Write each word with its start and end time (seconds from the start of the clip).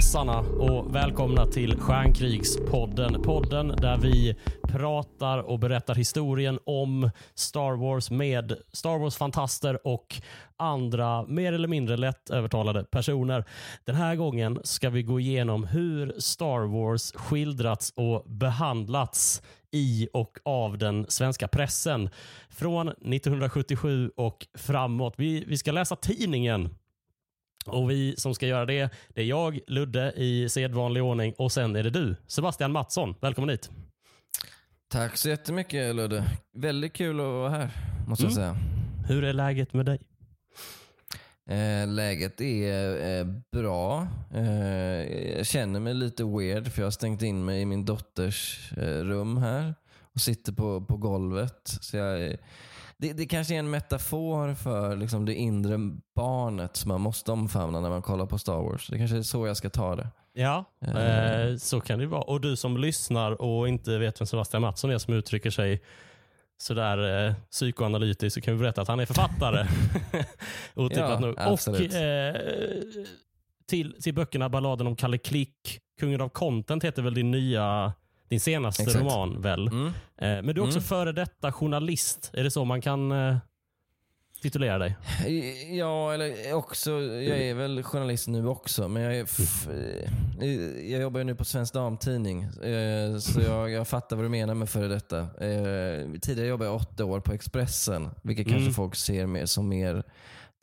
Stoppa 0.00 0.38
och 0.38 0.94
välkomna 0.94 1.46
till 1.46 1.80
Stjärnkrigspodden. 1.80 3.22
Podden 3.22 3.68
där 3.68 3.96
vi 3.96 4.36
pratar 4.68 5.38
och 5.38 5.58
berättar 5.58 5.94
historien 5.94 6.58
om 6.66 7.10
Star 7.34 7.76
Wars 7.76 8.10
med 8.10 8.56
Star 8.72 8.98
Wars-fantaster 8.98 9.86
och 9.86 10.22
andra 10.56 11.26
mer 11.26 11.52
eller 11.52 11.68
mindre 11.68 11.96
lättövertalade 11.96 12.84
personer. 12.84 13.44
Den 13.84 13.94
här 13.94 14.16
gången 14.16 14.60
ska 14.64 14.90
vi 14.90 15.02
gå 15.02 15.20
igenom 15.20 15.64
hur 15.64 16.14
Star 16.18 16.66
Wars 16.66 17.12
skildrats 17.12 17.92
och 17.96 18.24
behandlats 18.26 19.42
i 19.70 20.08
och 20.12 20.38
av 20.44 20.78
den 20.78 21.06
svenska 21.08 21.48
pressen 21.48 22.10
från 22.48 22.88
1977 22.88 24.10
och 24.16 24.46
framåt. 24.54 25.14
Vi, 25.16 25.44
vi 25.46 25.58
ska 25.58 25.72
läsa 25.72 25.96
tidningen 25.96 26.70
och 27.68 27.90
Vi 27.90 28.14
som 28.16 28.34
ska 28.34 28.46
göra 28.46 28.66
det, 28.66 28.90
det 29.08 29.20
är 29.20 29.26
jag, 29.26 29.60
Ludde, 29.66 30.12
i 30.16 30.48
sedvanlig 30.48 31.02
ordning 31.02 31.34
och 31.38 31.52
sen 31.52 31.76
är 31.76 31.82
det 31.82 31.90
du, 31.90 32.16
Sebastian 32.26 32.72
Mattsson. 32.72 33.14
Välkommen 33.20 33.50
hit. 33.50 33.70
Tack 34.88 35.16
så 35.16 35.28
jättemycket 35.28 35.94
Ludde. 35.94 36.24
Väldigt 36.54 36.92
kul 36.92 37.20
att 37.20 37.26
vara 37.26 37.50
här, 37.50 37.70
måste 38.08 38.24
mm. 38.24 38.38
jag 38.38 38.56
säga. 38.56 38.56
Hur 39.08 39.24
är 39.24 39.32
läget 39.32 39.72
med 39.72 39.86
dig? 39.86 39.98
Eh, 41.50 41.88
läget 41.88 42.40
är 42.40 43.18
eh, 43.18 43.26
bra. 43.52 44.08
Eh, 44.34 45.34
jag 45.36 45.46
känner 45.46 45.80
mig 45.80 45.94
lite 45.94 46.24
weird 46.24 46.72
för 46.72 46.82
jag 46.82 46.86
har 46.86 46.90
stängt 46.90 47.22
in 47.22 47.44
mig 47.44 47.60
i 47.60 47.64
min 47.64 47.84
dotters 47.84 48.72
eh, 48.76 49.00
rum 49.00 49.36
här 49.36 49.74
och 50.14 50.20
sitter 50.20 50.52
på, 50.52 50.80
på 50.80 50.96
golvet. 50.96 51.60
Så 51.64 51.96
jag 51.96 52.36
det, 52.96 53.12
det 53.12 53.26
kanske 53.26 53.54
är 53.54 53.58
en 53.58 53.70
metafor 53.70 54.54
för 54.54 54.96
liksom 54.96 55.24
det 55.24 55.34
inre 55.34 55.78
barnet 56.16 56.76
som 56.76 56.88
man 56.88 57.00
måste 57.00 57.32
omfamna 57.32 57.80
när 57.80 57.90
man 57.90 58.02
kollar 58.02 58.26
på 58.26 58.38
Star 58.38 58.62
Wars. 58.62 58.88
Det 58.88 58.98
kanske 58.98 59.16
är 59.16 59.22
så 59.22 59.46
jag 59.46 59.56
ska 59.56 59.70
ta 59.70 59.96
det. 59.96 60.08
Ja, 60.32 60.64
eh, 60.80 61.56
så 61.56 61.80
kan 61.80 61.98
det 61.98 62.06
vara. 62.06 62.22
Och 62.22 62.40
du 62.40 62.56
som 62.56 62.76
lyssnar 62.76 63.42
och 63.42 63.68
inte 63.68 63.98
vet 63.98 64.20
vem 64.20 64.26
Sebastian 64.26 64.62
Mattsson 64.62 64.90
är 64.90 64.98
som 64.98 65.14
uttrycker 65.14 65.50
sig 65.50 65.82
sådär 66.58 67.26
eh, 67.26 67.34
psykoanalytiskt 67.50 68.34
så 68.34 68.40
kan 68.40 68.54
vi 68.54 68.60
berätta 68.60 68.82
att 68.82 68.88
han 68.88 69.00
är 69.00 69.06
författare. 69.06 69.66
Otippat 70.74 71.10
ja, 71.10 71.18
nog. 71.18 71.34
Absolut. 71.38 71.92
Och 71.92 71.98
eh, 71.98 72.34
till, 73.66 74.02
till 74.02 74.14
böckerna 74.14 74.48
Balladen 74.48 74.86
om 74.86 74.96
Kalle 74.96 75.18
Klick, 75.18 75.80
Kungen 76.00 76.20
av 76.20 76.28
content 76.28 76.84
heter 76.84 77.02
väl 77.02 77.14
din 77.14 77.30
nya 77.30 77.92
din 78.28 78.40
senaste 78.40 78.82
Exakt. 78.82 79.04
roman 79.04 79.42
väl? 79.42 79.66
Mm. 79.66 79.86
Eh, 79.86 79.92
men 80.16 80.46
du 80.46 80.60
är 80.60 80.60
också 80.60 80.78
mm. 80.78 80.82
före 80.82 81.12
detta 81.12 81.52
journalist. 81.52 82.30
Är 82.32 82.44
det 82.44 82.50
så 82.50 82.64
man 82.64 82.80
kan 82.80 83.12
eh, 83.12 83.36
titulera 84.42 84.78
dig? 84.78 84.96
Ja, 85.78 86.14
eller 86.14 86.54
också. 86.54 86.90
Jag 87.02 87.38
är 87.38 87.54
väl 87.54 87.82
journalist 87.82 88.28
nu 88.28 88.46
också. 88.48 88.88
Men 88.88 89.02
jag, 89.02 89.14
är 89.16 89.26
eh, 90.40 90.90
jag 90.90 91.02
jobbar 91.02 91.20
ju 91.20 91.24
nu 91.24 91.34
på 91.34 91.44
Svensk 91.44 91.74
Damtidning. 91.74 92.48
Så 93.20 93.40
jag, 93.40 93.70
jag 93.70 93.88
fattar 93.88 94.16
vad 94.16 94.24
du 94.24 94.28
menar 94.28 94.54
med 94.54 94.68
före 94.68 94.88
detta. 94.88 95.28
Tidigare 96.22 96.48
jobbade 96.48 96.70
jag 96.70 96.76
åtta 96.76 97.04
år 97.04 97.20
på 97.20 97.32
Expressen. 97.32 98.10
Vilket 98.22 98.46
mm. 98.46 98.58
kanske 98.58 98.74
folk 98.74 98.94
ser 98.94 99.26
mer 99.26 99.46
som 99.46 99.68
mer 99.68 100.04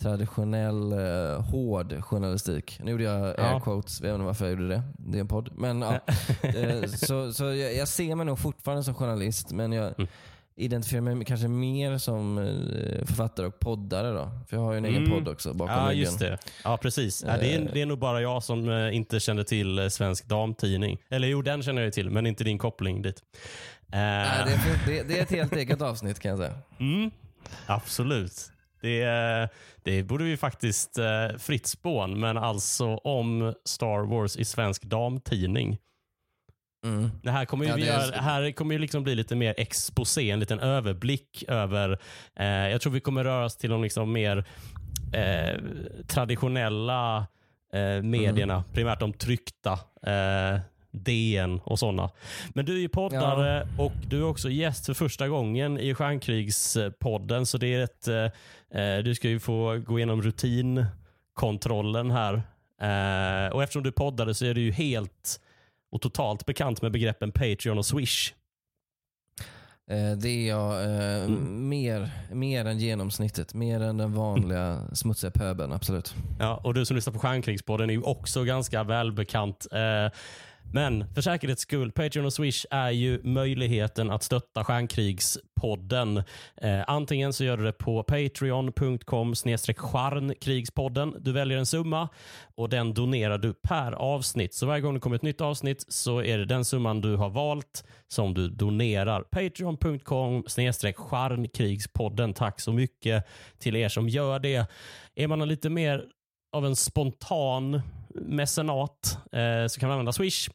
traditionell 0.02 0.92
eh, 0.92 1.42
hård 1.42 2.04
journalistik. 2.04 2.80
Nu 2.84 2.92
gjorde 2.92 3.04
jag 3.04 3.40
air 3.40 3.60
quotes, 3.60 4.02
jag 4.02 4.08
vet 4.08 4.14
inte 4.14 4.26
varför 4.26 4.46
jag 4.46 4.52
gjorde 4.52 4.68
det. 4.68 4.84
Det 4.98 5.18
är 5.18 5.22
en 5.22 5.28
podd. 5.28 5.50
Men, 5.56 5.82
ja. 5.82 5.94
eh, 6.42 6.86
så 6.86 7.34
så 7.34 7.44
jag, 7.44 7.76
jag, 7.76 7.88
ser 7.88 8.16
mig 8.16 8.26
nog 8.26 8.40
fortfarande 8.40 8.84
som 8.84 8.94
journalist, 8.94 9.52
men 9.52 9.72
jag 9.72 9.94
mm. 10.00 10.08
identifierar 10.56 11.02
mig 11.02 11.26
kanske 11.26 11.48
mer 11.48 11.98
som 11.98 12.38
eh, 12.38 13.06
författare 13.06 13.48
och 13.48 13.60
poddare. 13.60 14.12
Då. 14.12 14.32
För 14.50 14.58
jag 14.58 14.64
har 14.64 14.72
ju 14.72 14.78
en 14.78 14.86
mm. 14.86 15.04
egen 15.04 15.12
podd 15.12 15.28
också 15.28 15.54
bakom 15.54 15.76
Ja, 15.76 15.94
just 15.94 16.20
det. 16.20 16.38
Ja, 16.64 16.78
precis. 16.78 17.24
Ja, 17.28 17.38
det, 17.38 17.56
är, 17.56 17.70
det 17.74 17.82
är 17.82 17.86
nog 17.86 18.00
bara 18.00 18.22
jag 18.22 18.44
som 18.44 18.70
eh, 18.70 18.96
inte 18.96 19.20
kände 19.20 19.44
till 19.44 19.80
eh, 19.80 19.88
Svensk 19.88 20.26
Damtidning. 20.26 20.98
Eller 21.10 21.28
jo, 21.28 21.42
den 21.42 21.64
känner 21.64 21.82
jag 21.82 21.94
till, 21.94 22.10
men 22.10 22.26
inte 22.26 22.44
din 22.44 22.58
koppling 22.58 23.02
dit. 23.02 23.24
Uh. 23.94 24.00
Ja, 24.00 24.46
det, 24.46 24.54
är, 24.54 24.86
det, 24.86 25.04
det, 25.04 25.20
är 25.20 25.24
ett 25.24 25.32
helt 25.32 25.56
eget 25.56 25.82
avsnitt 25.82 26.20
kan 26.20 26.30
jag 26.30 26.38
säga. 26.38 26.54
Mm. 26.80 27.12
Absolut. 27.66 28.52
Det, 28.82 29.50
det 29.84 30.04
borde 30.04 30.24
vi 30.24 30.38
faktiskt 30.38 30.98
eh, 30.98 31.38
fritt 31.38 31.68
spån, 31.68 32.20
men 32.20 32.38
alltså 32.38 32.96
om 32.96 33.54
Star 33.66 34.06
Wars 34.06 34.38
i 34.38 34.46
svensk 34.46 34.84
damtidning. 34.84 35.78
Mm. 36.86 37.12
Det 37.24 37.32
här 37.32 37.46
kommer 37.46 37.66
ju, 37.66 37.86
ja, 37.86 37.94
är... 37.94 38.12
här 38.12 38.52
kommer 38.52 38.74
ju 38.74 38.80
liksom 38.80 39.04
bli 39.04 39.16
lite 39.16 39.36
mer 39.36 39.54
exposé, 39.58 40.32
en 40.32 40.40
liten 40.40 40.60
överblick 40.60 41.44
över... 41.48 42.00
Eh, 42.36 42.46
jag 42.46 42.82
tror 42.82 42.94
vi 42.94 43.00
kommer 43.00 43.24
röra 43.24 43.46
oss 43.46 43.58
till 43.58 43.70
de 43.70 43.84
liksom 43.84 44.12
mer 44.12 44.46
eh, 45.14 45.60
traditionella 46.08 47.28
eh, 47.74 48.02
medierna, 48.04 48.54
mm. 48.54 48.66
primärt 48.74 49.00
de 49.00 49.14
tryckta. 49.14 49.72
Eh, 50.04 50.60
DN 50.92 51.60
och 51.64 51.80
sådana. 51.80 52.10
Men 52.50 52.66
du 52.66 52.76
är 52.76 52.80
ju 52.80 52.90
poddare 52.90 53.68
ja. 53.78 53.84
och 53.84 53.94
du 54.08 54.20
är 54.20 54.24
också 54.24 54.50
gäst 54.50 54.86
för 54.86 54.94
första 54.94 55.28
gången 55.28 55.80
i 55.80 55.94
Stjärnkrigspodden. 55.94 57.46
Så 57.46 57.58
det 57.58 57.74
är 57.74 57.84
ett, 57.84 58.08
eh, 58.08 58.82
eh, 58.82 59.04
du 59.04 59.16
ska 59.16 59.30
ju 59.30 59.40
få 59.40 59.82
gå 59.86 60.00
igenom 60.00 60.22
rutinkontrollen 60.22 62.12
här. 62.12 62.34
Eh, 62.82 63.54
och 63.54 63.64
eftersom 63.64 63.84
du 63.84 63.92
poddade 63.92 64.36
så 64.36 64.46
är 64.46 64.54
du 64.54 64.62
ju 64.62 64.72
helt 64.72 65.42
och 65.92 66.02
totalt 66.02 66.46
bekant 66.46 66.82
med 66.82 66.92
begreppen 66.92 67.32
Patreon 67.32 67.78
och 67.78 67.86
Swish. 67.86 68.34
Eh, 69.92 70.18
det 70.18 70.30
är 70.30 70.48
jag 70.48 70.84
eh, 70.84 71.24
mm. 71.24 71.70
mer, 71.70 72.10
mer 72.32 72.66
än 72.66 72.80
genomsnittet. 72.80 73.54
Mer 73.54 73.82
än 73.82 73.98
den 73.98 74.14
vanliga 74.14 74.82
smutsiga 74.94 75.32
pöbeln, 75.32 75.74
absolut. 75.74 76.16
Ja, 76.40 76.62
och 76.64 76.74
du 76.74 76.86
som 76.86 76.96
lyssnar 76.96 77.14
på 77.14 77.20
Stjärnkrigspodden 77.20 77.90
är 77.90 77.94
ju 77.94 78.02
också 78.02 78.44
ganska 78.44 78.84
välbekant. 78.84 79.68
Men 80.74 81.14
för 81.14 81.22
säkerhets 81.22 81.62
skull, 81.62 81.92
Patreon 81.92 82.26
och 82.26 82.34
Swish 82.34 82.66
är 82.70 82.90
ju 82.90 83.24
möjligheten 83.24 84.12
att 84.12 84.24
stötta 84.24 84.64
Stjärnkrigspodden. 84.64 86.18
Eh, 86.62 86.82
antingen 86.88 87.34
så 87.34 87.44
gör 87.44 87.58
du 87.58 87.64
det 87.64 87.74
på 87.74 88.04
patreon.com 88.04 89.36
stjärnkrigspodden. 89.36 91.16
Du 91.20 91.32
väljer 91.32 91.58
en 91.58 91.66
summa 91.66 92.10
och 92.56 92.70
den 92.70 92.94
donerar 92.94 93.38
du 93.38 93.54
per 93.54 93.92
avsnitt. 93.92 94.54
Så 94.54 94.66
varje 94.66 94.82
gång 94.82 94.94
det 94.94 95.00
kommer 95.00 95.16
ett 95.16 95.22
nytt 95.22 95.42
avsnitt 95.42 95.86
så 95.88 96.24
är 96.24 96.38
det 96.38 96.46
den 96.46 96.66
summan 96.66 97.02
du 97.02 97.16
har 97.16 97.30
valt 97.30 97.84
som 98.08 98.34
du 98.34 98.50
donerar. 98.50 99.22
Patreon.com 99.22 100.44
stjärnkrigspodden. 100.98 102.34
Tack 102.34 102.60
så 102.60 102.74
mycket 102.74 103.26
till 103.60 103.76
er 103.76 103.90
som 103.90 104.10
gör 104.10 104.40
det. 104.40 104.68
Är 105.16 105.28
man 105.28 105.48
lite 105.48 105.70
mer 105.70 106.06
av 106.52 106.66
en 106.66 106.76
spontan 106.76 107.82
mecenat 108.16 109.18
eh, 109.32 109.68
så 109.68 109.80
kan 109.80 109.90
man 109.90 109.92
använda 109.92 110.12
Swish. 110.12 110.50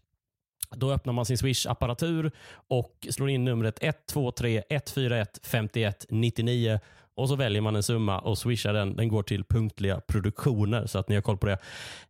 Då 0.71 0.93
öppnar 0.93 1.13
man 1.13 1.25
sin 1.25 1.37
Swish-apparatur 1.37 2.31
och 2.69 3.07
slår 3.11 3.31
in 3.31 3.45
numret 3.45 3.79
123 3.83 4.63
141 4.71 5.41
51 5.43 6.07
99 6.09 6.81
och 7.15 7.29
så 7.29 7.37
väljer 7.37 7.63
man 7.63 7.77
en 7.77 7.83
summa 7.83 8.19
och 8.19 8.39
swishar 8.39 8.73
den. 8.73 8.97
Den 8.97 9.09
går 9.09 9.23
till 9.23 9.45
punktliga 9.45 10.01
produktioner 10.01 10.87
så 10.87 10.99
att 10.99 11.09
ni 11.09 11.15
har 11.15 11.23
koll 11.23 11.39
på 11.39 11.47
det. 11.47 11.59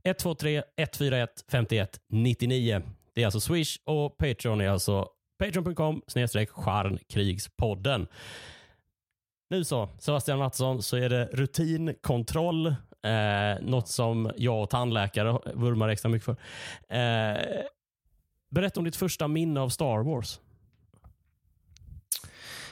123 0.05 0.62
141 0.77 1.44
51 1.50 2.00
99. 2.09 2.83
Det 3.15 3.22
är 3.22 3.27
alltså 3.27 3.41
Swish 3.41 3.78
och 3.84 4.19
Patreon 4.19 4.61
är 4.61 4.69
alltså 4.69 5.09
patreon.com 5.38 6.03
snedstreck 6.06 6.50
stjärnkrigspodden. 6.50 8.06
Nu 9.50 9.65
så, 9.65 9.88
Sebastian 9.99 10.38
Mattsson, 10.38 10.82
så 10.82 10.97
är 10.97 11.09
det 11.09 11.29
rutinkontroll. 11.32 12.67
Eh, 12.67 13.62
något 13.62 13.88
som 13.88 14.32
jag 14.37 14.62
och 14.62 14.70
tandläkare 14.70 15.38
vurmar 15.55 15.88
extra 15.88 16.09
mycket 16.09 16.25
för. 16.25 16.37
Eh, 16.88 17.37
Berätta 18.48 18.81
om 18.81 18.84
ditt 18.84 18.96
första 18.96 19.28
minne 19.28 19.60
av 19.60 19.69
Star 19.69 20.02
Wars. 20.02 20.40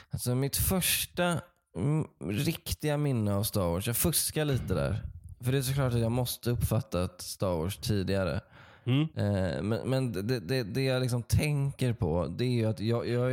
Alltså 0.09 0.35
mitt 0.35 0.55
första 0.55 1.41
mm, 1.77 2.07
riktiga 2.19 2.97
minne 2.97 3.33
av 3.33 3.43
Star 3.43 3.67
Wars. 3.67 3.87
Jag 3.87 3.97
fuskar 3.97 4.45
lite 4.45 4.73
där. 4.73 5.01
För 5.39 5.51
det 5.51 5.57
är 5.57 5.61
såklart 5.61 5.93
att 5.93 5.99
jag 5.99 6.11
måste 6.11 6.51
uppfattat 6.51 7.21
Star 7.21 7.55
Wars 7.55 7.77
tidigare. 7.77 8.41
Mm. 8.83 9.01
Eh, 9.15 9.61
men, 9.61 9.89
men 9.89 10.11
det, 10.11 10.39
det, 10.39 10.63
det, 10.63 10.83
jag 10.83 11.01
liksom 11.01 11.23
tänker 11.23 11.93
på 11.93 12.27
det 12.37 12.45
är 12.45 12.49
ju 12.49 12.65
att 12.65 12.79
jag, 12.79 13.07
jag 13.07 13.31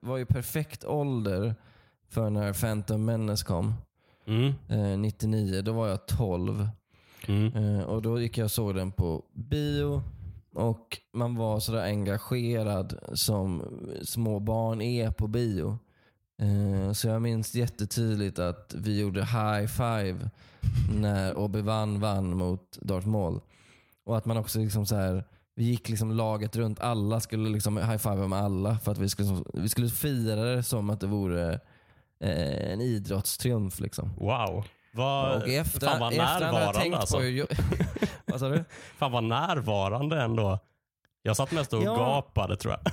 var 0.00 0.18
i 0.18 0.24
perfekt 0.24 0.84
ålder 0.84 1.54
för 2.08 2.30
när 2.30 2.52
Phantom 2.52 3.04
Menace 3.04 3.44
kom. 3.44 3.74
Mm. 4.26 4.54
Eh, 4.68 4.98
99. 4.98 5.62
Då 5.62 5.72
var 5.72 5.88
jag 5.88 6.06
12. 6.06 6.68
Mm. 7.26 7.56
Eh, 7.56 7.80
och 7.80 8.02
Då 8.02 8.20
gick 8.20 8.38
jag 8.38 8.44
och 8.44 8.50
såg 8.50 8.74
den 8.74 8.92
på 8.92 9.24
bio. 9.32 10.02
Och 10.56 10.98
man 11.12 11.34
var 11.34 11.60
sådär 11.60 11.82
engagerad 11.82 12.98
som 13.12 13.62
små 14.02 14.40
barn 14.40 14.80
är 14.82 15.10
på 15.10 15.26
bio. 15.26 15.78
Eh, 16.42 16.92
så 16.92 17.08
jag 17.08 17.22
minns 17.22 17.54
jättetydligt 17.54 18.38
att 18.38 18.74
vi 18.78 19.00
gjorde 19.00 19.20
high 19.20 19.66
five 19.66 20.30
när 21.00 21.34
Obi-Wan 21.34 22.00
vann 22.00 22.36
mot 22.36 22.78
Darth 22.80 23.06
Maul. 23.06 23.40
Och 24.04 24.16
att 24.16 24.24
man 24.24 24.36
också 24.36 24.58
liksom 24.58 24.86
så 24.86 24.96
här, 24.96 25.24
vi 25.54 25.64
gick 25.64 25.88
liksom 25.88 26.10
laget 26.10 26.56
runt. 26.56 26.80
Alla 26.80 27.20
skulle 27.20 27.48
liksom 27.48 27.76
high 27.76 27.96
five 27.96 28.28
med 28.28 28.38
alla 28.38 28.78
för 28.78 28.92
att 28.92 28.98
vi 28.98 29.08
skulle, 29.08 29.42
vi 29.54 29.68
skulle 29.68 29.88
fira 29.88 30.44
det 30.44 30.62
som 30.62 30.90
att 30.90 31.00
det 31.00 31.06
vore 31.06 31.52
eh, 32.20 32.72
en 32.72 32.80
idrottstriumf. 32.80 33.80
Liksom. 33.80 34.12
Wow. 34.18 34.64
Vad, 34.92 35.42
och 35.42 35.48
efter, 35.48 35.86
fan 35.86 36.00
vad 36.00 36.16
närvarande 36.16 36.96
alltså. 36.96 37.16
På, 37.16 37.22
Vad 38.26 38.40
sa 38.40 38.48
du? 38.48 38.64
Fan 38.98 39.12
vad 39.12 39.24
närvarande 39.24 40.22
ändå. 40.22 40.58
Jag 41.22 41.36
satt 41.36 41.52
mest 41.52 41.72
och 41.72 41.82
Ja. 41.82 41.96
gapade 41.96 42.56
tror 42.56 42.74
jag. 42.74 42.92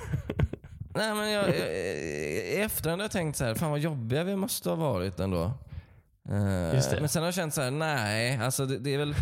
Nej, 0.96 1.14
men 1.14 1.30
jag, 1.30 1.48
jag, 1.48 1.56
I 1.56 2.60
efterhand 2.60 3.00
har 3.00 3.04
jag 3.04 3.10
tänkt 3.12 3.36
så 3.36 3.44
här, 3.44 3.54
fan 3.54 3.70
vad 3.70 3.80
jobbiga 3.80 4.24
vi 4.24 4.36
måste 4.36 4.68
ha 4.68 4.76
varit 4.76 5.20
ändå. 5.20 5.44
Eh. 6.28 6.80
Men 7.00 7.08
sen 7.08 7.22
har 7.22 7.26
jag 7.26 7.34
känt 7.34 7.54
så 7.54 7.62
här, 7.62 7.70
nej, 7.70 8.38
alltså 8.38 8.66
det, 8.66 8.78
det 8.78 8.94
är 8.94 8.98
väl 8.98 9.14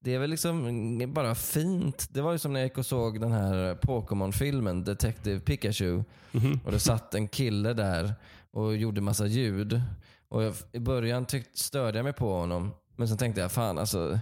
det 0.00 0.14
är 0.14 0.18
väl 0.18 0.30
liksom 0.30 1.12
bara 1.14 1.34
fint. 1.34 2.08
Det 2.10 2.20
var 2.20 2.32
ju 2.32 2.38
som 2.38 2.52
när 2.52 2.60
jag 2.60 2.66
gick 2.66 2.78
och 2.78 2.86
såg 2.86 3.20
den 3.20 3.32
här 3.32 3.74
Pokémon-filmen, 3.74 4.84
Detective 4.84 5.40
Pikachu. 5.40 6.02
Mhm. 6.32 6.60
Och 6.64 6.72
det 6.72 6.80
satt 6.80 7.14
en 7.14 7.28
kille 7.28 7.72
där 7.72 8.14
och 8.50 8.76
gjorde 8.76 9.00
massa 9.00 9.26
ljud. 9.26 9.82
Och 10.28 10.42
jag, 10.42 10.54
I 10.72 10.78
början 10.78 11.26
tyckte, 11.26 11.58
störde 11.58 11.98
jag 11.98 12.04
mig 12.04 12.12
på 12.12 12.32
honom. 12.34 12.70
Men 12.96 13.08
sen 13.08 13.18
tänkte 13.18 13.40
jag, 13.40 13.52
fan 13.52 13.78
alltså. 13.78 14.18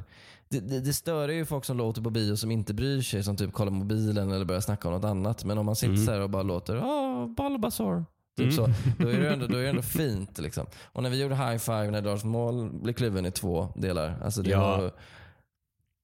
Det, 0.50 0.60
det, 0.60 0.80
det 0.80 0.92
stör 0.92 1.28
ju 1.28 1.44
folk 1.44 1.64
som 1.64 1.76
låter 1.76 2.02
på 2.02 2.10
bio 2.10 2.36
som 2.36 2.50
inte 2.50 2.74
bryr 2.74 3.02
sig. 3.02 3.22
Som 3.24 3.36
typ 3.36 3.52
kollar 3.52 3.72
mobilen 3.72 4.32
eller 4.32 4.44
börjar 4.44 4.60
snacka 4.60 4.88
om 4.88 4.94
något 4.94 5.04
annat. 5.04 5.44
Men 5.44 5.58
om 5.58 5.66
man 5.66 5.76
sitter 5.76 5.92
Mm. 5.94 6.06
så 6.06 6.12
här 6.12 6.20
och 6.20 6.30
bara 6.30 6.42
låter, 6.42 6.84
åh, 6.84 7.26
Bulbasaur. 7.36 8.04
Typ 8.36 8.52
så. 8.52 8.68
Då 8.98 9.08
är, 9.08 9.20
det 9.20 9.30
ändå, 9.32 9.46
då 9.46 9.56
är 9.58 9.62
det 9.62 9.68
ändå 9.68 9.82
fint. 9.82 10.38
Liksom. 10.38 10.66
Och 10.92 11.02
när 11.02 11.10
vi 11.10 11.22
gjorde 11.22 11.36
high 11.36 11.56
five 11.58 11.90
när 11.90 12.02
Darth 12.02 12.26
Maul 12.26 12.70
blev 12.82 12.92
kluven 12.92 13.26
i 13.26 13.30
två 13.30 13.68
delar. 13.76 14.20
Alltså 14.24 14.42
det 14.42 14.50
Ja. 14.50 14.60
var, 14.76 14.84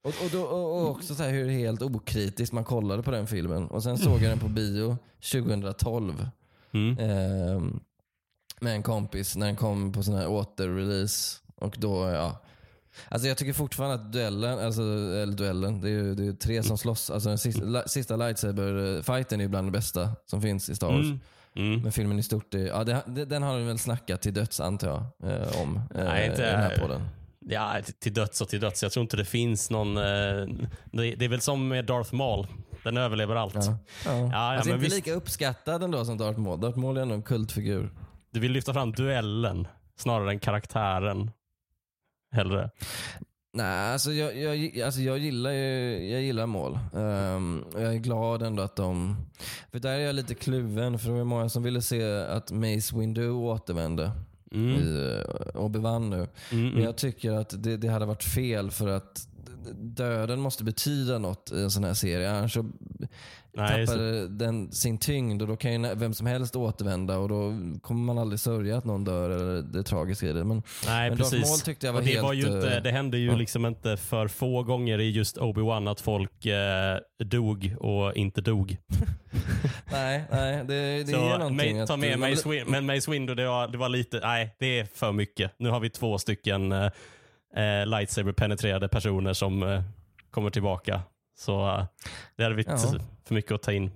och, 0.05 0.15
och, 0.25 0.31
då, 0.33 0.43
och, 0.43 0.91
också 0.91 1.15
så 1.15 1.23
här 1.23 1.31
hur 1.31 1.49
helt 1.51 1.83
okritiskt 1.83 2.53
man 2.53 2.65
kollade 2.65 3.03
på 3.03 3.11
den 3.11 3.27
filmen. 3.27 3.67
Och 3.67 3.83
sen 3.83 3.99
såg 3.99 4.13
jag 4.23 4.31
den 4.31 4.39
på 4.39 4.49
bio 4.49 4.97
2012. 5.33 6.29
Mm. 6.73 6.99
Ehm, 6.99 7.81
med 8.61 8.75
en 8.75 8.83
kompis 8.83 9.37
när 9.37 9.47
den 9.47 9.57
kom 9.57 9.93
på 9.93 10.03
sån 10.03 10.15
här 10.15 10.29
återrelease. 10.29 11.39
Och 11.57 11.77
då, 11.79 12.09
ja. 12.11 12.41
Alltså 13.09 13.29
jag 13.29 13.37
tycker 13.37 13.53
fortfarande 13.53 13.95
att 13.95 14.13
duellen, 14.13 14.59
alltså, 14.59 14.83
eller 14.83 15.33
duellen, 15.33 15.81
det 15.81 15.89
är 15.89 15.91
ju 15.93 16.15
det 16.15 16.27
är 16.27 16.33
tre 16.33 16.63
som 16.63 16.79
slåss. 16.79 17.11
Alltså 17.11 17.29
den 17.29 17.39
sista, 17.39 17.65
la, 17.65 17.83
sista 17.87 18.17
lightsaber-fighten 18.17 19.41
är 19.41 19.45
ju 19.45 19.49
bland 19.49 19.67
det 19.67 19.73
bästa 19.73 20.11
som 20.27 20.43
finns 20.43 20.69
i 20.69 20.75
Star 20.75 20.87
Wars. 20.89 21.05
Mm. 21.07 21.21
Mm. 21.57 21.81
Men 21.83 21.93
filmen 21.93 22.19
i 22.19 22.23
stort, 22.23 22.55
är, 22.55 22.59
ja, 22.67 22.85
det, 22.85 23.25
den 23.25 23.43
har 23.43 23.59
de 23.59 23.67
väl 23.67 23.79
snackat 23.79 24.23
till 24.23 24.35
döds 24.35 24.61
antar 24.61 24.89
jag, 24.89 25.31
eh, 25.33 25.61
om 25.63 25.77
eh, 25.95 26.05
Nej, 26.05 26.27
inte- 26.31 26.43
i 26.43 26.45
den 26.47 26.61
här 26.61 26.79
podden. 26.79 27.09
Ja, 27.47 27.75
till- 28.01 28.15
döds 28.15 28.41
och 28.41 28.49
till 28.49 28.61
döds. 28.61 28.83
Jag 28.83 28.93
tror 28.93 29.03
inte 29.03 29.17
det 29.17 29.25
finns 29.25 29.71
någon... 29.71 29.97
eh, 29.97 30.03
Det, 30.93 31.15
det 31.15 31.25
är 31.25 31.29
väl 31.29 31.41
som 31.41 31.69
med 31.69 31.85
Darth 31.85 32.15
Maul. 32.15 32.47
Den 32.85 32.97
överlever 32.97 33.37
allt. 33.37 33.55
Ja. 33.55 33.79
Ja. 34.07 34.13
ja, 34.33 34.37
alltså 34.37 34.69
men 34.69 34.75
inte 34.79 34.85
visst. 34.85 34.97
lika 34.97 35.13
uppskattad 35.13 35.83
ändå 35.83 36.05
som 36.05 36.19
Darth 36.19 36.39
Maul. 36.39 36.61
Darth 36.61 36.79
Maul 36.79 36.97
är 36.97 37.03
ändå 37.03 37.15
en 37.15 37.23
kultfigur. 37.23 37.91
Du 38.33 38.41
vill 38.41 38.53
lyfta 38.53 38.73
fram 38.73 38.93
duellen 38.93 39.69
snarare 39.99 40.31
än 40.31 40.39
karaktären. 40.39 41.31
Hellre. 42.35 42.71
Nej, 43.53 43.93
alltså 43.93 44.13
jag, 44.13 44.37
jag, 44.37 44.81
alltså 44.81 45.01
jag 45.01 45.19
gillar 45.19 45.51
ju, 45.51 46.09
jag 46.13 46.23
gillar 46.23 46.47
mål. 46.47 46.79
Och 47.75 47.81
jag 47.83 47.95
är 47.95 47.99
glad 47.99 48.43
ändå 48.43 48.63
att 48.63 48.77
de... 48.77 49.17
För 49.73 49.79
där 49.79 49.91
är 49.91 49.99
jag 49.99 50.15
lite 50.15 50.35
kluven, 50.35 50.99
för 50.99 51.09
det 51.11 51.19
var 51.19 51.25
många 51.25 51.49
som 51.49 51.63
ville 51.63 51.83
se 51.83 52.23
att 52.23 52.51
Mace 52.53 52.99
Windu 52.99 53.31
återvände 53.31 54.11
Mm. 54.55 54.83
i 54.83 54.83
uh, 54.83 55.21
Obi-Wan 55.55 56.11
nu. 56.11 56.17
Mm, 56.17 56.29
Men 56.51 56.73
mm. 56.73 56.85
jag 56.85 56.97
tycker 56.97 57.33
att 57.33 57.63
det, 57.63 57.77
det 57.77 57.89
hade 57.89 58.07
varit 58.07 58.25
fel 58.25 58.71
för 58.71 58.89
att 58.89 59.29
döden 59.75 60.41
måste 60.41 60.65
betyda 60.65 61.19
något 61.19 61.53
i 61.53 61.63
en 61.63 61.71
sån 61.71 61.85
här 61.85 61.95
serie. 61.95 62.31
Annars 62.31 62.53
så 62.55 62.71
Nej, 63.57 63.87
tappar 63.87 64.29
den 64.29 64.73
sin 64.73 64.99
tyngd 64.99 65.43
och 65.43 65.49
då 65.49 65.57
kan 65.57 65.73
ju 65.83 65.95
vem 65.95 66.15
som 66.15 66.27
helst 66.27 66.57
återvända 66.57 67.19
och 67.19 67.29
då 67.29 67.53
kommer 67.83 68.01
man 68.05 68.19
aldrig 68.19 68.41
sörja 68.41 68.77
att 68.79 68.85
någon 68.85 69.05
dör 69.05 69.31
eller 69.31 69.63
det 69.63 69.83
tragiska 69.83 70.27
i 70.27 70.33
det. 70.33 70.45
Men, 70.45 70.63
Nej, 70.87 71.11
men 71.11 71.19
Darth 71.19 71.31
precis. 71.31 71.51
Maul 71.51 71.61
tyckte 71.61 71.87
jag 71.87 71.93
var 71.93 72.01
och 72.01 72.07
det, 72.07 72.13
helt... 72.13 72.23
var 72.23 72.33
ju 72.33 72.43
inte, 72.43 72.77
eh, 72.77 72.83
det 72.83 72.91
hände 72.91 73.19
ju 73.19 73.27
ja. 73.27 73.37
liksom 73.37 73.67
inte 73.67 73.97
för 73.97 74.29
få 74.29 74.63
gånger 74.63 75.01
i 75.01 75.11
just 75.11 75.37
Obi-Wan 75.39 75.91
att 75.91 76.01
folk 76.01 76.47
eh, 76.47 76.99
dog 77.25 77.77
och 77.81 78.15
inte 78.17 78.41
dog. 78.41 78.77
Nej, 79.93 80.25
nej 80.31 80.65
det, 80.65 81.05
det 81.05 81.13
Så 81.13 81.17
är 81.17 81.39
någonting. 81.39 81.87
ta 81.87 81.97
med 81.97 82.19
Mace, 82.19 82.49
Win- 82.49 82.65
men 82.67 82.87
Mace 82.87 83.11
Windu, 83.11 83.35
det 83.35 83.47
var, 83.49 83.69
det 83.69 83.79
var 83.79 83.89
lite, 83.89 84.21
nej 84.23 84.57
det 84.59 84.79
är 84.79 84.85
för 84.85 85.13
mycket. 85.13 85.53
Nu 85.59 85.69
har 85.69 85.81
vi 85.81 85.91
två 85.91 86.19
stycken 86.19 86.73
eh, 86.73 86.85
eh, 87.57 87.87
lightsaber-penetrerade 87.87 88.89
personer 88.89 89.33
som 89.33 89.63
eh, 89.63 89.83
kommer 90.31 90.51
tillbaka. 90.51 91.01
Så 91.37 91.69
eh, 91.69 91.85
det 92.37 92.43
hade 92.43 92.55
blivit 92.55 92.83
Ja. 92.83 92.99
för 93.25 93.35
mycket 93.35 93.53
att 93.53 93.63
ta 93.63 93.73
in. 93.73 93.91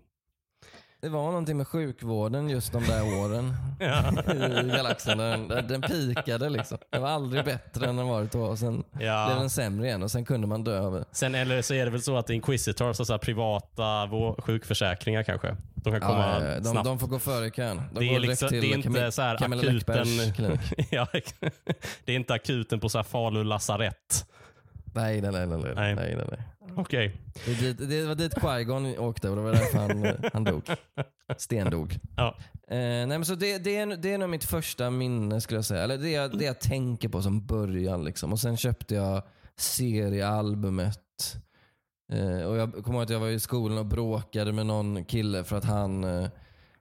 Det 1.01 1.09
var 1.09 1.23
någonting 1.27 1.57
med 1.57 1.69
sjukvården 1.69 2.49
just 2.49 2.73
de 2.73 2.85
där 2.85 3.03
åren 3.19 3.55
i 4.67 4.77
galaxen. 4.77 5.19
Den, 5.19 5.49
den 5.49 5.83
pikade 5.83 6.49
liksom. 6.51 6.79
Det 6.91 6.99
var 6.99 7.09
aldrig 7.09 7.45
bättre 7.45 7.87
än 7.87 7.97
den 7.97 8.09
varit 8.09 8.33
då. 8.33 8.43
Och 8.43 8.59
sen 8.59 8.85
blev 8.93 9.07
Ja. 9.09 9.29
den 9.39 9.51
sämre 9.51 9.87
igen 9.87 10.03
och 10.03 10.11
sen 10.11 10.25
kunde 10.25 10.47
man 10.47 10.65
dö 10.65 10.81
av 10.81 10.93
det. 10.93 11.05
Sen 11.13 11.35
eller 11.35 11.63
så 11.63 11.75
är 11.75 11.85
det 11.85 11.91
väl 11.91 12.03
så 12.03 12.17
att 12.17 12.31
Inquisitor, 12.31 12.93
så, 12.93 13.05
så 13.05 13.13
här, 13.13 13.19
privata 13.19 14.09
sjukförsäkringar 14.39 15.23
kanske, 15.23 15.57
de 15.75 15.93
kan 15.93 16.01
komma 16.01 16.39
Ja, 16.41 16.45
ja, 16.49 16.55
de, 16.61 16.65
snabbt. 16.65 16.85
de 16.85 16.99
får 16.99 17.07
gå 17.07 17.19
före 17.19 17.47
i 17.47 17.51
kön. 17.51 17.83
De 17.93 18.01
det 18.01 18.15
är, 18.15 18.21
liksom, 18.21 18.49
det 18.51 18.59
är 18.59 18.75
inte 18.77 19.13
så 19.13 19.23
här 19.23 19.35
akuten... 19.35 20.07
Ja, 20.91 21.07
det 22.05 22.13
är 22.13 22.17
inte 22.17 22.35
akuten 22.35 22.81
på 22.81 22.89
så 22.89 22.99
här 22.99 23.03
Falu 23.03 23.45
lasarett. 23.45 24.27
Nej, 24.95 25.21
nej, 25.21 25.31
nej. 25.33 25.47
nej, 25.47 25.59
Nej. 25.77 25.95
nej. 25.95 26.15
nej, 26.17 26.27
nej. 26.31 26.41
Okej. 26.77 27.17
Det, 27.45 27.51
är 27.53 27.55
dit, 27.57 27.89
det 27.89 28.07
var 28.07 28.15
dit 28.15 28.35
Qui-Gon 28.35 28.99
åkte 28.99 29.31
och 29.31 29.37
det 29.37 29.43
var 29.43 29.53
därför 29.53 29.79
han, 29.79 30.05
eh, 30.05 30.15
han 30.33 30.45
dog. 30.45 30.63
Stendog. 31.37 31.99
Ja. 32.17 32.35
Eh, 32.71 32.77
nej, 32.79 33.07
men 33.07 33.25
så 33.25 33.35
det, 33.35 33.59
det, 33.59 33.77
är, 33.77 33.97
det 33.97 34.13
är 34.13 34.19
nog 34.19 34.31
mitt 34.31 34.45
första 34.45 34.91
minne 34.91 35.41
skulle 35.41 35.59
jag 35.59 35.65
säga. 35.65 35.83
Eller 35.83 35.99
det, 35.99 36.11
jag- 36.11 36.39
det 36.39 36.45
jag 36.45 36.61
tänker 36.61 37.09
på 37.09 37.23
som 37.23 37.47
början. 37.47 38.05
Liksom. 38.05 38.33
Och 38.33 38.41
Sen 38.41 38.57
köpte 38.57 38.95
jag 38.95 39.23
seriealbumet. 39.59 41.37
Eh, 42.13 42.43
och 42.47 42.57
jag 42.57 42.73
kommer 42.73 42.93
ihåg 42.99 43.03
att 43.03 43.11
jag 43.11 43.21
var 43.21 43.29
i 43.29 43.41
skolan 43.41 43.79
och 43.79 43.87
bråkade 43.87 44.53
med 44.53 44.67
någon 44.67 45.05
kille 45.05 45.45
för 45.45 45.57
att 45.57 45.65
han, 45.65 46.05
eh, 46.05 46.29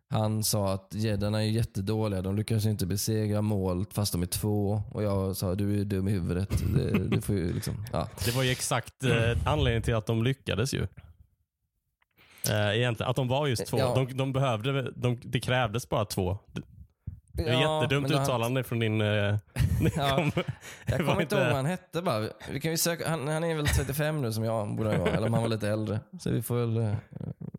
han 0.10 0.44
sa 0.44 0.74
att 0.74 0.88
jeddarna 0.94 1.44
är 1.44 1.48
jättedåliga. 1.48 2.22
De 2.22 2.36
lyckas 2.36 2.66
inte 2.66 2.86
besegra 2.86 3.42
mål 3.42 3.86
fast 3.92 4.12
de 4.14 4.22
är 4.22 4.26
två. 4.26 4.82
Och 4.92 5.04
jag 5.04 5.36
sa 5.36 5.56
du 5.56 5.82
är 5.82 5.86
dum 5.86 6.08
i 6.08 6.12
huvudet. 6.12 6.50
Det, 6.76 7.08
det 7.08 7.22
får 7.22 7.36
ju 7.36 7.54
liksom, 7.54 7.86
ja. 7.94 8.10
Det 8.26 8.32
var 8.36 8.44
ju 8.44 8.50
exakt 8.52 9.04
eh, 9.04 9.48
anledningen 9.48 9.82
till 9.84 9.96
att 9.96 10.06
de 10.06 10.24
lyckades 10.24 10.74
ju. 10.74 10.88
Eh, 12.50 12.78
egentligen, 12.78 13.10
att 13.10 13.16
de 13.16 13.28
var 13.28 13.48
just 13.48 13.66
två. 13.66 13.80
Ja. 13.80 13.94
De, 13.96 14.18
de 14.18 14.34
behövde, 14.34 14.92
de, 14.92 15.20
det 15.24 15.40
krävdes 15.40 15.90
bara 15.90 16.06
två. 16.06 16.38
Det 17.34 17.44
är 17.44 17.62
Ja, 17.62 17.82
jättedumt 17.84 18.12
uttalande 18.12 18.64
från 18.64 18.80
din... 18.80 19.02
Eh, 19.02 19.08
Ja, 19.96 20.16
kom- 20.16 20.32
Jag 20.86 20.98
kommer 21.08 21.22
inte 21.22 21.36
ihåg 21.36 21.46
vad 21.46 21.56
han 21.56 21.66
hette 21.66 22.02
bara. 22.02 22.30
Vi 22.52 22.60
kan 22.60 22.72
ju 22.72 22.78
söka, 22.78 23.10
han, 23.10 23.28
han 23.28 23.44
är 23.44 23.56
väl 23.56 23.68
35 23.68 24.22
nu 24.22 24.34
som 24.34 24.44
jag 24.44 24.76
borde 24.76 24.98
vara. 24.98 25.10
Eller 25.12 25.28
om 25.28 25.34
han 25.34 25.42
var 25.42 25.50
lite 25.50 25.70
äldre. 25.70 26.00
Så 26.20 26.30
vi 26.32 26.42
får 26.42 26.56
väl 26.66 26.96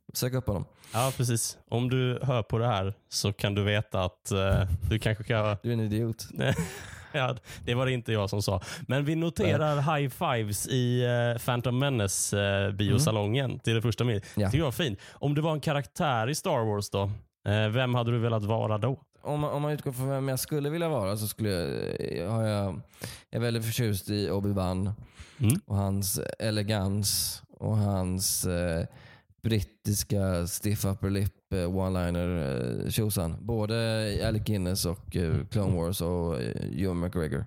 eh, 0.09 0.13
söka 0.15 0.37
upp 0.37 0.47
honom. 0.47 0.65
Ja, 0.93 1.13
precis. 1.17 1.59
Om 1.69 1.91
du 1.91 2.19
hör 2.23 2.43
på 2.43 2.59
det 2.59 2.67
här 2.67 2.95
så 3.09 3.33
kan 3.33 3.55
du 3.55 3.63
veta 3.63 4.05
att 4.05 4.31
eh, 4.31 4.63
du 4.91 4.99
kanske 4.99 5.25
kan... 5.25 5.57
Du 5.63 5.69
är 5.69 5.73
en 5.73 5.81
idiot. 5.81 6.27
ja, 7.13 7.37
det 7.65 7.75
var 7.75 7.87
det 7.87 7.93
inte 7.93 8.13
jag 8.13 8.31
som 8.31 8.43
sa. 8.43 8.61
Men 8.89 9.05
vi 9.05 9.15
noterar 9.15 9.97
high 9.97 10.11
fives 10.11 10.67
i 10.69 11.07
uh, 11.07 11.39
Phantom 11.39 11.79
Menace 11.79 12.41
eh, 12.41 12.73
biosalongen 12.73 13.59
till 13.59 13.75
det 13.75 13.83
första 13.83 14.05
minnet. 14.05 14.25
Ja. 14.37 14.47
tycker 14.49 14.59
jag 14.59 14.65
var 14.65 14.73
fint. 14.73 14.99
Om 15.13 15.35
du 15.35 15.41
var 15.41 15.53
en 15.53 15.61
karaktär 15.61 16.29
i 16.29 16.35
Star 16.35 16.65
Wars 16.65 16.91
då, 16.91 17.03
eh, 17.49 17.69
vem 17.69 17.95
hade 17.95 18.11
du 18.11 18.19
velat 18.19 18.45
vara 18.45 18.79
då? 18.79 19.01
Om 19.23 19.45
om 19.45 19.63
man 19.63 19.73
utgår 19.73 19.93
från 19.93 20.09
vem 20.09 20.29
jag 20.29 20.39
skulle 20.41 20.71
vilja 20.71 20.89
vara 20.89 21.17
så 21.17 21.29
skulle 21.29 21.51
jag, 21.51 22.31
har 22.31 22.43
jag, 22.45 22.81
jag 23.31 23.39
är 23.39 23.41
väldigt 23.41 23.65
förtjust 23.65 24.09
i 24.11 24.31
Obi-Wan 24.31 24.93
Mm. 25.41 25.61
och 25.67 25.77
hans 25.77 26.21
elegans 26.39 27.43
och 27.51 27.77
hans 27.77 28.45
eh, 28.45 28.87
brittiska 29.43 30.47
stiff 30.47 30.85
upper 30.85 31.11
lip 31.11 31.53
eh, 31.53 31.59
one-liner 31.59 32.85
eh, 32.85 32.91
tjosan. 32.91 33.37
Både 33.41 33.75
Alec 34.29 34.45
Guinness 34.45 34.87
och 34.87 35.17
eh, 35.17 35.47
Clone 35.47 35.77
Wars 35.77 36.01
och 36.01 36.41
Ewan 36.77 37.01
McGregor. 37.01 37.45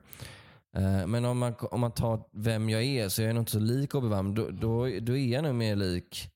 Men 1.08 1.26
om 1.26 1.38
man, 1.38 1.54
om 1.60 1.80
man 1.80 1.92
tar 1.92 2.24
vem 2.32 2.70
jag 2.70 2.84
är 2.84 3.10
så 3.10 3.22
är 3.22 3.26
jag 3.26 3.36
nog 3.36 3.42
inte 3.42 3.52
så 3.52 3.60
lik 3.60 3.94
Obi-Wan. 3.94 4.36
Då, 4.36 4.50
då, 4.50 5.00
då 5.02 5.18
är 5.18 5.28
jag 5.28 5.44
nog 5.44 5.56
mer 5.56 5.76
lik 5.76 6.30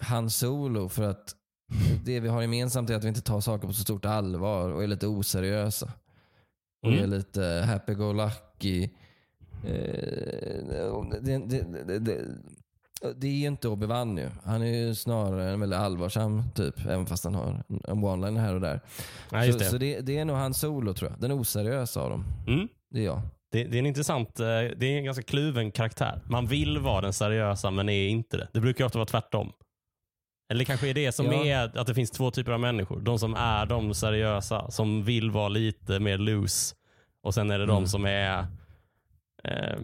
Han 0.00 0.30
Solo 0.30 0.88
för 0.88 1.02
att 1.02 1.34
det 2.04 2.20
vi 2.20 2.28
har 2.28 2.42
gemensamt 2.42 2.90
är 2.90 2.94
att 2.94 3.04
vi 3.04 3.08
inte 3.08 3.20
tar 3.20 3.40
saker 3.40 3.66
på 3.66 3.72
så 3.72 3.82
stort 3.82 4.04
allvar 4.04 4.68
och 4.70 4.82
är 4.82 4.86
lite 4.86 5.06
oseriösa. 5.06 5.92
Och 6.82 6.88
Mm. 6.92 7.02
är 7.04 7.06
lite 7.06 7.42
happy-go-lucky. 7.66 8.88
Det, 11.22 11.38
det, 11.38 11.98
det, 11.98 12.26
det, 13.16 13.26
är 13.26 13.30
ju 13.32 13.46
inte 13.46 13.68
Obi-Wan 13.68 14.18
ju. 14.20 14.28
Han 14.44 14.62
är 14.62 14.66
ju 14.86 14.94
snarare 14.94 15.50
en 15.50 15.60
väldigt 15.60 15.78
allvarsam 15.78 16.42
typ, 16.54 16.86
även 16.86 17.06
fast 17.06 17.24
han 17.24 17.34
har 17.34 17.62
en 17.68 18.04
one-liner 18.04 18.40
här 18.40 18.54
och 18.54 18.60
där. 18.60 18.80
Ja, 19.30 19.52
så 19.52 19.58
det. 19.58 19.64
så 19.64 19.78
det, 19.78 20.00
det 20.00 20.18
är 20.18 20.24
nog 20.24 20.36
han 20.36 20.54
solo 20.54 20.94
tror 20.94 21.10
jag. 21.10 21.20
Den 21.20 21.32
oseriösa 21.32 22.00
av 22.00 22.10
dem. 22.10 22.24
Mm. 22.46 22.68
Det 22.90 23.00
är 23.00 23.04
jag. 23.04 23.20
Det, 23.52 23.64
det 23.64 23.76
är 23.76 23.78
en 23.78 23.86
intressant, 23.86 24.40
eh, 24.40 24.46
det 24.46 24.82
är 24.86 24.98
en 24.98 25.04
ganska 25.04 25.22
kluven 25.22 25.72
karaktär. 25.72 26.20
Man 26.24 26.46
vill 26.46 26.78
vara 26.78 27.00
den 27.00 27.12
seriösa 27.12 27.70
men 27.70 27.88
är 27.88 28.08
inte 28.08 28.36
det. 28.36 28.48
Det 28.52 28.60
brukar 28.60 28.84
ofta 28.84 28.98
vara 28.98 29.06
tvärtom. 29.06 29.52
Eller 30.52 30.64
kanske 30.64 30.88
är 30.90 30.94
det 30.94 31.12
som 31.12 31.26
Ja. 31.26 31.44
är 31.44 31.78
att 31.78 31.86
det 31.86 31.94
finns 31.94 32.10
två 32.10 32.30
typer 32.30 32.52
av 32.52 32.60
människor. 32.60 33.00
De 33.00 33.18
som 33.18 33.34
är 33.34 33.66
de 33.66 33.94
seriösa, 33.94 34.70
som 34.70 35.04
vill 35.04 35.30
vara 35.30 35.48
lite 35.48 36.00
mer 36.00 36.18
loose. 36.18 36.74
Och 37.22 37.34
sen 37.34 37.50
är 37.50 37.58
det 37.58 37.66
de 37.66 37.76
Mm. 37.76 37.86
som 37.86 38.04
är 38.06 38.38
eh, 39.44 39.78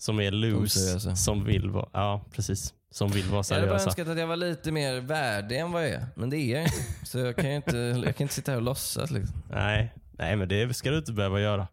som 0.00 0.20
är 0.20 0.30
loose, 0.30 1.16
som 1.16 1.44
vill 1.44 1.70
vara, 1.70 1.88
ja 1.92 2.24
precis. 2.32 2.74
Som 2.90 3.10
vill 3.10 3.24
vara 3.24 3.42
seriösa. 3.42 3.64
Jag 3.64 3.72
hade 3.72 3.78
bara 3.78 3.88
önskat 3.88 4.08
att 4.08 4.18
jag 4.18 4.26
var 4.26 4.36
lite 4.36 4.72
mer 4.72 5.00
värdig 5.00 5.58
än 5.58 5.72
vad 5.72 5.82
jag 5.82 5.90
är. 5.90 6.06
Men 6.14 6.30
det 6.30 6.36
är 6.36 6.54
jag 6.54 6.62
inte. 6.62 7.06
Så 7.06 7.18
jag 7.18 7.36
kan 7.36 7.50
ju 7.50 7.56
inte, 7.56 7.76
jag 7.76 8.16
kan 8.16 8.24
inte 8.24 8.34
sitta 8.34 8.52
här 8.52 8.56
och 8.56 8.62
låtsas. 8.62 9.10
Liksom. 9.10 9.42
Nej, 9.50 9.94
nej, 10.12 10.36
men 10.36 10.48
det 10.48 10.76
ska 10.76 10.90
du 10.90 10.98
inte 10.98 11.12
behöva 11.12 11.40
göra. 11.40 11.68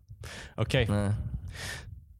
Okej. 0.55 0.83
Okay. 0.83 1.11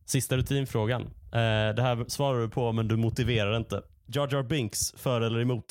Sista 0.06 0.38
rutinfrågan. 0.38 1.02
Eh, 1.02 1.76
det 1.76 1.82
här 1.82 2.06
svarar 2.08 2.42
du 2.42 2.50
på, 2.50 2.72
men 2.72 2.88
du 2.88 2.98
motiverar 2.98 3.58
inte. 3.58 3.82
Jar 4.06 4.30
Jar 4.32 4.44
Binks, 4.44 4.94
för 4.98 5.22
eller 5.22 5.40
emot? 5.40 5.66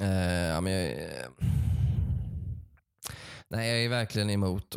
Uh, 0.00 0.08
ja, 0.32 0.60
men 0.60 0.72
jag, 0.72 0.94
nej, 3.48 3.68
jag 3.68 3.84
är 3.84 3.88
verkligen 3.88 4.30
emot. 4.30 4.76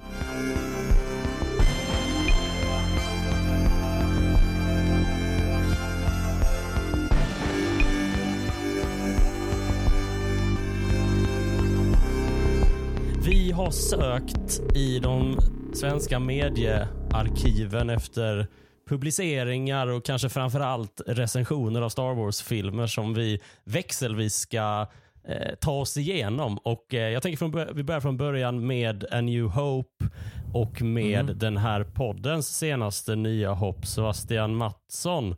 Vi 13.26 13.52
har 13.52 13.72
sökt 13.72 14.76
i 14.76 15.00
de 15.00 15.40
svenska 15.74 16.20
mediearkiven 16.20 17.90
efter 17.90 18.48
publiceringar 18.90 19.88
och 19.88 20.06
kanske 20.06 20.30
framför 20.30 20.60
allt 20.60 21.02
recensioner 21.08 21.82
av 21.82 21.90
Star 21.90 22.14
Wars-filmer 22.14 22.88
som 22.88 23.14
vi 23.14 23.42
växelvis 23.64 24.36
ska 24.36 24.88
eh, 25.28 25.56
ta 25.60 25.72
oss 25.72 25.98
igenom. 25.98 26.58
Och 26.58 26.94
eh, 26.94 27.10
Jag 27.10 27.24
tänker 27.24 27.38
från, 27.38 27.76
vi 27.76 27.84
börjar 27.84 28.02
från 28.02 28.18
början 28.18 28.68
med 28.68 29.06
A 29.12 29.22
New 29.22 29.46
Hope 29.46 30.06
och 30.54 30.82
med 30.82 31.20
mm. 31.20 31.40
den 31.40 31.58
här 31.58 31.84
poddens 31.84 32.58
senaste 32.58 33.16
nya 33.16 33.54
hopp, 33.54 33.86
Sebastian 33.86 34.56
Mattsson. 34.56 35.36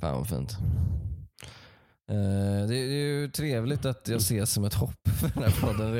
Fan 0.00 0.16
vad 0.16 0.28
fint. 0.28 0.58
Uh, 2.10 2.66
det 2.68 2.76
är 2.76 2.86
ju 2.86 3.28
trevligt 3.28 3.84
att 3.84 4.08
jag 4.08 4.16
ses 4.16 4.52
som 4.52 4.64
ett 4.64 4.74
hopp 4.74 5.08
för 5.20 5.30
den 5.34 5.42
här 5.42 5.60
podden. 5.60 5.92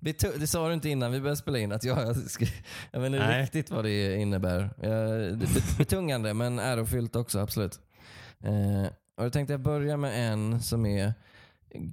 Det, 0.00 0.38
det 0.38 0.46
sa 0.46 0.68
du 0.68 0.74
inte 0.74 0.88
innan 0.88 1.12
vi 1.12 1.20
började 1.20 1.36
spela 1.36 1.58
in, 1.58 1.72
att 1.72 1.84
jag, 1.84 1.98
jag, 2.90 3.00
vet 3.00 3.06
inte 3.06 3.26
Nej. 3.26 3.42
riktigt 3.42 3.70
vad 3.70 3.84
det 3.84 4.16
innebär. 4.16 4.62
Uh, 4.62 5.38
betungande 5.78 6.34
men 6.34 6.58
ärofyllt 6.58 7.16
också, 7.16 7.38
absolut. 7.38 7.80
Uh, 8.46 8.86
och 9.16 9.24
jag 9.24 9.32
tänkte 9.32 9.52
jag 9.52 9.60
börja 9.60 9.96
med 9.96 10.32
en 10.32 10.62
som 10.62 10.86
är 10.86 11.14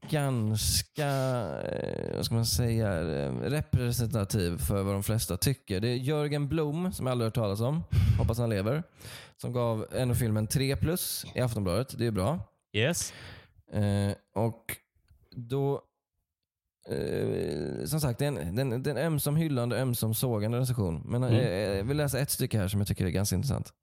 ganska, 0.10 1.08
vad 2.15 2.25
ska 2.25 2.36
man 2.36 2.46
säga, 2.46 3.01
representativ 3.41 4.58
för 4.58 4.84
vad 4.84 4.96
de 4.96 5.03
flesta 5.03 5.38
tycker. 5.38 5.79
Det 5.79 5.88
är 5.88 5.96
Jörgen 5.96 6.48
Blom, 6.48 6.94
som 6.94 7.06
jag 7.06 7.12
aldrig 7.12 7.25
hört 7.25 7.36
talas 7.36 7.62
om, 7.62 7.84
hoppas 8.17 8.38
han 8.38 8.50
lever, 8.50 8.84
som 9.41 9.53
gav 9.53 9.86
en 9.91 10.15
filmen 10.15 10.48
3 10.48 10.75
plus 10.75 11.25
i 11.36 11.41
Aftonbladet. 11.41 11.98
Det 11.98 12.06
är 12.06 12.12
bra. 12.12 12.39
Yes. 12.77 13.13
Eh, 13.72 14.12
och 14.34 14.77
då, 15.31 15.81
eh, 16.89 17.86
som 17.86 18.01
sagt, 18.01 18.19
det 18.19 18.25
är 18.25 18.27
en, 18.27 18.55
den, 18.55 18.84
den 18.84 18.98
ömsom 18.98 19.36
hyllande, 19.36 19.81
ömsom 19.81 20.13
sågande 20.13 20.60
recension. 20.60 21.01
Men 21.05 21.24
mm. 21.24 21.36
eh, 21.36 21.77
jag 21.77 21.84
vill 21.84 21.98
läsa 21.98 22.19
ett 22.19 22.29
stycke 22.29 22.57
här 22.57 22.67
som 22.67 22.79
jag 22.79 22.88
tycker 22.88 23.05
är 23.05 23.10
ganska 23.10 23.36
intressant. 23.36 23.74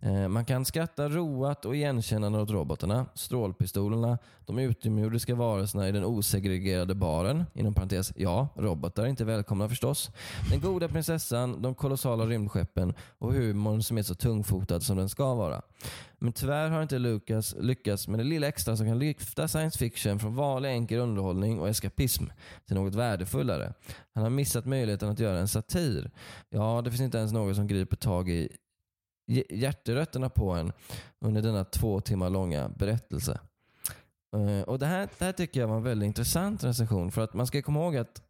Eh, 0.00 0.28
man 0.28 0.44
kan 0.44 0.64
skratta 0.64 1.08
roat 1.08 1.64
och 1.64 1.76
igenkännande 1.76 2.38
åt 2.38 2.50
robotarna, 2.50 3.06
strålpistolerna, 3.14 4.18
de 4.46 4.58
utomjordiska 4.58 5.34
varelserna 5.34 5.88
i 5.88 5.92
den 5.92 6.04
osegregerade 6.04 6.94
baren. 6.94 7.44
Inom 7.54 7.74
parentes, 7.74 8.12
ja, 8.16 8.48
robotar 8.56 9.02
är 9.02 9.06
inte 9.06 9.24
välkomna 9.24 9.68
förstås. 9.68 10.10
Den 10.50 10.60
goda 10.60 10.88
prinsessan, 10.88 11.62
de 11.62 11.74
kolossala 11.74 12.26
rymdskeppen 12.26 12.94
och 13.18 13.32
humorn 13.32 13.82
som 13.82 13.98
är 13.98 14.02
så 14.02 14.14
tungfotad 14.14 14.80
som 14.80 14.96
den 14.96 15.08
ska 15.08 15.34
vara. 15.34 15.62
Men 16.18 16.32
tyvärr 16.32 16.70
har 16.70 16.82
inte 16.82 16.98
Lucas 16.98 17.54
lyckats 17.58 18.08
med 18.08 18.20
det 18.20 18.24
lilla 18.24 18.48
extra 18.48 18.76
som 18.76 18.86
kan 18.86 18.98
lyfta 18.98 19.48
science 19.48 19.78
fiction 19.78 20.18
från 20.18 20.34
vanlig 20.34 20.70
enkel 20.70 20.98
underhållning 20.98 21.60
och 21.60 21.68
eskapism 21.68 22.24
till 22.66 22.76
något 22.76 22.94
värdefullare. 22.94 23.72
Han 24.14 24.22
har 24.22 24.30
missat 24.30 24.66
möjligheten 24.66 25.08
att 25.08 25.18
göra 25.18 25.38
en 25.38 25.48
satir. 25.48 26.10
Ja, 26.48 26.82
det 26.84 26.90
finns 26.90 27.02
inte 27.02 27.18
ens 27.18 27.32
något 27.32 27.56
som 27.56 27.66
griper 27.66 27.96
tag 27.96 28.28
i 28.28 28.48
hjärterötterna 29.26 30.28
på 30.28 30.50
en 30.50 30.72
under 31.20 31.42
denna 31.42 31.64
två 31.64 32.00
timmar 32.00 32.30
långa 32.30 32.68
berättelse. 32.68 33.40
Uh, 34.36 34.60
och 34.60 34.78
det 34.78 34.86
här, 34.86 35.08
det 35.18 35.24
här 35.24 35.32
tycker 35.32 35.60
jag 35.60 35.68
var 35.68 35.76
en 35.76 35.82
väldigt 35.82 36.06
intressant 36.06 36.64
recension. 36.64 37.10
För 37.10 37.22
att 37.22 37.34
man 37.34 37.46
ska 37.46 37.62
komma 37.62 37.80
ihåg 37.80 37.96
att 37.96 38.22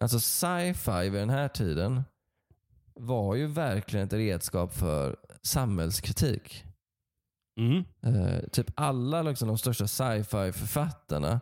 alltså 0.00 0.20
sci-fi 0.20 1.08
vid 1.08 1.20
den 1.20 1.30
här 1.30 1.48
tiden 1.48 2.02
var 2.94 3.34
ju 3.34 3.46
verkligen 3.46 4.06
ett 4.06 4.12
redskap 4.12 4.74
för 4.74 5.16
samhällskritik. 5.42 6.64
Mm. 7.56 7.84
Uh, 8.06 8.48
typ 8.52 8.66
alla 8.74 9.22
liksom, 9.22 9.48
de 9.48 9.58
största 9.58 9.86
sci-fi 9.86 10.52
författarna, 10.52 11.40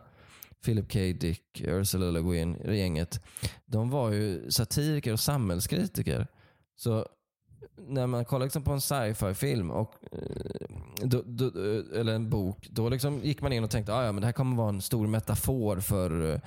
Philip 0.65 0.91
K. 0.93 0.99
Dick, 0.99 1.61
Ursula 1.61 2.11
Le 2.11 2.21
Guin, 2.21 2.57
gänget, 2.65 3.23
de 3.65 3.89
var 3.89 4.11
ju 4.11 4.51
satiriker 4.51 5.13
och 5.13 5.19
samhällskritiker. 5.19 6.27
Så 6.75 7.07
när 7.87 8.07
man 8.07 8.25
kollar 8.25 8.45
liksom 8.45 8.63
på 8.63 8.71
en 8.71 8.81
sci-fi 8.81 9.33
film 9.33 9.71
och, 9.71 9.93
eh, 10.11 10.67
då, 11.01 11.21
då, 11.25 11.45
eh, 11.45 11.99
eller 11.99 12.13
en 12.13 12.29
bok, 12.29 12.67
då 12.71 12.89
liksom 12.89 13.19
gick 13.23 13.41
man 13.41 13.53
in 13.53 13.63
och 13.63 13.69
tänkte 13.69 13.93
att 13.93 14.09
ah, 14.09 14.11
det 14.11 14.25
här 14.25 14.33
kommer 14.33 14.57
vara 14.57 14.69
en 14.69 14.81
stor 14.81 15.07
metafor 15.07 15.79
för 15.79 16.33
eh, 16.33 16.39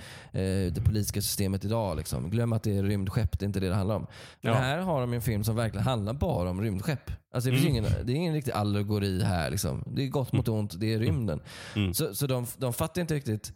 det 0.73 0.85
politiska 0.85 1.23
systemet 1.23 1.65
idag. 1.65 1.97
Liksom. 1.97 2.31
Glöm 2.31 2.53
att 2.53 2.63
det 2.63 2.77
är 2.79 2.83
rymdskepp, 2.83 3.39
det 3.39 3.45
är 3.45 3.47
inte 3.47 3.61
det 3.61 3.69
det 3.69 3.75
handlar 3.75 3.97
om. 3.97 4.07
Men 4.41 4.53
ja. 4.53 4.59
här 4.59 4.79
har 4.79 5.01
de 5.01 5.13
en 5.13 5.23
film 5.23 5.45
som 5.45 5.57
verkligen 5.57 5.87
handlar 5.87 6.13
bara 6.13 6.51
om 6.51 6.61
rymdskepp. 6.61 7.11
Alltså, 7.35 7.51
det, 7.51 7.57
mm. 7.57 7.69
ingen, 7.69 7.85
det 8.05 8.13
är 8.13 8.17
ingen 8.17 8.35
riktig 8.35 8.53
allegori 8.53 9.23
här. 9.23 9.51
Liksom. 9.51 9.85
Det 9.87 10.03
är 10.03 10.09
gott 10.09 10.33
mot 10.33 10.49
mm. 10.49 10.61
ont, 10.61 10.81
det 10.81 10.95
är 10.95 10.99
rymden. 10.99 11.41
Mm. 11.77 11.95
Så, 11.95 12.15
så 12.15 12.27
de, 12.27 12.47
de 12.57 12.73
fattar 12.73 13.01
inte 13.01 13.15
riktigt. 13.15 13.53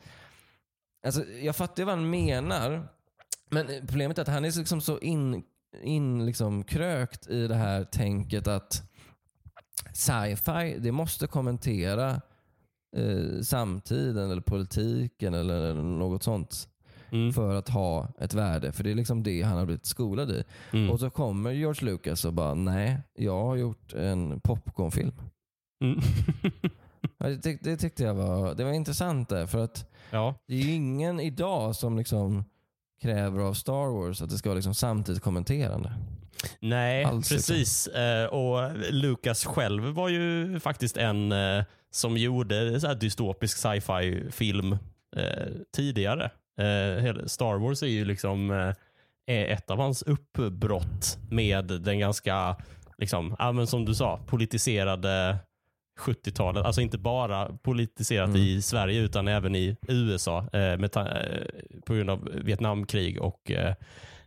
Alltså, 1.07 1.25
jag 1.25 1.57
fattar 1.57 1.85
vad 1.85 1.95
han 1.95 2.11
menar. 2.11 2.89
Men 3.51 3.67
problemet 3.87 4.19
är 4.19 4.23
att 4.23 4.29
han 4.29 4.45
är 4.45 4.59
liksom 4.59 4.81
så 4.81 4.99
in 4.99 5.43
in 5.83 6.27
liksom 6.27 6.65
krökt 6.65 7.27
i 7.27 7.47
det 7.47 7.55
här 7.55 7.85
tänket 7.85 8.47
att 8.47 8.83
sci-fi, 9.93 10.79
det 10.79 10.93
måste 10.93 11.27
kommentera 11.27 12.21
eh, 12.97 13.41
samtiden 13.43 14.31
eller 14.31 14.43
politiken 14.43 15.35
eller 15.35 15.75
något 15.75 16.23
sånt. 16.23 16.69
Mm. 17.13 17.33
för 17.33 17.55
att 17.55 17.69
ha 17.69 18.09
ett 18.19 18.35
värde. 18.35 18.73
För 18.73 18.85
det 18.85 18.91
är 18.91 18.95
liksom 18.95 19.23
det 19.23 19.43
han 19.43 19.59
har 19.59 19.67
blivit 19.67 19.87
skolad 19.87 20.31
i. 20.31 20.45
Mm. 20.73 20.91
Och 20.91 21.01
så 21.01 21.11
kommer 21.11 21.51
George 21.51 21.91
Lucas 21.91 22.25
och 22.25 22.33
bara, 22.33 22.55
nej, 22.55 22.99
jag 23.15 23.45
har 23.45 23.57
gjort 23.57 23.93
en 23.93 24.41
popcornfilm. 24.41 25.13
Mm. 25.85 26.01
det, 27.19 27.43
tyck, 27.43 27.63
det, 27.63 27.77
tyckte 27.77 28.03
jag 28.03 28.15
var, 28.15 28.55
det 28.55 28.65
var 28.65 28.73
intressant 28.73 29.29
där, 29.29 29.47
för 29.47 29.65
att 29.65 29.93
ja. 30.11 30.35
det 30.47 30.55
är 30.55 30.59
ju 30.59 30.73
ingen 30.73 31.21
idag 31.21 31.77
som 31.77 31.99
liksom 31.99 32.45
kräver 33.03 33.41
av 33.41 33.55
Star 33.55 33.93
Wars 33.93 34.23
att 34.23 34.31
det 34.31 34.39
ska 34.39 34.49
vara 34.49 34.57
liksom 34.57 34.75
samtidigt 34.75 35.23
kommenterande. 35.23 35.93
Nej, 36.61 37.05
Alls 37.05 37.29
precis. 37.29 37.87
Eh, 37.87 38.27
och 38.27 38.71
Lucas 38.91 39.45
själv 39.45 39.83
var 39.83 40.09
ju 40.09 40.61
faktiskt 40.61 40.97
en 40.97 41.33
eh, 41.33 41.65
som 41.91 42.17
gjorde 42.17 42.81
så 42.81 42.95
dystopisk 42.95 43.59
sci-fi 43.59 44.31
film 44.31 44.73
eh, 45.17 45.47
tidigare. 45.77 46.31
Star 47.27 47.59
Wars 47.59 47.83
är 47.83 47.87
ju 47.87 48.05
liksom 48.05 48.73
ett 49.27 49.71
av 49.71 49.79
hans 49.79 50.03
uppbrott 50.03 51.19
med 51.31 51.65
den 51.65 51.99
ganska, 51.99 52.57
liksom, 52.99 53.37
som 53.69 53.85
du 53.85 53.95
sa, 53.95 54.21
politiserade 54.27 55.37
70-talet. 55.99 56.65
Alltså 56.65 56.81
inte 56.81 56.99
bara 56.99 57.53
politiserat 57.63 58.29
mm. 58.29 58.41
i 58.41 58.63
Sverige 58.63 59.01
utan 59.01 59.29
även 59.29 59.55
i 59.55 59.77
USA 59.89 60.39
eh, 60.39 60.79
med 60.79 60.97
eh, 60.97 61.83
på 61.87 61.95
grund 61.95 62.11
av 62.11 62.29
Vietnamkrig 62.35 63.23
och, 63.23 63.51
eh, 63.51 63.75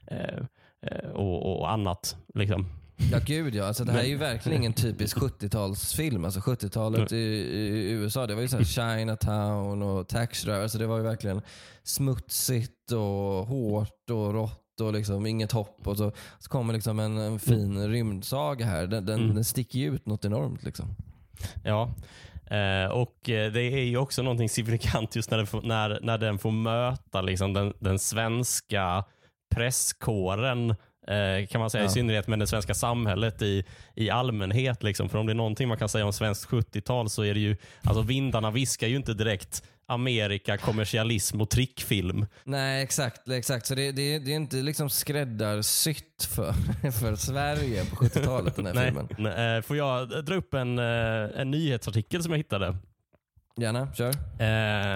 eh, 0.08 1.10
och, 1.14 1.60
och, 1.60 1.72
annat. 1.72 2.18
Liksom. 2.36 2.66
Ja 3.12 3.20
gud 3.26 3.56
ja. 3.56 3.66
Alltså, 3.66 3.84
det 3.84 3.92
här 3.92 4.00
är 4.00 4.08
ju 4.08 4.18
verkligen 4.18 4.58
ingen 4.58 4.74
typisk 4.74 5.18
70-talsfilm. 5.18 6.26
Alltså 6.26 6.40
70-talet 6.40 7.12
i, 7.12 7.16
i, 7.16 7.92
USA, 7.92 8.28
det 8.28 8.36
var 8.36 8.42
ju 8.42 8.48
så 8.48 8.64
Chinatown 8.64 9.82
och 9.84 10.08
Tax 10.08 10.44
Driver. 10.44 10.62
Alltså, 10.62 10.78
det 10.78 10.88
var 10.88 10.98
ju 10.98 11.04
verkligen 11.04 11.42
smutsigt 11.84 12.92
och 12.92 13.48
hårt 13.48 14.10
och 14.10 14.34
rått 14.34 14.82
och 14.82 14.94
liksom 14.94 15.26
inget 15.26 15.52
hopp. 15.52 15.88
Och 15.88 15.98
så, 15.98 16.12
så 16.40 16.50
kommer 16.50 16.74
liksom 16.74 17.00
en, 17.00 17.18
en 17.18 17.40
fin 17.40 17.78
mm. 17.78 17.90
rymdsaga 17.90 18.66
här. 18.66 18.88
Den, 18.88 19.06
den, 19.06 19.20
mm. 19.20 19.36
den 19.36 19.44
sticker 19.44 19.80
ju 19.80 19.96
ut 19.96 20.06
något 20.06 20.26
enormt. 20.26 20.64
Liksom. 20.64 20.96
Ja, 21.64 21.94
eh, 22.56 22.92
och 22.92 23.30
eh, 23.30 23.52
det 23.52 23.62
är 23.62 23.84
ju 23.84 23.98
också 23.98 24.22
någonting 24.22 24.50
signifikant 24.50 25.16
just 25.16 25.32
när, 25.32 25.38
den 25.38 25.48
får, 25.48 25.62
när, 25.62 26.00
när 26.02 26.18
den 26.18 26.40
får 26.40 26.52
möta 26.52 27.22
liksom 27.22 27.54
den, 27.54 27.74
den 27.80 28.00
svenska 28.00 29.04
presskåren 29.56 30.76
eh, 31.08 31.48
kan 31.50 31.62
man 31.62 31.70
säga, 31.70 31.84
ja. 31.84 31.90
i 31.90 31.94
synnerhet 31.94 32.28
med 32.28 32.40
det 32.40 32.48
svenska 32.48 32.74
samhället 32.74 33.42
i, 33.42 33.66
i 33.96 34.10
allmänhet. 34.10 34.84
Liksom. 34.84 35.10
För 35.10 35.18
om 35.20 35.26
det 35.26 35.34
är 35.34 35.36
någonting 35.36 35.68
man 35.68 35.78
kan 35.78 35.90
säga 35.90 36.06
om 36.06 36.14
svenskt 36.14 36.50
70-tal 36.50 37.10
så 37.10 37.24
är 37.24 37.34
det 37.34 37.40
ju, 37.40 37.58
alltså 37.84 38.02
vindarna 38.02 38.52
viskar 38.52 38.88
ju 38.88 38.96
inte 38.96 39.14
direkt 39.14 39.64
Amerika, 39.94 40.58
kommersialism 40.58 41.42
och 41.42 41.50
trickfilm. 41.50 42.26
Nej, 42.44 42.84
exakt. 42.84 43.30
exakt. 43.30 43.66
Så 43.66 43.76
det, 43.76 43.92
det, 43.92 44.20
det 44.20 44.32
är 44.32 44.36
inte 44.36 44.56
liksom 44.56 44.90
skräddarsytt 44.90 46.24
för, 46.30 46.54
för 46.92 47.16
Sverige 47.16 47.86
på 47.86 47.96
70-talet, 47.96 48.56
den 48.56 48.66
här 48.66 48.74
Nej, 48.74 48.86
filmen. 48.86 49.08
nej, 49.18 49.58
eh, 49.58 49.62
får 49.62 49.78
jag 49.78 50.26
dra 50.26 50.36
upp 50.36 50.54
en, 50.54 50.80
eh, 50.80 51.40
en 51.42 51.52
nyhetsartikel 51.52 52.24
som 52.24 52.32
jag 52.32 52.38
hittade? 52.38 52.78
Gärna, 53.58 53.94
kör. 53.94 54.10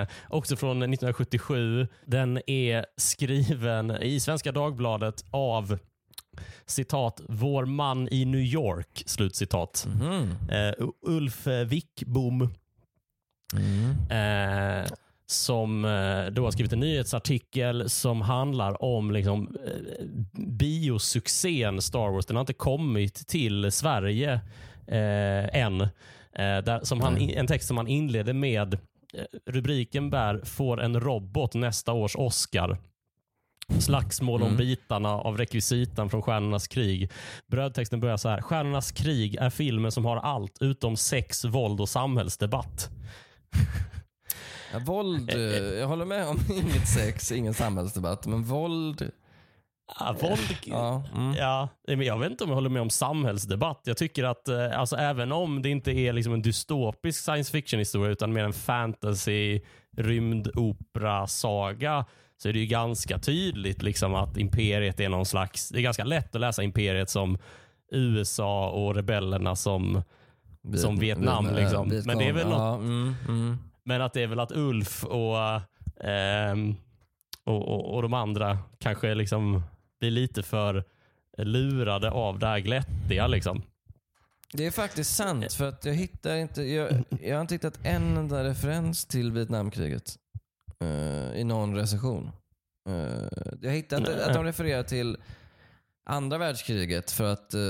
Eh, 0.02 0.08
också 0.30 0.56
från 0.56 0.78
1977. 0.78 1.88
Den 2.06 2.42
är 2.50 2.86
skriven 2.98 3.92
i 3.92 4.20
Svenska 4.20 4.52
Dagbladet 4.52 5.26
av 5.32 5.78
citat, 6.66 7.22
vår 7.30 7.66
man 7.66 8.08
i 8.12 8.26
New 8.26 8.42
York, 8.42 9.04
slutcitat. 9.06 9.88
Mhm. 9.90 10.30
Eh, 10.52 10.74
Ulf 11.02 11.48
Wickbom 11.48 12.54
Mm. 13.58 14.82
eh, 14.82 14.92
som 15.28 15.86
eh, 15.86 16.26
då 16.32 16.44
har 16.44 16.52
skrivit 16.52 16.74
en 16.74 16.80
nyhetsartikel 16.80 17.90
som 17.90 18.22
handlar 18.22 18.84
om 18.84 19.12
liksom, 19.12 19.58
eh, 19.66 20.06
biosuccén 20.48 21.82
Star 21.82 22.10
Wars. 22.12 22.26
Den 22.26 22.36
har 22.36 22.42
inte 22.42 22.54
kommit 22.54 23.28
till 23.28 23.72
Sverige 23.72 24.34
eh, 24.88 25.56
än. 25.62 25.82
Eh, 25.82 25.88
där, 26.38 26.80
som 26.84 27.02
han, 27.02 27.18
en 27.18 27.48
text 27.48 27.68
som 27.68 27.78
han 27.78 27.88
inleder 27.88 28.34
med. 28.34 28.74
Eh, 28.74 28.80
rubriken 29.46 30.10
bär 30.10 30.42
“Får 30.46 30.82
en 30.82 31.00
robot 31.00 31.54
nästa 31.54 31.94
års 31.94 32.16
Oscar?” 32.16 32.78
Slagsmål 33.80 34.42
om 34.42 34.48
Mm. 34.48 34.58
bitarna 34.58 35.10
av 35.10 35.38
rekvisitan 35.38 36.10
från 36.10 36.22
Stjärnornas 36.22 36.68
krig. 36.68 37.12
Brödtexten 37.48 38.00
börjar 38.00 38.18
så 38.18 38.30
här. 38.30 38.42
Stjärnornas 38.42 38.92
krig 38.92 39.36
är 39.36 39.50
filmen 39.50 39.92
som 39.92 40.06
har 40.06 40.18
allt 40.18 40.58
utom 40.62 40.98
sex, 40.98 41.46
våld 41.46 41.82
och 41.82 41.90
samhällsdebatt. 41.90 42.90
Ja, 44.74 44.80
våld, 44.80 45.30
eh, 45.30 45.40
jag 45.80 45.88
håller 45.88 46.06
med 46.06 46.28
om 46.28 46.40
inget 46.50 46.88
sex, 46.88 47.32
ingen 47.32 47.54
samhällsdebatt, 47.54 48.28
men 48.28 48.44
våld... 48.44 49.12
Ja, 50.00 50.16
våld, 50.22 50.58
Ja, 50.66 51.04
mm. 51.16 51.34
Ja, 51.34 51.70
men 51.88 52.02
jag 52.02 52.20
vet 52.20 52.32
inte 52.32 52.44
om 52.44 52.50
jag 52.50 52.56
håller 52.56 52.70
med 52.70 52.82
om 52.82 52.90
samhällsdebatt. 52.90 53.82
Jag 53.84 53.98
tycker 53.98 54.24
att 54.24 54.48
eh, 54.48 54.80
alltså, 54.80 54.96
även 54.96 55.32
om 55.32 55.62
det 55.62 55.70
inte 55.70 55.92
är 55.92 56.14
liksom 56.14 56.34
en 56.34 56.42
dystopisk 56.42 57.24
science 57.24 57.52
fiction-historia 57.52 58.12
utan 58.12 58.34
mer 58.34 58.44
en 58.44 58.54
fantasy, 58.54 59.62
rymdopera-saga 59.98 62.06
så 62.38 62.50
är 62.50 62.54
det 62.54 62.60
ju 62.60 62.66
ganska 62.66 63.20
tydligt 63.20 63.82
liksom 63.82 64.16
att 64.16 64.38
imperiet 64.38 65.00
är 65.00 65.10
någon 65.10 65.26
slags... 65.26 65.70
Det 65.70 65.80
är 65.80 65.84
ganska 65.84 66.04
lätt 66.04 66.36
att 66.36 66.42
läsa 66.42 66.64
imperiet 66.64 67.10
som 67.10 67.38
USA 67.92 68.70
och 68.70 68.96
rebellerna 68.96 69.56
som, 69.56 70.04
som 70.76 71.00
Vietnam. 71.00 71.46
Viet- 71.46 71.56
liksom. 71.56 71.90
Vietcong. 71.90 72.08
Men 72.08 72.18
det 72.18 72.30
är 72.30 72.34
väl 72.34 72.48
något 72.48 72.58
ja, 72.58 72.76
mm, 72.76 73.16
mm. 73.28 73.58
men 73.84 74.02
att 74.02 74.14
det 74.14 74.24
är 74.24 74.28
väl 74.28 74.40
att 74.40 74.52
Ulf 74.52 75.04
och, 75.04 75.38
ehm, 76.04 76.76
och, 77.44 77.68
och, 77.68 77.96
och 77.96 78.02
de 78.02 78.14
andra 78.14 78.58
kanske 78.80 79.16
liksom 79.16 79.62
blir 80.00 80.12
lite 80.12 80.44
för 80.44 80.84
lurade 81.38 82.12
av 82.12 82.40
det 82.40 82.48
här 82.48 82.60
glättiga. 82.60 83.28
Liksom. 83.28 83.62
Det 84.54 84.66
är 84.66 84.72
faktiskt 84.72 85.16
sant, 85.16 85.54
för 85.54 85.70
att 85.70 85.86
jag 85.86 85.94
hittar 85.94 86.36
inte, 86.36 86.64
jag, 86.64 87.04
jag 87.22 87.36
har 87.36 87.42
inte 87.42 87.56
hittat 87.56 87.80
en 87.84 88.18
enda 88.18 88.44
referens 88.44 89.06
till 89.06 89.32
Vietnamkriget 89.32 90.16
eh, 90.80 91.40
i 91.40 91.44
någon 91.44 91.76
recension. 91.76 92.32
Uh, 92.90 93.28
jag 93.62 93.72
hittat 93.72 94.02
Nej. 94.02 94.24
att 94.24 94.34
de 94.34 94.44
refererar 94.44 94.84
till 94.84 95.18
andra 96.06 96.38
världskriget 96.38 97.12
för 97.12 97.34
att 97.34 97.54
eh, 97.54 97.62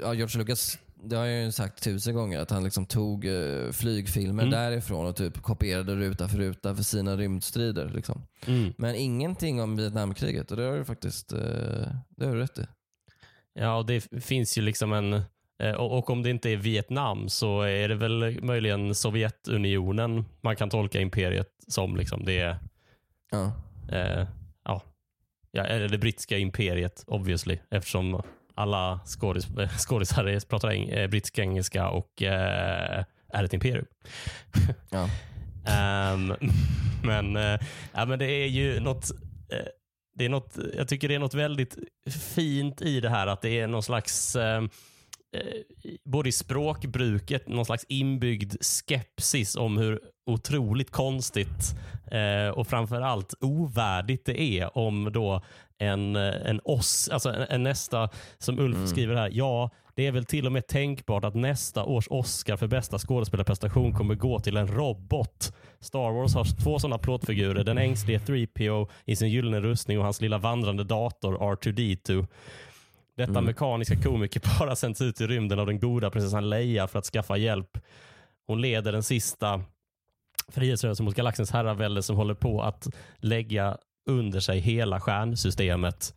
ja, 0.00 0.14
George 0.14 0.38
Lucas, 0.38 0.78
det 1.02 1.16
har 1.16 1.24
jag 1.26 1.44
ju 1.44 1.52
sagt 1.52 1.82
tusen 1.84 2.14
gånger, 2.14 2.38
att 2.38 2.50
han 2.50 2.64
liksom 2.64 2.86
tog 2.86 3.24
uh, 3.24 3.70
flygfilmer 3.72 4.42
Mm. 4.42 4.50
därifrån 4.50 5.06
och 5.06 5.16
typ 5.16 5.42
kopierade 5.42 5.94
ruta 5.96 6.28
för 6.28 6.38
ruta 6.38 6.74
för 6.74 6.82
sina 6.82 7.16
rymdstrider. 7.16 7.88
Liksom. 7.94 8.22
Mm. 8.46 8.72
Men 8.78 8.94
ingenting 8.94 9.60
om 9.62 9.76
Vietnamkriget 9.76 10.50
och 10.50 10.56
det 10.56 10.62
har 10.62 10.76
du 10.78 10.84
faktiskt 10.84 11.32
uh, 11.32 11.38
det 12.16 12.26
har 12.26 12.34
du 12.34 12.40
rätt 12.40 12.58
i. 12.58 12.66
Ja, 13.54 13.82
det 13.86 14.00
finns 14.24 14.58
ju 14.58 14.62
liksom 14.62 14.92
en... 14.92 15.12
eh, 15.62 15.72
Och, 15.74 16.10
om 16.10 16.22
det 16.22 16.30
inte 16.30 16.50
är 16.50 16.56
Vietnam 16.56 17.28
så 17.28 17.62
är 17.62 17.88
det 17.88 17.94
väl 17.94 18.44
möjligen 18.44 18.94
Sovjetunionen 18.94 20.24
man 20.40 20.56
kan 20.56 20.70
tolka 20.70 21.00
imperiet 21.00 21.48
som. 21.68 21.96
Liksom. 21.96 22.24
Det 22.24 22.56
Ja. 23.30 23.52
eh, 23.92 24.26
ja, 24.64 24.82
ja, 25.50 25.64
eller 25.64 25.88
det 25.88 25.98
brittiska 25.98 26.38
imperiet 26.38 27.04
obviously 27.06 27.58
eftersom 27.70 28.22
alla 28.60 29.00
skådis, 29.06 29.48
skådisar 29.78 30.48
pratar 30.48 30.68
eng, 30.68 30.88
eh, 30.88 31.08
brittisk 31.08 31.38
engelska 31.38 31.88
och 31.88 32.22
eh, 32.22 33.04
är 33.32 33.44
ett 33.44 33.54
imperium. 33.54 33.86
Ja. 34.90 35.08
Ehm, 35.66 36.34
men, 37.04 37.36
eh, 37.36 37.60
ja, 37.92 38.04
men 38.06 38.18
det 38.18 38.26
är 38.26 38.46
ju 38.46 38.80
något, 38.80 39.10
eh, 39.52 39.66
det 40.14 40.24
är 40.24 40.28
något, 40.28 40.58
jag 40.76 40.88
tycker 40.88 41.08
det 41.08 41.14
är 41.14 41.18
något 41.18 41.34
väldigt 41.34 41.78
fint 42.34 42.82
i 42.82 43.00
det 43.00 43.08
här 43.08 43.26
att 43.26 43.42
det 43.42 43.60
är 43.60 43.66
någon 43.66 43.82
slags 43.82 44.36
eh, 44.36 44.62
eh, 45.36 45.62
både 46.04 46.28
i 46.28 46.32
språkbruket, 46.32 47.48
någon 47.48 47.64
slags 47.64 47.84
inbyggd 47.88 48.54
skepsis 48.60 49.56
om 49.56 49.76
hur 49.76 50.00
otroligt 50.26 50.90
konstigt 50.90 51.74
eh, 52.10 52.48
och 52.48 52.66
framförallt 52.66 53.34
ovärdigt 53.40 54.26
det 54.26 54.40
är 54.40 54.78
om 54.78 55.12
då 55.12 55.42
en, 55.80 56.16
eh, 56.16 56.50
en 56.50 56.60
oss, 56.64 57.08
alltså 57.08 57.28
en, 57.28 57.46
en 57.48 57.62
nästa, 57.62 58.08
som 58.38 58.58
Ulf 58.58 58.88
skriver 58.88 59.14
här, 59.14 59.30
ja, 59.32 59.70
det 59.94 60.06
är 60.06 60.12
väl 60.12 60.24
till 60.24 60.46
och 60.46 60.52
med 60.52 60.66
tänkbart 60.66 61.24
att 61.24 61.34
nästa 61.34 61.84
års 61.84 62.06
Oscar 62.10 62.56
för 62.56 62.66
bästa 62.66 62.98
skådespelarprestation 62.98 63.92
kommer 63.92 64.14
gå 64.14 64.40
till 64.40 64.56
en 64.56 64.68
robot. 64.68 65.52
Star 65.80 66.10
Wars 66.10 66.34
har 66.34 66.62
två 66.64 66.78
sådana 66.78 66.98
plåtfigurer, 66.98 67.64
den 67.64 67.78
ängslige 67.78 68.18
3PO 68.18 68.88
i 69.04 69.16
sin 69.16 69.28
gyllene 69.28 69.60
rustning 69.60 69.98
och 69.98 70.04
hans 70.04 70.20
lilla 70.20 70.38
vandrande 70.38 70.84
dator 70.84 71.38
R2D2. 71.38 72.26
Detta 73.16 73.40
mekaniska 73.40 73.96
komikerpar 73.96 74.66
har 74.68 74.74
sänts 74.74 75.00
ut 75.00 75.20
i 75.20 75.26
rymden 75.26 75.58
av 75.58 75.66
den 75.66 75.80
goda 75.80 76.10
prinsessan 76.10 76.50
Leia 76.50 76.86
för 76.86 76.98
att 76.98 77.06
skaffa 77.06 77.36
hjälp. 77.36 77.78
Hon 78.46 78.60
leder 78.60 78.92
den 78.92 79.02
sista 79.02 79.62
frihetsrörelsen 80.48 81.04
mot 81.04 81.14
galaxens 81.14 81.50
herravälde 81.50 82.02
som 82.02 82.16
håller 82.16 82.34
på 82.34 82.62
att 82.62 82.88
lägga 83.16 83.78
under 84.06 84.40
sig 84.40 84.58
hela 84.58 85.00
stjärnsystemet. 85.00 86.14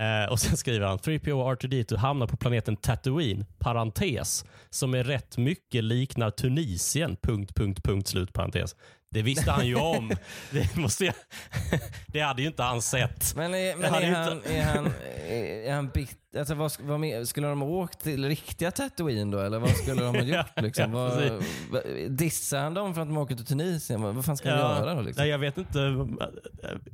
Eh, 0.00 0.32
och 0.32 0.40
Sen 0.40 0.56
skriver 0.56 0.86
han 0.86 0.98
3PO 0.98 1.32
och 1.32 1.62
R2D2 1.62 1.96
hamnar 1.96 2.26
på 2.26 2.36
planeten 2.36 2.76
Tatooine, 2.76 3.44
parentes, 3.58 4.44
som 4.70 4.94
är 4.94 5.04
rätt 5.04 5.38
mycket 5.38 5.84
liknar 5.84 6.30
Tunisien, 6.30 7.16
punkt, 7.22 7.54
punkt, 7.54 7.84
punkt, 7.84 8.08
slut, 8.08 8.32
parentes. 8.32 8.76
Det 9.12 9.22
visste 9.22 9.50
han 9.50 9.66
ju 9.66 9.74
om. 9.74 10.12
Det, 10.50 10.76
måste 10.76 11.04
jag, 11.04 11.14
det 12.06 12.20
hade 12.20 12.42
ju 12.42 12.48
inte 12.48 12.62
han 12.62 12.82
sett. 12.82 13.34
Men, 13.36 13.54
är, 13.54 13.76
men 13.76 13.90
han, 13.90 14.02
inte- 14.02 14.54
är 14.54 14.62
han, 14.62 14.86
är, 15.28 15.68
är 15.68 15.74
han 15.74 15.88
bit, 15.88 16.18
alltså 16.38 16.54
vad, 16.54 16.72
vad 16.80 17.28
skulle 17.28 17.46
de 17.46 17.60
ha 17.60 17.68
åkt 17.68 18.02
till 18.02 18.28
riktiga 18.28 18.70
Tatooine 18.70 19.30
då? 19.30 19.38
Eller 19.38 19.58
vad 19.58 19.70
skulle 19.70 20.02
de 20.02 20.14
ha 20.16 20.22
gjort? 20.22 20.60
Liksom? 20.60 20.94
Ja, 20.94 21.40
vad, 21.70 21.82
dissar 22.08 22.58
han 22.58 22.74
dem 22.74 22.94
för 22.94 23.00
att 23.02 23.08
de 23.08 23.16
åker 23.16 23.34
till 23.36 23.46
Tunisien? 23.46 24.02
Vad, 24.02 24.24
fan 24.24 24.36
ska 24.36 24.48
de 24.48 24.54
Ja, 24.58 24.78
göra 24.78 24.94
då? 24.94 25.00
Liksom? 25.00 25.22
Nej, 25.22 25.30
jag, 25.30 25.38
vet 25.38 25.58
inte, 25.58 25.78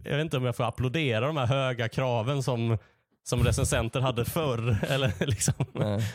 jag 0.05 0.17
vet 0.17 0.21
inte 0.25 0.37
om 0.37 0.45
jag 0.45 0.57
får 0.57 0.65
applådera 0.65 1.27
de 1.27 1.37
här 1.37 1.47
höga 1.47 1.89
kraven 1.89 2.43
som, 2.43 2.79
som 3.25 3.45
recensenter 3.45 4.01
hade 4.01 4.25
förr. 4.25 4.77
Eller 4.89 5.13
liksom. 5.27 5.55
Nej. 5.73 6.15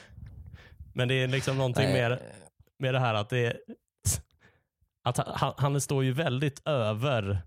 Men 0.93 1.07
det 1.07 1.13
är 1.23 1.27
liksom 1.27 1.57
någonting 1.57 1.83
Nej. 1.85 1.93
mer 1.93 2.19
med 2.79 2.93
det 2.93 2.99
här 2.99 3.13
att 3.13 3.29
det 3.29 3.53
att 5.03 5.17
han, 5.17 5.53
han 5.57 5.81
står 5.81 6.03
ju 6.03 6.11
väldigt 6.13 6.67
över, 6.67 7.41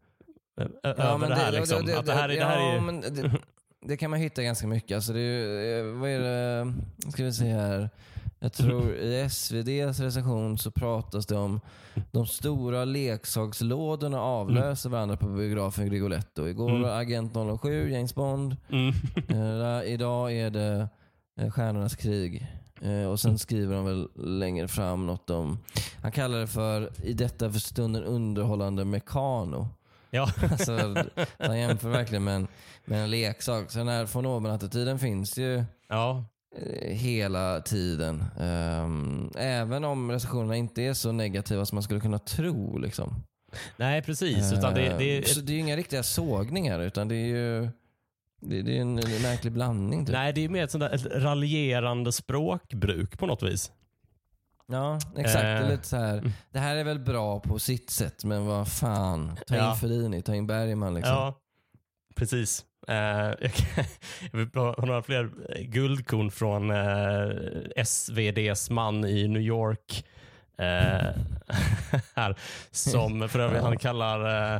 ö, 0.60 0.68
över 0.82 1.28
det 1.28 1.34
här. 1.34 1.52
liksom. 1.52 1.78
att 1.98 2.06
det 2.06 2.12
här, 2.12 2.28
är- 2.28 2.36
det 2.36 2.44
här 2.44 2.58
är 2.58 2.76
ja, 2.76 2.92
ju, 2.92 3.10
det, 3.22 3.30
det 3.86 3.96
kan 3.96 4.10
man 4.10 4.18
hitta 4.20 4.42
ganska 4.42 4.66
mycket. 4.66 4.94
Alltså 4.94 5.12
det 5.12 5.20
är, 5.20 5.78
eh, 5.78 5.92
vad 6.00 6.10
är 6.10 6.20
det, 6.20 6.74
ska 7.12 7.24
vi 7.24 7.32
se 7.32 7.44
här. 7.52 7.90
Jag 8.38 8.52
tror 8.52 8.94
i 8.94 9.20
SVDs 9.20 10.00
recension 10.00 10.58
så 10.58 10.70
pratas 10.70 11.26
det 11.26 11.36
om 11.36 11.60
de 12.12 12.26
stora 12.26 12.84
leksakslådorna 12.84 14.20
avlöser 14.20 14.90
varandra 14.90 15.16
på 15.16 15.26
biografen 15.28 15.86
Grigoletto. 15.88 16.46
Igår 16.48 16.70
Mm. 16.70 16.82
var 16.82 16.90
Agent 17.00 17.32
007, 17.62 17.90
James 17.92 18.14
Bond. 18.14 18.56
mm, 18.70 18.94
Eh, 19.28 19.92
idag 19.92 20.32
är 20.32 20.50
det 20.50 20.88
eh, 21.40 21.50
Stjärnornas 21.50 21.96
krig. 21.96 22.46
Eh, 22.82 23.04
och 23.10 23.20
sen 23.20 23.38
skriver 23.38 23.74
de 23.76 23.84
väl 23.84 24.08
längre 24.14 24.68
fram 24.68 25.06
något 25.06 25.30
om, 25.30 25.58
han 26.02 26.12
kallar 26.12 26.38
det 26.38 26.46
för, 26.46 26.90
i 27.02 27.12
detta 27.12 27.50
för 27.52 27.58
stunden 27.60 28.04
underhållande 28.04 28.84
mekano. 28.84 29.68
ja. 30.10 30.30
Alltså, 30.50 30.94
han 31.38 31.58
jämför 31.58 31.88
verkligen 31.88 32.24
med 32.24 32.36
en, 32.36 32.48
med 32.84 33.02
en 33.02 33.10
leksak. 33.10 33.70
Så 33.70 33.78
den 33.78 33.88
här 33.88 34.04
von 34.04 34.26
oben-attityden 34.26 34.98
finns 34.98 35.38
ju 35.38 35.64
ja. 35.88 36.24
eh, 36.56 36.90
hela 36.96 37.60
tiden. 37.60 38.24
Ehm, 38.40 39.30
även 39.36 39.84
om 39.84 40.10
recensionerna 40.10 40.56
inte 40.56 40.82
är 40.82 40.94
så 40.94 41.12
negativa 41.12 41.66
som 41.66 41.76
man 41.76 41.82
skulle 41.82 42.00
kunna 42.00 42.18
tro. 42.18 42.78
Liksom. 42.78 43.14
Nej, 43.76 44.02
precis. 44.02 44.52
Utan 44.52 44.74
det, 44.74 44.80
det 44.98 45.16
Ehm, 45.16 45.22
är, 45.22 45.26
så 45.26 45.40
det 45.40 45.52
är 45.52 45.54
ju 45.54 45.60
inga 45.60 45.76
riktiga 45.76 46.02
sågningar 46.02 46.80
utan 46.80 47.08
det 47.08 47.14
är 47.14 47.26
ju 47.26 47.68
det, 48.48 48.62
det 48.62 48.76
är 48.76 48.80
en, 48.80 48.98
en 48.98 49.22
märklig 49.22 49.52
blandning. 49.52 50.06
Typ. 50.06 50.12
nej, 50.12 50.32
det 50.32 50.44
är 50.44 50.48
mer 50.48 50.64
ett 50.64 50.70
sånt 50.70 50.80
där 50.80 50.94
ett 50.94 51.06
raljerande 51.22 52.12
språkbruk 52.12 53.18
på 53.18 53.26
något 53.26 53.42
vis. 53.42 53.72
Ja, 54.68 54.98
exakt. 55.16 55.42
Det, 55.42 55.48
är 55.48 55.62
Eh, 55.62 55.70
lite 55.70 55.87
så 55.87 55.96
här, 55.96 56.32
det 56.50 56.59
här 56.59 56.76
är 56.76 56.85
väl 56.85 56.98
bra 56.98 57.40
på 57.40 57.59
sitt 57.59 57.90
sätt, 57.90 58.24
men 58.24 58.46
vad 58.46 58.68
fan. 58.68 59.37
Ta 59.46 59.54
in 59.54 59.61
Ja. 59.61 59.74
Fellini, 59.74 60.22
ta 60.22 60.35
in 60.35 60.46
Bergman 60.46 60.94
liksom. 60.94 61.14
Ja, 61.14 61.35
precis. 62.14 62.64
Eh, 62.88 62.96
jag, 63.40 63.52
kan, 63.52 63.85
jag 64.32 64.38
vill 64.38 64.48
ha 64.54 64.74
några 64.87 65.02
fler 65.02 65.30
eh, 65.56 65.62
guldkorn 65.62 66.30
från 66.30 66.70
eh, 66.70 67.30
SVDs 67.76 68.70
man 68.70 69.04
i 69.04 69.28
New 69.28 69.42
York. 69.42 70.04
Eh, 70.59 70.66
här, 72.14 72.37
som 72.70 73.28
för 73.28 73.38
övrigt 73.38 73.62
han 73.62 73.78
kallar 73.78 74.56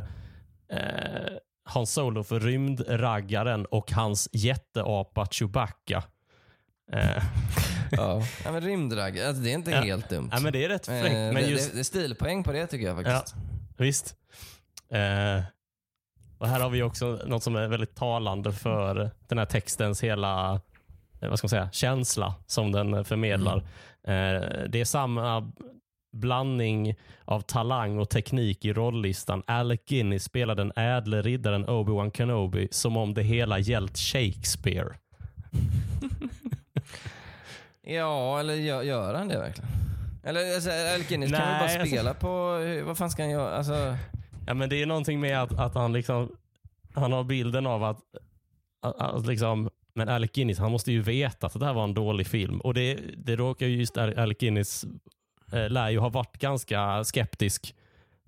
eh, 1.67 1.71
eh, 1.71 1.73
Hans 1.73 1.91
Solo 1.93 2.23
för 2.23 2.39
rymdraggaren 2.39 3.65
och 3.65 3.91
hans 3.91 4.29
jätteapa 4.31 5.25
Chewbacca. 5.31 6.03
Eh, 6.93 7.23
Ja. 7.91 8.21
ja 8.45 8.51
men 8.51 8.61
rymdragg, 8.61 9.19
alltså, 9.19 9.43
det 9.43 9.49
är 9.49 9.53
inte 9.53 9.71
Ja. 9.71 9.81
helt 9.81 10.09
dumt. 10.09 10.29
ja, 10.33 10.39
men 10.39 10.53
det 10.53 10.65
är 10.65 10.69
rätt 10.69 10.87
Eh, 10.87 11.01
fräckt. 11.01 11.13
Men 11.13 11.35
det, 11.35 11.41
just, 11.41 11.69
det, 11.71 11.75
det 11.77 11.81
är 11.81 11.83
stilpoäng 11.83 12.43
på 12.43 12.51
det 12.51 12.67
tycker 12.67 12.85
jag 12.85 12.95
faktiskt. 13.05 13.35
Visst. 13.77 14.15
Eh, 14.91 15.43
och 16.37 16.47
här 16.47 16.59
har 16.59 16.69
vi 16.69 16.83
också 16.83 17.19
något 17.25 17.43
som 17.43 17.55
är 17.55 17.67
väldigt 17.67 17.95
talande 17.95 18.53
för 18.53 19.11
den 19.27 19.37
här 19.37 19.45
textens 19.45 20.03
hela 20.03 20.53
eh, 21.21 21.29
vad 21.29 21.37
ska 21.37 21.45
man 21.45 21.49
säga, 21.49 21.69
känsla 21.71 22.33
som 22.47 22.71
den 22.71 22.93
eh, 22.93 23.03
förmedlar. 23.03 23.57
Eh, 24.03 24.41
det 24.69 24.75
är 24.81 24.85
samma 24.85 25.51
blandning 26.11 26.95
av 27.25 27.41
talang 27.41 27.99
och 27.99 28.09
teknik 28.09 28.65
i 28.65 28.73
rolllistan. 28.73 29.43
Alec 29.47 29.79
Guinness 29.87 30.23
spelar 30.23 30.55
den 30.55 30.71
ädle 30.75 31.21
riddaren 31.21 31.65
Obi-Wan 31.65 32.11
Kenobi 32.17 32.67
som 32.71 32.97
om 32.97 33.13
det 33.13 33.23
hela 33.23 33.59
gällt 33.59 33.97
Shakespeare. 33.97 34.89
Ja, 37.81 38.39
eller 38.39 38.53
gör, 38.53 38.81
gör 38.83 39.13
han 39.13 39.27
det 39.27 39.39
verkligen? 39.39 39.69
Eller 40.23 40.55
alltså, 40.55 40.69
Alec 40.69 41.07
Guinness 41.07 41.31
kan 41.31 41.39
väl 41.39 41.49
Nej, 41.49 41.59
bara 41.59 41.79
alltså- 41.81 41.95
spela 41.95 42.13
på, 42.13 42.27
hur- 42.65 42.83
vad 42.83 42.97
fan 42.97 43.09
ska 43.11 43.23
han 43.23 43.31
göra? 43.31 43.55
Alltså, 43.57 43.95
Ja, 44.47 44.53
men 44.53 44.69
det 44.69 44.81
är 44.81 44.85
någonting 44.85 45.19
med 45.19 45.41
att, 45.43 45.59
att 45.59 45.75
han 45.75 45.93
liksom 45.93 46.35
han 46.93 47.11
har 47.11 47.23
bilden 47.23 47.67
av 47.67 47.83
att, 47.83 47.99
att, 48.81 48.95
att 49.01 49.25
liksom, 49.27 49.69
men 49.93 50.09
Alec 50.09 50.31
Guinness 50.31 50.59
han 50.59 50.71
måste 50.71 50.91
ju 50.91 51.01
veta 51.01 51.47
att 51.47 51.59
det 51.59 51.65
här 51.65 51.73
var 51.73 51.83
en 51.83 51.93
dålig 51.93 52.27
film. 52.27 52.59
Och 52.61 52.73
det, 52.73 52.99
det 53.17 53.35
råkar 53.35 53.65
ju 53.67 53.77
just 53.77 53.97
Alec 53.97 54.37
Guinness 54.37 54.85
eh, 55.51 55.69
lär 55.69 55.89
ju 55.89 55.99
ha 55.99 56.09
varit 56.09 56.37
ganska 56.37 57.03
skeptisk 57.03 57.75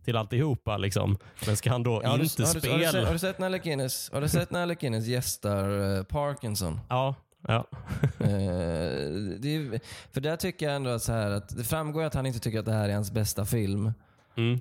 till 0.06 0.18
alltihopa. 0.18 0.78
Liksom. 0.78 1.18
Men 1.46 1.58
ska 1.58 1.70
han 1.70 1.84
då 1.84 2.02
ja, 2.04 2.10
har, 2.10 2.18
du, 2.18 2.24
inte 2.24 2.44
har, 2.44 2.54
du, 2.54 2.70
har, 2.70 2.78
du 2.78 2.84
sett, 2.84 2.90
spela? 2.92 3.06
har 3.06 3.14
du 3.14 3.20
sett 3.20 3.40
när 3.40 3.58
Guinness, 3.58 4.10
har 4.14 4.22
du 4.22 4.30
sett 4.30 4.52
när 4.52 4.76
Guinness 4.76 5.06
gästar 5.06 5.98
eh, 5.98 6.04
Parkinson? 6.04 6.80
Ja, 6.90 7.16
ja. 7.48 7.66
Eh, 8.20 8.30
det 9.40 9.56
är, 9.56 9.80
för 10.14 10.22
där 10.22 10.36
tycker 10.36 10.66
jag 10.66 10.76
ändå 10.76 10.90
att, 10.90 11.04
så 11.04 11.12
här, 11.12 11.32
att 11.32 11.58
det 11.58 11.64
framgår 11.64 12.04
att 12.04 12.14
han 12.14 12.26
inte 12.26 12.40
tycker 12.40 12.60
att 12.60 12.66
det 12.66 12.74
här 12.74 12.90
är 12.90 12.94
hans 12.94 13.12
bästa 13.12 13.46
film. 13.46 13.94
Mm. 14.38 14.60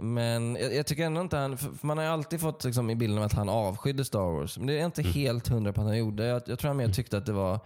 Men 0.00 0.56
jag, 0.56 0.74
jag 0.74 0.86
tycker 0.86 1.04
ändå 1.04 1.20
inte 1.20 1.36
han, 1.36 1.58
man 1.80 1.98
har 1.98 2.04
ju 2.04 2.10
alltid 2.10 2.40
fått 2.40 2.64
liksom, 2.64 2.90
i 2.90 2.94
bilden 2.94 3.18
av 3.18 3.24
att 3.24 3.32
han 3.32 3.48
avskydde 3.48 4.04
Star 4.04 4.38
Wars. 4.38 4.58
Men 4.58 4.66
det 4.66 4.80
är 4.80 4.84
inte 4.84 5.02
helt 5.02 5.48
hundra 5.48 5.72
på 5.72 5.80
att 5.80 5.86
han 5.86 5.98
gjorde. 5.98 6.26
Jag, 6.26 6.42
jag 6.46 6.58
tror 6.58 6.68
han 6.68 6.76
mer 6.76 6.88
tyckte 6.88 7.18
att 7.18 7.26
det 7.26 7.32
var... 7.32 7.60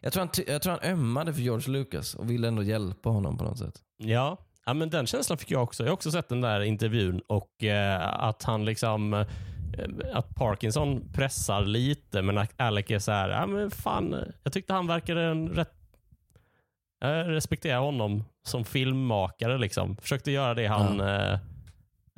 Jag 0.00 0.12
tror, 0.12 0.20
han, 0.20 0.30
jag 0.46 0.62
tror 0.62 0.70
han 0.82 0.92
ömmade 0.92 1.34
för 1.34 1.40
George 1.40 1.72
Lucas 1.72 2.14
och 2.14 2.30
ville 2.30 2.48
ändå 2.48 2.62
hjälpa 2.62 3.08
honom 3.10 3.38
på 3.38 3.44
något 3.44 3.58
sätt. 3.58 3.74
Ja. 3.96 4.38
ja, 4.66 4.74
men 4.74 4.90
den 4.90 5.06
känslan 5.06 5.38
fick 5.38 5.50
jag 5.50 5.62
också. 5.62 5.82
Jag 5.82 5.88
har 5.90 5.94
också 5.94 6.10
sett 6.10 6.28
den 6.28 6.40
där 6.40 6.60
intervjun 6.60 7.20
och 7.26 7.64
eh, 7.64 8.22
att 8.24 8.42
han 8.42 8.64
liksom 8.64 9.14
eh, 9.14 9.26
att 10.12 10.34
Parkinson 10.34 11.12
pressar 11.12 11.62
lite 11.62 12.22
men 12.22 12.38
att 12.38 12.52
Alec 12.60 12.90
är 12.90 12.98
så 12.98 13.12
här, 13.12 13.28
ja 13.28 13.46
men 13.46 13.70
fan, 13.70 14.32
jag 14.42 14.52
tyckte 14.52 14.72
han 14.72 14.86
verkade 14.86 15.22
en 15.22 15.48
rätt 15.48 15.72
jag 17.00 17.28
respekterar 17.30 17.78
honom 17.80 18.24
som 18.46 18.64
filmmakare. 18.64 19.58
Liksom. 19.58 19.96
Försökte 19.96 20.30
göra 20.30 20.54
det 20.54 20.66
han 20.66 21.00
eh, 21.00 21.32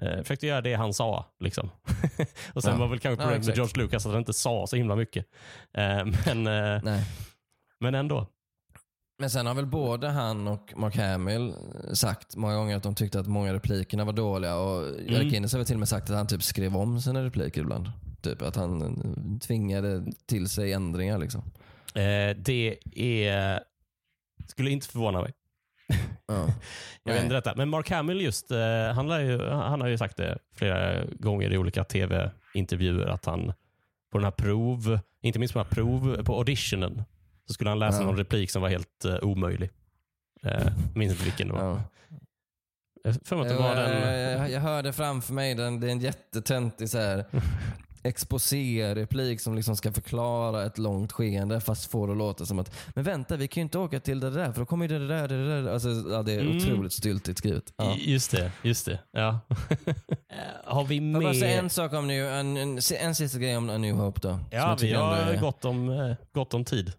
eh, 0.03 0.19
försökte 0.23 0.47
göra 0.47 0.61
det 0.61 0.75
han 0.75 0.95
sa. 0.95 1.25
Liksom. 1.41 1.71
och 2.55 2.63
Sen 2.63 2.73
Ja. 2.73 2.79
var 2.79 2.87
väl 2.89 2.99
kanske 2.99 3.23
Ja, 3.23 3.27
problemet 3.27 3.47
med 3.47 3.53
exakt. 3.53 3.57
George 3.57 3.83
Lucas 3.85 4.07
att 4.07 4.13
han 4.13 4.19
inte 4.19 4.33
sa 4.33 4.67
så 4.67 4.77
himla 4.77 4.97
mycket. 4.97 5.27
Eh, 5.75 6.05
men, 6.27 6.47
eh. 6.47 7.03
Men 7.85 7.95
ändå. 7.95 8.27
Men 9.19 9.31
sen 9.31 9.47
har 9.47 9.55
väl 9.55 9.67
både 9.67 10.09
han 10.09 10.49
och 10.49 10.73
Mark 10.77 10.97
Hamill 10.97 11.55
sagt 11.93 12.37
många 12.37 12.57
gånger 12.57 12.77
att 12.77 12.83
de 12.83 12.95
tyckte 12.95 13.21
att 13.21 13.27
många 13.27 13.55
replikerna 13.55 14.05
var 14.05 14.13
dåliga. 14.13 14.57
Och 14.57 14.83
Mm. 14.89 15.15
Alec 15.15 15.31
Guinness 15.31 15.53
har 15.53 15.59
väl 15.59 15.67
till 15.67 15.77
och 15.77 15.79
med 15.81 15.89
sagt 15.89 16.11
att 16.11 16.17
han 16.17 16.27
typ 16.27 16.43
skrev 16.43 16.77
om 16.77 17.01
sina 17.01 17.25
repliker 17.25 17.61
ibland. 17.61 17.91
Typ 18.23 18.43
att 18.43 18.57
han 18.57 19.41
tvingade 19.41 20.05
till 20.27 20.49
sig 20.49 20.73
ändringar 20.73 21.19
liksom. 21.19 21.43
Eh, 21.95 22.37
det 22.37 22.79
är, 22.95 23.61
skulle 24.47 24.71
inte 24.71 24.89
förvåna 24.89 25.23
mig. 25.23 25.33
Ja. 26.27 26.49
Jag 27.03 27.15
vet 27.15 27.23
inte 27.23 27.35
detta. 27.35 27.55
Men 27.57 27.69
Mark 27.69 27.91
Hamill 27.91 28.21
just, 28.21 28.51
eh, 28.51 28.93
han, 28.95 29.27
ju, 29.27 29.49
han 29.49 29.81
har 29.81 29.89
ju 29.89 29.99
sagt 29.99 30.17
det 30.17 30.39
flera 30.55 31.05
gånger 31.05 31.53
i 31.53 31.59
olika 31.59 31.85
tv-intervjuer 31.85 33.07
att 33.07 33.25
han 33.25 33.53
på 34.13 34.19
den 34.19 34.25
här 34.25 34.31
prov, 34.31 34.99
inte 35.23 35.39
minst 35.39 35.55
på 35.55 35.59
den 35.59 35.67
här 35.67 35.75
prov 35.75 36.23
på 36.25 36.37
auditionen, 36.37 37.05
så 37.47 37.55
skulle 37.55 37.71
han 37.71 37.79
läsa 37.79 38.01
Ja. 38.01 38.07
någon 38.07 38.17
replik 38.17 38.51
som 38.51 38.63
var 38.63 38.69
helt 38.69 39.05
eh, 39.05 39.15
omöjlig. 39.23 39.71
Eh, 40.43 40.67
minns 40.95 41.13
inte 41.13 41.25
vilken 41.25 41.49
det 41.49 41.55
var. 41.55 41.63
Ja. 41.63 41.83
För 43.25 43.37
mig 43.37 43.43
att 43.43 43.49
det 43.57 43.63
var 43.63 43.75
den... 43.75 44.39
jag, 44.39 44.51
jag 44.51 44.61
hörde 44.61 44.93
framför 44.93 45.35
mig, 45.35 45.55
den, 45.55 45.81
det 45.81 45.87
är 45.87 45.91
en 45.93 46.01
jättetöntig 46.01 46.91
så 46.91 46.99
här 46.99 47.25
exposé-replik 48.03 49.41
som 49.41 49.55
liksom 49.55 49.77
ska 49.77 49.93
förklara 49.93 50.65
ett 50.65 50.79
långt 50.79 51.13
skeende 51.13 51.61
fast 51.61 51.91
får 51.91 52.07
det 52.07 52.13
att 52.13 52.19
låta 52.19 52.47
som 52.47 52.59
att 52.59 52.75
men 52.95 53.05
vänta 53.05 53.37
vi 53.37 53.49
kan 53.49 53.61
ju 53.61 53.63
inte 53.63 53.79
åka 53.79 54.01
till 54.01 54.21
det 54.21 54.31
där 54.31 54.53
för 54.53 54.61
då 54.61 54.67
kommer 54.67 54.89
ju 54.89 54.99
det 54.99 55.07
där, 55.09 55.29
det 55.29 55.49
där. 55.63 55.73
Alltså, 55.73 55.89
ja, 55.89 56.23
det 56.23 56.33
är 56.33 56.41
Mm. 56.41 56.57
otroligt 56.57 56.93
styltigt 56.93 57.39
skrivet. 57.39 57.73
Ja. 57.77 57.95
Just 57.99 58.31
det, 58.31 58.53
just 58.63 58.87
det. 58.87 58.99
Ja. 59.13 59.41
Eh, 59.87 59.95
har 60.65 60.85
vi 60.85 61.13
jag 61.13 61.23
bara 61.23 61.35
säga 61.35 61.47
med... 61.47 61.59
en 61.59 61.71
sak 61.71 61.93
om 61.93 62.07
New, 62.07 62.27
en, 62.27 62.57
en, 62.57 62.79
en 63.01 63.15
sista 63.15 63.39
grej 63.39 63.57
om 63.57 63.71
A 63.71 63.79
New 63.79 63.95
Hope 63.97 64.21
då. 64.21 64.39
Ja, 64.51 64.59
jag 64.59 64.77
vi 64.77 64.93
har 64.93 65.17
är- 65.17 65.41
gott 65.41 65.65
om, 65.65 65.89
eh, 65.89 66.15
gott 66.33 66.55
om 66.55 66.65
tid. 66.65 66.93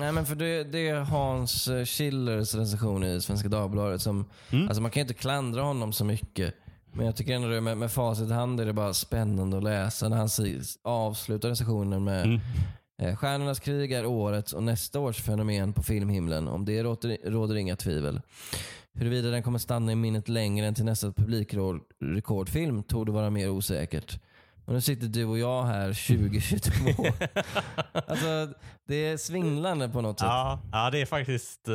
Nej 0.00 0.12
men 0.12 0.26
för 0.26 0.34
det, 0.34 0.64
det 0.64 0.88
är 0.88 1.00
Hans 1.00 1.68
eh, 1.68 1.84
Schillers 1.84 2.54
recension 2.54 3.04
i 3.04 3.20
Svenska 3.20 3.48
Dagbladet 3.48 4.02
som, 4.02 4.24
Mm. 4.52 4.68
alltså 4.68 4.82
man 4.82 4.90
kan 4.90 5.00
ju 5.00 5.02
inte 5.04 5.14
klandra 5.14 5.62
honom 5.62 5.92
så 5.92 6.04
mycket. 6.04 6.54
Men 6.92 7.06
jag 7.06 7.16
tycker 7.16 7.34
ändå 7.34 7.48
det 7.48 7.60
med, 7.60 7.78
med 7.78 7.92
facit 7.92 8.30
i 8.30 8.32
hand 8.32 8.60
är 8.60 8.66
det 8.66 8.72
bara 8.72 8.94
spännande 8.94 9.56
att 9.56 9.62
läsa 9.62 10.08
när 10.08 10.16
han 10.16 10.28
avslutar 10.82 11.48
recensionen 11.48 12.04
med 12.04 12.24
Mm. 12.24 12.40
eh, 13.02 13.16
Stjärnornas 13.16 13.60
krig 13.60 13.92
är 13.92 14.06
årets 14.06 14.52
och 14.52 14.62
nästa 14.62 15.00
års 15.00 15.16
fenomen 15.22 15.72
på 15.72 15.82
filmhimlen. 15.82 16.48
Om 16.48 16.64
det 16.64 16.82
råder, 16.82 17.18
råder 17.30 17.54
inga 17.56 17.76
tvivel. 17.76 18.20
Huruvida 18.94 19.30
den 19.30 19.42
kommer 19.42 19.58
stanna 19.58 19.92
i 19.92 19.94
minnet 19.94 20.28
längre 20.28 20.66
än 20.66 20.74
till 20.74 20.84
nästa 20.84 21.12
publikrekordfilm 21.12 22.82
tog 22.82 23.06
det 23.06 23.12
vara 23.12 23.30
mer 23.30 23.48
osäkert. 23.50 24.20
Och 24.68 24.74
nu 24.74 24.80
sitter 24.80 25.06
du 25.06 25.24
och 25.24 25.38
jag 25.38 25.64
här 25.64 25.86
2022. 25.86 27.04
alltså, 27.92 28.48
det 28.88 28.94
är 28.94 29.16
svindlande 29.16 29.88
på 29.88 30.00
något 30.00 30.18
sätt. 30.18 30.26
Ja, 30.28 30.58
ja, 30.72 30.90
det 30.90 31.00
är 31.00 31.06
faktiskt 31.06 31.68
eh, 31.68 31.74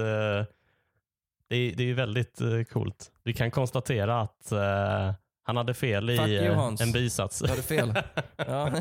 det 1.50 1.56
är, 1.56 1.76
det 1.76 1.90
är 1.90 1.94
väldigt 1.94 2.42
eh, 2.42 2.64
coolt. 2.64 3.12
Vi 3.24 3.34
kan 3.34 3.52
konstatera 3.52 4.22
att 4.22 4.52
eh, 4.52 5.14
han 5.44 5.58
hade 5.58 5.74
fel 5.74 6.10
i 6.10 6.14
you, 6.14 6.46
eh, 6.46 6.76
en 6.80 6.92
bisats. 6.92 7.40
Du 7.40 7.62
fel? 7.62 7.94
Ja. 8.36 8.72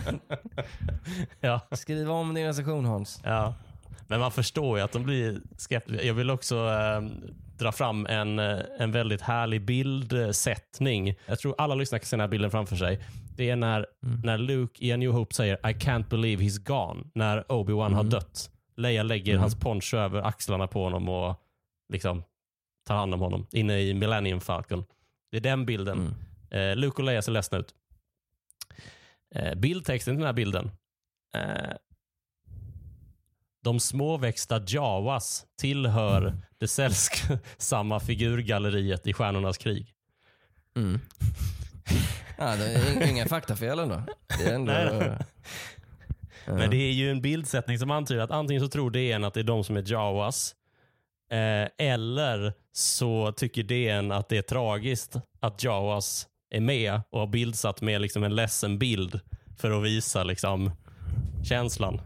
ja, 1.41 1.61
Skriv 1.71 2.11
om 2.11 2.35
din 2.35 2.47
recension 2.47 2.85
Hans. 2.85 3.21
ja. 3.25 3.55
Men 4.07 4.21
man 4.21 4.33
förstår 4.33 4.79
ju 4.79 4.85
att 4.85 4.93
de 4.93 5.03
blir 5.03 5.41
skeptiska. 5.59 6.03
Jag 6.03 6.15
vill 6.15 6.31
också 6.31 6.57
eh, 6.57 7.01
dra 7.63 7.73
fram 7.73 8.07
en, 8.07 8.39
eh, 8.39 8.59
en 8.79 8.93
väldigt 8.93 9.21
härlig 9.21 9.63
bildsättning. 9.63 11.15
Jag 11.27 11.39
tror 11.39 11.55
alla 11.59 11.75
lyssnare 11.75 11.99
kan 11.99 12.07
se 12.07 12.17
den 12.17 12.21
här 12.21 12.29
bilden 12.29 12.51
framför 12.51 12.77
sig. 12.77 13.01
Det 13.37 13.51
är 13.51 13.57
när, 13.57 13.87
när 14.25 14.39
Luke 14.39 14.85
i 14.85 14.93
A 14.93 14.97
New 14.97 15.11
Hope 15.11 15.35
säger 15.35 15.55
I 15.55 15.73
can't 15.73 16.09
believe 16.09 16.43
he's 16.43 16.65
gone. 16.65 17.05
När 17.15 17.43
Obi-Wan 17.43 17.95
har 17.95 18.05
dött. 18.05 18.51
Leia 18.77 19.03
lägger 19.03 19.39
hans 19.39 19.55
poncho 19.55 19.97
över 19.97 20.23
axlarna 20.23 20.67
på 20.67 20.85
honom 20.85 21.09
och 21.09 21.37
liksom 21.93 22.23
tar 22.87 22.95
hand 22.95 23.15
om 23.15 23.21
honom 23.21 23.47
inne 23.53 23.81
i 23.81 23.95
Millennium 23.95 24.41
Falcon. 24.41 24.85
Det 25.31 25.37
är 25.37 25.41
den 25.41 25.67
bilden. 25.67 26.15
Mm. 26.51 26.71
Eh, 26.71 26.77
Luke 26.77 27.03
och 27.03 27.05
Leia 27.05 27.23
ser 27.23 27.33
ledsna 27.33 27.59
ut. 27.59 27.75
Eh, 29.35 29.55
bildtexten 29.55 30.15
till 30.15 30.19
den 30.19 30.27
här 30.27 30.33
bilden. 30.33 30.71
Eh, 31.37 31.77
de 33.63 33.81
småväxta 33.81 34.63
Jawas 34.67 35.47
tillhör 35.61 36.37
det 36.59 36.69
sällsamma 36.69 38.01
figurgalleriet 38.07 39.07
i 39.07 39.13
Stjärnornas 39.13 39.59
krig. 39.59 39.95
Mm. 40.77 41.01
Ja, 42.39 42.57
det 42.57 42.65
är 42.65 43.09
inga 43.11 43.27
faktafel 43.27 43.79
ändå. 43.79 44.03
Det 44.39 44.45
är 44.45 44.55
ändå... 44.55 44.73
Nej, 44.73 44.99
nej. 44.99 45.19
Ja. 46.47 46.53
Men 46.55 46.71
det 46.71 46.77
är 46.77 46.93
ju 46.93 47.11
en 47.11 47.23
bildsättning 47.23 47.79
som 47.79 47.91
antyder 47.91 48.23
att 48.23 48.31
antingen 48.31 48.63
så 48.63 48.69
tror 48.69 48.91
DN 48.91 49.25
att 49.25 49.35
det 49.35 49.41
är 49.41 49.45
de 49.45 49.65
som 49.65 49.77
är 49.77 49.93
Jawas 49.93 50.55
eh, 51.31 51.87
eller 51.87 52.53
så 52.73 53.33
tycker 53.33 53.63
DN 53.63 54.13
att 54.13 54.29
det 54.29 54.39
är 54.39 54.43
tragiskt 54.43 55.17
att 55.41 55.65
Jawas 55.65 56.27
är 56.51 56.61
med 56.61 57.01
och 57.11 57.21
har 57.21 57.27
bildsatt 57.27 57.81
med 57.81 58.01
liksom 58.01 58.25
en 58.25 58.35
ledsen 58.35 58.79
bild 58.79 59.21
för 59.59 59.71
att 59.71 59.85
visa 59.85 60.25
liksom 60.25 60.71
känslan. 61.45 62.01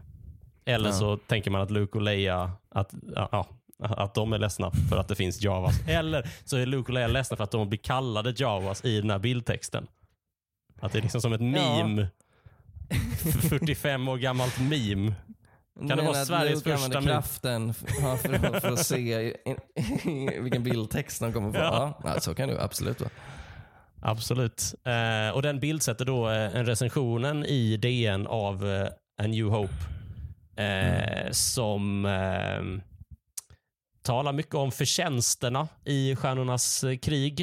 Eller 0.67 0.89
Ja. 0.89 0.95
så 0.95 1.17
tänker 1.17 1.51
man 1.51 1.61
att 1.61 1.71
Luke 1.71 1.97
och 1.97 2.01
Leia, 2.01 2.51
att, 2.69 2.93
ja, 3.15 3.29
ja, 3.31 3.47
Att 3.79 4.13
de 4.13 4.33
är 4.33 4.37
ledsna 4.37 4.71
för 4.89 4.97
att 4.97 5.07
det 5.07 5.15
finns 5.15 5.41
Javas. 5.41 5.75
Eller 5.87 6.29
så 6.45 6.57
är 6.57 6.65
Luke 6.65 6.87
och 6.87 6.93
Leia 6.93 7.07
ledsna 7.07 7.37
för 7.37 7.43
att 7.43 7.51
de 7.51 7.69
blir 7.69 7.79
kallade 7.79 8.33
Javas 8.37 8.85
i 8.85 9.01
den 9.01 9.09
här 9.09 9.19
bildtexten. 9.19 9.87
Att 10.79 10.91
det 10.91 10.97
är 10.97 11.01
liksom 11.01 11.21
som 11.21 11.33
ett 11.33 11.41
meme. 11.41 12.07
45 13.49 14.07
år 14.07 14.17
gammalt 14.17 14.59
meme. 14.59 15.13
Kan 15.87 15.97
det 15.97 16.03
vara 16.03 16.25
Sveriges 16.25 16.63
första 16.63 16.89
meme? 17.01 17.11
kraften 17.11 17.73
för, 17.73 18.59
för, 18.59 18.71
att 18.71 18.85
se 18.85 19.33
vilken 20.41 20.63
bildtext 20.63 21.21
de 21.21 21.33
kommer 21.33 21.51
få. 21.51 21.57
Ja. 21.57 22.01
ja, 22.03 22.19
så 22.19 22.35
kan 22.35 22.49
det 22.49 22.63
absolut 22.63 22.99
vara. 23.01 23.11
Absolut. 24.01 24.75
Eh, 24.83 25.35
och 25.35 25.41
Den 25.41 25.59
bildsätter 25.59 26.05
då 26.05 26.29
eh, 26.29 26.55
en 26.55 26.65
recensionen 26.65 27.45
i 27.45 27.77
DN 27.77 28.27
av 28.27 28.69
eh, 28.69 28.87
A 29.23 29.27
New 29.27 29.45
Hope 29.45 29.96
mm. 30.57 31.33
som 31.33 32.05
eh, 32.05 32.83
talar 34.01 34.33
mycket 34.33 34.55
om 34.55 34.71
förtjänsterna 34.71 35.67
i 35.85 36.15
Stjärnornas 36.15 36.85
krig. 37.01 37.41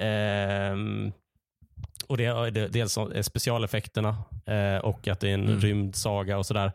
Eh, 0.00 0.76
och 2.06 2.16
Det 2.16 2.24
är 2.24 2.68
dels 2.68 2.98
specialeffekterna 3.26 4.16
och 4.82 5.08
att 5.08 5.20
det 5.20 5.30
är 5.30 5.34
en 5.34 5.48
mm. 5.48 5.60
rymdsaga 5.60 6.38
och 6.38 6.46
sådär. 6.46 6.72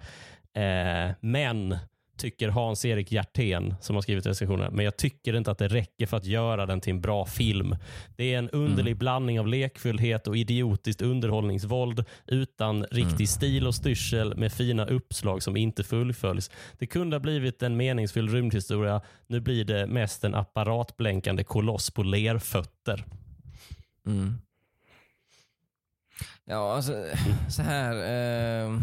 men 1.20 1.78
tycker 2.18 2.50
Hans-Erik 2.50 3.12
Hjertén 3.12 3.76
som 3.82 3.96
har 3.96 4.02
skrivit 4.02 4.26
recensionen. 4.26 4.74
Men 4.74 4.86
jag 4.86 4.98
tycker 4.98 5.38
inte 5.38 5.52
att 5.52 5.58
det 5.58 5.68
räcker 5.68 6.06
för 6.06 6.18
att 6.18 6.26
göra 6.26 6.66
den 6.66 6.82
till 6.82 6.94
en 6.94 7.02
bra 7.02 7.26
film. 7.26 7.76
Det 8.16 8.34
är 8.34 8.38
en 8.38 8.50
underlig 8.50 8.92
mm. 8.92 8.98
blandning 8.98 9.40
av 9.40 9.48
lekfullhet 9.48 10.28
och 10.28 10.38
idiotiskt 10.38 11.02
underhållningsvåld 11.02 12.06
utan 12.28 12.84
riktig 12.84 13.16
mm. 13.16 13.28
stil 13.28 13.68
och 13.68 13.76
styrsel 13.76 14.38
med 14.38 14.54
fina 14.54 14.86
uppslag 14.86 15.44
som 15.44 15.58
inte 15.58 15.84
fullföljs. 15.84 16.52
Det 16.80 16.88
kunde 16.88 17.16
ha 17.16 17.20
blivit 17.20 17.64
en 17.64 17.78
meningsfull 17.78 18.30
rymdhistoria. 18.30 19.02
Nu 19.28 19.40
blir 19.40 19.66
det 19.66 19.88
mest 19.88 20.24
en 20.24 20.36
apparatblänkande 20.36 21.44
koloss 21.44 21.92
på 21.92 22.04
lerfötter. 22.04 23.06
Mm. 24.08 24.38
Ja, 26.48 26.76
alltså 26.76 27.06
så 27.50 27.62
här. 27.62 27.96
Eh, 27.96 28.80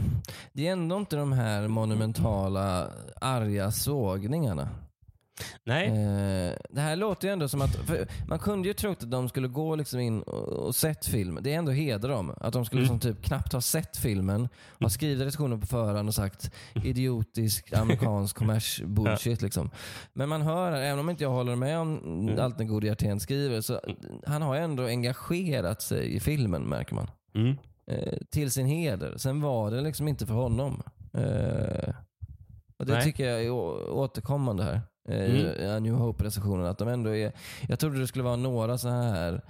det 0.52 0.68
är 0.68 0.72
ändå 0.72 0.96
inte 0.96 1.16
de 1.16 1.32
här 1.32 1.68
monumentala 1.68 2.90
arga 3.20 3.70
sågningarna. 3.70 4.68
Nej. 5.64 5.86
Eh, 5.86 6.56
det 6.70 6.80
här 6.80 6.96
låter 6.96 7.28
ju 7.28 7.32
ändå 7.32 7.48
som 7.48 7.62
att, 7.62 7.90
man 8.28 8.38
kunde 8.38 8.68
ju 8.68 8.74
trott 8.74 9.02
att 9.02 9.10
de 9.10 9.28
skulle 9.28 9.48
gå 9.48 9.76
liksom 9.76 10.00
in 10.00 10.22
och, 10.22 10.48
och 10.48 10.74
sett 10.74 11.06
film. 11.06 11.38
Det 11.42 11.54
är 11.54 11.58
ändå 11.58 11.72
heder 11.72 12.08
dem. 12.08 12.34
Att 12.40 12.52
de 12.52 12.64
skulle 12.64 12.82
mm. 12.82 12.94
liksom 12.94 13.12
typ 13.12 13.24
knappt 13.24 13.52
ha 13.52 13.60
sett 13.60 13.96
filmen, 13.96 14.48
ha 14.80 14.90
skrivit 14.90 15.26
recensionen 15.26 15.60
på 15.60 15.66
förhand 15.66 16.08
och 16.08 16.14
sagt 16.14 16.50
idiotisk 16.84 17.72
amerikansk 17.72 18.36
kommers 18.36 18.82
bullshit. 18.84 19.40
Ja. 19.40 19.46
Liksom. 19.46 19.70
Men 20.12 20.28
man 20.28 20.42
hör, 20.42 20.72
även 20.72 20.98
om 20.98 21.10
inte 21.10 21.24
jag 21.24 21.30
håller 21.30 21.56
med 21.56 21.78
om 21.78 21.98
mm. 21.98 22.40
allt 22.40 22.58
den 22.58 22.68
gode 22.68 22.86
Hjertén 22.86 23.20
skriver, 23.20 23.60
så 23.60 23.80
han 24.26 24.42
har 24.42 24.56
ändå 24.56 24.86
engagerat 24.86 25.82
sig 25.82 26.14
i 26.14 26.20
filmen 26.20 26.62
märker 26.62 26.94
man. 26.94 27.10
Mm. 27.34 27.56
Eh, 27.86 28.18
till 28.30 28.50
sin 28.50 28.66
heder. 28.66 29.16
Sen 29.16 29.40
var 29.40 29.70
det 29.70 29.80
liksom 29.80 30.08
inte 30.08 30.26
för 30.26 30.34
honom. 30.34 30.82
Eh, 31.12 31.94
och 32.76 32.86
Det 32.86 32.92
Nej. 32.92 33.02
tycker 33.02 33.28
jag 33.30 33.44
är 33.44 33.50
återkommande 33.90 34.64
här. 34.64 34.80
Eh, 35.08 35.40
mm. 35.40 35.76
I 35.76 35.80
New 35.80 35.94
Hope-recensionen. 35.94 36.66
Att 36.66 36.78
de 36.78 36.88
ändå 36.88 37.14
är, 37.16 37.32
jag 37.68 37.78
trodde 37.78 38.00
det 38.00 38.06
skulle 38.06 38.24
vara 38.24 38.36
några 38.36 38.78
så 38.78 38.88
här 38.88 39.42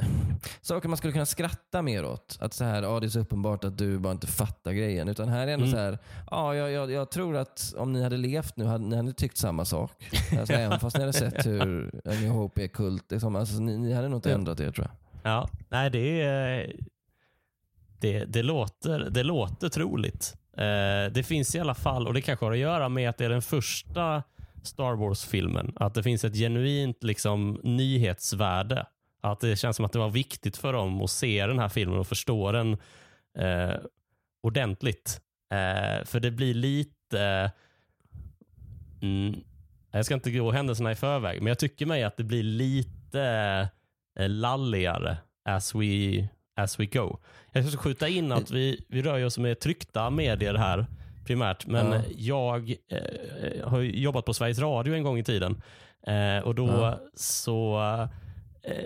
saker 0.60 0.88
man 0.88 0.96
skulle 0.96 1.12
kunna 1.12 1.26
skratta 1.26 1.82
mer 1.82 2.04
åt. 2.04 2.38
Att 2.40 2.54
så 2.54 2.64
här, 2.64 2.82
ah, 2.82 3.00
det 3.00 3.06
är 3.06 3.08
så 3.08 3.20
uppenbart 3.20 3.64
att 3.64 3.78
du 3.78 3.98
bara 3.98 4.12
inte 4.12 4.26
fattar 4.26 4.72
grejen. 4.72 5.08
Utan 5.08 5.28
här 5.28 5.46
är 5.46 5.52
ändå 5.52 5.66
mm. 5.66 5.76
så 5.76 5.82
här, 5.82 5.98
ah, 6.26 6.54
jag, 6.54 6.70
jag, 6.70 6.90
jag, 6.90 7.10
tror 7.10 7.36
att 7.36 7.74
om 7.76 7.92
ni 7.92 8.02
hade 8.02 8.16
levt 8.16 8.56
nu 8.56 8.64
hade 8.64 8.84
ni 8.84 8.96
hade 8.96 9.12
tyckt 9.12 9.36
samma 9.36 9.64
sak. 9.64 10.04
Alltså, 10.38 10.52
även 10.54 10.80
fast 10.80 10.96
ni 10.96 11.00
hade 11.02 11.12
sett 11.12 11.46
hur 11.46 12.00
New 12.04 12.30
Hope 12.30 12.64
är 12.64 12.68
kult. 12.68 13.10
Liksom, 13.10 13.36
alltså, 13.36 13.60
ni, 13.60 13.78
ni 13.78 13.92
hade 13.92 14.08
nog 14.08 14.18
inte 14.18 14.32
ändrat 14.32 14.60
er 14.60 14.70
tror 14.70 14.86
jag. 14.86 15.01
Ja, 15.22 15.48
nej 15.68 15.90
det 15.90 16.22
är... 16.22 16.72
Det, 18.00 18.24
det, 18.24 18.42
låter, 18.42 19.10
det 19.10 19.22
låter 19.22 19.68
troligt. 19.68 20.34
Eh, 20.56 21.12
det 21.12 21.26
finns 21.26 21.54
i 21.54 21.60
alla 21.60 21.74
fall, 21.74 22.06
och 22.06 22.14
det 22.14 22.20
kanske 22.20 22.46
har 22.46 22.52
att 22.52 22.58
göra 22.58 22.88
med 22.88 23.10
att 23.10 23.18
det 23.18 23.24
är 23.24 23.28
den 23.28 23.42
första 23.42 24.22
Star 24.62 24.94
Wars-filmen. 24.96 25.72
Att 25.76 25.94
det 25.94 26.02
finns 26.02 26.24
ett 26.24 26.34
genuint 26.34 27.02
liksom, 27.02 27.60
nyhetsvärde. 27.62 28.86
Att 29.20 29.40
det 29.40 29.56
känns 29.56 29.76
som 29.76 29.84
att 29.84 29.92
det 29.92 29.98
var 29.98 30.10
viktigt 30.10 30.56
för 30.56 30.72
dem 30.72 31.02
att 31.02 31.10
se 31.10 31.46
den 31.46 31.58
här 31.58 31.68
filmen 31.68 31.98
och 31.98 32.06
förstå 32.06 32.52
den 32.52 32.72
eh, 33.38 33.74
ordentligt. 34.42 35.20
Eh, 35.50 36.04
för 36.04 36.20
det 36.20 36.30
blir 36.30 36.54
lite... 36.54 37.50
Mm, 39.02 39.40
jag 39.90 40.04
ska 40.04 40.14
inte 40.14 40.30
gå 40.30 40.50
händelserna 40.50 40.92
i 40.92 40.94
förväg, 40.94 41.42
men 41.42 41.46
jag 41.46 41.58
tycker 41.58 41.86
mig 41.86 42.02
att 42.02 42.16
det 42.16 42.24
blir 42.24 42.42
lite 42.42 43.02
Eh, 43.14 43.66
lalligare 44.18 45.16
as 45.44 45.74
we, 45.74 46.28
as 46.56 46.80
we 46.80 46.86
go. 46.86 47.18
Jag 47.52 47.68
ska 47.68 47.78
skjuta 47.78 48.08
in 48.08 48.32
att 48.32 48.50
vi, 48.50 48.84
vi 48.88 49.02
rör 49.02 49.24
oss 49.24 49.38
med 49.38 49.60
tryckta 49.60 50.10
medier 50.10 50.54
här 50.54 50.86
primärt, 51.24 51.66
men 51.66 51.92
ja. 51.92 52.02
jag 52.16 52.70
eh, 52.70 53.68
har 53.68 53.80
jobbat 53.80 54.24
på 54.24 54.34
Sveriges 54.34 54.58
Radio 54.58 54.94
en 54.94 55.02
gång 55.02 55.18
i 55.18 55.24
tiden 55.24 55.62
eh, 56.06 56.44
och 56.44 56.54
då 56.54 56.66
ja. 56.66 57.00
så 57.14 57.80
eh, 58.62 58.84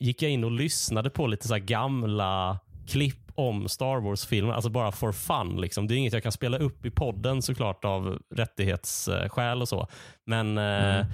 gick 0.00 0.22
jag 0.22 0.30
in 0.30 0.44
och 0.44 0.50
lyssnade 0.50 1.10
på 1.10 1.26
lite 1.26 1.48
så 1.48 1.58
gamla 1.58 2.58
klipp 2.86 3.22
om 3.34 3.68
Star 3.68 4.00
Wars-filmer, 4.00 4.52
alltså 4.52 4.70
bara 4.70 4.92
for 4.92 5.12
fun. 5.12 5.60
Liksom. 5.60 5.88
Det 5.88 5.94
är 5.94 5.96
inget 5.96 6.12
jag 6.12 6.22
kan 6.22 6.32
spela 6.32 6.58
upp 6.58 6.86
i 6.86 6.90
podden 6.90 7.42
såklart 7.42 7.84
av 7.84 8.18
rättighetsskäl 8.34 9.62
och 9.62 9.68
så. 9.68 9.88
Men 10.24 10.58
eh, 10.58 10.64
mm. 10.64 11.00
Eh, 11.00 11.06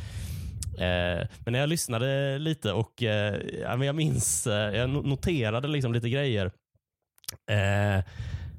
men 0.79 1.53
när 1.53 1.59
jag 1.59 1.69
lyssnade 1.69 2.39
lite 2.39 2.73
och 2.73 3.03
eh, 3.03 3.37
jag 3.63 3.95
minns, 3.95 4.47
eh, 4.47 4.77
jag 4.77 4.91
noterade 4.91 5.69
liksom 5.69 5.93
lite 5.93 6.09
grejer 6.09 6.51
eh, 7.51 8.05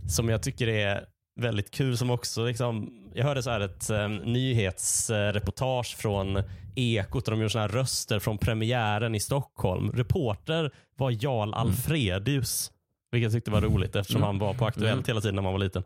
som 0.09 0.29
jag 0.29 0.43
tycker 0.43 0.67
är 0.67 1.05
väldigt 1.39 1.71
kul. 1.71 1.97
Som 1.97 2.09
också 2.09 2.45
liksom, 2.45 2.93
jag 3.13 3.25
hörde 3.25 3.43
så 3.43 3.49
här 3.49 3.59
ett 3.59 3.89
um, 3.89 4.15
nyhetsreportage 4.15 5.97
från 5.97 6.43
Ekot 6.75 7.25
där 7.25 7.31
de 7.31 7.39
gjorde 7.39 7.49
såna 7.49 7.67
röster 7.67 8.19
från 8.19 8.37
premiären 8.37 9.15
i 9.15 9.19
Stockholm. 9.19 9.91
Reporter 9.91 10.71
var 10.97 11.11
Jarl 11.23 11.47
mm. 11.47 11.59
Alfredius. 11.59 12.71
Vilket 13.11 13.23
jag 13.23 13.31
tyckte 13.31 13.51
var 13.51 13.61
roligt 13.61 13.95
eftersom 13.95 14.21
mm. 14.21 14.27
han 14.27 14.39
var 14.39 14.53
på 14.53 14.65
Aktuellt 14.65 14.93
mm. 14.93 15.03
hela 15.07 15.21
tiden 15.21 15.35
när 15.35 15.41
man 15.41 15.51
var 15.51 15.59
liten. 15.59 15.83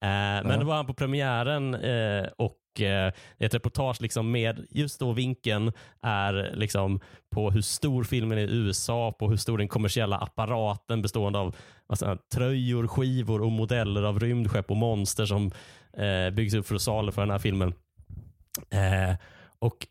Eh, 0.00 0.48
men 0.48 0.60
då 0.60 0.66
var 0.66 0.76
han 0.76 0.86
på 0.86 0.94
premiären 0.94 1.74
eh, 1.74 2.26
och 2.36 2.80
eh, 2.80 3.12
ett 3.38 3.54
reportage 3.54 4.00
liksom 4.00 4.30
med 4.30 4.66
just 4.70 5.00
då 5.00 5.12
vinkeln 5.12 5.72
är 6.02 6.52
liksom 6.54 7.00
på 7.34 7.50
hur 7.50 7.62
stor 7.62 8.04
filmen 8.04 8.38
är 8.38 8.42
i 8.42 8.56
USA, 8.56 9.12
på 9.12 9.28
hur 9.30 9.36
stor 9.36 9.58
den 9.58 9.68
kommersiella 9.68 10.16
apparaten 10.16 11.02
bestående 11.02 11.38
av 11.38 11.56
alltså, 11.86 12.18
tröjor, 12.34 12.86
skivor 12.86 13.42
och 13.42 13.52
modeller 13.52 14.02
av 14.02 14.20
rymdskepp 14.20 14.70
och 14.70 14.76
monster 14.76 15.26
som 15.26 15.50
eh, 15.96 16.30
byggs 16.30 16.54
upp 16.54 16.66
för 16.66 16.74
att 16.74 16.82
saluföra 16.82 17.24
den 17.24 17.32
här 17.32 17.38
filmen. 17.38 17.74
Eh, 18.70 19.16
och 19.58 19.86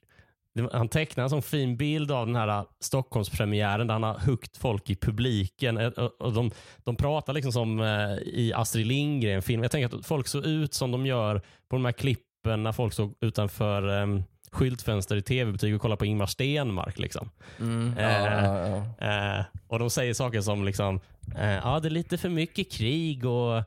han 0.72 0.90
tecknar 0.90 1.24
en 1.24 1.30
sån 1.30 1.42
fin 1.42 1.78
bild 1.78 2.12
av 2.12 2.26
den 2.26 2.36
här 2.36 2.48
äh, 2.48 2.64
Stockholmspremiären 2.80 3.88
där 3.88 3.94
han 3.94 4.04
har 4.04 4.20
huggit 4.20 4.58
folk 4.58 4.90
i 4.90 4.96
publiken. 4.96 5.78
Äh, 5.78 5.88
och 6.20 6.34
de, 6.34 6.52
de 6.84 6.96
pratar 6.96 7.34
liksom 7.34 7.52
som 7.52 7.80
äh, 7.80 8.18
i 8.24 8.54
Astrid 8.56 8.88
Lindgren-film. 8.88 9.62
Jag 9.62 9.72
tänker 9.72 9.98
att 9.98 10.06
folk 10.06 10.28
såg 10.28 10.46
ut 10.46 10.74
som 10.74 10.92
de 10.92 11.06
gör 11.06 11.42
på 11.70 11.76
de 11.76 11.86
här 11.86 11.92
klippen 11.92 12.64
när 12.64 12.72
folk 12.72 12.94
såg 12.94 13.14
utanför 13.22 13.88
um, 13.88 14.24
skyltfönster 14.52 15.16
i 15.16 15.22
tv-butik 15.22 15.76
och 15.76 15.82
kollade 15.82 16.00
på 16.00 16.06
Ingmar 16.06 16.26
Stenmark. 16.26 17.00
Liksom. 17.00 17.30
Mm, 17.60 17.94
ja, 17.98 18.04
eh, 18.04 18.46
ja, 18.46 18.84
ja. 19.00 19.38
Eh, 19.38 19.46
och 19.68 19.80
De 19.80 19.90
säger 19.90 20.14
saker 20.14 20.42
som 20.42 20.66
liksom, 20.66 21.00
eh, 21.38 21.50
ja, 21.50 21.80
det 21.80 21.88
är 21.88 21.90
lite 21.90 22.18
för 22.18 22.30
mycket 22.30 22.72
krig 22.72 23.26
och 23.26 23.64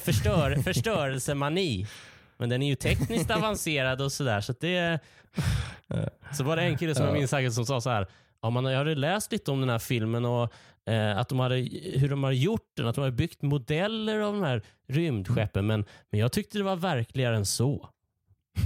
förstör, 0.00 0.56
förstörelsemani. 0.64 1.86
Men 2.36 2.48
den 2.48 2.62
är 2.62 2.68
ju 2.68 2.74
tekniskt 2.74 3.30
avancerad 3.36 4.02
och 4.02 4.12
sådär. 4.12 4.40
Så 4.40 4.54
det, 4.60 5.00
så 6.36 6.44
var 6.44 6.56
det 6.56 6.62
en 6.62 6.78
kille 6.78 6.94
som 6.94 7.04
jag 7.04 7.14
minns 7.14 7.30
säkert 7.30 7.52
som 7.52 7.66
sa 7.66 7.80
så 7.80 7.90
här. 7.90 8.06
Ja, 8.42 8.50
man 8.50 8.64
hade 8.64 8.94
läst 8.94 9.32
lite 9.32 9.50
om 9.50 9.60
den 9.60 9.70
här 9.70 9.78
filmen 9.78 10.24
och 10.24 10.52
eh, 10.86 11.18
att 11.18 11.28
de 11.28 11.40
hade, 11.40 11.56
hur 11.94 12.08
de 12.08 12.24
hade 12.24 12.36
gjort 12.36 12.70
den. 12.76 12.86
Att 12.86 12.94
de 12.94 13.00
hade 13.00 13.16
byggt 13.16 13.42
modeller 13.42 14.20
av 14.20 14.32
de 14.32 14.42
här 14.42 14.62
rymdskeppen. 14.88 15.66
Men, 15.66 15.84
men 16.10 16.20
jag 16.20 16.32
tyckte 16.32 16.58
det 16.58 16.64
var 16.64 16.76
verkligare 16.76 17.36
än 17.36 17.46
så. 17.46 17.88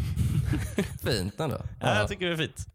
fint 1.04 1.40
ändå. 1.40 1.56
Ja, 1.80 1.98
jag 1.98 2.08
tycker 2.08 2.26
det 2.26 2.32
är 2.32 2.36
fint. 2.36 2.66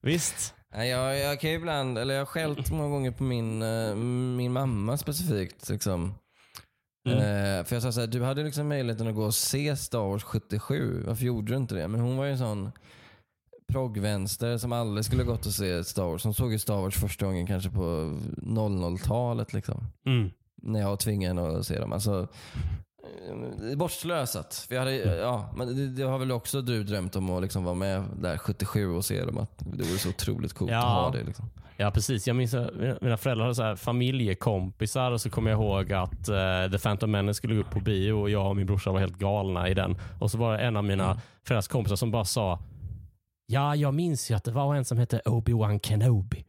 Visst. 0.00 0.54
Jag, 0.72 1.18
jag 1.18 1.40
kan 1.40 1.50
ibland, 1.50 1.98
eller 1.98 2.14
jag 2.14 2.20
har 2.20 2.26
skällt 2.26 2.70
många 2.70 2.88
gånger 2.88 3.10
på 3.10 3.22
min, 3.22 3.62
eh, 3.62 3.94
min 3.94 4.52
mamma 4.52 4.98
specifikt. 4.98 5.68
Liksom. 5.68 6.14
Mm. 7.06 7.18
Eh, 7.18 7.64
för 7.64 7.76
jag 7.76 7.82
sa 7.82 7.92
såhär, 7.92 8.06
du 8.06 8.22
hade 8.22 8.42
liksom 8.42 8.68
möjligheten 8.68 9.08
att 9.08 9.14
gå 9.14 9.24
och 9.24 9.34
se 9.34 9.76
Star 9.76 9.98
Wars 9.98 10.22
77. 10.22 11.02
Varför 11.06 11.24
gjorde 11.24 11.52
du 11.52 11.56
inte 11.56 11.74
det? 11.74 11.88
Men 11.88 12.00
hon 12.00 12.16
var 12.16 12.24
ju 12.24 12.30
en 12.32 12.38
sån 12.38 12.70
proggvänster 13.72 14.58
som 14.58 14.72
aldrig 14.72 15.04
skulle 15.04 15.24
gått 15.24 15.46
och 15.46 15.52
se 15.52 15.84
Star 15.84 16.04
Wars. 16.04 16.24
Hon 16.24 16.34
såg 16.34 16.52
ju 16.52 16.58
Star 16.58 16.76
Wars 16.76 16.96
första 16.96 17.26
gången 17.26 17.46
kanske 17.46 17.70
på 17.70 17.82
00-talet. 18.36 19.52
Liksom. 19.52 19.84
Mm. 20.06 20.30
När 20.62 20.80
jag 20.80 20.98
tvingade 20.98 21.42
henne 21.42 21.58
att 21.58 21.66
se 21.66 21.78
dem. 21.80 21.92
Alltså, 21.92 22.28
eh, 23.70 23.76
bortslösat. 23.76 24.66
Vi 24.70 24.76
hade, 24.76 24.94
ja, 25.16 25.54
men 25.56 25.76
det, 25.76 25.86
det 25.86 26.02
har 26.02 26.18
väl 26.18 26.32
också 26.32 26.62
du 26.62 26.84
drömt 26.84 27.16
om 27.16 27.30
att 27.30 27.42
liksom 27.42 27.64
vara 27.64 27.74
med 27.74 28.04
där 28.20 28.38
77 28.38 28.90
och 28.94 29.04
se 29.04 29.24
dem. 29.24 29.38
Att 29.38 29.58
det 29.58 29.84
vore 29.84 29.98
så 29.98 30.08
otroligt 30.08 30.52
coolt 30.52 30.70
Ja. 30.70 30.78
att 30.78 30.84
ha 31.14 31.20
det. 31.20 31.24
Liksom. 31.26 31.50
Ja, 31.76 31.90
precis. 31.90 32.26
Jag 32.26 32.36
minns 32.36 32.54
att 32.54 32.74
mina- 33.00 33.16
föräldrar 33.16 33.44
hade 33.44 33.54
så 33.54 33.62
här 33.62 33.76
familjekompisar 33.76 35.10
och 35.12 35.20
så 35.20 35.30
kommer 35.30 35.50
jag 35.50 35.60
ihåg 35.60 35.92
att 35.92 36.28
eh, 36.28 36.70
The 36.72 36.78
Phantom 36.78 37.10
Menace 37.10 37.34
skulle 37.36 37.54
gå 37.54 37.60
upp 37.60 37.70
på 37.70 37.80
bio 37.80 38.12
och 38.12 38.30
jag 38.30 38.46
och 38.48 38.56
min 38.56 38.66
brorsa 38.66 38.90
var 38.92 39.00
helt 39.00 39.18
galna 39.18 39.68
i 39.68 39.74
den. 39.74 39.96
Och 40.20 40.30
så 40.30 40.38
var 40.38 40.52
det 40.52 40.58
en 40.58 40.76
av 40.76 40.84
mina 40.84 41.04
Mm. 41.04 41.16
föräldrars 41.46 41.68
kompisar 41.68 41.96
som 41.96 42.10
bara 42.10 42.24
sa 42.24 42.58
Ja, 43.46 43.76
jag 43.76 43.94
minns 43.94 44.30
ju 44.30 44.34
att 44.34 44.44
det 44.44 44.50
var 44.52 44.74
en 44.74 44.84
som 44.84 44.98
hette 44.98 45.20
Obi-Wan 45.24 45.78
Kenobi. 45.86 46.44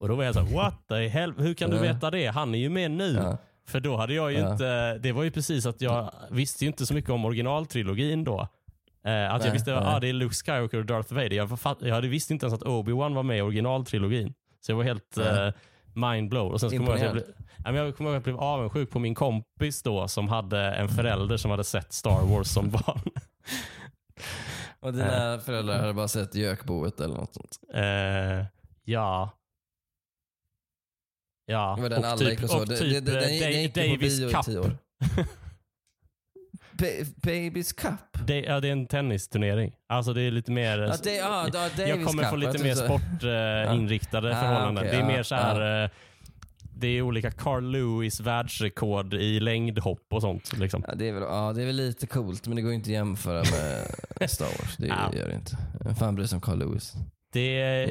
Och 0.00 0.08
då 0.08 0.14
var 0.14 0.24
jag 0.24 0.34
så 0.34 0.40
här, 0.40 0.54
what 0.56 0.74
the 0.88 1.08
hell? 1.08 1.34
Hur 1.38 1.54
kan 1.54 1.70
du 1.70 1.78
veta 1.78 2.10
det? 2.10 2.26
Han 2.26 2.54
är 2.54 2.58
ju 2.58 2.68
med 2.70 2.90
nu. 2.90 3.12
Ja. 3.14 3.36
För 3.68 3.80
då 3.80 3.96
hade 3.96 4.14
jag 4.14 4.32
ju 4.32 4.38
Ja. 4.38 4.52
inte, 4.52 4.98
det 4.98 5.12
var 5.12 5.22
ju 5.22 5.30
precis 5.30 5.66
att 5.66 5.80
jag 5.80 6.10
visste 6.30 6.64
ju 6.64 6.68
inte 6.68 6.86
så 6.86 6.94
mycket 6.94 7.10
om 7.10 7.24
originaltrilogin 7.24 8.24
då. 8.24 8.40
Eh, 8.40 8.46
att 8.46 9.32
jag 9.32 9.38
Nej, 9.40 9.52
visste 9.52 9.76
att 9.78 9.94
ah, 9.94 10.00
det 10.00 10.08
är 10.08 10.12
Luke 10.12 10.34
Skywalker 10.34 10.78
och 10.78 10.86
Darth 10.86 11.14
Vader. 11.14 11.30
Jag, 11.32 11.58
jag 11.80 11.94
hade 11.94 12.08
visste 12.08 12.32
inte 12.32 12.46
ens 12.46 12.60
att 12.62 12.66
Obi-Wan 12.68 13.14
var 13.14 13.22
med 13.22 13.38
i 13.38 13.40
originaltrilogin. 13.40 14.34
Så 14.60 14.72
jag 14.72 14.76
var 14.76 14.84
helt 14.84 15.16
Nej. 15.16 15.46
eh, 15.46 15.52
mindblown. 15.94 16.52
Och 16.52 16.60
sen 16.60 16.70
kommer 16.70 16.90
jag, 16.90 17.00
jag, 17.00 17.12
blev, 17.12 17.24
ja, 17.64 17.72
men 17.72 17.74
jag 17.74 17.96
kommer 17.96 18.10
ihåg 18.10 18.16
att 18.16 18.26
jag 18.26 18.34
blev 18.34 18.44
avundsjuk 18.44 18.90
på 18.90 18.98
min 18.98 19.14
kompis 19.14 19.82
då 19.82 20.08
som 20.08 20.28
hade 20.28 20.60
en 20.60 20.88
förälder 20.88 21.36
som 21.36 21.50
hade 21.50 21.64
sett 21.64 21.92
Star 21.92 22.26
Wars 22.26 22.48
som 22.48 22.70
barn. 22.70 23.00
Och 24.80 24.92
dina 24.92 25.38
föräldrar 25.38 25.78
hade 25.78 25.92
bara 25.92 26.08
sett 26.08 26.34
Gökboet 26.34 27.00
eller 27.00 27.14
något 27.14 27.34
sånt. 27.34 27.58
Eh, 27.74 28.46
ja. 28.84 29.30
Ja, 31.46 31.72
och 31.72 32.18
typ, 32.18 32.44
och 32.44 32.60
och 32.60 32.68
typ 32.68 33.06
den 33.06 33.16
eh, 33.16 33.70
på 33.72 33.80
Davis 33.80 34.20
Cup. 34.20 34.78
tio 36.80 37.00
år. 37.00 37.04
Ba- 37.04 37.10
Babys 37.22 37.72
Cup? 37.72 38.26
Det, 38.26 38.40
ja, 38.40 38.60
det 38.60 38.68
är 38.68 38.72
en 38.72 38.86
tennisturnering. 38.86 39.72
Alltså 39.88 40.12
det 40.12 40.22
är 40.22 40.30
lite 40.30 40.50
mer... 40.50 40.78
Ja, 40.78 40.94
det, 41.02 41.14
ja, 41.16 41.48
ja, 41.52 41.68
jag 41.86 42.04
kommer 42.06 42.22
Cup. 42.22 42.30
få 42.30 42.36
lite 42.36 42.52
Jag 42.58 42.62
mer 42.64 42.74
sportinriktade 42.74 44.36
Ah, 44.36 44.40
förhållanden. 44.40 44.84
okej, 44.86 44.96
det 44.96 45.02
är 45.02 45.06
mer 45.06 45.22
så 45.22 45.34
här... 45.34 45.84
eh, 45.84 45.90
Det 46.74 46.86
är 46.86 47.02
olika 47.02 47.30
Carl 47.30 47.64
Lewis 47.70 48.20
världsrekord 48.20 49.14
i 49.14 49.40
längdhopp 49.40 50.06
och 50.10 50.20
sånt. 50.20 50.58
Liksom. 50.58 50.84
Ja, 50.88 50.94
det, 50.94 51.08
är 51.08 51.12
väl, 51.12 51.22
ja, 51.22 51.52
det 51.52 51.62
är 51.62 51.66
väl 51.66 51.76
lite 51.76 52.06
coolt, 52.06 52.46
men 52.46 52.56
det 52.56 52.62
går 52.62 52.72
inte 52.72 52.88
att 52.88 52.92
jämföra 52.92 53.42
med 54.18 54.30
Star 54.30 54.44
Wars. 54.46 54.76
Det 54.76 54.86
gör 54.86 55.28
det 55.28 55.34
inte. 55.34 55.56
Vem 55.84 55.94
fan 55.94 56.14
bryr 56.14 56.26
sig 56.26 56.36
om 56.36 56.40
Carl 56.42 56.58
Lewis 56.58 56.92
Det? 57.32 57.88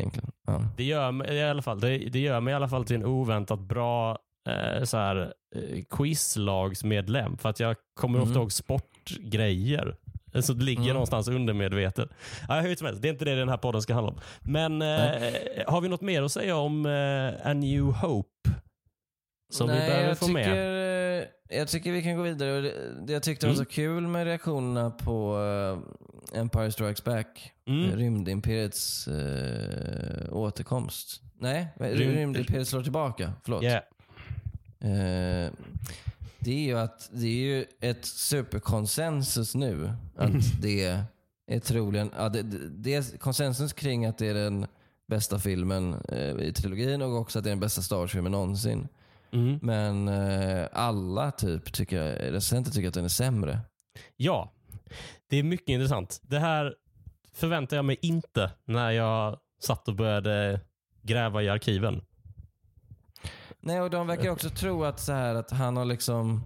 Ja. 0.47 0.63
det, 0.77 0.83
gör, 0.83 1.31
i 1.31 1.43
alla 1.43 1.61
fall, 1.61 1.79
det, 1.79 1.97
det 1.97 2.19
gör 2.19 2.39
mig 2.41 2.51
i 2.51 2.55
alla 2.55 2.69
fall 2.69 2.85
till 2.85 2.95
en 2.95 3.05
oväntat 3.05 3.59
bra 3.59 4.17
eh, 4.49 4.83
så 4.83 4.97
här, 4.97 5.33
eh, 5.55 5.83
quizlagsmedlem. 5.89 7.37
För 7.37 7.49
att 7.49 7.59
jag 7.59 7.75
kommer 7.99 8.19
ofta 8.19 8.29
Mm. 8.31 8.41
ihåg 8.41 8.51
sportgrejer. 8.51 9.95
Så 10.41 10.53
det 10.53 10.63
ligger 10.63 10.81
Mm. 10.81 10.93
någonstans 10.93 11.27
undermedvetet. 11.27 12.09
Ja, 12.47 12.59
hur 12.59 12.75
som 12.75 12.87
helst, 12.87 13.01
det 13.01 13.07
är 13.07 13.11
inte 13.11 13.25
det 13.25 13.35
den 13.35 13.49
här 13.49 13.57
podden 13.57 13.81
ska 13.81 13.93
handla 13.93 14.11
om. 14.11 14.19
Men 14.41 14.81
eh, 14.81 15.33
har 15.67 15.81
vi 15.81 15.89
något 15.89 16.01
mer 16.01 16.23
att 16.23 16.31
säga 16.31 16.55
om 16.55 16.85
eh, 16.85 17.47
A 17.49 17.53
New 17.53 17.83
Hope? 17.83 18.29
Som 19.53 19.67
vi 19.67 19.73
behöver 19.75 20.15
få 20.15 20.25
tycker, 20.25 20.33
med? 20.33 21.19
eh, 21.21 21.25
Jag 21.57 21.67
tycker 21.67 21.91
vi 21.91 22.03
kan 22.03 22.15
gå 22.17 22.21
vidare. 22.23 22.61
Det, 22.61 22.73
det 23.07 23.13
jag 23.13 23.23
tyckte 23.23 23.45
var 23.45 23.53
Mm. 23.53 23.65
så 23.65 23.71
kul 23.71 24.07
med 24.07 24.25
reaktionerna 24.25 24.91
på 24.91 25.37
eh, 26.33 26.39
Empire 26.39 26.71
Strikes 26.71 27.03
Back, 27.03 27.51
Mm. 27.67 27.91
Rymdimperiets 27.95 29.07
eh, 29.07 30.33
återkomst. 30.33 31.21
Nej, 31.39 31.67
Rym- 31.79 31.95
Rymdimperiet 32.15 32.67
slår 32.67 32.83
tillbaka. 32.83 33.33
Förlåt. 33.43 33.63
Yeah. 33.63 33.83
Eh, 34.81 35.51
det 36.39 36.51
är 36.51 36.63
ju 36.65 36.77
att 36.77 37.09
det 37.13 37.27
är 37.27 37.57
ju 37.57 37.65
ett 37.81 38.05
superkonsensus 38.05 39.55
nu. 39.55 39.91
Att 40.15 40.61
det 40.61 41.05
är 41.47 41.59
troligen, 41.59 42.11
ja, 42.17 42.29
det, 42.29 42.41
det, 42.69 42.95
är 42.95 43.17
konsensus 43.17 43.73
kring 43.73 44.05
att 44.05 44.17
det 44.17 44.27
är 44.27 44.33
den 44.33 44.65
bästa 45.07 45.39
filmen 45.39 45.95
eh, 46.09 46.35
i 46.39 46.53
trilogin 46.53 47.01
och 47.01 47.17
också 47.17 47.39
att 47.39 47.43
det 47.43 47.49
är 47.49 47.51
den 47.51 47.59
bästa 47.59 47.81
Star 47.81 47.97
Wars-filmen 47.97 48.31
någonsin. 48.31 48.87
Mm. 49.31 49.59
Men 49.61 50.07
eh, 50.07 50.67
alla 50.73 51.31
typ 51.31 51.73
tycker, 51.73 52.31
recensenter 52.31 52.71
tycker 52.71 52.87
att 52.87 52.93
den 52.93 53.05
är 53.05 53.09
sämre. 53.09 53.59
Ja, 54.17 54.53
det 55.29 55.37
är 55.37 55.43
mycket 55.43 55.69
intressant. 55.69 56.21
Det 56.23 56.39
här 56.39 56.75
förväntar 57.33 57.75
jag 57.75 57.85
mig 57.85 57.97
inte 58.01 58.51
när 58.65 58.91
jag 58.91 59.39
satt 59.61 59.87
och 59.87 59.95
började 59.95 60.61
gräva 61.01 61.43
i 61.43 61.49
arkiven. 61.49 62.01
Nej, 63.61 63.81
och 63.81 63.89
de 63.89 64.07
verkar 64.07 64.29
också 64.29 64.49
tro 64.49 64.83
att, 64.83 64.99
så 64.99 65.11
här, 65.13 65.35
att 65.35 65.51
han 65.51 65.77
har 65.77 65.85
liksom 65.85 66.43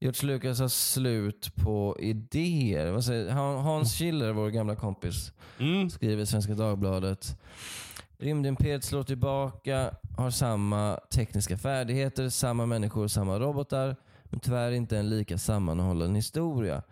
George 0.00 0.26
Lucas 0.26 0.60
har 0.60 0.68
slut 0.68 1.54
på 1.54 1.96
idéer. 2.00 2.90
Vad 2.90 3.04
säger, 3.04 3.30
Han- 3.30 3.56
Hans 3.58 3.94
Schiller, 3.98 4.32
vår 4.32 4.48
gamla 4.50 4.76
kompis, 4.76 5.32
Mm. 5.58 5.90
skriver 5.90 6.22
i 6.22 6.26
Svenska 6.26 6.54
Dagbladet. 6.54 7.36
Rymdimperiet 8.18 8.84
slår 8.84 9.02
tillbaka, 9.02 9.90
har 10.16 10.30
samma 10.30 11.00
tekniska 11.14 11.56
färdigheter, 11.58 12.28
samma 12.28 12.66
människor, 12.66 13.08
samma 13.08 13.38
robotar, 13.38 13.96
men 14.24 14.40
tyvärr 14.40 14.72
inte 14.72 14.98
en 14.98 15.08
lika 15.10 15.38
sammanhållen 15.38 16.14
historia. 16.14 16.82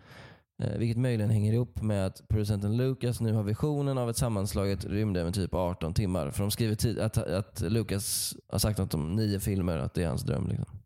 Eh, 0.59 0.77
vilket 0.77 0.97
möjligen 0.97 1.29
hänger 1.29 1.53
ihop 1.53 1.81
med 1.81 2.05
att 2.05 2.27
producenten 2.27 2.77
Lucas 2.77 3.21
nu 3.21 3.33
har 3.33 3.43
visionen 3.43 3.97
av 3.97 4.09
ett 4.09 4.17
sammanslaget 4.17 4.85
rymdäventyr 4.85 5.47
på 5.47 5.57
18 5.57 5.93
timmar. 5.93 6.31
För 6.31 6.41
de 6.41 6.51
skriver 6.51 6.75
tid, 6.75 6.99
att, 6.99 7.17
att 7.17 7.61
Lucas 7.61 8.35
har 8.47 8.59
sagt 8.59 8.79
något 8.79 8.93
om 8.93 9.15
nio 9.15 9.39
filmer, 9.39 9.77
att 9.77 9.93
det 9.93 10.03
är 10.03 10.07
hans 10.07 10.23
dröm. 10.23 10.47
Liksom. 10.47 10.79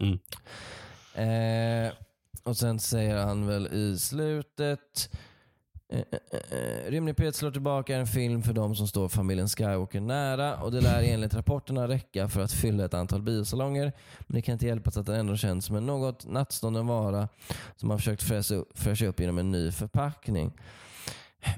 Mm. 0.00 0.18
Eh, 1.14 1.92
och 2.42 2.56
sen 2.56 2.78
säger 2.78 3.16
han 3.16 3.46
väl 3.46 3.66
i 3.66 3.98
slutet 3.98 5.10
Rymdimperiet 6.86 7.34
slår 7.34 7.50
tillbaka 7.50 7.96
en 7.96 8.06
film 8.06 8.42
för 8.42 8.52
de 8.52 8.76
som 8.76 8.88
står 8.88 9.08
familjen 9.08 9.48
Skywalker 9.48 10.00
nära 10.00 10.56
och 10.56 10.72
det 10.72 10.80
lär 10.80 11.02
enligt 11.02 11.34
rapporterna 11.34 11.88
räcka 11.88 12.28
för 12.28 12.40
att 12.40 12.52
fylla 12.52 12.84
ett 12.84 12.94
antal 12.94 13.22
biosalonger. 13.22 13.92
Men 14.18 14.34
det 14.34 14.42
kan 14.42 14.52
inte 14.52 14.66
hjälpas 14.66 14.96
att 14.96 15.06
den 15.06 15.14
ändå 15.14 15.36
känns 15.36 15.64
som 15.64 15.76
en 15.76 15.86
något 15.86 16.26
nattstånden 16.26 16.86
vara 16.86 17.28
som 17.76 17.88
man 17.88 17.98
försökt 17.98 18.22
fräscha 18.22 18.54
upp, 18.54 18.78
fräscha 18.78 19.06
upp 19.06 19.20
genom 19.20 19.38
en 19.38 19.50
ny 19.50 19.72
förpackning. 19.72 20.52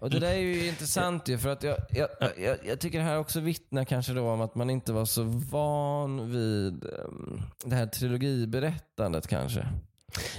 Och 0.00 0.10
Det 0.10 0.18
där 0.18 0.28
är 0.28 0.38
ju 0.38 0.68
intressant 0.68 1.28
ju 1.28 1.38
för 1.38 1.48
att 1.48 1.62
jag, 1.62 1.76
jag, 1.90 2.08
jag, 2.38 2.56
jag 2.66 2.80
tycker 2.80 2.98
det 2.98 3.04
här 3.04 3.18
också 3.18 3.40
vittnar 3.40 3.84
kanske 3.84 4.12
då 4.12 4.30
om 4.30 4.40
att 4.40 4.54
man 4.54 4.70
inte 4.70 4.92
var 4.92 5.04
så 5.04 5.22
van 5.22 6.30
vid 6.30 6.84
um, 6.84 7.42
det 7.64 7.76
här 7.76 7.86
trilogiberättandet 7.86 9.26
kanske. 9.26 9.68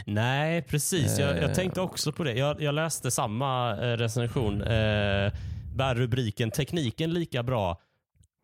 Nej, 0.06 0.62
precis. 0.62 1.20
Jag, 1.20 1.38
Eh. 1.38 1.42
jag 1.42 1.56
tänkte 1.56 1.82
också 1.82 2.12
på 2.12 2.24
det. 2.24 2.34
Jag, 2.34 2.62
jag 2.62 2.76
läste 2.76 3.12
samma 3.12 3.72
eh, 3.72 3.98
recension. 3.98 4.62
Eh, 4.62 5.34
bär 5.76 5.96
rubriken 5.96 6.52
“Tekniken 6.52 7.14
lika 7.14 7.44
bra” 7.44 7.82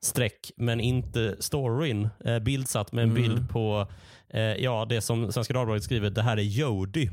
streck, 0.04 0.52
men 0.58 0.80
inte 0.80 1.36
storyn. 1.40 2.10
Eh, 2.26 2.40
bildsatt 2.40 2.92
med 2.92 3.04
en 3.04 3.10
Mm. 3.10 3.22
bild 3.22 3.50
på 3.50 3.88
eh, 4.30 4.42
ja, 4.42 4.86
det 4.90 5.02
som 5.02 5.32
Svenska 5.32 5.54
Dagbladet 5.54 5.84
skriver. 5.84 6.10
Det 6.10 6.22
här 6.22 6.38
är 6.38 6.42
Jody. 6.42 7.10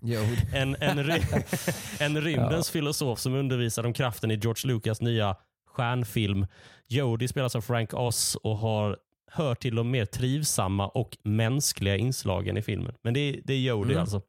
Jo, 0.00 0.20
En, 0.54 0.76
en, 0.80 1.04
ry 1.04 1.20
en 2.00 2.20
rymdens 2.20 2.70
filosof 2.70 3.18
som 3.18 3.34
undervisar 3.34 3.86
om 3.86 3.92
kraften 3.92 4.30
i 4.30 4.34
George 4.34 4.72
Lucas 4.74 5.00
nya 5.00 5.36
stjärnfilm. 5.66 6.46
Jody 6.88 7.28
spelas 7.28 7.56
av 7.56 7.60
Frank 7.60 7.94
Oz 7.94 8.36
och 8.42 8.56
har 8.58 8.96
hör 9.32 9.54
till 9.54 9.74
de 9.74 9.90
mer 9.90 10.04
trivsamma 10.04 10.88
och 10.88 11.16
mänskliga 11.22 11.96
inslagen 11.96 12.56
i 12.56 12.62
filmen. 12.62 12.94
Men 13.02 13.14
det 13.14 13.20
är, 13.20 13.40
det 13.44 13.52
är 13.52 13.58
Jody 13.60 13.90
Mm. 13.92 14.00
alltså. 14.00 14.22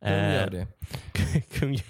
gör 0.00 0.44
Eh, 0.44 0.50
det. 0.50 0.66
Kung. 1.52 1.72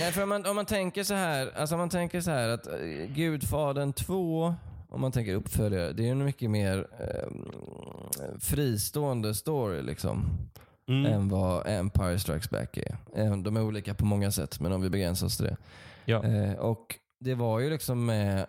Nej, 0.00 0.12
för 0.12 0.22
om, 0.22 0.28
man, 0.28 0.46
om 0.46 0.56
man 0.56 0.66
tänker 0.66 1.04
så 1.04 1.14
här, 1.14 1.50
alltså 1.56 1.74
om 1.74 1.78
man 1.78 1.88
tänker 1.88 2.20
så 2.20 2.30
här 2.30 2.48
att 2.48 2.66
eh, 2.66 2.74
Gudfadern 3.14 3.92
2, 3.92 4.54
om 4.88 5.00
man 5.00 5.12
tänker 5.12 5.34
uppföljare, 5.34 5.92
det 5.92 6.06
är 6.08 6.10
en 6.12 6.24
mycket 6.24 6.50
mer 6.50 6.86
eh, 7.00 7.28
fristående 8.40 9.34
story 9.34 9.82
liksom. 9.82 10.24
Mm. 10.88 11.12
än 11.12 11.28
vad 11.28 11.66
Empire 11.66 12.18
Strikes 12.18 12.50
Back 12.50 12.76
är. 12.76 12.96
Eh, 13.16 13.36
De 13.36 13.56
är 13.56 13.62
olika 13.62 13.94
på 13.94 14.04
många 14.04 14.30
sätt, 14.30 14.60
men 14.60 14.72
om 14.72 14.82
vi 14.82 14.90
begränsar 14.90 15.26
oss 15.26 15.36
till 15.36 15.46
det. 15.46 15.56
Ja. 16.04 16.24
Eh, 16.24 16.52
och 16.52 16.94
det 17.20 17.34
var 17.34 17.60
ju 17.60 17.70
liksom 17.70 18.04
med 18.06 18.46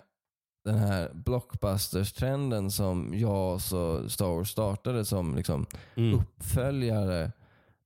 den 0.65 0.77
här 0.77 1.11
blockbusters-trenden 1.13 2.71
som 2.71 3.13
JAS 3.13 3.73
och 3.73 4.11
Star 4.11 4.27
Wars 4.27 4.51
startade 4.51 5.05
som 5.05 5.35
liksom 5.35 5.65
Mm. 5.95 6.19
uppföljare 6.19 7.31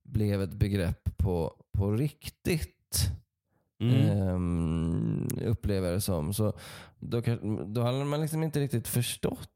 blev 0.04 0.42
ett 0.42 0.52
begrepp 0.54 1.16
på, 1.16 1.54
på 1.72 1.92
riktigt. 1.92 3.10
Mm. 3.80 3.94
Ehm, 3.94 5.28
upplever 5.44 5.88
jag 5.88 5.96
det 5.96 6.00
som. 6.00 6.34
Så 6.34 6.52
då, 6.98 7.22
då 7.66 7.82
hade 7.82 8.04
man 8.04 8.20
liksom 8.20 8.42
inte 8.42 8.60
riktigt 8.60 8.88
förstått, 8.88 9.50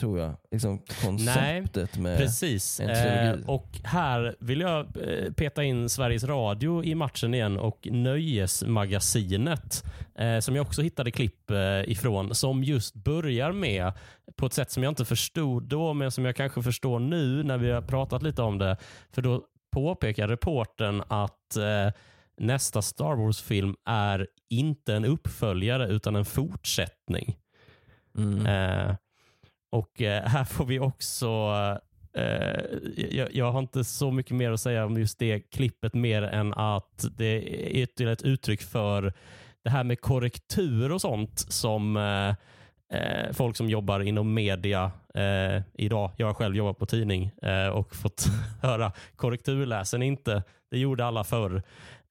tror 0.00 0.18
jag, 0.18 0.36
liksom 0.50 0.78
konceptet 1.04 1.98
med... 1.98 2.18
Precis. 2.18 2.80
en 2.80 2.86
trilogi. 2.86 3.42
Eh, 3.42 3.50
och 3.50 3.68
här 3.84 4.36
vill 4.40 4.60
jag 4.60 4.78
eh, 4.80 5.32
peta 5.32 5.64
in 5.64 5.88
Sveriges 5.88 6.24
Radio 6.24 6.84
i 6.84 6.94
matchen 6.94 7.34
igen 7.34 7.58
och 7.58 7.88
Nöjesmagasinet 7.90 9.84
eh, 10.14 10.38
som 10.38 10.56
jag 10.56 10.66
också 10.66 10.82
hittade 10.82 11.10
klipp 11.10 11.50
eh, 11.50 11.90
ifrån 11.90 12.34
som 12.34 12.64
just 12.64 12.94
börjar 12.94 13.52
med 13.52 13.92
på 14.36 14.46
ett 14.46 14.52
sätt 14.52 14.70
som 14.70 14.82
jag 14.82 14.90
inte 14.90 15.04
förstod 15.04 15.62
då, 15.62 15.94
men 15.94 16.10
som 16.10 16.24
jag 16.24 16.36
kanske 16.36 16.62
förstår 16.62 16.98
nu 16.98 17.42
när 17.42 17.58
vi 17.58 17.70
har 17.70 17.82
pratat 17.82 18.22
lite 18.22 18.42
om 18.42 18.58
det. 18.58 18.76
För 19.12 19.22
då 19.22 19.44
påpekar 19.72 20.28
reporten 20.28 21.02
att 21.08 21.56
eh, 21.56 21.92
nästa 22.36 22.82
Star 22.82 23.14
Wars-film 23.14 23.76
är 23.84 24.26
inte 24.50 24.94
en 24.94 25.04
uppföljare 25.04 25.88
utan 25.88 26.16
en 26.16 26.24
fortsättning. 26.24 27.36
Mm. 28.18 28.46
Och 29.70 30.02
eh, 30.02 30.22
här 30.26 30.44
får 30.44 30.64
vi 30.64 30.78
också 30.78 31.26
eh, 32.12 32.22
eh, 32.22 32.64
jag, 32.96 33.34
jag, 33.34 33.52
har 33.52 33.60
inte 33.60 33.84
så 33.84 34.10
mycket 34.10 34.36
mer 34.36 34.50
att 34.50 34.60
säga 34.60 34.86
om 34.86 34.98
just 34.98 35.18
det 35.18 35.40
klippet 35.40 35.94
mer 35.94 36.22
än 36.22 36.54
att 36.54 37.04
det 37.16 37.24
är 37.24 37.68
ytterligare 37.68 38.12
ett 38.12 38.22
uttryck 38.22 38.62
för 38.62 39.12
det 39.64 39.70
här 39.70 39.84
med 39.84 40.00
korrektur 40.00 40.92
och 40.92 41.00
sånt 41.00 41.38
som 41.38 41.96
eh, 41.96 42.28
eh 42.98 43.32
folk 43.32 43.56
som 43.56 43.70
jobbar 43.70 44.00
inom 44.00 44.34
media 44.34 44.92
eh, 45.14 45.62
idag. 45.74 46.10
Jag 46.16 46.26
har 46.26 46.34
själv 46.34 46.56
jobbat 46.56 46.78
på 46.78 46.86
tidning 46.86 47.30
eh, 47.42 47.68
och 47.68 47.96
fått 47.96 48.26
höra 48.62 48.92
korrekturläsen 49.16 50.00
ni 50.00 50.06
inte. 50.06 50.42
Det 50.70 50.78
gjorde 50.78 51.04
alla 51.04 51.24
förr. 51.24 51.62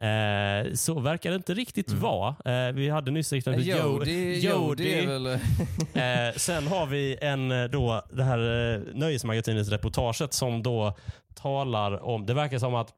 Eh, 0.01 0.73
så 0.73 0.99
verkar 0.99 1.29
det 1.29 1.35
inte 1.35 1.53
riktigt 1.53 1.89
mm. 1.89 2.01
vara. 2.01 2.35
Eh, 2.45 2.73
vi 2.73 2.89
hade 2.89 3.11
nyss 3.11 3.33
exemplet 3.33 3.65
Jody. 3.65 4.39
Jody. 4.39 4.93
eh, 5.93 6.35
sen 6.35 6.67
har 6.67 6.85
vi 6.85 7.17
en, 7.21 7.51
eh, 7.51 7.63
då, 7.63 8.05
det 8.11 8.23
här 8.23 8.73
eh, 8.73 8.81
Nöjesmagasinets 8.93 9.69
reportaget 9.69 10.33
som 10.33 10.63
då 10.63 10.97
talar 11.33 12.03
om, 12.03 12.25
det 12.25 12.33
verkar 12.33 12.59
som 12.59 12.75
att 12.75 12.93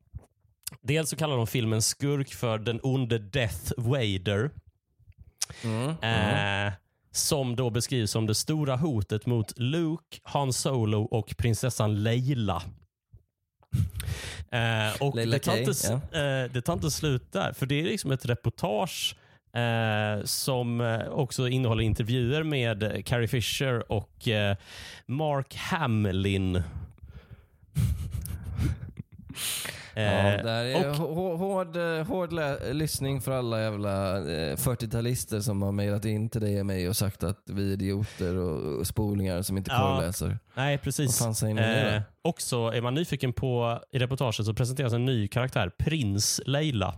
dels 0.81 1.09
så 1.09 1.15
kallar 1.15 1.37
de 1.37 1.47
filmen 1.47 1.81
skurk 1.81 2.33
för 2.33 2.57
den 2.57 2.79
onde 2.83 3.17
Death 3.17 3.71
Vader. 3.77 4.49
Mm. 5.63 5.95
Mm. 6.01 6.67
Eh, 6.67 6.73
som 7.11 7.55
då 7.55 7.69
beskrivs 7.69 8.11
som 8.11 8.25
det 8.25 8.35
stora 8.35 8.75
hotet 8.75 9.25
mot 9.25 9.59
Luke, 9.59 10.19
Han 10.23 10.53
Solo 10.53 11.01
och 11.01 11.35
prinsessan 11.37 12.03
Leila. 12.03 12.63
Eh, 14.51 15.01
och 15.01 15.15
det 15.15 15.39
tar, 15.39 15.57
inte, 15.57 16.01
yeah. 16.13 16.43
eh, 16.43 16.51
det 16.51 16.61
tar 16.61 16.73
inte 16.73 16.91
slut 16.91 17.31
där, 17.31 17.53
för 17.53 17.65
det 17.65 17.79
är 17.79 17.83
liksom 17.83 18.11
ett 18.11 18.25
reportage 18.25 19.15
eh, 19.53 20.23
som 20.23 20.81
eh, 20.81 21.07
också 21.07 21.47
innehåller 21.47 21.83
intervjuer 21.83 22.43
med 22.43 23.05
Carrie 23.05 23.27
Fisher 23.27 23.91
och 23.91 24.27
eh, 24.27 24.55
Mark 25.05 25.55
Hamlin. 25.55 26.63
Ja, 29.95 30.01
eh, 30.01 30.43
det 30.43 30.51
är 30.51 30.89
och, 31.01 31.37
hård, 31.37 31.77
hård 32.07 32.33
lyssning 32.71 33.21
för 33.21 33.31
alla 33.31 33.61
jävla 33.61 34.19
40-talister 34.55 35.39
som 35.39 35.61
har 35.61 35.71
mejlat 35.71 36.05
in 36.05 36.29
till 36.29 36.41
dig 36.41 36.59
och 36.59 36.65
mig 36.65 36.89
och 36.89 36.97
sagt 36.97 37.23
att 37.23 37.37
vi 37.45 37.69
är 37.69 37.73
idioter 37.73 38.35
och 38.37 38.87
spolingar 38.87 39.41
som 39.41 39.57
inte 39.57 39.69
korrläser. 39.69 40.29
Ja, 40.29 40.37
nej, 40.53 40.77
precis. 40.77 41.21
Vad 41.21 41.25
fan 41.27 41.35
säger 41.35 41.53
ni 41.53 41.61
eh, 41.61 41.67
nu 41.67 42.01
Också 42.21 42.55
är 42.57 42.81
man 42.81 42.93
nyfiken 42.93 43.33
på, 43.33 43.79
i 43.91 43.99
reportaget 43.99 44.45
så 44.45 44.53
presenteras 44.53 44.93
en 44.93 45.05
ny 45.05 45.27
karaktär, 45.27 45.71
Prins 45.79 46.41
Leila. 46.45 46.95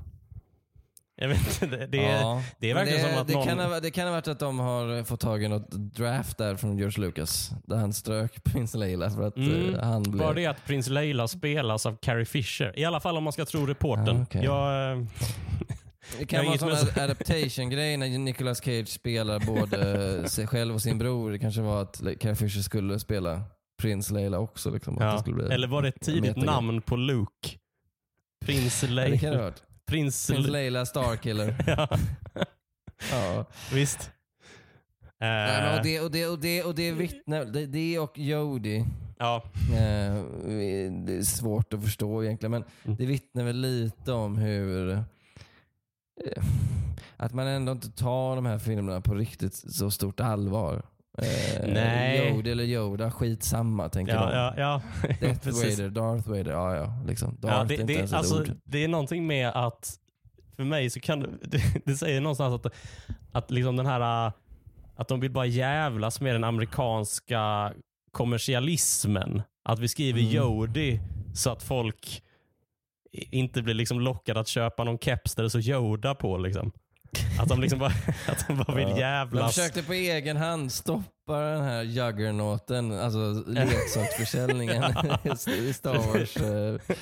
Jag 1.15 1.27
vet 1.27 1.63
inte, 1.63 1.77
det, 1.77 1.87
det, 1.87 1.97
ja, 1.97 2.43
det 2.59 2.71
är 2.71 2.75
verkligen 2.75 3.03
det, 3.03 3.09
som 3.09 3.21
att 3.21 3.27
det 3.27 3.33
någon... 3.33 3.47
Kan 3.47 3.59
ha, 3.59 3.79
det 3.79 3.91
kan 3.91 4.05
ha 4.05 4.11
varit 4.11 4.27
att 4.27 4.39
de 4.39 4.59
har 4.59 5.03
fått 5.03 5.19
tag 5.19 5.43
i 5.43 5.47
något 5.47 5.71
draft 5.71 6.37
där 6.37 6.55
från 6.55 6.77
George 6.77 7.01
Lucas. 7.01 7.51
Där 7.65 7.77
han 7.77 7.93
strök 7.93 8.43
Prins 8.43 8.75
Leila 8.75 9.09
för 9.09 9.21
att 9.21 9.37
mm. 9.37 9.79
han 9.79 10.03
blev... 10.03 10.17
Bara 10.17 10.33
det 10.33 10.45
att 10.45 10.65
Prins 10.65 10.89
Leila 10.89 11.27
spelas 11.27 11.85
av 11.85 11.97
Carrie 12.01 12.25
Fisher. 12.25 12.79
I 12.79 12.85
alla 12.85 12.99
fall 12.99 13.17
om 13.17 13.23
man 13.23 13.33
ska 13.33 13.45
tro 13.45 13.65
reporten. 13.65 14.17
Ah, 14.17 14.21
okay. 14.21 14.43
Jag, 14.43 14.91
eh, 14.91 15.03
det 16.19 16.25
kan 16.25 16.45
vara 16.45 16.53
en 16.53 16.77
sån 16.77 17.03
adaptation-grej 17.03 17.97
när 17.97 18.17
Nicolas 18.17 18.63
Cage 18.63 18.87
spelar 18.87 19.39
både 19.39 20.29
sig 20.29 20.47
själv 20.47 20.75
och 20.75 20.81
sin 20.81 20.97
bror. 20.97 21.31
Det 21.31 21.39
kanske 21.39 21.61
var 21.61 21.81
att 21.81 22.01
Carrie 22.19 22.35
Fisher 22.35 22.61
skulle 22.61 22.99
spela 22.99 23.41
Prins 23.81 24.11
Leila 24.11 24.39
också. 24.39 24.71
Liksom, 24.71 24.97
ja. 24.99 25.23
Eller 25.51 25.67
var 25.67 25.81
det 25.81 25.87
ett 25.87 26.01
tidigt 26.01 26.37
namn 26.37 26.81
på 26.81 26.95
Luke? 26.95 27.49
Prins 28.45 28.83
Leila. 28.83 29.03
Ja, 29.03 29.11
det 29.11 29.17
kan 29.17 29.31
det 29.31 29.37
ha 29.37 29.43
varit. 29.43 29.63
Prins, 29.93 30.27
Prins 30.27 30.47
Leila 30.47 30.85
Starkiller. 30.85 31.55
ja. 31.67 31.87
ja. 33.11 33.45
Visst. 33.73 34.11
Nej, 35.19 35.77
och, 35.77 35.83
det, 35.83 35.99
och, 35.99 36.11
det, 36.11 36.27
och, 36.27 36.39
det, 36.39 36.63
och 36.63 36.75
det 36.75 36.91
vittnar, 36.91 37.45
det, 37.45 37.65
det 37.65 37.99
och 37.99 38.17
Jody. 38.17 38.83
Ja. 39.17 39.43
Eh, 39.69 40.23
det 41.05 41.17
är 41.17 41.21
svårt 41.21 41.73
att 41.73 41.83
förstå 41.83 42.23
egentligen, 42.23 42.51
men 42.51 42.63
mm. 42.83 42.97
det 42.97 43.05
vittnar 43.05 43.43
väl 43.43 43.55
lite 43.55 44.11
om 44.11 44.37
hur 44.37 44.91
eh, 44.91 46.43
att 47.17 47.33
man 47.33 47.47
ändå 47.47 47.71
inte 47.71 47.91
tar 47.91 48.35
de 48.35 48.45
här 48.45 48.59
filmerna 48.59 49.01
på 49.01 49.15
riktigt 49.15 49.55
så 49.55 49.91
stort 49.91 50.19
allvar. 50.19 50.85
Eh, 51.17 51.67
Nej. 51.67 52.29
Yoda 52.29 52.51
eller 52.51 52.63
Yoda, 52.63 53.11
skitsamma 53.11 53.89
tänker 53.89 54.13
ja, 54.13 54.25
de. 54.25 54.35
Ja, 54.35 54.53
ja. 54.57 54.81
Death 55.19 55.47
Vader, 55.51 55.89
Darth 55.89 56.29
Vader, 56.29 56.51
ja 56.51 56.75
ja. 56.75 56.93
Liksom. 57.07 57.37
Darth 57.39 57.55
ja, 57.55 57.63
det, 57.63 57.73
är 57.73 57.79
inte 57.81 57.93
det, 57.93 57.97
ens 57.97 58.11
ett 58.11 58.17
alltså, 58.17 58.39
ord. 58.39 58.51
Det 58.63 58.83
är 58.83 58.87
någonting 58.87 59.27
med 59.27 59.49
att, 59.49 59.99
för 60.55 60.63
mig 60.63 60.89
så 60.89 60.99
kan 60.99 61.19
det, 61.19 61.61
det 61.85 61.95
säger 61.95 62.21
någonstans 62.21 62.65
att, 62.65 62.73
att 63.31 63.51
liksom 63.51 63.75
den 63.75 63.85
här, 63.85 64.31
att 64.95 65.07
de 65.07 65.19
vill 65.19 65.31
bara 65.31 65.45
jävlas 65.45 66.21
med 66.21 66.35
den 66.35 66.43
amerikanska 66.43 67.73
kommersialismen. 68.11 69.41
Att 69.65 69.79
vi 69.79 69.87
skriver 69.87 70.19
mm. 70.19 70.31
Jody 70.31 70.99
så 71.33 71.49
att 71.49 71.63
folk 71.63 72.23
inte 73.11 73.61
blir 73.61 73.73
liksom 73.73 74.01
lockade 74.01 74.39
att 74.39 74.47
köpa 74.47 74.83
någon 74.83 74.99
keps 74.99 75.35
där 75.35 75.43
det 75.43 75.49
står 75.49 75.61
Yoda 75.61 76.15
på. 76.15 76.37
Liksom. 76.37 76.71
Att 77.39 77.49
de, 77.49 77.61
liksom 77.61 77.79
bara, 77.79 77.93
att 78.27 78.47
de 78.47 78.57
bara 78.57 78.75
vill 78.75 78.97
jävlas. 78.97 79.55
De 79.55 79.61
försökte 79.61 79.83
på 79.83 79.93
egen 79.93 80.37
hand 80.37 80.71
stoppa 80.71 81.39
den 81.39 81.61
här 81.61 81.81
juggernauten, 81.81 82.99
alltså 82.99 83.43
leksaksförsäljningen 83.47 84.83
i 85.47 85.73
Star 85.73 85.97
Wars. 85.97 86.37
Eh, 86.37 86.95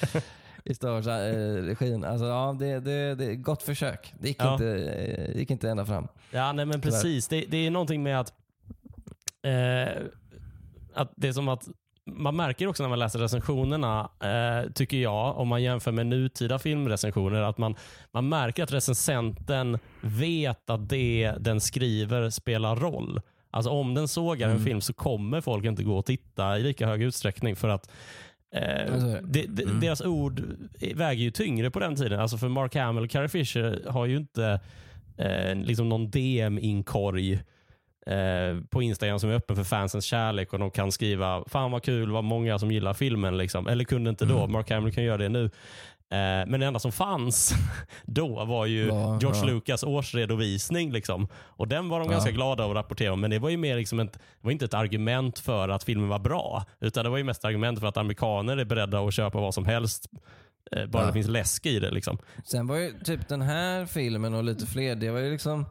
i 0.63 0.73
Star 0.73 0.89
Wars-regin. 0.91 2.03
Alltså, 2.03 2.25
ja, 2.25 2.55
det, 2.59 2.79
det, 2.79 3.15
det 3.15 3.35
gott 3.35 3.63
försök. 3.63 4.13
Det 4.19 4.27
gick, 4.27 4.37
ja. 4.39 4.53
inte, 4.53 4.67
eh, 4.67 5.37
gick 5.37 5.51
inte 5.51 5.69
ända 5.69 5.85
fram. 5.85 6.07
Ja, 6.31 6.53
nej 6.53 6.65
men 6.65 6.81
precis. 6.81 7.27
Det, 7.27 7.45
det 7.49 7.57
är 7.57 7.71
någonting 7.71 8.03
med 8.03 8.19
att, 8.19 8.33
eh, 9.43 10.03
att 10.93 11.13
det 11.15 11.27
är 11.27 11.33
som 11.33 11.49
att 11.49 11.67
man 12.05 12.35
märker 12.35 12.67
också 12.67 12.83
när 12.83 12.89
man 12.89 12.99
läser 12.99 13.19
recensionerna, 13.19 14.09
eh, 14.19 14.71
tycker 14.71 14.97
jag, 14.97 15.37
om 15.37 15.47
man 15.47 15.63
jämför 15.63 15.91
med 15.91 16.07
nutida 16.07 16.59
filmrecensioner, 16.59 17.41
att 17.41 17.57
man, 17.57 17.75
man 18.11 18.29
märker 18.29 18.63
att 18.63 18.73
recensenten 18.73 19.79
vet 20.01 20.69
att 20.69 20.89
det 20.89 21.33
den 21.39 21.61
skriver 21.61 22.29
spelar 22.29 22.75
roll. 22.75 23.21
Alltså 23.51 23.71
om 23.71 23.93
den 23.93 24.07
sågar 24.07 24.47
mm. 24.47 24.57
en 24.57 24.65
film 24.65 24.81
så 24.81 24.93
kommer 24.93 25.41
folk 25.41 25.65
inte 25.65 25.83
gå 25.83 25.97
och 25.97 26.05
titta 26.05 26.57
i 26.57 26.63
lika 26.63 26.87
hög 26.87 27.03
utsträckning 27.03 27.55
för 27.55 27.69
att 27.69 27.91
eh, 28.55 28.93
alltså, 28.93 29.17
det, 29.23 29.45
det, 29.47 29.63
mm. 29.63 29.79
deras 29.79 30.01
ord 30.01 30.43
väger 30.95 31.23
ju 31.23 31.31
tyngre 31.31 31.71
på 31.71 31.79
den 31.79 31.95
tiden. 31.95 32.19
Alltså 32.19 32.37
för 32.37 32.49
Mark 32.49 32.75
Hamill 32.75 33.03
och 33.03 33.09
Carrie 33.09 33.29
Fisher 33.29 33.83
har 33.89 34.05
ju 34.05 34.17
inte 34.17 34.59
eh, 35.17 35.55
liksom 35.55 35.89
någon 35.89 36.11
DM-inkorg 36.11 37.39
Eh, 38.05 38.63
på 38.69 38.81
Instagram 38.81 39.19
som 39.19 39.29
är 39.29 39.33
öppen 39.33 39.55
för 39.55 39.63
fansens 39.63 40.05
kärlek 40.05 40.53
och 40.53 40.59
de 40.59 40.71
kan 40.71 40.91
skriva 40.91 41.43
“Fan 41.47 41.71
vad 41.71 41.83
kul, 41.83 42.11
vad 42.11 42.23
många 42.23 42.59
som 42.59 42.71
gillar 42.71 42.93
filmen”. 42.93 43.37
Liksom. 43.37 43.67
Eller 43.67 43.83
kunde 43.83 44.09
inte 44.09 44.25
då. 44.25 44.37
Mm. 44.37 44.51
Mark 44.51 44.69
Hamill 44.69 44.93
kan 44.93 45.03
göra 45.03 45.17
det 45.17 45.29
nu. 45.29 45.43
Eh, 46.11 46.47
men 46.47 46.59
det 46.59 46.65
enda 46.65 46.79
som 46.79 46.91
fanns 46.91 47.53
då 48.05 48.45
var 48.45 48.65
ju 48.65 48.87
ja, 48.87 49.19
George 49.21 49.39
ja. 49.39 49.45
Lucas 49.45 49.83
årsredovisning. 49.83 50.91
Liksom. 50.91 51.27
Och 51.33 51.67
Den 51.67 51.89
var 51.89 51.99
de 51.99 52.05
ja. 52.05 52.11
ganska 52.11 52.31
glada 52.31 52.65
att 52.65 52.75
rapportera 52.75 53.13
om. 53.13 53.21
Men 53.21 53.31
det 53.31 53.39
var 53.39 53.49
ju 53.49 53.57
mer 53.57 53.77
liksom 53.77 53.99
ett, 53.99 54.19
var 54.41 54.51
inte 54.51 54.65
ett 54.65 54.73
argument 54.73 55.39
för 55.39 55.69
att 55.69 55.83
filmen 55.83 56.09
var 56.09 56.19
bra. 56.19 56.65
Utan 56.79 57.03
det 57.03 57.09
var 57.09 57.17
ju 57.17 57.23
mest 57.23 57.45
argument 57.45 57.79
för 57.79 57.87
att 57.87 57.97
amerikaner 57.97 58.57
är 58.57 58.65
beredda 58.65 58.99
att 58.99 59.13
köpa 59.13 59.39
vad 59.39 59.53
som 59.53 59.65
helst 59.65 60.09
eh, 60.71 60.85
bara 60.85 61.05
det 61.05 61.13
finns 61.13 61.27
läsk 61.27 61.65
i 61.65 61.79
det. 61.79 61.91
Liksom. 61.91 62.17
Sen 62.45 62.67
var 62.67 62.77
ju 62.77 62.99
typ 63.03 63.27
den 63.27 63.41
här 63.41 63.85
filmen 63.85 64.33
och 64.33 64.43
lite 64.43 64.65
fler, 64.65 64.95
det 64.95 65.11
var 65.11 65.19
ju 65.19 65.31
liksom 65.31 65.65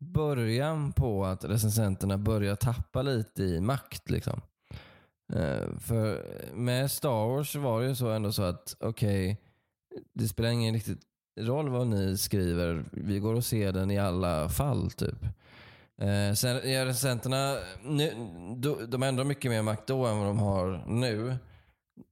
början 0.00 0.92
på 0.92 1.24
att 1.24 1.44
recensenterna 1.44 2.18
börjar 2.18 2.56
tappa 2.56 3.02
lite 3.02 3.42
i 3.42 3.60
makt. 3.60 4.10
Liksom. 4.10 4.40
Eh, 5.32 5.78
för 5.78 6.24
med 6.54 6.90
Star 6.90 7.28
Wars 7.28 7.56
var 7.56 7.80
det 7.80 7.88
ju 7.88 7.94
så 7.94 8.08
ändå 8.10 8.32
så 8.32 8.42
att 8.42 8.76
okej, 8.80 9.32
okay, 9.32 9.36
det 10.12 10.28
spelar 10.28 10.50
ingen 10.50 10.74
riktigt 10.74 11.00
roll 11.40 11.68
vad 11.68 11.86
ni 11.86 12.18
skriver. 12.18 12.84
Vi 12.92 13.18
går 13.18 13.34
och 13.34 13.44
ser 13.44 13.72
den 13.72 13.90
i 13.90 13.98
alla 13.98 14.48
fall. 14.48 14.90
typ. 14.90 15.24
Eh, 15.98 16.34
sen 16.34 16.72
ja, 16.72 16.84
recensenterna, 16.84 17.56
nu, 17.82 18.12
de 18.88 19.02
har 19.02 19.08
ändå 19.08 19.24
mycket 19.24 19.50
mer 19.50 19.62
makt 19.62 19.86
då 19.86 20.06
än 20.06 20.18
vad 20.18 20.26
de 20.26 20.38
har 20.38 20.84
nu. 20.86 21.36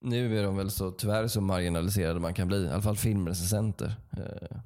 Nu 0.00 0.38
är 0.38 0.42
de 0.42 0.56
väl 0.56 0.70
så 0.70 0.90
tyvärr 0.90 1.28
så 1.28 1.40
marginaliserade 1.40 2.20
man 2.20 2.34
kan 2.34 2.48
bli. 2.48 2.64
I 2.64 2.68
alla 2.68 2.82
fall 2.82 2.96
filmrecensenter. 2.96 3.94
Eh 4.10 4.58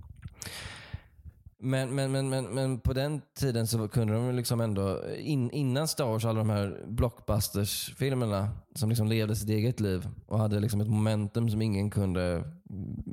men, 1.65 1.95
men, 1.95 2.13
men, 2.13 2.29
men, 2.29 2.45
men 2.45 2.81
på 2.81 2.93
den 2.93 3.21
tiden 3.35 3.67
så 3.67 3.89
kunde 3.89 4.15
de 4.15 4.35
liksom 4.35 4.61
ändå, 4.61 5.01
in, 5.17 5.51
innan 5.51 5.89
Star 5.89 6.05
Wars, 6.05 6.25
alla 6.25 6.39
de 6.39 6.51
här 6.51 6.85
blockbusters-filmerna 6.87 8.49
som 8.75 8.89
liksom 8.89 9.09
levde 9.09 9.37
sitt 9.37 9.49
eget 9.49 9.81
liv 9.81 10.09
och 10.27 10.39
hade 10.39 10.61
liksom 10.61 10.81
ett 10.81 10.89
momentum 10.89 11.51
som 11.51 11.63
ingen 11.63 11.91
kunde 11.91 12.45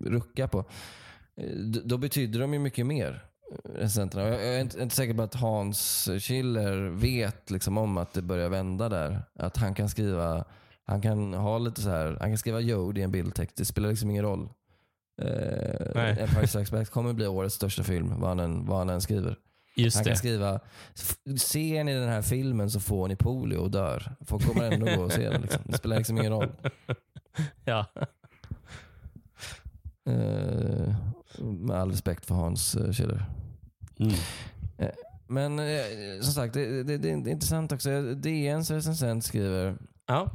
rucka 0.05 0.47
på. 0.47 0.59
Eh, 1.37 1.55
då 1.85 1.97
betydde 1.97 2.39
de 2.39 2.53
ju 2.53 2.59
mycket 2.59 2.85
mer. 2.85 3.25
Eh, 3.51 3.71
recensenterna. 3.71 4.23
Jag, 4.23 4.33
jag 4.33 4.55
är 4.55 4.61
inte, 4.61 4.81
inte 4.81 4.95
säker 4.95 5.13
på 5.13 5.21
att 5.21 5.35
Hans 5.35 6.09
Schiller 6.19 6.89
vet 6.89 7.51
liksom 7.51 7.77
om 7.77 7.97
att 7.97 8.13
det 8.13 8.21
börjar 8.21 8.49
vända 8.49 8.89
där. 8.89 9.23
Att 9.35 9.57
han 9.57 9.73
kan 9.73 9.89
skriva, 9.89 10.45
han 10.85 11.01
kan 11.01 11.33
ha 11.33 11.57
lite 11.57 11.81
så 11.81 11.89
här, 11.89 12.17
han 12.19 12.29
kan 12.29 12.37
skriva 12.37 12.59
Jode 12.59 12.99
i 12.99 13.03
en 13.03 13.11
bildtext. 13.11 13.57
Det 13.57 13.65
spelar 13.65 13.89
liksom 13.89 14.09
ingen 14.09 14.23
roll. 14.23 14.49
Eh, 15.21 16.23
Empire 16.23 16.47
Strikes 16.47 16.71
Back 16.71 16.89
kommer 16.89 17.13
bli 17.13 17.27
årets 17.27 17.55
största 17.55 17.83
film, 17.83 18.19
vad 18.19 18.29
han 18.29 18.39
än, 18.39 18.65
vad 18.65 18.77
han 18.77 18.89
än 18.89 19.01
skriver. 19.01 19.35
Just 19.75 19.95
han 19.97 20.03
det. 20.03 20.09
kan 20.09 20.17
skriva, 20.17 20.59
"F- 20.95 21.39
ser 21.41 21.83
ni 21.83 21.93
den 21.93 22.09
här 22.09 22.21
filmen 22.21 22.71
så 22.71 22.79
får 22.79 23.07
ni 23.07 23.15
polio 23.15 23.57
och 23.57 23.71
dör. 23.71 24.15
Folk 24.25 24.47
kommer 24.47 24.71
ändå 24.71 24.85
gå 24.95 25.03
och 25.03 25.11
se 25.11 25.29
den. 25.29 25.41
Liksom. 25.41 25.61
Det 25.65 25.77
spelar 25.77 25.97
liksom 25.97 26.17
ingen 26.17 26.31
roll. 26.31 26.49
Ja. 27.65 27.85
Eh, 30.05 30.95
med 31.43 31.77
all 31.77 31.91
respekt 31.91 32.25
för 32.25 32.35
Hans 32.35 32.75
eh, 32.75 32.91
Schiller. 32.91 33.25
Mm. 33.99 34.13
Men 35.27 35.59
eh, 35.59 36.21
som 36.21 36.33
sagt, 36.33 36.53
det, 36.53 36.83
det, 36.83 36.97
det 36.97 37.09
är 37.09 37.27
intressant 37.27 37.71
också. 37.71 37.89
DNs 38.15 38.71
recensent 38.71 39.23
skriver 39.25 39.77
Ja. 40.07 40.29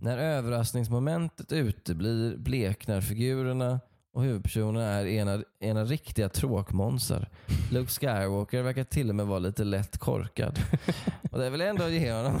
När 0.00 0.18
överraskningsmomentet 0.18 1.52
uteblir 1.52 2.36
bleknar 2.36 3.00
figurerna 3.00 3.80
och 4.14 4.22
huvudpersonerna 4.22 4.86
är 4.86 5.06
ena, 5.06 5.42
ena 5.60 5.84
riktiga 5.84 6.28
tråkmånsar. 6.28 7.28
Luke 7.72 7.90
Skywalker 7.90 8.62
verkar 8.62 8.84
till 8.84 9.08
och 9.08 9.14
med 9.14 9.26
vara 9.26 9.38
lite 9.38 9.64
lätt 9.64 9.98
korkad. 9.98 10.58
Och 11.32 11.38
det 11.38 11.50
vill 11.50 11.60
jag 11.60 11.68
ändå 11.68 11.88
ge 11.88 12.12
honom. 12.12 12.40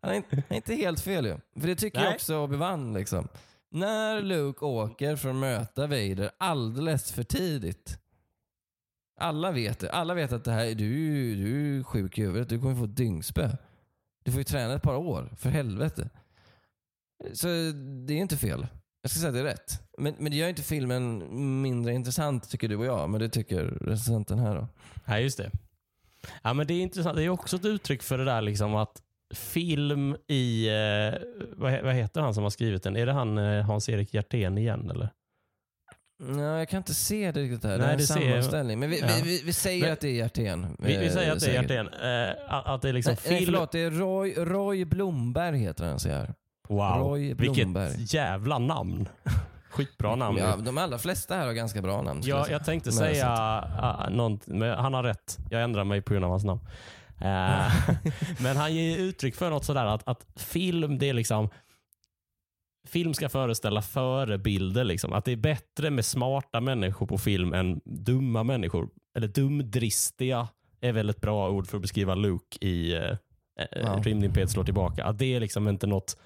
Han 0.00 0.10
är 0.10 0.14
inte, 0.14 0.42
är 0.48 0.56
inte 0.56 0.74
helt 0.74 1.00
fel 1.00 1.26
ju. 1.26 1.36
För 1.60 1.68
det 1.68 1.76
tycker 1.76 1.98
jag 1.98 2.06
Nej. 2.06 2.14
också 2.14 2.34
Obi-Wan 2.34 2.94
liksom. 2.94 3.28
När 3.70 4.22
Luke 4.22 4.64
åker 4.64 5.16
för 5.16 5.28
att 5.28 5.36
möta 5.36 5.86
Vader 5.86 6.30
alldeles 6.38 7.12
för 7.12 7.22
tidigt. 7.22 7.98
Alla 9.20 9.52
vet 9.52 9.78
det. 9.78 9.90
Alla 9.90 10.14
vet 10.14 10.32
att 10.32 10.44
det 10.44 10.52
här, 10.52 10.66
du, 10.66 11.34
du 11.34 11.78
är 11.78 11.82
sjuk 11.82 12.18
i 12.18 12.22
huvudet. 12.22 12.48
Du 12.48 12.60
kommer 12.60 12.74
få 12.74 12.86
dyngspö. 12.86 13.50
Du 14.24 14.32
får 14.32 14.38
ju 14.38 14.44
träna 14.44 14.74
ett 14.74 14.82
par 14.82 14.96
år, 14.96 15.34
för 15.36 15.50
helvete. 15.50 16.10
Så 17.32 17.46
det 18.06 18.14
är 18.14 18.18
inte 18.18 18.36
fel. 18.36 18.66
Jag 19.06 19.10
ska 19.10 19.20
säga 19.20 19.28
att 19.28 19.34
det 19.34 19.40
är 19.40 19.44
rätt. 19.44 19.82
Men, 19.98 20.14
men 20.18 20.32
det 20.32 20.36
gör 20.38 20.48
inte 20.48 20.62
filmen 20.62 21.22
mindre 21.62 21.92
intressant, 21.92 22.50
tycker 22.50 22.68
du 22.68 22.76
och 22.76 22.86
jag. 22.86 23.10
Men 23.10 23.20
det 23.20 23.28
tycker 23.28 23.64
recensenten 23.64 24.38
här 24.38 24.54
då. 24.54 24.68
Ja, 25.04 25.18
just 25.18 25.38
det. 25.38 25.50
Ja, 26.42 26.52
men 26.54 26.66
det 26.66 26.74
är 26.74 26.80
intressant. 26.82 27.16
Det 27.16 27.24
är 27.24 27.28
också 27.28 27.56
ett 27.56 27.64
uttryck 27.64 28.02
för 28.02 28.18
det 28.18 28.24
där 28.24 28.42
liksom 28.42 28.74
att 28.74 29.02
film 29.34 30.16
i... 30.28 30.68
Eh, 30.68 31.20
vad, 31.56 31.82
vad 31.82 31.94
heter 31.94 32.20
han 32.20 32.34
som 32.34 32.42
har 32.42 32.50
skrivit 32.50 32.82
den? 32.82 32.96
Är 32.96 33.06
det 33.06 33.12
han 33.12 33.38
eh, 33.38 33.64
Hans-Erik 33.64 34.14
Hjertén 34.14 34.58
igen? 34.58 34.90
Eller? 34.90 35.08
Ja, 36.18 36.58
jag 36.58 36.68
kan 36.68 36.78
inte 36.78 36.94
se 36.94 37.32
det 37.32 37.40
riktigt 37.40 37.64
här. 37.64 37.78
Nej, 37.78 37.86
det 37.86 37.92
är 37.92 37.98
en 38.00 38.06
sammanställning. 38.06 38.78
Men 38.78 38.90
vi, 38.90 39.00
Ja. 39.00 39.06
vi, 39.16 39.22
vi, 39.22 39.42
vi 39.44 39.52
säger 39.52 39.82
Men- 39.84 39.92
att 39.92 40.00
det 40.00 40.08
är 40.08 40.12
Hjertén. 40.12 40.76
Vi, 40.78 40.96
vi 40.96 41.06
eh, 41.06 41.12
säger 41.12 41.32
att 41.32 41.40
det 41.40 41.46
är. 41.56 41.62
Hjertén. 41.62 41.88
Eh, 41.88 42.70
att 42.70 42.82
det 42.82 42.88
är 42.88 42.92
liksom 42.92 43.10
Nej, 43.12 43.20
nej, 43.30 43.38
film... 43.38 43.52
förlåt. 43.52 43.72
Det 43.72 43.78
är 43.80 43.90
Roy, 43.90 44.34
Roy 44.34 44.84
Blomberg 44.84 45.58
heter 45.58 45.84
han, 45.84 45.98
jag 46.04 46.10
här. 46.10 46.34
Wow, 46.68 47.00
Roy 47.00 47.34
Blomberg. 47.34 47.88
vilket 47.88 48.14
jävla 48.14 48.58
namn. 48.58 49.08
Skitbra 49.70 50.16
namn. 50.16 50.38
Ja, 50.38 50.56
de 50.56 50.78
allra 50.78 50.98
flesta 50.98 51.34
här 51.34 51.46
har 51.46 51.52
ganska 51.52 51.82
bra 51.82 52.02
namn. 52.02 52.20
Ja, 52.24 52.46
jag 52.50 52.64
tänkte 52.64 52.90
Men 52.90 52.98
säga 52.98 53.64
uh, 54.08 54.16
något, 54.16 54.46
men 54.46 54.78
han 54.78 54.94
har 54.94 55.02
rätt. 55.02 55.38
Jag 55.50 55.62
ändrar 55.62 55.84
mig 55.84 56.02
på 56.02 56.12
grund 56.12 56.24
av 56.24 56.30
hans 56.30 56.44
namn. 56.44 56.60
Eh, 57.20 57.72
men 58.38 58.56
han 58.56 58.74
ger 58.74 58.98
uttryck 58.98 59.34
för 59.34 59.50
något 59.50 59.64
sådär 59.64 59.86
att, 59.86 60.08
att 60.08 60.26
film, 60.36 60.98
det 60.98 61.08
är 61.08 61.14
liksom 61.14 61.48
Film 62.88 63.14
ska 63.14 63.28
föreställa 63.28 63.82
förebilder. 63.82 64.84
Liksom. 64.84 65.12
Att 65.12 65.24
det 65.24 65.32
är 65.32 65.36
bättre 65.36 65.90
med 65.90 66.04
smarta 66.04 66.60
människor 66.60 67.06
på 67.06 67.18
film 67.18 67.54
än 67.54 67.80
dumma 67.84 68.42
människor. 68.42 68.88
Eller 69.16 69.28
dumdristiga 69.28 70.48
är 70.80 70.92
väl 70.92 71.10
ett 71.10 71.20
bra 71.20 71.50
ord 71.50 71.66
för 71.66 71.76
att 71.76 71.82
beskriva 71.82 72.14
Luke 72.14 72.58
i 72.60 72.96
uh, 72.96 73.16
Ja. 73.56 74.00
Rymdimperiet 74.04 74.50
slår 74.50 74.64
tillbaka. 74.64 75.04
Att 75.04 75.18
det 75.18 75.34
är 75.34 75.40
liksom 75.40 75.68
inte 75.68 75.86
något, 75.86 76.16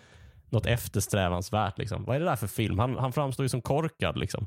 något 0.52 0.66
eftersträvansvärt. 0.66 1.78
Liksom. 1.78 2.04
Vad 2.04 2.16
är 2.16 2.20
det 2.20 2.26
där 2.26 2.36
för 2.36 2.46
film? 2.46 2.78
Han, 2.78 2.96
han 2.96 3.12
framstår 3.12 3.44
ju 3.44 3.48
som 3.48 3.62
korkad. 3.62 4.18
Liksom. 4.18 4.46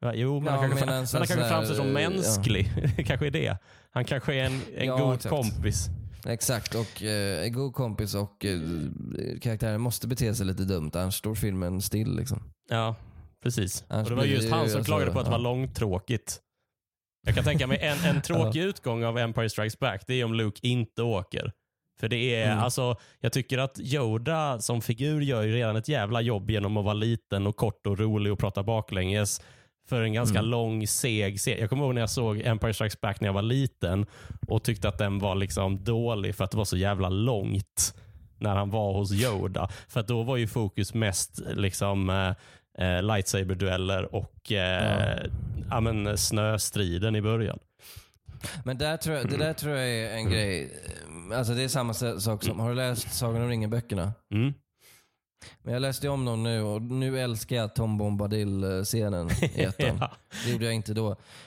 Ja, 0.00 0.14
Jo, 0.14 0.40
men 0.40 0.54
Ja, 0.54 0.60
han 0.60 0.68
kanske, 0.68 0.86
men 0.86 0.94
han 0.94 1.06
kanske 1.06 1.48
framstår 1.48 1.74
som 1.74 1.86
eh, 1.86 1.92
mänsklig. 1.92 2.72
Det 2.96 3.04
kanske 3.04 3.26
är 3.26 3.30
det. 3.30 3.58
Han 3.90 4.04
kanske 4.04 4.34
är 4.34 4.44
en, 4.44 4.60
en 4.76 4.86
Ja, 4.86 4.96
god 4.96 5.14
exakt. 5.14 5.34
kompis. 5.34 5.86
Exakt, 6.26 6.74
och 6.74 7.02
eh, 7.02 7.44
en 7.44 7.52
god 7.52 7.74
kompis 7.74 8.14
och 8.14 8.44
eh, 8.44 8.58
karaktären 9.42 9.80
måste 9.80 10.08
bete 10.08 10.34
sig 10.34 10.46
lite 10.46 10.64
dumt, 10.64 10.90
annars 10.94 11.14
står 11.14 11.34
filmen 11.34 11.82
still. 11.82 12.16
Liksom. 12.16 12.42
Ja, 12.70 12.96
precis. 13.42 13.84
Annars 13.88 14.04
och 14.04 14.10
det 14.10 14.16
var 14.16 14.24
just 14.24 14.50
han 14.50 14.68
som 14.68 14.78
alltså- 14.78 14.84
klagade 14.84 15.12
på 15.12 15.18
att 15.18 15.24
det 15.24 15.30
var 15.30 15.38
ja. 15.38 15.42
långtråkigt. 15.42 16.40
Jag 17.26 17.34
kan 17.34 17.44
tänka 17.44 17.66
mig 17.66 17.78
en, 17.78 17.98
en 18.16 18.22
tråkig 18.26 18.62
utgång 18.62 19.04
av 19.04 19.18
Empire 19.18 19.50
Strikes 19.50 19.78
Back, 19.78 20.02
det 20.06 20.14
är 20.14 20.24
om 20.24 20.34
Luke 20.34 20.58
inte 20.62 21.02
åker. 21.02 21.52
För 22.00 22.08
det 22.08 22.34
är, 22.34 22.46
Mm. 22.52 22.64
alltså, 22.64 22.96
jag 23.20 23.32
tycker 23.32 23.58
att 23.58 23.80
Yoda 23.80 24.58
som 24.58 24.82
figur 24.82 25.20
gör 25.20 25.42
ju 25.42 25.54
redan 25.54 25.76
ett 25.76 25.88
jävla 25.88 26.20
jobb 26.20 26.50
genom 26.50 26.76
att 26.76 26.84
vara 26.84 26.94
liten 26.94 27.46
och 27.46 27.56
kort 27.56 27.86
och 27.86 27.98
rolig 27.98 28.32
och 28.32 28.38
prata 28.38 28.62
baklänges 28.62 29.40
för 29.88 30.02
en 30.02 30.12
ganska 30.12 30.38
Mm. 30.38 30.50
lång, 30.50 30.86
seg 30.86 31.40
serie. 31.40 31.60
Jag 31.60 31.70
kommer 31.70 31.84
ihåg 31.84 31.94
när 31.94 32.02
jag 32.02 32.10
såg 32.10 32.40
Empire 32.44 32.74
Strikes 32.74 33.00
Back 33.00 33.20
när 33.20 33.28
jag 33.28 33.32
var 33.34 33.42
liten 33.42 34.06
och 34.48 34.62
tyckte 34.64 34.88
att 34.88 34.98
den 34.98 35.18
var 35.18 35.34
liksom 35.34 35.84
dålig 35.84 36.34
för 36.34 36.44
att 36.44 36.50
det 36.50 36.56
var 36.56 36.64
så 36.64 36.76
jävla 36.76 37.08
långt 37.08 37.94
när 38.38 38.56
han 38.56 38.70
var 38.70 38.92
hos 38.92 39.12
Yoda. 39.12 39.68
För 39.88 40.00
att 40.00 40.08
då 40.08 40.22
var 40.22 40.36
ju 40.36 40.46
fokus 40.46 40.94
mest 40.94 41.40
liksom 41.54 42.10
eh, 42.10 42.28
eh, 42.86 43.02
lightsaber-dueller 43.02 44.14
och 44.14 44.52
eh, 44.52 45.16
ja. 45.70 45.80
men, 45.80 46.18
snöstriden 46.18 47.16
i 47.16 47.22
början. 47.22 47.58
Men 48.64 48.78
där 48.78 48.96
tror 48.96 49.16
jag, 49.16 49.28
det 49.30 49.36
där 49.36 49.52
tror 49.52 49.76
jag 49.76 49.88
är 49.88 50.10
en 50.16 50.30
grej. 50.30 50.70
Alltså 51.34 51.54
det 51.54 51.62
är 51.62 51.68
samma 51.68 51.94
sak 51.94 52.42
som, 52.44 52.60
har 52.60 52.68
du 52.68 52.74
läst 52.74 53.14
Sagan 53.14 53.42
om 53.42 53.48
ringen-böckerna? 53.48 54.12
Mm. 54.34 54.54
Men 55.62 55.72
jag 55.72 55.80
läste 55.82 56.08
om 56.08 56.24
dem 56.24 56.42
nu 56.42 56.62
och 56.62 56.82
nu 56.82 57.20
älskar 57.20 57.56
jag 57.56 57.74
Tom 57.74 57.98
Bombadil-scenen 57.98 59.30
i 59.42 59.62
ettan. 59.62 59.96
Ja. 60.00 60.10
Det 60.44 60.50
gjorde 60.52 60.64
jag 60.64 60.74
inte 60.74 60.94
då. 60.94 61.06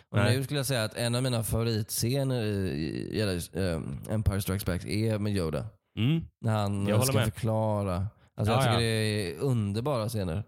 Och 0.09 0.17
Nej. 0.17 0.37
nu 0.37 0.43
skulle 0.43 0.59
jag 0.59 0.65
säga 0.65 0.83
att 0.83 0.93
en 0.93 1.15
av 1.15 1.23
mina 1.23 1.43
favoritscener 1.43 2.43
i, 2.43 2.47
i, 2.47 3.19
i 3.19 3.39
eh, 3.53 4.13
Empire 4.13 4.41
Strikes 4.41 4.65
Back 4.65 4.85
är 4.85 5.17
med 5.19 5.33
Yoda. 5.35 5.65
Mm. 5.99 6.21
När 6.41 6.51
han 6.53 6.87
Jag 6.87 7.03
ska 7.07 7.17
med. 7.17 7.23
förklara. 7.33 8.07
Alltså 8.37 8.53
Ja, 8.53 8.57
jag 8.57 8.63
tycker 8.63 8.73
ja. 8.73 8.79
det 8.79 9.31
är 9.31 9.39
underbara 9.39 10.09
scener. 10.09 10.43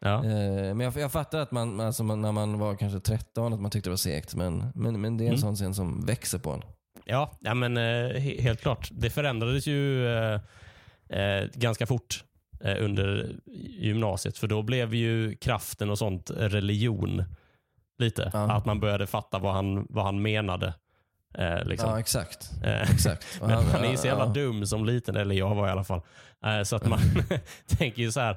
Ja. 0.00 0.24
Eh, 0.24 0.74
men 0.74 0.80
jag, 0.80 0.96
jag 0.96 1.12
fattar 1.12 1.38
att 1.38 1.50
man, 1.50 1.80
alltså 1.80 2.04
man, 2.04 2.20
när 2.22 2.32
man 2.32 2.58
var 2.58 2.74
kanske 2.76 3.00
13, 3.00 3.52
att 3.52 3.60
man 3.60 3.70
tyckte 3.70 3.88
det 3.88 3.92
var 3.92 3.96
segt. 3.96 4.34
Men, 4.34 4.72
men, 4.74 5.00
men 5.00 5.16
det 5.16 5.24
är 5.24 5.26
en 5.26 5.30
Mm. 5.34 5.40
sån 5.40 5.56
scen 5.56 5.74
som 5.74 6.06
växer 6.06 6.38
på 6.38 6.50
en. 6.52 6.62
Ja, 7.04 7.30
ja 7.40 7.54
men 7.54 7.76
eh, 7.76 7.80
he- 8.16 8.40
helt 8.42 8.60
klart. 8.60 8.88
Det 8.92 9.10
förändrades 9.10 9.66
ju 9.66 10.06
eh, 10.16 10.40
eh, 11.08 11.44
ganska 11.54 11.86
fort 11.86 12.24
eh, 12.60 12.84
under 12.84 13.36
gymnasiet. 13.78 14.38
För 14.38 14.46
då 14.46 14.62
blev 14.62 14.94
ju 14.94 15.36
kraften 15.36 15.90
och 15.90 15.98
sånt 15.98 16.30
religion. 16.36 17.24
Lite. 17.98 18.30
Ja. 18.32 18.52
Att 18.52 18.66
man 18.66 18.80
började 18.80 19.06
fatta 19.06 19.38
vad 19.38 19.52
han, 19.54 19.86
vad 19.90 20.04
han 20.04 20.22
menade. 20.22 20.74
Eh, 21.38 21.64
liksom. 21.64 21.90
Ja, 21.90 22.00
exakt. 22.00 22.50
Eh, 22.64 22.90
exakt. 22.90 23.26
Men 23.40 23.48
man 23.72 23.84
är 23.84 23.90
ju 23.90 23.96
så 23.96 24.06
jävla 24.06 24.24
ja. 24.26 24.32
dum 24.32 24.66
som 24.66 24.84
liten, 24.84 25.16
eller 25.16 25.34
jag 25.34 25.54
var 25.54 25.68
i 25.68 25.70
alla 25.70 25.84
fall. 25.84 26.00
Eh, 26.46 26.62
Så 26.62 26.76
att 26.76 26.86
man 26.86 26.98
tänker 27.78 28.02
ju 28.02 28.12
så 28.12 28.20
här, 28.20 28.36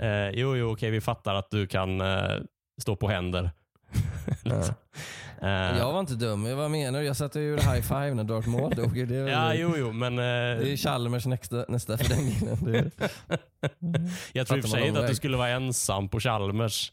eh, 0.00 0.30
jo, 0.30 0.56
jo, 0.56 0.72
okej, 0.72 0.90
vi 0.90 1.00
fattar 1.00 1.34
att 1.34 1.50
du 1.50 1.66
kan 1.66 2.00
eh, 2.00 2.30
stå 2.80 2.96
på 2.96 3.08
händer. 3.08 3.50
Liksom. 4.44 4.74
Eh, 5.42 5.48
Jag 5.78 5.92
var 5.92 6.00
inte 6.00 6.14
dum. 6.14 6.56
Vad 6.56 6.70
menar 6.70 7.00
du? 7.00 7.06
Jag 7.06 7.16
satte 7.16 7.40
ju 7.40 7.56
high 7.56 7.80
five 7.82 8.14
när 8.14 8.24
Darth 8.24 8.48
Maul 8.48 8.74
dog. 8.74 9.08
Det 9.08 9.16
är, 9.16 9.28
Ja, 9.28 9.54
jo, 9.54 9.74
jo, 9.76 9.92
men 9.92 10.16
det 10.16 10.22
är 10.24 10.70
eh, 10.70 10.76
Chalmers 10.76 11.26
nästa, 11.26 11.64
nästa 11.68 11.98
för 11.98 12.08
den 12.08 12.32
killen. 12.32 12.58
Det 12.64 12.78
är, 12.78 12.90
jag 14.32 14.46
tror 14.46 14.58
i 14.58 14.60
och 14.60 14.64
för 14.64 14.70
sig 14.70 14.80
man 14.80 14.88
inte 14.88 15.00
att 15.00 15.06
du 15.06 15.10
väg. 15.10 15.16
skulle 15.16 15.36
vara 15.36 15.48
ensam 15.48 16.08
på 16.08 16.20
Chalmers. 16.20 16.92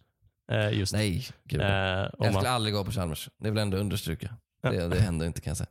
eh, 0.52 0.70
Just 0.70 0.94
nej, 0.94 1.28
gud. 1.44 1.62
eh, 1.62 1.68
om 1.68 1.72
jag 1.72 2.12
man, 2.20 2.34
skulle 2.34 2.50
aldrig 2.50 2.74
gå 2.76 2.84
på 2.86 2.92
Chalmers. 2.92 3.30
Det 3.40 3.50
vill 3.50 3.58
jag 3.58 3.62
ändå 3.62 3.78
understryka. 3.78 4.30
Det, 4.64 4.88
det 4.88 5.00
händer 5.00 5.26
inte 5.26 5.42
kan 5.42 5.52
jag 5.52 5.58
säga. 5.58 5.70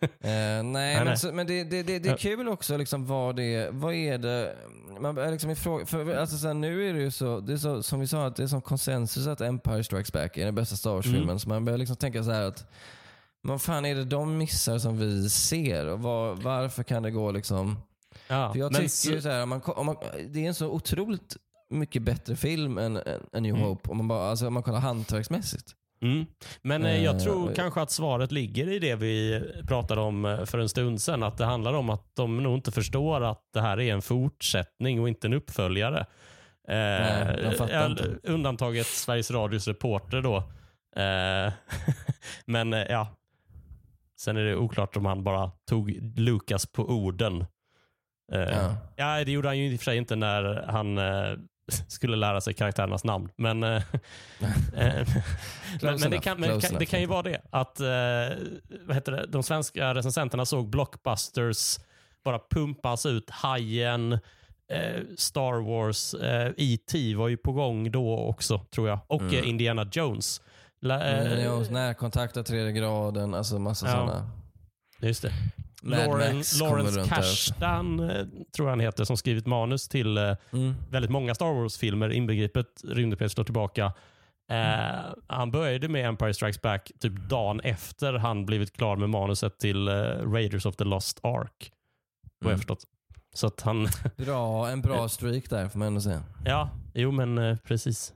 Eh, 0.00 0.08
nej, 0.20 0.62
nej. 0.64 1.04
men, 1.04 1.18
så, 1.18 1.32
men 1.32 1.46
det, 1.46 1.64
det, 1.64 1.82
det, 1.82 1.98
det 1.98 2.08
är 2.08 2.16
kul 2.16 2.48
också 2.48 2.76
liksom 2.76 3.06
vad 3.06 3.36
det 3.36 3.68
vad 3.72 3.94
är 3.94 4.18
det 4.18 4.56
man 5.00 5.14
börjar 5.14 5.30
liksom 5.32 5.50
ifråga, 5.50 5.86
för 5.86 6.14
alltså 6.16 6.36
sen 6.38 6.60
nu 6.60 6.88
är 6.88 6.94
det 6.94 7.00
ju 7.00 7.10
så, 7.10 7.40
det 7.40 7.52
är 7.52 7.56
så, 7.56 7.82
som 7.82 8.00
vi 8.00 8.06
sa, 8.06 8.26
att 8.26 8.36
det 8.36 8.42
är 8.42 8.46
som 8.46 8.62
konsensus 8.62 9.26
att 9.26 9.40
Empire 9.40 9.84
Strikes 9.84 10.12
Back 10.12 10.36
är 10.36 10.44
den 10.44 10.54
bästa 10.54 10.76
Star 10.76 10.90
Wars-filmen. 10.90 11.22
Mm. 11.22 11.38
Så 11.38 11.48
man 11.48 11.64
börjar 11.64 11.78
liksom 11.78 11.96
tänka 11.96 12.24
så 12.24 12.30
här 12.30 12.42
att 12.42 12.66
vad 13.42 13.62
fan 13.62 13.84
är 13.84 13.94
det 13.94 14.04
de 14.04 14.38
missar 14.38 14.78
som 14.78 14.98
vi 14.98 15.30
ser? 15.30 15.86
Och 15.86 16.00
vad, 16.00 16.42
varför 16.42 16.82
kan 16.82 17.02
det 17.02 17.10
gå 17.10 17.30
liksom... 17.30 17.78
ja, 18.28 18.52
För 18.52 18.58
jag 18.58 18.74
tycker 18.74 18.88
så- 18.88 19.10
ju 19.10 19.22
så 19.22 19.28
här, 19.28 19.42
om 19.42 19.48
man, 19.48 19.60
om 19.64 19.86
man, 19.86 19.96
det 20.30 20.44
är 20.44 20.48
en 20.48 20.54
så 20.54 20.66
otroligt 20.70 21.36
mycket 21.70 22.02
bättre 22.02 22.36
film 22.36 22.78
än, 22.78 22.96
än, 22.96 23.20
än 23.32 23.42
New 23.42 23.54
Mm. 23.54 23.66
Hope 23.66 23.90
om 23.90 23.96
man, 23.96 24.08
bara, 24.08 24.30
alltså, 24.30 24.46
om 24.46 24.54
man 24.54 24.62
kollar 24.62 24.80
hantverksmässigt. 24.80 25.74
Mm. 26.12 26.26
Men 26.62 26.84
eh, 26.84 27.04
jag 27.04 27.14
Eh, 27.16 27.20
tror 27.20 27.50
och- 27.50 27.56
kanske 27.56 27.80
att 27.80 27.90
svaret 27.90 28.32
ligger 28.32 28.68
i 28.68 28.78
det 28.78 28.94
vi 28.94 29.42
pratade 29.68 30.00
om 30.00 30.24
eh, 30.24 30.44
för 30.44 30.58
en 30.58 30.68
stund 30.68 31.00
sedan. 31.02 31.22
Att 31.22 31.38
det 31.38 31.44
handlar 31.44 31.72
om 31.74 31.90
att 31.90 32.10
de 32.16 32.42
nog 32.42 32.54
inte 32.58 32.72
förstår 32.72 33.24
att 33.24 33.42
det 33.52 33.60
här 33.60 33.80
är 33.80 33.92
en 33.92 34.02
fortsättning 34.02 35.00
och 35.00 35.08
inte 35.08 35.26
en 35.26 35.32
uppföljare. 35.34 36.06
Nej, 36.68 37.44
Eh, 37.44 37.50
fattar 37.52 37.90
eh, 37.90 38.32
undantaget 38.32 38.86
Sveriges 38.86 39.30
Radios 39.30 39.68
reporter 39.68 40.22
då. 40.22 40.36
Eh, 41.02 41.52
men 42.46 42.72
eh, 42.72 42.82
ja, 42.88 43.08
sen 44.20 44.36
är 44.36 44.44
det 44.44 44.56
oklart 44.56 44.96
om 44.96 45.06
han 45.06 45.24
bara 45.24 45.50
tog 45.68 45.90
Lucas 46.16 46.66
på 46.66 46.82
orden. 46.84 47.44
Eh, 48.32 48.40
Ja. 48.40 48.76
ja. 48.96 49.24
det 49.24 49.32
gjorde 49.32 49.48
han 49.48 49.58
ju 49.58 49.72
i 49.72 49.76
och 49.76 49.80
för 49.80 49.84
sig 49.84 49.96
inte 49.98 50.16
när 50.16 50.64
han 50.68 50.98
eh, 50.98 51.32
skulle 51.88 52.16
lära 52.16 52.40
sig 52.40 52.54
karaktärernas 52.54 53.04
namn. 53.04 53.28
Men, 53.36 53.62
eh, 53.62 53.70
eh, 54.76 55.08
men, 55.82 56.00
men 56.00 56.10
det, 56.10 56.18
kan, 56.18 56.40
men 56.40 56.60
det, 56.78 56.86
kan, 56.86 57.00
ju 57.00 57.06
vara 57.06 57.22
det. 57.22 57.40
Att 57.50 57.80
eh, 57.80 57.86
vad 58.86 58.94
heter 58.94 59.12
det, 59.12 59.26
de 59.26 59.42
svenska 59.42 59.94
recensenterna 59.94 60.44
såg 60.46 60.68
blockbusters 60.70 61.78
bara 62.24 62.40
pumpas 62.50 63.06
ut. 63.06 63.30
Hajen, 63.30 64.12
eh, 64.72 65.02
Star 65.16 65.60
Wars, 65.60 66.14
eh, 66.14 66.52
E.T. 66.56 67.14
var 67.14 67.28
ju 67.28 67.36
på 67.36 67.52
gång 67.52 67.90
då 67.90 68.18
också 68.18 68.58
tror 68.58 68.88
jag. 68.88 68.98
Och 69.06 69.22
eh, 69.22 69.48
Indiana 69.48 69.86
Jones. 69.92 70.40
La, 70.80 71.04
eh, 71.04 71.26
Mm, 71.26 71.40
ja, 71.44 71.60
närkontakt 71.70 72.36
av 72.36 72.42
tredje 72.42 72.72
graden, 72.72 73.34
alltså 73.34 73.58
massa 73.58 73.86
Ja. 73.86 73.92
sådana. 73.92 74.30
just 75.00 75.22
det. 75.22 75.32
Lauren, 75.90 76.42
Lawrence. 76.60 77.08
Kasdan 77.14 78.00
eh, 78.10 78.26
tror 78.56 78.68
jag 78.68 78.72
han 78.72 78.80
heter, 78.80 79.04
som 79.04 79.16
skrivit 79.16 79.46
manus 79.46 79.88
till 79.88 80.18
eh, 80.18 80.36
Mm. 80.52 80.74
väldigt 80.90 81.10
många 81.10 81.34
Star 81.34 81.52
Wars-filmer, 81.62 82.10
inbegripet 82.12 82.66
Rymdepet 82.84 83.32
slår 83.32 83.44
tillbaka. 83.44 83.92
Eh, 84.50 85.14
han 85.26 85.50
började 85.50 85.88
med 85.88 86.06
Empire 86.06 86.34
Strikes 86.34 86.62
Back 86.62 86.92
typ 87.00 87.12
dagen 87.28 87.60
efter 87.60 88.12
han 88.12 88.46
blivit 88.46 88.72
klar 88.76 88.96
med 88.96 89.10
manuset 89.10 89.58
till 89.58 89.88
eh, 89.88 89.92
Raiders 90.32 90.66
of 90.66 90.76
the 90.76 90.84
Lost 90.84 91.20
Ark. 91.22 91.72
Vad 92.40 92.44
jag 92.44 92.46
Mm. 92.50 92.58
förstått. 92.58 92.84
Så 93.34 93.46
att 93.46 93.60
han, 93.60 93.88
Bra, 94.16 94.68
en 94.68 94.80
bra 94.82 95.08
streak 95.08 95.50
där 95.50 95.68
får 95.68 95.78
man 95.78 95.88
ändå 95.88 96.00
säga. 96.00 96.22
ja, 96.44 96.70
jo 96.94 97.10
men 97.10 97.38
eh, 97.38 97.56
precis. 97.56 98.12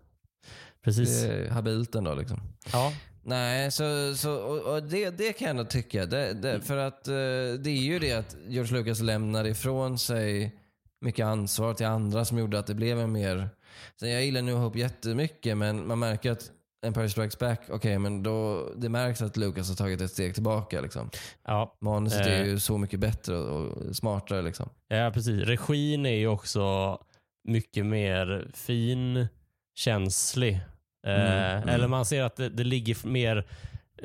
Precis. 0.85 1.23
Det 1.23 1.33
är 1.47 1.51
habilt 1.51 1.95
ändå 1.95 2.15
liksom. 2.15 2.41
Ja. 2.73 2.93
Nej, 3.23 3.71
så, 3.71 4.15
så, 4.17 4.33
och, 4.35 4.75
och 4.75 4.83
det, 4.83 5.11
det 5.11 5.33
kan 5.33 5.47
jag 5.47 5.51
ändå 5.51 5.65
tycka. 5.65 6.07
Det, 6.07 6.33
det, 6.33 6.61
för 6.61 6.77
att 6.77 7.09
eh, 7.09 7.13
det 7.59 7.71
är 7.71 7.83
ju 7.83 7.99
det 7.99 8.13
att 8.13 8.37
George 8.49 8.79
Lucas 8.79 9.01
lämnar 9.01 9.45
ifrån 9.47 9.99
sig 9.99 10.57
mycket 11.01 11.27
ansvar 11.27 11.75
till 11.75 11.87
andra 11.87 12.25
som 12.25 12.39
gjorde 12.39 12.59
att 12.59 12.67
det 12.67 12.75
blev 12.75 13.01
en 13.01 13.13
mer... 13.13 13.49
Så 13.97 14.07
jag 14.07 14.25
gillar 14.25 14.43
New 14.43 14.55
Hope 14.57 14.79
jättemycket 14.79 15.57
men 15.57 15.87
man 15.87 15.99
märker 15.99 16.31
att 16.33 16.51
Empire 16.87 17.09
Strikes 17.11 17.39
Back, 17.39 17.61
okej 17.71 17.99
men 17.99 18.23
då, 18.23 18.69
det 18.77 18.89
märks 18.89 19.23
att 19.23 19.37
Lucas 19.37 19.69
har 19.69 19.77
tagit 19.77 20.01
ett 20.01 20.11
steg 20.11 20.35
tillbaka. 20.35 20.81
Liksom. 20.81 21.11
Ja, 21.45 21.77
Manuset 21.81 22.27
är 22.27 22.41
Eh. 22.41 22.47
ju 22.47 22.61
så 22.61 22.79
mycket 22.79 23.01
bättre 23.01 23.37
och 23.37 23.97
smartare. 23.97 24.43
Liksom. 24.43 24.69
ja, 24.89 25.11
precis. 25.15 25.45
Regin 25.47 26.07
är 26.07 26.17
ju 26.17 26.27
också 26.29 26.99
mycket 27.45 27.87
mer 27.87 28.51
finkänslig. 28.55 30.55
Eh, 30.55 30.61
Mm, 31.07 31.21
mm. 31.21 31.69
Eller 31.69 31.89
man 31.89 32.05
ser 32.05 32.23
att 32.23 32.37
det, 32.37 32.49
det 32.49 32.65
ligger 32.65 33.07
mer, 33.07 33.47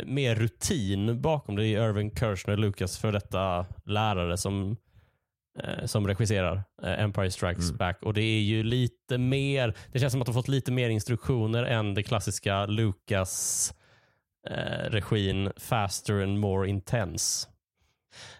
mer 0.05 0.35
rutin 0.35 1.21
bakom. 1.21 1.55
Det 1.55 1.65
är 1.67 1.89
Irving 1.89 2.11
Kershner, 2.15 2.57
Lucas 2.57 2.97
för 2.97 3.11
detta 3.11 3.65
lärare 3.85 4.37
som, 4.37 4.77
eh, 5.63 5.85
som 5.85 6.07
regisserar 6.07 6.63
eh, 6.83 6.99
Empire 7.03 7.31
Strikes 7.31 7.65
Mm. 7.69 7.77
Back. 7.77 8.03
Och 8.03 8.13
Det 8.13 8.21
är 8.21 8.41
ju 8.41 8.63
lite 8.63 9.17
mer, 9.17 9.73
det 9.91 9.99
känns 9.99 10.11
som 10.11 10.21
att 10.21 10.25
de 10.25 10.33
fått 10.33 10.47
lite 10.47 10.71
mer 10.71 10.89
instruktioner 10.89 11.63
än 11.63 11.93
det 11.93 12.03
klassiska 12.03 12.65
Lucas 12.65 13.73
eh, 14.49 14.89
regin 14.89 15.51
Faster 15.57 16.23
and 16.23 16.39
more 16.39 16.69
intense. 16.69 17.47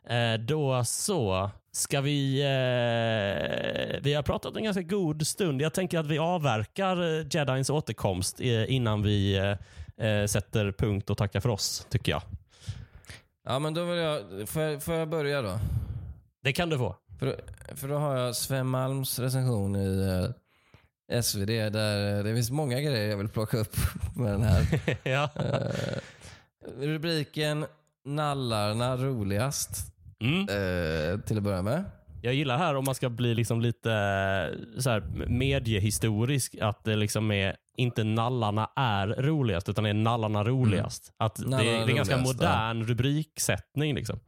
Eh, 0.10 0.34
då 0.34 0.84
så 0.84 1.52
ska 1.76 2.02
vi... 2.02 2.42
Eh, 2.42 4.02
vi 4.02 4.14
har 4.14 4.24
pratat 4.24 4.56
en 4.56 4.64
ganska 4.64 4.82
god 4.82 5.28
stund. 5.28 5.62
Jag 5.62 5.74
tänker 5.74 6.00
att 6.00 6.08
vi 6.08 6.18
avverkar 6.18 7.20
eh, 7.20 7.26
Jedins 7.32 7.70
återkomst 7.70 8.40
eh, 8.40 8.74
innan 8.74 9.02
vi 9.02 9.38
eh, 9.98 10.08
eh, 10.08 10.26
sätter 10.26 10.72
punkt 10.72 11.10
och 11.10 11.18
tackar 11.18 11.40
för 11.40 11.50
oss, 11.50 11.88
tycker 11.90 12.12
jag. 12.12 12.22
Ja 13.48 13.60
men 13.60 13.74
då 13.74 13.84
vill 13.86 13.98
jag, 13.98 14.50
får 14.50 14.62
jag, 14.62 14.84
får 14.84 14.94
jag 14.94 15.10
börja 15.10 15.42
då? 15.42 15.60
Det 16.44 16.54
kan 16.54 16.70
du 16.70 16.78
få. 16.78 16.96
För, 17.20 17.42
för 17.76 17.88
då 17.88 17.98
har 17.98 18.18
jag 18.18 18.36
Sven 18.36 18.68
Malms 18.68 19.20
recension 19.20 19.76
i 19.76 20.34
eh, 21.10 21.22
SvD 21.22 21.50
där 21.50 22.24
det 22.24 22.36
finns 22.36 22.52
många 22.52 22.82
grejer 22.82 23.10
jag 23.10 23.18
vill 23.18 23.30
plocka 23.30 23.58
upp 23.58 23.76
med 24.16 24.32
den 24.32 24.44
här. 24.44 24.80
ja. 25.04 25.30
Rubriken 26.78 27.66
Nallarna 28.06 28.98
roligast 28.98 29.95
Mm. 30.20 30.42
eh, 30.42 31.20
till 31.20 31.38
att 31.38 31.44
börja 31.44 31.62
med. 31.62 31.84
Jag 32.22 32.34
gillar 32.34 32.58
här 32.58 32.76
om 32.76 32.86
man 32.86 32.96
ska 32.96 33.10
bli 33.10 33.36
liksom 33.36 33.62
lite 33.62 33.92
eh, 33.92 34.80
så 34.80 34.90
här, 34.90 35.04
mediehistorisk, 35.28 36.56
att 36.62 36.84
det 36.84 36.96
liksom 36.96 37.32
är 37.32 37.56
inte 37.78 38.04
nallarna 38.04 38.70
är 38.76 39.08
roligast, 39.08 39.70
utan 39.70 39.86
är 39.86 39.94
nallarna 39.94 40.44
roligast. 40.44 41.12
Att 41.18 41.36
det, 41.36 41.48
Nallarna 41.48 41.64
det 41.72 41.78
är 41.78 41.90
en 41.90 41.96
ganska 41.96 42.18
modern 42.18 42.84
rubriksättning. 42.84 43.96
Liksom. 43.96 44.20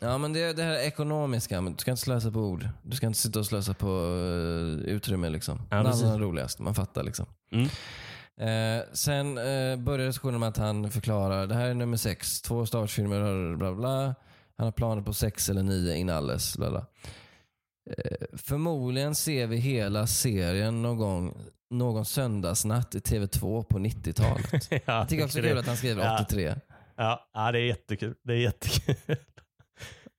Ja 0.00 0.18
men 0.18 0.32
det, 0.32 0.52
det 0.52 0.62
här 0.62 0.86
ekonomiska, 0.86 1.60
men 1.60 1.72
du 1.72 1.78
ska 1.78 1.90
inte 1.90 2.02
slösa 2.02 2.30
på 2.30 2.38
ord. 2.38 2.68
Du 2.82 2.96
ska 2.96 3.06
inte 3.06 3.18
sitta 3.18 3.38
och 3.38 3.46
slösa 3.46 3.74
på 3.74 3.86
uh, 3.86 4.78
utrymme 4.78 5.30
liksom. 5.30 5.62
Ja. 5.70 5.82
Nallarna 5.82 6.18
roligast, 6.18 6.58
man 6.58 6.74
fattar 6.74 7.02
liksom. 7.02 7.26
Mm. 7.52 7.68
Eh, 8.40 8.84
sen 8.92 9.38
eh, 9.38 9.76
börjar 9.76 10.06
diskussionen 10.06 10.40
med 10.40 10.48
att 10.48 10.56
han 10.56 10.90
förklarar, 10.90 11.46
det 11.46 11.54
här 11.54 11.66
är 11.66 11.74
nummer 11.74 11.96
sex, 11.96 12.42
två 12.42 12.66
Star 12.66 12.78
Wars-filmer, 12.78 13.56
bla 13.56 13.74
bla. 13.74 14.14
Han 14.58 14.64
har 14.66 14.72
planer 14.72 15.02
på 15.02 15.12
sex 15.12 15.48
eller 15.48 15.62
nio 15.62 15.96
inalles. 15.96 16.56
Eh, 16.58 18.26
förmodligen 18.36 19.14
ser 19.14 19.46
vi 19.46 19.56
hela 19.56 20.06
serien 20.06 20.82
någon 20.82 20.96
gång, 20.98 21.34
någon 21.70 22.04
söndagsnatt 22.04 22.94
i 22.94 22.98
TV2 22.98 23.62
på 23.64 23.78
90-talet. 23.78 24.66
ja, 24.70 24.78
Jag 24.86 25.08
tycker 25.08 25.24
också 25.24 25.40
det 25.40 25.46
är 25.46 25.50
kul 25.50 25.58
att 25.58 25.66
han 25.66 25.76
skriver 25.76 26.04
Ja. 26.04 26.18
83. 26.24 26.54
Ja, 26.96 27.30
ja, 27.34 27.52
det 27.52 27.58
är 27.58 27.62
jättekul. 27.64 28.14
Det 28.24 28.32
är 28.32 28.36
jättekul. 28.36 28.96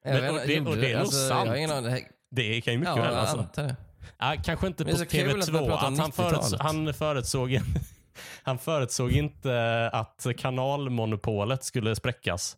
Men- 0.06 0.22
vet 0.22 0.32
och 0.32 0.48
det- 0.48 0.60
och 0.60 0.76
det 0.78 0.92
är 0.92 0.94
nog 0.94 1.02
alltså, 1.02 1.28
sant. 1.30 1.50
Aning. 1.50 2.06
Det 2.32 2.62
kan 2.62 2.74
ju 2.74 2.80
mycket 2.80 2.96
Ja, 2.96 3.02
väl. 3.02 3.16
Alltså. 3.16 3.38
antar 3.38 3.64
det. 3.64 3.76
Ja, 4.20 4.36
kanske 4.44 4.68
inte 4.68 4.84
Men 4.86 4.94
på 4.94 4.98
det 5.00 5.04
är 5.04 5.06
så 5.06 5.12
kul 5.32 5.42
att 5.42 5.52
man 5.52 5.62
TV2. 5.64 5.68
pratar 5.68 5.88
om 5.88 5.94
Att 5.94 6.00
han, 6.00 6.12
föruts 6.12 6.54
90-talet. 6.54 6.62
han, 6.62 6.94
förutsåg, 6.94 7.60
han 8.44 8.58
förutsåg 8.60 9.12
inte 9.12 9.90
att 9.94 10.26
kanalmonopolet 10.38 11.64
skulle 11.64 11.96
spräckas. 11.96 12.58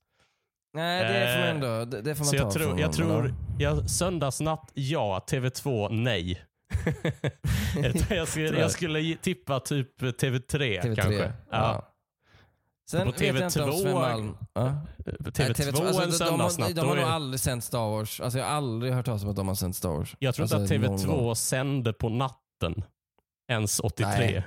Nej, 0.77 1.03
det 1.13 1.33
får 1.33 1.39
man 1.39 1.49
ändå 1.49 1.85
det, 1.85 2.01
det 2.01 2.15
får 2.15 2.25
man 2.25 2.31
Så 2.31 2.37
ta 2.37 2.43
jag 2.43 2.51
tror, 2.53 2.63
från 2.69 2.77
jag 2.79 2.93
tror 2.93 3.33
ja, 3.59 3.87
söndagsnatt 3.87 4.71
ja, 4.73 5.25
TV2 5.29 5.89
nej. 5.91 6.41
jag, 8.09 8.27
skulle, 8.27 8.59
jag 8.59 8.71
skulle 8.71 9.15
tippa 9.15 9.59
typ 9.59 10.01
TV3, 10.01 10.41
TV3. 10.49 10.95
kanske. 10.95 11.33
Ja. 11.51 11.93
Sen 12.89 13.05
På 13.05 13.11
vet 13.11 13.21
jag 13.21 13.35
inte 13.35 13.63
om 13.63 13.69
TV2 13.69 13.81
Sven 13.81 13.93
Malm... 13.93 14.37
Ja. 14.53 14.81
TV2, 15.05 15.73
Nej, 15.79 15.87
alltså, 15.87 16.01
en 16.03 16.09
de, 16.09 16.11
de, 16.11 16.11
söndagsnatt. 16.11 16.67
de, 16.67 16.73
de 16.73 16.81
då 16.81 16.87
har 16.87 16.97
är- 16.97 17.01
nog 17.01 17.09
aldrig 17.09 17.39
sänt 17.39 17.63
Star 17.63 17.89
Wars. 17.89 18.21
Alltså, 18.21 18.39
jag 18.39 18.45
har 18.45 18.51
aldrig 18.51 18.93
hört 18.93 19.05
talas 19.05 19.23
om 19.23 19.29
att 19.29 19.35
de 19.35 19.47
har 19.47 19.55
sänt 19.55 19.75
Star 19.75 19.89
Wars. 19.89 20.15
Jag 20.19 20.35
tror 20.35 20.43
alltså, 20.43 20.73
inte 20.73 20.75
att 20.75 20.81
någon 20.91 20.99
TV2 20.99 21.23
gång. 21.23 21.35
sände 21.35 21.93
på 21.93 22.09
natten. 22.09 22.83
Ens 23.49 23.79
83. 23.79 24.09
Nej. 24.17 24.45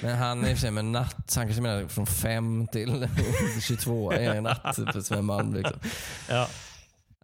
Men 0.00 0.18
han 0.18 0.44
är 0.44 0.50
i 0.50 0.52
och 0.52 0.56
för 0.56 0.60
sig 0.60 0.70
med 0.70 0.84
natt, 0.84 1.16
så 1.26 1.40
han 1.40 1.46
kanske 1.46 1.62
menar 1.62 1.88
från 1.88 2.06
5 2.06 2.66
till 2.72 3.08
22 3.62 4.12
är 4.12 4.34
en 4.34 4.42
natt 4.42 4.76
för 4.92 5.00
Sven 5.00 5.24
Malm. 5.24 5.54
Liksom. 5.54 5.78
Ja. 6.28 6.48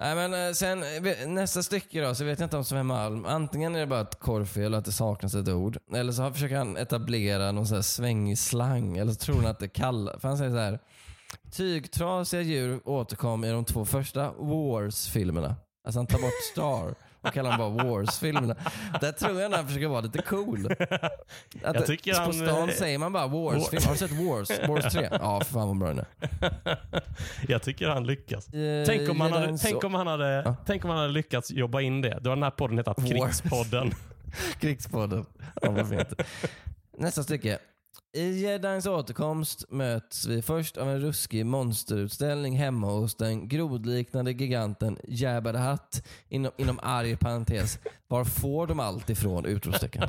Nej, 0.01 0.15
men 0.15 0.47
eh, 0.49 0.53
sen, 0.53 0.83
eh, 0.83 1.29
nästa 1.29 1.63
stycke 1.63 2.01
då, 2.03 2.15
så 2.15 2.25
vet 2.25 2.41
jag 2.41 2.47
inte 2.47 2.57
om 2.57 2.65
Sven 2.65 2.87
Malm. 2.87 3.25
Antingen 3.25 3.75
är 3.75 3.81
det 3.81 3.87
bara 3.87 4.01
ett 4.01 4.19
korvfel 4.19 4.73
och 4.73 4.79
att 4.79 4.85
det 4.85 4.93
saknas 4.93 5.35
ett 5.35 5.49
ord. 5.49 5.79
Eller 5.95 6.13
så 6.13 6.33
försöker 6.33 6.57
han 6.57 6.77
etablera 6.77 7.53
någon 7.53 7.67
sån 7.67 7.75
här 7.75 7.83
svängig 7.83 8.39
slang. 8.39 8.97
Eller 8.97 9.13
så 9.13 9.19
tror 9.19 9.37
han 9.37 9.47
att 9.47 9.59
det 9.59 9.69
kallar... 9.69 10.19
För 10.19 10.29
han 10.29 10.39
säger 10.39 10.51
så 10.51 10.57
här. 10.57 10.79
Tygtrasiga 11.53 12.41
djur 12.43 12.81
återkom 12.85 13.45
i 13.45 13.51
de 13.51 13.65
två 13.65 13.85
första 13.85 14.33
Wars-filmerna. 14.33 15.57
Alltså 15.85 15.99
han 15.99 16.07
tar 16.07 16.19
bort 16.19 16.43
Star 16.53 16.95
och 17.29 17.35
kallar 17.35 17.59
dem 17.59 17.77
bara 17.77 17.85
Wars-filmerna. 17.89 18.57
Där 19.01 19.13
tror 19.13 19.41
jag 19.41 19.51
han 19.51 19.67
försöker 19.67 19.89
vara 19.89 20.01
lite 20.01 20.23
cool. 20.23 20.73
Att 21.65 21.75
Jag 21.75 21.87
tycker 21.87 22.15
på 22.15 22.21
han, 22.21 22.33
stan 22.33 22.69
eh, 22.69 22.75
säger 22.75 22.99
man 22.99 23.13
bara 23.13 23.27
Wars-film. 23.27 23.83
Har 23.85 23.93
du 23.93 23.99
sett 23.99 24.11
Wars? 24.13 24.51
Wars 24.69 24.93
3? 24.93 25.09
Ja, 25.13 25.41
för 25.41 25.53
fan 25.53 25.69
vad 25.69 25.79
bra 25.79 25.89
den 25.89 25.99
är. 25.99 26.07
Jag 27.49 27.63
tycker 27.63 27.89
han 27.89 28.07
lyckas. 28.07 28.47
Tänk 28.87 29.11
om, 29.11 29.21
han 29.21 29.33
hade, 29.33 29.47
Jedins- 29.47 29.61
tänk, 29.63 29.85
om 29.85 29.95
han 29.95 30.07
hade, 30.07 30.43
Ja. 30.45 30.57
tänk 30.67 30.85
om 30.85 30.91
han 30.91 30.99
hade 30.99 31.13
lyckats 31.13 31.51
jobba 31.51 31.81
in 31.81 32.01
det. 32.03 32.09
Då 32.09 32.15
hade 32.15 32.29
den 32.29 32.43
här 32.43 32.51
podden 32.51 32.79
hetat. 32.79 32.97
Krigspodden. 33.09 33.95
Krigspodden. 34.61 35.27
Ja, 35.63 35.71
vad 35.71 35.89
fint. 35.89 36.13
Nästa 36.99 37.23
stycke. 37.23 37.59
I 38.17 38.43
Jedins 38.43 38.87
återkomst 38.87 39.65
möts 39.71 40.27
vi 40.27 40.43
först 40.43 40.77
av 40.77 40.91
en 40.91 41.01
ruskig 41.01 41.47
monsterutställning 41.47 42.57
hemma 42.57 42.87
hos 42.87 43.15
den 43.15 43.49
grodliknande 43.49 44.33
giganten 44.33 44.99
Jabba 45.09 45.53
the 45.53 45.59
Hutt 45.59 46.07
inom, 46.29 46.53
inom 46.57 46.79
arg 46.83 47.17
parentes. 47.17 47.79
Var 48.07 48.25
får 48.25 48.67
de 48.67 48.81
allt 48.81 49.11
ifrån? 49.11 49.47
Utropstecken. 49.47 50.03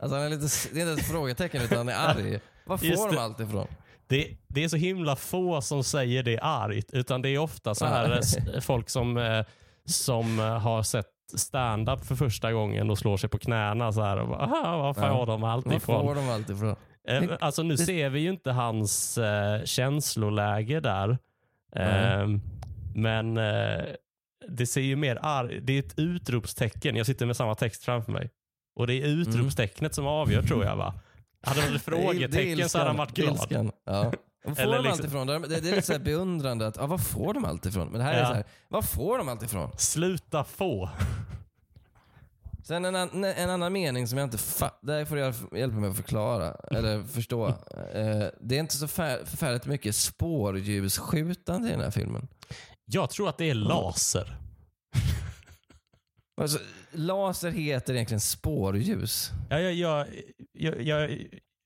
Alltså 0.00 0.16
han 0.16 0.22
är 0.24 0.28
lite, 0.30 0.48
det 0.72 0.80
är 0.80 0.90
inte 0.90 1.02
ett 1.02 1.08
frågetecken 1.08 1.62
utan 1.62 1.78
han 1.78 1.88
är 1.88 1.94
arg. 1.94 2.40
Var 2.66 2.76
får 2.78 2.88
Just 2.88 3.08
de 3.08 3.14
det. 3.14 3.22
allt 3.22 3.40
ifrån? 3.40 3.66
Det, 4.06 4.36
det 4.48 4.64
är 4.64 4.68
så 4.68 4.76
himla 4.76 5.16
få 5.16 5.60
som 5.60 5.84
säger 5.84 6.22
det 6.22 6.38
argt. 6.40 6.90
Utan 6.92 7.22
det 7.22 7.28
är 7.28 7.38
ofta 7.38 7.74
så 7.74 7.84
här 7.86 8.60
folk 8.60 8.90
som, 8.90 9.16
eh, 9.16 9.44
som 9.84 10.38
eh, 10.38 10.58
har 10.58 10.82
sett 10.82 11.06
stand-up 11.40 12.04
för 12.04 12.14
första 12.14 12.52
gången 12.52 12.90
och 12.90 12.98
slår 12.98 13.16
sig 13.16 13.30
på 13.30 13.38
knäna 13.38 13.92
så 13.92 14.02
här 14.02 14.16
och 14.16 14.28
bara, 14.28 14.38
"Aha, 14.38 14.76
var 14.78 14.94
får 14.94 15.02
Ja. 15.04 15.18
jag 15.18 15.26
dem 15.26 15.44
allt 15.44 15.66
Var 15.66 15.74
ifrån? 15.74 16.06
får 16.06 16.14
de 16.14 16.28
allt 16.28 16.50
ifrån? 16.50 16.76
Eh, 17.08 17.22
alltså 17.40 17.62
nu 17.62 17.76
ser 17.76 18.10
vi 18.10 18.20
ju 18.20 18.28
inte 18.30 18.50
hans 18.52 19.18
eh, 19.18 19.64
känsloläge 19.64 20.80
där. 20.80 21.18
Eh, 21.76 22.26
men 22.94 23.36
eh, 23.36 23.84
det 24.48 24.66
ser 24.66 24.80
ju 24.80 24.96
mer 24.96 25.18
arg, 25.22 25.60
det 25.60 25.72
är 25.72 25.78
ett 25.78 25.98
utropstecken. 25.98 26.96
Jag 26.96 27.06
sitter 27.06 27.26
med 27.26 27.36
samma 27.36 27.54
text 27.54 27.84
framför 27.84 28.12
mig. 28.12 28.30
Och 28.76 28.86
det 28.86 28.94
är 28.94 29.06
utropstecknet 29.06 29.94
som 29.94 30.06
avgör 30.06 30.42
tror 30.42 30.64
jag 30.64 30.76
va? 30.76 30.94
Hade 31.46 31.60
det 31.60 31.68
varit 31.70 31.82
frågetecken 31.82 32.68
så 32.68 32.78
hade 32.78 32.90
han 32.90 32.96
varit 32.96 33.14
glad. 33.14 33.70
Ja. 33.84 34.12
Var 34.44 34.54
får 34.54 34.62
Eller 34.62 34.76
de 34.76 34.82
liksom- 34.82 34.92
allt 35.04 35.04
ifrån? 35.08 35.26
Det, 35.26 35.48
det 35.48 35.56
är 35.70 35.76
lite 35.76 35.82
så 35.94 35.98
beundrande. 35.98 36.66
Att, 36.66 36.76
ja, 36.76 36.86
var 36.86 36.98
får 36.98 37.34
de 37.34 37.44
allt 37.44 37.66
ifrån? 37.66 37.88
Men 37.88 37.98
det 37.98 38.04
här 38.04 38.12
är 38.14 38.18
Ja. 38.20 38.26
så 38.28 38.34
här, 38.34 38.44
var 38.68 38.82
får 38.82 39.18
de 39.18 39.28
allt 39.28 39.42
ifrån? 39.42 39.70
Sluta 39.78 40.44
få. 40.44 40.90
Sen 42.64 42.84
en, 42.84 42.96
an, 42.96 43.24
en 43.24 43.50
annan 43.50 43.72
mening 43.72 44.08
som 44.08 44.18
jag 44.18 44.26
inte 44.26 44.38
fattar, 44.38 44.86
där 44.86 45.04
får 45.04 45.18
jag 45.18 45.34
hjälpa 45.52 45.76
mig 45.76 45.90
att 45.90 45.96
förklara, 45.96 46.54
eller 46.70 47.02
förstå. 47.04 47.46
Eh, 47.94 48.26
det 48.40 48.56
är 48.56 48.60
inte 48.60 48.76
så 48.76 48.88
fär, 48.88 49.24
förfärligt 49.24 49.66
mycket 49.66 49.96
spårljusskjutande 49.96 51.68
i 51.68 51.70
den 51.70 51.80
här 51.80 51.90
filmen. 51.90 52.28
Jag 52.84 53.10
tror 53.10 53.28
att 53.28 53.38
det 53.38 53.50
är 53.50 53.54
laser. 53.54 54.36
Alltså, 56.40 56.58
laser 56.92 57.50
heter 57.50 57.94
egentligen 57.94 58.20
spårljus. 58.20 59.30
Ja, 59.50 59.60
jag, 59.60 60.06
jag, 60.52 60.82
jag, 60.82 61.10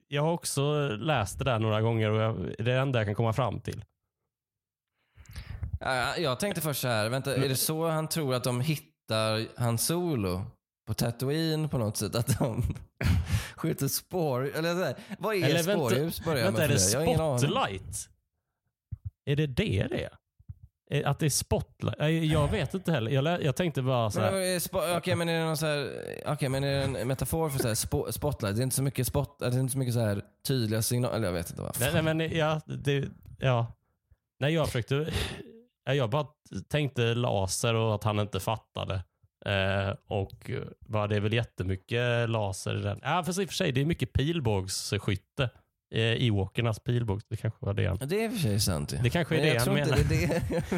jag, 0.09 0.23
har 0.23 0.33
också 0.33 0.89
läst 0.89 1.39
det 1.39 1.45
där 1.45 1.59
några 1.59 1.81
gånger 1.81 2.11
och 2.11 2.21
jag, 2.21 2.37
det 2.37 2.59
är 2.59 2.65
det 2.65 2.75
enda 2.75 2.99
jag 2.99 3.07
kan 3.07 3.15
komma 3.15 3.33
fram 3.33 3.61
till. 3.61 3.85
Ja, 5.81 6.17
Jag 6.17 6.41
tänkte 6.41 6.61
först 6.61 6.81
så 6.81 6.89
här, 6.89 7.09
vänta, 7.09 7.37
är 7.37 7.49
det 7.49 7.57
så 7.57 7.89
han 7.89 8.09
tror 8.09 8.35
att 8.35 8.45
de 8.45 8.61
hittar 8.61 9.61
Han 9.61 9.79
Solo? 9.79 10.43
På 10.87 10.95
Tatooine 10.95 11.69
på 11.69 11.79
något 11.79 11.97
sätt? 11.97 12.15
Att 12.15 12.39
de 12.39 12.63
skjuter 13.57 13.89
spår... 13.89 14.57
Eller 14.57 14.75
så 14.75 14.85
här, 14.85 14.97
vad 15.19 15.35
är 15.35 15.45
Eller 15.45 15.63
vänta- 15.63 15.73
spårljus? 15.89 16.23
Jag 16.27 16.35
Vänta, 16.35 16.65
är 16.65 16.69
det 16.69 16.79
spotlight? 16.79 18.09
Är 19.25 19.37
det 19.37 19.47
det 19.47 19.87
det 19.91 20.05
är? 20.05 20.11
Är- 20.91 21.05
Att 21.07 21.19
det 21.19 21.27
är 21.27 21.31
spotlight? 21.31 21.95
Jag- 21.99 22.13
Jag 22.13 22.51
vet 22.51 22.75
inte 22.75 22.93
heller. 22.93 23.11
Jag, 23.11 23.25
lä- 23.25 23.39
jag 23.43 23.57
tänkte 23.57 23.83
bara 23.83 24.11
så 24.11 24.21
Men, 24.21 24.29
här. 24.35 24.41
är 24.41 24.59
spo- 24.59 24.97
Okej, 24.99 25.17
men 25.17 25.29
är 25.29 25.39
det 25.39 25.45
någon 25.45 25.57
så 25.57 25.67
här, 25.67 25.91
okej, 26.27 26.49
men 26.49 26.65
är 26.65 26.89
det 26.89 27.01
en 27.01 27.09
metafor 27.09 27.51
för 27.51 27.59
så 27.59 27.69
här 27.69 27.75
spo, 27.75 28.13
spotlight? 28.13 28.57
Det 28.57 28.61
är 28.61 28.63
inte 28.63 28.77
så 28.77 28.83
mycket 28.83 29.07
spot, 29.07 29.39
det 29.39 29.47
är 29.47 29.59
inte 29.59 29.73
så 29.73 29.79
mycket 29.79 29.95
så 29.95 30.01
här 30.01 30.23
tydliga 30.49 30.83
signaler. 30.83 31.17
Eller 31.17 31.27
jag 31.27 31.33
vet 31.33 31.51
inte 31.51 31.63
vad. 31.63 31.81
Nej, 31.81 31.91
nej, 31.93 32.03
men 32.15 32.21
ja, 32.37 32.61
det, 32.67 33.09
ja. 33.39 33.73
Nej, 34.41 34.55
jag 34.55 34.67
försökte. 34.67 35.09
ja, 35.85 35.95
Jag 35.95 36.11
bara 36.11 36.27
tänkte 36.69 37.15
laser 37.15 37.75
och 37.75 37.95
att 37.95 38.05
han 38.05 38.19
inte 38.21 38.41
fattade. 38.41 38.95
Eh, 39.47 39.95
och 40.09 40.51
bara, 40.81 41.07
det 41.07 41.17
är 41.17 41.21
väl 41.21 41.33
jättemycket 41.33 42.31
laser 42.31 42.77
i 42.79 42.83
den. 42.83 43.01
Ja, 43.03 43.23
för 43.25 43.31
och 43.43 43.49
för 43.49 43.55
sig, 43.55 43.73
det 43.73 43.81
är 43.81 43.85
mycket 43.85 44.13
pilbågsskytte. 44.13 45.51
Eh, 45.97 46.27
Ewokernas 46.27 46.81
pilbågs, 46.81 47.25
det 47.29 47.37
kanske 47.37 47.67
var 47.67 47.75
det 47.75 47.87
han... 47.87 47.99
Det 48.09 48.21
är 48.21 48.25
i 48.25 48.29
och 48.29 48.33
för 48.33 48.39
sig 48.39 48.61
sant. 48.61 48.95
Det 49.03 49.11
kanske 49.11 49.37
är 49.37 49.43
det 49.43 49.49
jag 49.55 49.61
han 49.61 49.75
menar. 49.75 49.97
det 50.09 50.25
är 50.25 50.29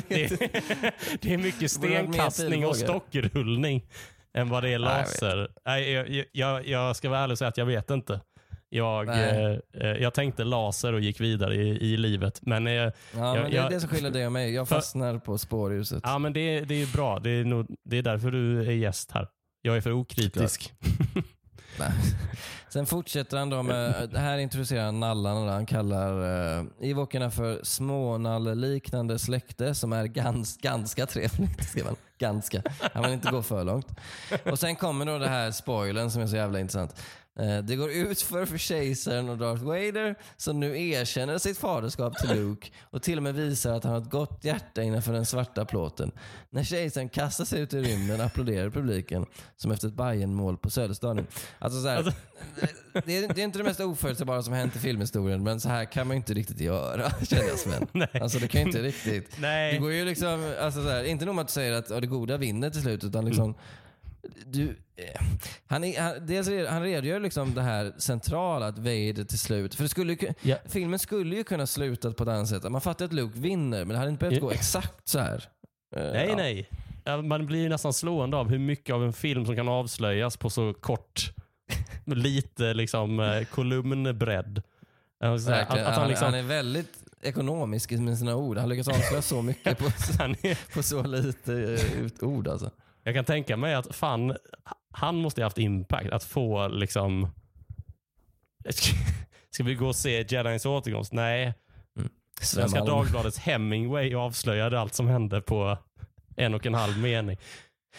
det. 0.09 0.39
Jag 0.41 1.19
Det, 1.21 1.35
är 1.35 1.39
mycket 1.39 1.71
stenkastning 1.71 2.67
och 2.67 2.77
stockrullning 2.77 3.87
än 4.35 4.49
vad 4.49 4.63
det 4.63 4.69
är 4.69 4.73
jag 4.73 4.81
laser. 4.81 5.49
Nej, 5.67 5.91
jag, 5.93 6.25
jag, 6.33 6.67
jag 6.69 6.97
ska 6.97 7.09
vara 7.09 7.21
ärlig 7.21 7.33
och 7.33 7.39
säga 7.39 7.49
att 7.49 7.57
jag 7.59 7.67
vet 7.67 7.91
inte. 7.91 8.21
Jag, 8.71 9.09
eh, 9.09 9.47
eh, 9.75 9.87
jag 10.01 10.15
tänkte 10.15 10.45
laser 10.45 10.93
och 10.93 11.01
gick 11.01 11.21
vidare 11.21 11.55
i, 11.55 11.69
i 11.93 11.97
livet. 11.97 12.39
Men, 12.43 12.67
eh, 12.67 12.73
Ja, 12.73 12.91
men 13.13 13.35
det 13.35 13.41
är 13.41 13.51
jag- 13.51 13.71
det 13.71 13.81
som 13.81 13.89
skiljer 13.89 14.11
dig 14.11 14.27
och 14.27 14.33
mig. 14.33 14.55
Jag 14.55 14.69
För- 14.69 14.75
fastnar 14.77 15.19
på 15.19 15.39
spårljuset. 15.39 16.01
ja, 16.05 16.19
men 16.19 16.33
det, 16.33 16.61
det 16.61 16.83
är 16.83 16.93
bra. 16.93 17.19
Det 17.19 17.31
är, 17.31 17.45
nog, 17.45 17.67
det 17.85 17.97
är 17.99 18.03
därför 18.03 18.31
du 18.31 18.61
är 18.61 18.71
gäst 18.73 19.11
här. 19.11 19.29
Jag 19.63 19.77
är 19.77 19.81
för 19.81 19.93
okritisk. 19.93 20.73
Nej. 21.89 21.91
Sen 22.69 22.87
fortsätter 22.87 23.37
han 23.37 23.51
då 23.51 23.63
med, 23.63 24.15
här 24.15 24.39
introducerar 24.39 24.85
han 24.85 25.01
nallarna. 25.01 25.47
då. 25.47 25.53
Han 25.53 25.67
kallar 25.67 26.13
eh, 26.57 26.61
uh, 26.61 26.67
ivokerna 26.81 27.31
för 27.31 27.61
smånalleliknande 27.63 29.19
släkte 29.19 29.75
som 29.75 29.93
är 29.93 30.05
gans, 30.05 30.57
ganska 30.57 31.07
trevligt. 31.07 31.65
Skrev 31.69 31.87
han. 31.87 31.97
Ganska. 32.19 32.63
Han 32.93 33.03
vill 33.03 33.13
inte 33.13 33.31
gå 33.31 33.43
för 33.43 33.65
långt. 33.65 33.87
Och 34.45 34.59
sen 34.59 34.77
kommer 34.77 35.07
då 35.07 35.19
det 35.19 35.29
här 35.29 35.51
spoilern 35.51 36.11
som 36.11 36.23
är 36.23 36.27
så 36.27 36.37
jävla 36.37 36.61
intressant. 36.61 36.95
Eh, 37.39 37.59
Det 37.59 37.77
går 37.77 37.91
ut 37.91 38.23
för 38.23 38.47
för 38.47 38.59
kejsaren 38.59 39.29
och 39.29 39.39
Darth 39.39 39.63
Vader 39.65 40.15
som 40.37 40.61
nu 40.61 40.83
erkänner 40.91 41.39
sitt 41.39 41.59
faderskap 41.59 42.19
till 42.19 42.29
Luke 42.31 42.69
och 42.91 43.03
till 43.03 43.17
och 43.17 43.23
med 43.23 43.35
visar 43.35 43.73
att 43.77 43.85
han 43.85 43.93
har 43.93 44.01
ett 44.01 44.11
gott 44.11 44.45
hjärta 44.45 44.83
innanför 44.83 45.13
den 45.13 45.27
svarta 45.27 45.65
plåten. 45.65 46.13
När 46.51 46.65
kejsaren 46.65 47.09
kastas 47.09 47.53
ut 47.53 47.75
i 47.75 47.81
rymden 47.81 48.21
applåderar 48.21 48.71
publiken 48.71 49.27
som 49.57 49.71
efter 49.71 49.89
ett 49.89 49.95
Bayern-mål 49.95 50.57
på 50.59 50.71
Söderstadion. 50.71 51.27
Alltså 51.59 51.83
så 51.83 51.89
här, 51.89 51.97
Alltså- 51.97 52.13
det, 53.07 53.17
är, 53.17 53.35
det 53.35 53.41
är 53.41 53.45
inte 53.45 53.59
det 53.59 53.65
mest 53.65 53.81
oförutsägbara 53.81 54.43
som 54.43 54.53
hänt 54.55 54.77
i 54.77 54.79
filmhistorien 54.79 55.43
men 55.43 55.61
så 55.61 55.69
här 55.69 55.85
kan 55.85 56.07
man 56.07 56.15
ju 56.15 56.19
inte 56.19 56.35
riktigt 56.35 56.61
göra 56.61 57.11
känner 57.25 57.45
jag 57.49 57.59
Sven. 57.59 57.87
Nej. 57.93 58.09
Alltså 58.23 58.39
det 58.39 58.49
kan 58.49 58.61
ju 58.61 58.67
inte 58.67 58.83
riktigt. 58.83 59.37
Nej. 59.41 59.73
Det 59.73 59.79
går 59.79 59.93
ju 59.93 60.05
liksom, 60.05 60.53
alltså 60.61 60.83
så 60.83 60.89
här, 60.89 61.05
inte 61.05 61.25
nog 61.25 61.35
med 61.35 61.43
att 61.43 61.49
du 61.49 61.53
säger 61.53 61.73
att 61.73 61.91
ja, 61.91 62.01
det 62.01 62.07
goda 62.07 62.37
vinner 62.37 62.71
till 62.71 62.83
slut 62.83 63.05
utan 63.05 63.25
liksom 63.25 63.55
du, 64.47 64.69
eh, 64.97 65.21
han, 65.67 65.85
är, 65.85 66.01
han, 66.01 66.27
dels, 66.27 66.49
han 66.69 66.83
redogör 66.83 67.21
liksom 67.21 67.55
det 67.55 67.63
här 67.63 67.93
centrala 67.99 68.67
att 68.67 68.79
Vader 68.79 69.25
till 69.25 69.39
slut, 69.39 69.75
för 69.75 69.87
skulle 69.87 70.17
Ja. 70.43 70.57
filmen 70.69 70.99
skulle 70.99 71.37
ju 71.37 71.45
kunna 71.45 71.67
sluta 71.67 72.13
på 72.13 72.23
ett 72.23 72.29
annat 72.29 72.49
sätt. 72.49 72.71
Man 72.73 72.81
fattar 72.81 73.05
att 73.05 73.13
Luke 73.13 73.39
vinner 73.39 73.79
men 73.85 73.89
det 73.89 73.97
hade 73.99 74.11
inte 74.11 74.25
behövt 74.29 74.41
gå 74.41 74.51
exakt 74.51 75.09
så 75.09 75.19
här. 75.19 75.45
Eh, 75.97 76.03
Nej, 76.03 76.27
ja. 76.29 76.37
nej. 76.37 76.69
Man 77.23 77.47
blir 77.47 77.61
ju 77.61 77.69
nästan 77.69 77.93
slående 77.93 78.37
av 78.37 78.49
hur 78.49 78.59
mycket 78.59 78.95
av 78.95 79.05
en 79.05 79.13
film 79.13 79.47
som 79.47 79.57
kan 79.57 79.69
avslöjas 79.69 80.37
på 80.37 80.51
så 80.51 80.75
kort, 80.75 81.33
lite 82.05 82.75
liksom 82.75 83.21
eh, 83.21 83.45
kolumnbredd. 83.45 84.63
Säga, 85.45 85.57
Att, 85.57 85.71
att 85.71 85.79
han, 85.79 85.95
han, 85.95 86.09
liksom, 86.09 86.25
han 86.25 86.35
är 86.35 86.43
väldigt 86.43 87.05
ekonomisk 87.23 87.91
med 87.91 88.19
sina 88.19 88.37
ord. 88.37 88.59
Han 88.59 88.69
lyckas 88.69 88.89
avslöja 88.89 89.23
så 89.23 89.43
mycket 89.43 89.79
på, 89.79 89.85
är, 89.85 90.75
på 90.75 90.83
så 90.83 91.03
lite 91.03 91.53
ut- 91.53 92.23
ord 92.23 92.49
alltså. 92.49 92.71
Jag 93.09 93.15
kan 93.15 93.25
tänka 93.25 93.57
mig 93.57 93.75
att 93.75 93.97
fan, 93.97 94.37
han 94.93 95.17
måste 95.17 95.41
ha 95.41 95.47
haft 95.47 95.59
impact. 95.59 96.11
Att 96.11 96.25
få 96.25 96.69
liksom... 96.69 97.29
Ska 99.51 99.65
vi 99.65 99.75
gå 99.75 99.87
och 99.87 99.97
se 99.97 100.27
Jedins 100.29 100.67
återkomst? 100.67 101.13
Nej. 101.13 101.55
Svenska 102.41 102.69
Sven 102.69 102.87
Malm. 102.87 102.87
Dagbladets 102.87 103.39
Hemingway 103.39 104.15
avslöjade 104.15 104.81
allt 104.81 104.95
som 104.95 105.09
hände 105.09 105.41
på 105.41 105.79
en 106.37 106.55
och 106.55 106.67
en 106.67 106.75
halv 106.75 106.99
mening. 106.99 107.37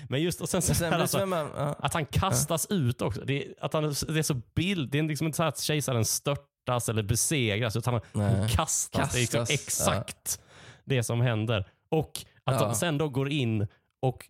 Men 0.07 0.21
just 0.21 0.41
och 0.41 0.49
sen, 0.49 0.61
så 0.61 0.75
sen 0.75 0.93
alltså, 0.93 1.25
Malm, 1.25 1.49
ja. 1.55 1.75
att 1.79 1.93
han 1.93 2.05
kastas 2.05 2.67
ut 2.69 3.01
också. 3.01 3.21
Det 3.21 3.45
är, 3.45 3.53
att 3.59 3.73
han, 3.73 3.83
det 3.83 4.19
är 4.19 4.23
så 4.23 4.41
bild. 4.55 4.91
Det 4.91 4.99
är 4.99 5.03
liksom 5.03 5.27
inte 5.27 5.37
så 5.37 5.43
att 5.43 5.59
kejsaren 5.59 6.05
störtas 6.05 6.89
eller 6.89 7.03
besegras 7.03 7.75
utan 7.75 7.93
han, 7.93 8.03
Nej. 8.11 8.39
han 8.39 8.49
kastas. 8.49 9.11
Det 9.11 9.17
är 9.17 9.21
liksom 9.21 9.39
Kastas, 9.39 9.61
exakt 9.61 10.41
det 10.85 11.03
som 11.03 11.21
händer. 11.21 11.69
Och 11.89 12.25
att 12.43 12.61
han 12.61 12.75
sen 12.75 12.97
då 12.97 13.09
går 13.09 13.29
in 13.29 13.67
och 14.01 14.29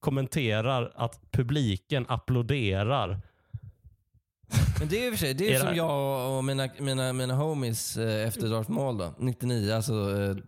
kommenterar 0.00 0.92
att 0.96 1.20
publiken 1.32 2.06
applåderar. 2.08 3.20
Men 4.78 4.88
det 4.88 4.98
är 5.00 5.04
ju 5.04 5.10
för 5.10 5.18
sig, 5.18 5.34
det 5.34 5.44
är 5.44 5.48
Är 5.48 5.52
det 5.52 5.58
som 5.58 5.68
här- 5.68 5.74
jag 5.76 6.36
och 6.38 6.44
mina, 6.44 6.68
mina, 6.78 7.12
mina 7.12 7.34
homies 7.34 7.96
eh, 7.96 8.28
efter 8.28 8.48
Darth 8.48 8.70
Maul 8.70 8.98
då. 8.98 9.14
99, 9.18 9.72
alltså 9.74 9.92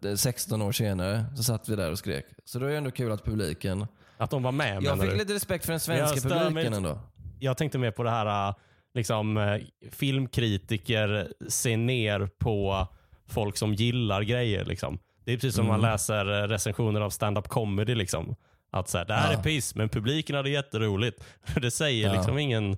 eh, 0.09 0.15
16 0.15 0.63
år 0.63 0.73
senare, 0.73 1.25
så 1.37 1.43
satt 1.43 1.69
vi 1.69 1.77
där 1.77 1.91
och 1.91 1.99
skrek. 1.99 2.25
Så 2.45 2.59
då 2.59 2.67
är 2.67 2.71
det 2.71 2.77
ändå 2.77 2.91
kul 2.91 3.13
att 3.13 3.25
publiken... 3.25 3.87
Att 4.17 4.31
de 4.31 4.43
var 4.43 4.53
med 4.53 4.83
Jag 4.83 5.01
fick 5.01 5.11
du? 5.11 5.17
lite 5.17 5.35
respekt 5.35 5.65
för 5.65 5.73
den 5.73 5.81
svenska 5.81 6.29
mig 6.29 6.39
publiken 6.39 6.55
lite- 6.65 6.77
ändå. 6.77 6.99
jag 7.39 7.57
tänkte 7.57 7.79
mer 7.79 7.91
på 7.91 8.03
det 8.03 8.11
här, 8.11 8.49
äh, 8.49 8.55
liksom 8.95 9.59
filmkritiker 9.91 11.29
ser 11.49 11.77
ner 11.77 12.27
på 12.39 12.87
folk 13.29 13.57
som 13.57 13.75
gillar 13.75 14.23
grejer. 14.23 14.65
Liksom. 14.65 14.99
Det 15.25 15.33
är 15.33 15.37
precis 15.37 15.55
som 15.55 15.67
Mm. 15.67 15.81
man 15.81 15.91
läser 15.91 16.25
recensioner 16.49 17.01
av 17.01 17.11
stand-up 17.11 17.49
comedy. 17.49 17.95
Liksom. 17.95 18.35
Att 18.73 18.89
så 18.89 18.99
här, 18.99 19.05
det 19.05 19.15
här 19.15 19.33
Ja. 19.33 19.39
är 19.39 19.43
piss, 19.43 19.75
men 19.75 19.89
publiken 19.89 20.37
hade 20.37 20.51
jätteroligt. 20.51 21.25
Det 21.63 21.71
säger 21.71 22.07
Ja. 22.09 22.15
liksom 22.15 22.39
ingen... 22.39 22.77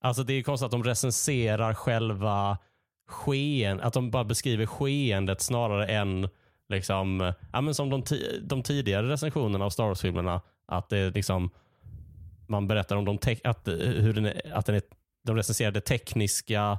Alltså 0.00 0.22
det 0.22 0.32
är 0.32 0.42
konstigt 0.42 0.64
att 0.66 0.70
de 0.72 0.84
recenserar 0.84 1.74
själva 1.74 2.58
skeen, 3.08 3.80
att 3.80 3.92
de 3.92 4.10
bara 4.10 4.24
beskriver 4.24 4.66
skeendet 4.66 5.40
snarare 5.40 5.86
än 5.86 6.28
liksom, 6.68 7.32
ja, 7.52 7.60
men 7.60 7.74
som 7.74 7.90
de, 7.90 8.02
de 8.42 8.62
tidigare 8.62 9.08
recensionerna 9.08 9.64
av 9.64 9.70
Star 9.70 9.84
Wars-filmerna. 9.84 10.40
Att 10.66 10.88
det 10.88 10.98
är 10.98 11.10
liksom, 11.10 11.50
man 12.46 12.68
berättar 12.68 12.96
om 12.96 13.04
de 13.04 13.18
att, 13.44 13.68
eh, 13.68 13.74
hur 13.76 14.12
den 14.12 14.26
är, 14.26 14.40
att 14.54 14.66
den 14.66 14.74
är, 14.74 14.82
de 15.26 15.36
recenserar 15.36 15.70
det 15.70 15.80
tekniska, 15.80 16.78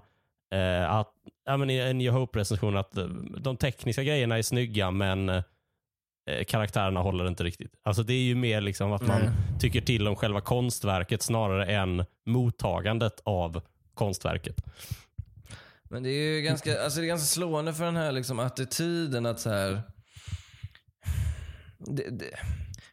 eh, 0.54 0.92
att, 0.92 1.12
ja, 1.46 1.58
men 1.58 1.70
i 1.70 1.78
en 1.78 1.98
New 1.98 2.12
Hope-recension 2.14 2.78
att 2.78 2.98
de 3.38 3.58
tekniska 3.58 4.04
grejerna 4.04 4.38
är 4.38 4.42
snygga 4.42 4.92
men 4.92 5.44
karaktärerna 6.48 7.00
håller 7.00 7.28
inte 7.28 7.44
riktigt. 7.44 7.72
Alltså 7.84 8.04
det 8.04 8.14
är 8.14 8.24
ju 8.24 8.36
mer 8.36 8.62
liksom 8.62 8.94
att 8.94 9.08
man 9.08 9.22
Nej. 9.22 9.30
tycker 9.60 9.82
till 9.82 10.08
om 10.08 10.16
själva 10.16 10.42
konstverket 10.42 11.22
snarare 11.22 11.66
än 11.66 12.06
mottagandet 12.26 13.22
av 13.24 13.62
konstverket. 13.94 14.56
Men 15.84 16.04
det 16.04 16.10
är 16.10 16.36
ju 16.36 16.42
ganska, 16.42 16.84
alltså 16.84 17.00
det 17.00 17.06
är 17.06 17.08
ganska 17.08 17.26
slående 17.26 17.74
för 17.74 17.86
den 17.86 17.96
här 17.96 18.12
liksom 18.12 18.40
attityden 18.40 19.26
att 19.26 19.40
så 19.40 19.50
här. 19.50 19.82
Det, 21.78 22.10
det, 22.10 22.30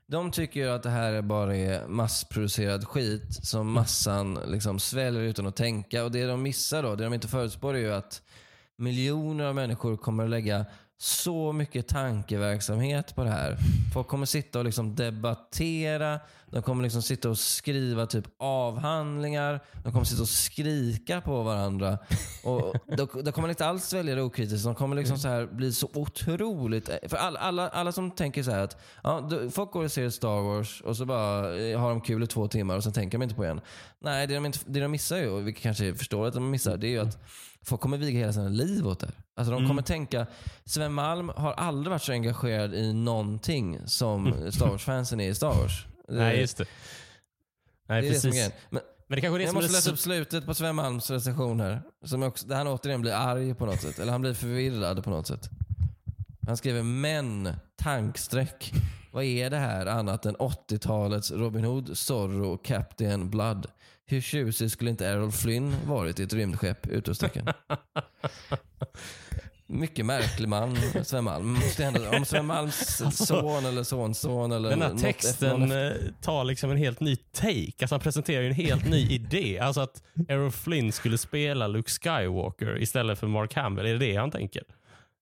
De 0.07 0.31
tycker 0.31 0.69
att 0.69 0.83
det 0.83 0.91
här 0.91 1.23
bara 1.23 1.57
är 1.57 1.87
massproducerad 1.87 2.85
skit 2.85 3.35
som 3.45 3.73
massan 3.73 4.39
liksom 4.47 4.79
sväljer 4.79 5.23
utan 5.23 5.47
att 5.47 5.57
tänka. 5.57 6.05
Och 6.05 6.13
det 6.13 6.27
de 6.27 6.43
missar 6.43 6.83
då, 6.83 6.95
det 6.95 7.05
de 7.05 7.15
inte 7.15 7.29
förutspår 7.29 7.75
är 7.75 7.79
ju 7.79 7.93
att 7.93 8.23
miljoner 8.77 9.45
av 9.45 9.55
människor 9.55 9.97
kommer 9.97 10.25
att 10.25 10.31
lägga 10.31 10.67
så 11.03 11.53
mycket 11.53 11.89
tankeverksamhet 11.89 13.15
på 13.15 13.25
det 13.25 13.31
här. 13.31 13.57
Folk 13.95 14.07
kommer 14.09 14.27
sitta 14.27 14.59
och 14.59 14.65
liksom 14.65 14.95
debattera, 14.95 16.21
de 16.51 16.63
kommer 16.63 16.83
liksom 16.83 17.03
sitta 17.03 17.31
och 17.31 17.39
skriva 17.39 18.07
typ 18.07 18.25
avhandlingar, 18.39 19.61
de 19.85 19.93
kommer 19.93 20.05
sitta 20.05 20.23
och 20.23 20.29
skrika 20.29 21.21
på 21.21 21.43
varandra. 21.43 21.99
Och 22.45 22.75
de, 22.97 23.09
de 23.23 23.33
kommer 23.33 23.49
inte 23.49 23.67
alls 23.67 23.93
välja 23.93 24.15
det 24.15 24.23
okritiskt, 24.23 24.65
de 24.65 24.75
kommer 24.75 24.97
liksom 24.97 25.19
så 25.19 25.29
här 25.29 25.47
bli 25.47 25.73
så 25.73 25.89
otroligt... 25.95 26.91
För 27.09 27.17
alla, 27.17 27.41
alla, 27.41 27.69
alla 27.69 27.93
som 27.93 28.11
tänker 28.11 28.43
så 28.43 28.51
här 28.51 28.65
att 28.65 28.83
ja, 29.03 29.31
folk 29.51 29.71
går 29.71 29.85
och 29.85 29.93
ser 29.93 30.11
Star 30.11 30.41
Wars 30.41 30.81
och 30.81 30.97
så 30.97 31.05
bara 31.05 31.59
eh, 31.59 31.81
har 31.81 31.89
de 31.89 32.01
kul 32.01 32.23
i 32.23 32.27
två 32.27 32.49
timmar 32.49 32.77
och 32.77 32.85
sen 32.85 32.93
tänker 32.93 33.19
de 33.19 33.23
inte 33.23 33.35
på 33.35 33.45
igen. 33.45 33.61
Nej, 33.99 34.27
det 34.27 34.35
de, 34.35 34.47
inte, 34.47 34.59
det 34.67 34.81
de 34.81 34.91
missar 34.91 35.17
ju, 35.17 35.29
och 35.29 35.49
vi 35.49 35.53
kanske 35.53 35.95
förstår 35.95 36.27
att 36.27 36.35
de 36.35 36.51
missar, 36.51 36.77
det 36.77 36.87
är 36.87 36.91
ju 36.91 37.01
att 37.01 37.19
folk 37.63 37.81
kommer 37.81 37.99
viga 37.99 38.19
hela 38.19 38.33
sina 38.33 38.49
liv 38.49 38.87
åt 38.87 39.01
det. 39.01 39.11
Alltså 39.35 39.53
de 39.53 39.57
kommer 39.57 39.71
mm. 39.71 39.85
tänka, 39.85 40.27
Sven 40.65 40.93
Malm 40.93 41.29
har 41.37 41.53
aldrig 41.53 41.91
varit 41.91 42.03
så 42.03 42.13
engagerad 42.13 42.75
i 42.75 42.93
någonting 42.93 43.79
som 43.87 44.35
Star 44.53 44.69
Wars-fansen 44.69 45.21
är 45.21 45.31
i 45.31 45.35
Star 45.35 45.55
Wars. 45.55 45.87
Nej, 46.09 46.41
just 46.41 46.57
det. 46.57 46.65
Nej, 47.89 48.03
det 48.03 48.09
är 48.09 48.13
precis. 48.13 48.35
Det 48.35 48.53
men, 48.71 48.83
men 49.07 49.17
det 49.17 49.21
kanske 49.21 49.37
är 49.37 49.39
det 49.39 49.45
jag 49.45 49.55
måste 49.55 49.73
läsa 49.73 49.91
upp 49.91 49.99
slutet 49.99 50.47
på 50.47 50.55
Sven 50.55 50.77
Malms 50.77 51.11
recension 51.11 51.61
här. 51.61 51.83
Som 52.05 52.23
också, 52.23 52.47
där 52.47 52.57
han 52.57 52.67
återigen 52.67 53.01
blir 53.01 53.13
arg 53.13 53.55
på 53.55 53.67
något 53.67 53.81
sätt. 53.81 53.99
Eller 53.99 54.13
han 54.13 54.21
blir 54.21 54.35
förvirrad 54.35 55.05
på 55.05 55.11
något 55.11 55.27
sätt. 55.27 55.51
Han 56.47 56.57
skriver 56.57 56.83
men, 56.83 57.49
tankstreck. 57.77 58.73
Vad 59.13 59.25
är 59.25 59.51
det 59.51 59.57
här 59.57 59.87
annat 59.87 60.27
än 60.27 60.37
80-talets 60.37 61.31
Robin 61.31 61.65
Hood, 61.65 61.99
Zorro 61.99 62.53
och 62.53 62.65
Captain 62.65 63.31
Blood? 63.31 63.67
Hur 64.07 64.21
tjusig 64.21 64.71
skulle 64.71 64.91
inte 64.91 65.07
Errol 65.07 65.33
Flynn 65.33 65.75
varit 65.87 66.21
i 66.21 66.23
ett 66.23 66.33
rymdskepp? 66.33 66.87
Utropstecken. 66.87 67.47
Mycket 69.67 70.07
märklig 70.07 70.49
man, 70.49 70.77
Sven 71.05 71.25
Malm. 71.25 71.57
Om 72.13 72.25
Sven 72.25 72.47
Malms 72.47 73.03
son 73.27 73.67
eller 73.67 73.83
sonson 73.83 74.53
eller 74.53 74.71
Den 74.71 74.83
här 74.83 74.95
texten. 74.95 75.73
Eh, 75.73 75.93
tar 76.23 76.45
liksom 76.45 76.71
en 76.71 76.77
helt 76.77 77.01
ny 77.01 77.17
take. 77.17 77.73
Alltså 77.81 77.95
han 77.95 78.01
presenterar 78.01 78.43
en 78.45 78.53
helt 78.53 78.89
ny 78.89 79.09
idé. 79.11 79.59
Alltså 79.59 79.81
att 79.81 80.03
Errol 80.29 80.51
Flynn 80.51 80.93
skulle 80.93 81.19
spela 81.19 81.67
Luke 81.67 81.91
Skywalker 81.91 82.83
istället 82.83 83.19
för 83.19 83.27
Mark 83.27 83.55
Hamill. 83.55 83.87
Är 83.87 83.93
det 83.93 83.99
det 83.99 84.17
han 84.17 84.31
tänker? 84.31 84.63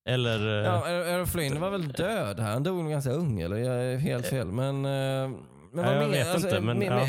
Eller... 0.09 0.59
Eh, 0.59 0.65
ja, 0.65 0.87
Errol 0.87 1.27
Flynn 1.27 1.59
var 1.59 1.69
väl 1.69 1.87
död 1.87 2.39
här. 2.39 2.53
Han 2.53 2.63
dog 2.63 2.89
ganska 2.89 3.11
ung, 3.11 3.41
eller? 3.41 3.57
Jag 3.57 3.83
är 3.83 3.97
helt 3.97 4.27
fel. 4.27 4.47
Men... 4.47 4.85
Eh, 4.85 5.31
men 5.73 5.85
vad 5.85 5.95
jag 5.95 6.09
vet 6.09 6.27
alltså, 6.27 6.47
inte, 6.47 6.61
men... 6.61 6.81
Ja. 6.81 7.07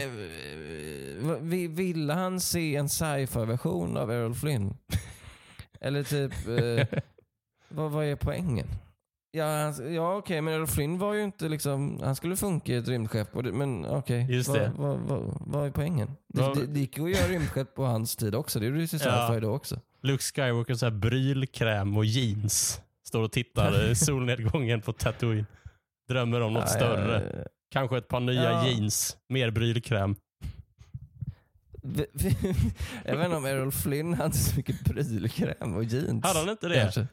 Ville 1.68 2.12
han 2.12 2.40
se 2.40 2.76
en 2.76 2.88
sci-fi 2.88 3.44
version 3.44 3.96
av 3.96 4.10
Errol 4.10 4.34
Flynn? 4.34 4.76
Eller 5.80 6.02
typ... 6.02 6.32
Eh, 6.48 7.00
vad, 7.68 7.90
vad 7.90 8.04
är 8.04 8.16
poängen? 8.16 8.66
Ja, 9.34 9.44
han, 9.44 9.94
ja 9.94 10.16
okej, 10.16 10.18
okay, 10.18 10.40
men 10.40 10.54
Errol 10.54 10.66
Flynn 10.66 10.98
var 10.98 11.14
ju 11.14 11.22
inte 11.22 11.48
liksom... 11.48 12.00
Han 12.02 12.16
skulle 12.16 12.36
funka 12.36 12.72
i 12.72 12.76
ett 12.76 12.88
rymdskepp. 12.88 13.28
Det, 13.44 13.52
men 13.52 13.86
okej, 13.86 14.40
okay, 14.40 14.68
vad, 14.76 14.98
vad, 14.98 14.98
vad, 14.98 15.38
vad, 15.40 15.66
är 15.66 15.70
poängen? 15.70 16.10
Det, 16.28 16.54
det, 16.54 16.66
det 16.66 16.80
gick 16.80 16.98
ju 16.98 17.04
att 17.04 17.10
göra 17.10 17.28
rymdskepp 17.28 17.74
på 17.74 17.84
hans 17.84 18.16
tid 18.16 18.34
också. 18.34 18.60
Det 18.60 18.66
gjorde 18.66 18.80
ju 18.80 18.86
sci-fi 18.86 19.08
ja. 19.08 19.40
då 19.40 19.50
också. 19.50 19.80
Luke 20.02 20.22
Skywalker 20.22 20.74
så 20.74 20.86
här 20.86 20.90
brylkräm 20.90 21.96
och 21.96 22.04
jeans. 22.04 22.80
Står 23.06 23.22
och 23.22 23.32
tittar 23.32 23.94
solnedgången 24.04 24.82
på 24.82 24.92
Tatooine. 24.92 25.46
Drömmer 26.08 26.40
om 26.40 26.52
något 26.52 26.62
ja, 26.62 26.66
större. 26.66 27.32
Ja, 27.36 27.44
Kanske 27.70 27.98
ett 27.98 28.08
par 28.08 28.20
nya 28.20 28.42
ja. 28.42 28.66
jeans, 28.66 29.16
mer 29.28 29.50
brylkräm. 29.50 30.16
jag 33.04 33.16
vet 33.16 33.24
inte 33.24 33.36
om 33.36 33.44
Errol 33.44 33.72
Flynn 33.72 34.14
hade 34.14 34.34
så 34.34 34.56
mycket 34.56 34.80
brylkräm 34.80 35.76
och 35.76 35.84
jeans. 35.84 36.24
Hade 36.24 36.38
han 36.38 36.48
inte 36.48 36.68
det? 36.68 37.08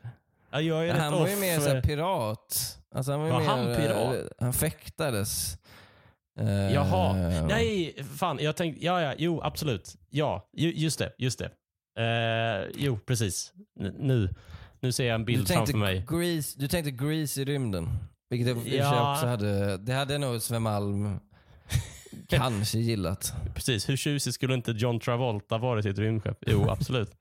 Ja, 0.51 0.61
jag 0.61 0.88
är 0.88 0.93
han 0.93 1.13
var 1.13 1.28
ju 1.28 1.36
mer 1.36 1.59
så 1.59 1.82
pirat. 1.82 2.78
Alltså 2.95 3.11
han 3.11 3.22
var, 3.22 3.30
var 3.30 3.39
mer, 3.39 3.47
han 3.47 3.76
pirat? 3.76 4.15
Eh, 4.15 4.22
han 4.39 4.53
fäktades. 4.53 5.57
Uh, 6.39 6.74
Jaha. 6.74 7.13
Nej, 7.47 7.95
fan. 8.17 8.38
Jag 8.41 8.55
tänkte, 8.55 8.86
ja, 8.86 9.01
ja, 9.01 9.13
jo, 9.17 9.41
absolut. 9.41 9.95
Ja, 10.09 10.49
just 10.53 10.99
det. 10.99 11.13
Just 11.17 11.39
det. 11.39 11.51
Uh, 11.99 12.72
jo, 12.76 12.99
precis. 13.05 13.53
N 13.80 13.95
nu, 13.99 14.30
nu 14.80 14.91
ser 14.91 15.05
jag 15.05 15.15
en 15.15 15.26
bild 15.26 15.47
framför 15.47 15.78
mig. 15.78 16.05
Grease, 16.09 16.59
du 16.59 16.67
tänkte 16.67 16.91
Grease 16.91 17.41
i 17.41 17.45
rymden? 17.45 17.89
Vilket 18.30 18.47
jag 18.47 18.86
ja. 18.86 19.13
också 19.13 19.26
hade, 19.26 19.78
det 19.78 19.93
hade 19.93 20.17
nog 20.17 20.41
Sven 20.41 20.61
Malm 20.61 21.20
kanske 22.28 22.80
gillat. 22.80 23.34
Precis, 23.55 23.89
hur 23.89 23.97
tjusig 23.97 24.34
skulle 24.34 24.53
inte 24.53 24.72
John 24.72 24.99
Travolta 24.99 25.57
varit 25.57 25.86
i 25.86 25.89
ett 25.89 25.99
rymdskepp? 25.99 26.38
Jo, 26.47 26.70
absolut. 26.70 27.11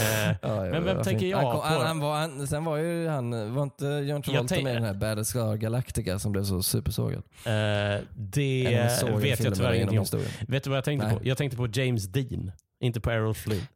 Eh, 0.00 0.36
ja, 0.42 0.64
men 0.64 0.84
vem 0.84 1.02
tänker 1.02 1.26
jag 1.26 1.38
han, 1.38 1.56
på? 1.56 1.62
Han, 1.62 1.86
han 1.86 2.00
var, 2.00 2.16
han, 2.16 2.46
sen 2.46 2.64
var 2.64 2.76
ju 2.76 3.08
han, 3.08 3.54
var 3.54 3.62
inte 3.62 3.86
John 3.86 4.22
Travolta 4.22 4.54
med 4.54 4.72
i 4.72 4.74
den 4.74 4.84
här 4.84 4.94
Battlestar 4.94 5.56
Galactica 5.56 6.18
som 6.18 6.32
blev 6.32 6.44
så 6.44 6.62
supersågad? 6.62 7.22
Eh, 7.44 8.02
det 8.14 8.88
vet 9.16 9.44
jag 9.44 9.54
tyvärr 9.54 9.72
ingenting 9.72 9.98
om. 9.98 10.06
Vet 10.48 10.64
du 10.64 10.70
vad 10.70 10.76
jag 10.76 10.84
tänkte 10.84 11.06
Nej. 11.06 11.16
på? 11.16 11.26
Jag 11.26 11.38
tänkte 11.38 11.56
på 11.56 11.68
James 11.72 12.04
Dean, 12.04 12.52
inte 12.80 13.00
på 13.00 13.10
Errol 13.10 13.34
Flynn. 13.34 13.66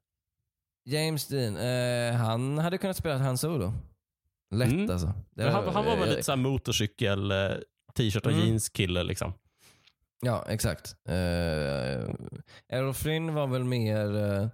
James 0.85 1.27
Dean, 1.27 1.57
eh, 1.57 2.17
han 2.17 2.59
hade 2.59 2.79
kunnat 2.79 2.97
spela 2.97 3.19
Han 3.19 3.39
Solo. 3.39 3.73
Lätt 4.51 4.73
mm. 4.73 4.91
alltså. 4.91 5.13
Var, 5.35 5.73
han, 5.73 5.85
var 5.85 5.97
väl 5.97 6.09
lite 6.09 6.23
såhär 6.23 6.37
motorcykel, 6.37 7.31
eh, 7.31 7.37
t-shirt 7.97 8.27
och 8.27 8.33
mm. 8.33 8.45
jeans 8.45 8.69
kille 8.69 9.03
liksom. 9.03 9.33
Ja, 10.21 10.45
exakt. 10.49 10.97
Uh, 11.09 11.15
Errol 12.69 13.31
var 13.31 13.47
väl 13.47 13.65
mer 13.65 14.17
uh, 14.17 14.49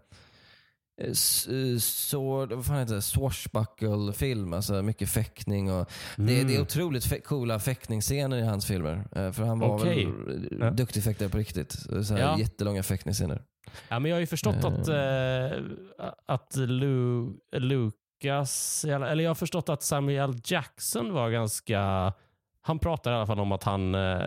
sword, 1.79 2.53
vad 2.53 2.67
fan 2.67 2.79
heter 2.79 2.95
det? 2.95 3.03
swashbuckle-film. 3.03 4.53
Alltså 4.53 4.83
mycket 4.83 5.09
fäktning. 5.09 5.73
Och 5.73 5.91
mm. 6.19 6.27
det, 6.27 6.35
det, 6.35 6.41
är 6.41 6.45
mm. 6.45 6.63
otroligt 6.63 7.25
coola 7.25 7.59
fäktningsscener 7.59 8.37
i 8.37 8.43
hans 8.43 8.67
filmer. 8.67 8.97
Uh, 9.17 9.33
för 9.33 9.43
han 9.43 9.59
var 9.59 9.75
okay. 9.75 10.07
väl 10.07 10.59
ja. 10.61 10.71
duktig 10.71 11.05
fäktare 11.05 11.29
på 11.29 11.39
riktigt. 11.39 11.73
Så 11.73 12.15
ja. 12.19 12.39
Jättelånga 12.39 12.83
fäktningsscener. 12.83 13.43
Ja, 13.89 13.99
men 13.99 14.09
jag 14.11 14.17
har 14.17 14.21
ju 14.21 14.27
förstått 14.27 14.65
att, 14.65 14.89
att 16.27 16.57
Luke 16.57 17.95
Lucas, 18.25 18.85
eller 18.85 19.25
jag 19.25 19.31
har 19.31 19.35
förstått 19.35 19.69
att 19.69 19.83
Samuel 19.83 20.41
Jackson 20.45 21.13
var 21.13 21.31
ganska... 21.31 22.13
Han 22.67 22.79
pratade 22.79 23.15
i 23.15 23.17
alla 23.17 23.27
fall 23.27 23.41
om 23.41 23.53
att 23.53 23.65
han 23.65 23.95
eh, 23.95 24.21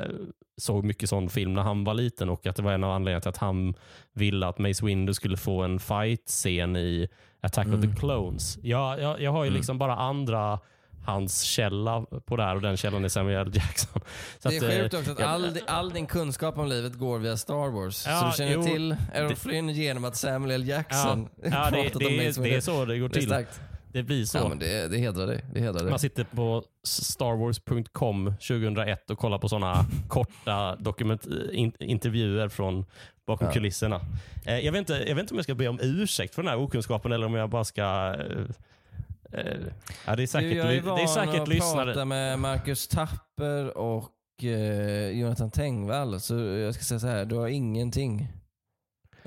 såg 0.58 0.84
mycket 0.84 1.10
sån 1.10 1.30
film 1.30 1.54
när 1.54 1.62
han 1.62 1.84
var 1.84 1.94
liten 1.94 2.30
och 2.30 2.48
att 2.48 2.56
det 2.56 2.62
var 2.62 2.72
en 2.72 2.84
av 2.84 2.92
anledningarna 2.92 3.22
till 3.22 3.30
att 3.30 3.38
han 3.38 3.74
ville 4.14 4.48
att 4.48 4.60
Mace 4.60 4.86
Windu 4.86 5.14
skulle 5.14 5.38
få 5.38 5.64
en 5.64 5.80
fight-scen 5.80 6.76
i 6.76 7.08
Attack 7.42 7.66
mm. 7.66 7.80
of 7.80 7.82
the 7.82 7.88
mm. 7.88 7.98
Clones. 7.98 8.58
Jag, 8.62 9.02
jag, 9.02 9.22
jag 9.22 9.32
har 9.32 9.44
ju 9.44 9.48
mm. 9.48 9.58
liksom 9.58 9.78
bara 9.78 9.96
andra 9.96 10.60
hans 11.06 11.42
källa 11.42 12.06
på 12.26 12.36
det 12.36 12.44
här 12.44 12.56
och 12.56 12.62
den 12.62 12.78
källan 12.78 13.06
är 13.06 13.10
Samuel 13.10 13.56
Jackson. 13.56 14.02
Så 14.40 14.50
det 14.50 14.58
är 14.58 14.82
sjukt 14.82 14.94
också 14.94 15.12
att 15.12 15.22
all, 15.22 15.60
all, 15.68 15.90
din 15.90 16.08
kunskap 16.08 16.58
om 16.58 16.68
livet 16.68 16.94
går 16.94 17.20
via 17.20 17.38
Star 17.38 17.72
Wars. 17.72 18.06
Ja, 18.08 18.20
så 18.20 18.26
du 18.26 18.32
känner 18.34 18.54
jo, 18.54 18.64
till 18.64 18.96
Errol 19.14 19.36
Flynn 19.36 19.70
genom 19.70 20.06
att 20.06 20.16
Samuel 20.16 20.68
Jackson 20.68 21.30
ja, 21.44 21.50
ja, 21.52 21.70
det, 21.72 22.00
det, 22.00 22.00
det, 22.00 22.44
det 22.44 22.56
är 22.56 22.62
så 22.62 22.86
det 22.86 23.00
går 23.00 23.10
till. 23.10 23.30
Det 23.30 23.46
det 23.92 24.04
blir 24.04 24.26
så. 24.26 24.38
Ja, 24.38 24.50
men 24.50 24.60
det, 24.60 24.88
det, 24.88 24.98
hedrar 24.98 25.28
dig. 25.28 25.46
det 25.54 25.60
hedrar 25.60 25.82
dig. 25.82 25.90
Man 25.90 26.00
sitter 26.00 26.24
på 26.24 26.64
starwars.com 26.84 28.34
2001 28.48 29.10
och 29.10 29.18
kollar 29.18 29.38
på 29.38 29.50
sådana 29.50 29.86
korta 30.08 30.76
dokument, 30.76 31.28
in, 31.52 31.74
intervjuer 31.80 32.50
från 32.50 32.86
bakom 33.26 33.48
ja. 33.48 33.54
kulisserna. 33.54 34.02
Eh, 34.46 34.60
jag, 34.60 34.72
vet 34.72 34.80
inte, 34.80 34.94
jag 34.94 35.16
vet 35.16 35.22
inte 35.22 35.34
om 35.34 35.38
jag 35.38 35.44
ska 35.44 35.56
be 35.56 35.68
om 35.68 35.80
ursäkt 35.82 36.36
för 36.36 36.44
den 36.44 36.50
här 36.50 36.58
okunskapen 36.58 37.12
eller 37.12 37.26
om 37.26 37.34
jag 37.34 37.50
bara 37.50 37.64
ska 37.64 38.16
eh, 38.20 39.40
eh, 39.40 39.58
ja, 40.06 40.16
det 40.16 40.24
är 40.24 40.28
säkert, 40.28 40.52
du, 40.52 40.58
jag 40.58 40.76
är 40.76 40.82
van 40.82 40.96
det 40.96 41.04
är 41.04 41.08
säkert 41.08 41.42
att 41.42 41.48
lyssnare. 41.48 41.86
prata 41.86 42.06
med 42.06 42.40
Marcus 42.40 42.88
Tapper 42.88 43.78
och 43.78 44.44
eh, 44.44 45.10
Jonathan 45.10 45.52
Tengvall. 45.52 46.20
Så 46.20 46.36
jag 46.40 46.76
ska 46.76 46.84
säga 46.84 47.00
så 47.00 47.08
här, 47.08 47.26
du 47.26 47.36
har 47.36 47.48
ingenting 47.48 48.28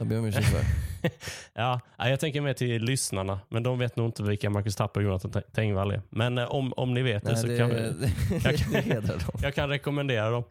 jag 0.00 0.08
ber 0.08 0.18
om 0.18 0.24
ursäkt 0.24 0.46
för. 0.46 0.64
ja, 1.54 1.80
jag 1.98 2.20
tänker 2.20 2.40
mer 2.40 2.54
till 2.54 2.82
lyssnarna, 2.82 3.40
men 3.48 3.62
de 3.62 3.78
vet 3.78 3.96
nog 3.96 4.06
inte 4.06 4.22
vilka 4.22 4.50
Marcus 4.50 4.76
Tapper 4.76 5.00
och 5.00 5.04
Jonathan 5.04 5.42
Tengvall 5.52 5.90
är. 5.90 6.02
Men 6.10 6.38
eh, 6.38 6.44
om, 6.44 6.72
om 6.76 6.94
ni 6.94 7.02
vet 7.02 7.24
det 7.24 7.36
så 7.36 7.46
det, 7.46 7.58
kan 7.58 7.68
vi, 7.68 8.12
jag, 8.44 8.56
kan, 8.56 9.12
jag 9.42 9.54
kan 9.54 9.68
rekommendera 9.68 10.30
dem. 10.30 10.44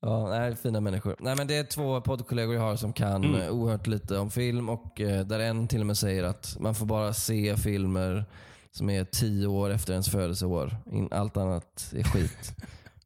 Ja, 0.00 0.28
nej, 0.28 0.56
fina 0.56 0.80
människor. 0.80 1.16
Nej, 1.18 1.36
men 1.36 1.46
det 1.46 1.56
är 1.56 1.64
två 1.64 2.00
poddkollegor 2.00 2.54
jag 2.54 2.62
har 2.62 2.76
som 2.76 2.92
kan 2.92 3.24
mm. 3.24 3.40
Eh, 3.40 3.48
oerhört 3.48 3.86
lite 3.86 4.18
om 4.18 4.30
film 4.30 4.68
och 4.68 5.00
eh, 5.00 5.26
där 5.26 5.40
en 5.40 5.68
till 5.68 5.80
och 5.80 5.86
med 5.86 5.98
säger 5.98 6.24
att 6.24 6.56
man 6.60 6.74
får 6.74 6.86
bara 6.86 7.12
se 7.12 7.56
filmer 7.56 8.24
som 8.70 8.90
är 8.90 9.04
tio 9.04 9.46
år 9.46 9.70
efter 9.70 9.92
ens 9.92 10.10
födelseår. 10.10 10.76
Allt 11.10 11.36
annat 11.36 11.92
är 11.96 12.02
skit. 12.02 12.54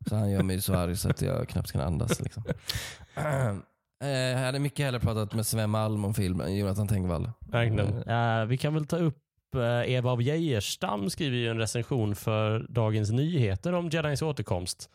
så 0.09 0.17
han 0.17 0.31
gör 0.31 0.43
mig 0.43 0.61
så 0.61 0.75
arg 0.75 0.97
så 0.97 1.11
att 1.11 1.23
jag 1.23 1.49
knappt 1.49 1.73
kan 1.73 1.81
andas. 1.81 2.21
Liksom. 2.21 2.45
Eh, 4.01 4.09
jag 4.09 4.39
hade 4.39 4.59
mycket 4.59 4.85
hellre 4.85 5.01
pratat 5.01 5.35
med 5.35 5.47
Sven 5.47 5.71
Malm 5.71 6.05
om 6.05 6.15
filmen 6.15 6.57
Jonathan 6.57 6.89
Tengvall. 6.89 7.31
Verkligen. 7.41 8.09
Uh, 8.09 8.45
vi 8.45 8.59
kan 8.59 8.75
väl 8.75 8.87
ta 8.87 8.97
upp 8.97 9.23
uh, 9.57 9.93
Eva 9.93 10.11
av 10.11 10.23
Geijerstam 10.23 11.11
skriver 11.11 11.37
ju 11.37 11.51
en 11.51 11.59
recension 11.59 12.15
för 12.15 12.67
Dagens 12.69 13.11
Nyheter 13.11 13.73
om 13.73 13.89
Jedins 13.89 14.23
återkomst. 14.23 14.91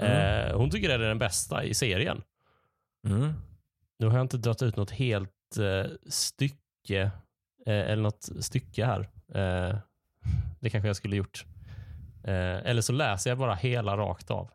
Mm. 0.00 0.48
Eh, 0.50 0.56
hon 0.56 0.70
tycker 0.70 0.88
det 0.88 0.94
är 0.94 0.98
den 0.98 1.18
bästa 1.18 1.64
i 1.64 1.74
serien. 1.74 2.22
Mm. 3.06 3.32
Nu 3.98 4.06
har 4.06 4.14
jag 4.14 4.24
inte 4.24 4.36
dragit 4.36 4.62
ut 4.62 4.76
något 4.76 4.90
helt 4.90 5.58
eh, 5.58 5.90
stycke 6.06 7.02
eh, 7.66 7.90
eller 7.90 8.02
något 8.02 8.28
stycke 8.40 8.86
här. 8.86 9.00
Eh, 9.28 9.76
det 10.60 10.70
kanske 10.70 10.86
jag 10.86 10.96
skulle 10.96 11.16
gjort. 11.16 11.44
Eh, 12.24 12.56
eller 12.66 12.82
så 12.82 12.92
läser 12.92 13.30
jag 13.30 13.38
bara 13.38 13.54
hela 13.54 13.96
rakt 13.96 14.30
av. 14.30 14.50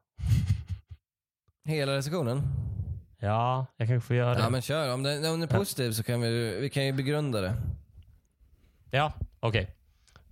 Hela 1.66 1.96
recensionen? 1.96 2.42
Ja, 3.20 3.66
jag 3.78 3.88
kanske 3.88 4.08
får 4.08 4.16
göra 4.16 4.34
det. 4.34 4.42
Ja 4.42 4.50
men 4.50 4.62
kör. 4.62 4.94
Om 4.94 5.04
den, 5.04 5.18
om 5.18 5.40
den 5.40 5.42
är 5.42 5.58
positiv 5.58 5.92
så 5.92 6.04
kan 6.04 6.22
vi, 6.22 6.60
vi 6.62 6.70
kan 6.70 6.86
ju 6.86 6.94
begrunda 6.94 7.42
det. 7.42 7.54
Ja, 8.92 9.14
okej. 9.40 9.76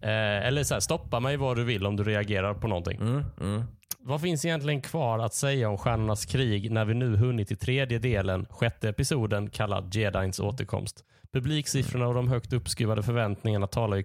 Eh, 0.01 0.47
eller 0.47 0.63
så 0.63 0.73
här, 0.73 0.81
stoppa 0.81 1.19
mig 1.19 1.37
vad 1.37 1.57
du 1.57 1.63
vill 1.63 1.85
om 1.85 1.95
du 1.95 2.03
reagerar 2.03 2.53
på 2.53 2.67
någonting. 2.67 2.97
Mm, 3.01 3.23
mm. 3.41 3.63
Vad 3.99 4.21
finns 4.21 4.45
egentligen 4.45 4.81
kvar 4.81 5.19
att 5.19 5.33
säga 5.33 5.69
om 5.69 5.77
Stjärnornas 5.77 6.25
krig 6.25 6.71
när 6.71 6.85
vi 6.85 6.93
nu 6.93 7.15
hunnit 7.15 7.47
till 7.47 7.57
tredje 7.57 7.99
delen, 7.99 8.45
sjätte 8.49 8.89
episoden 8.89 9.49
kallad 9.49 9.95
Jedins 9.95 10.39
återkomst? 10.39 11.03
Publiksiffrorna 11.33 12.07
och 12.07 12.13
de 12.13 12.27
högt 12.27 12.53
uppskruvade 12.53 13.03
förväntningarna 13.03 13.67
talar 13.67 13.97
ju 13.97 14.03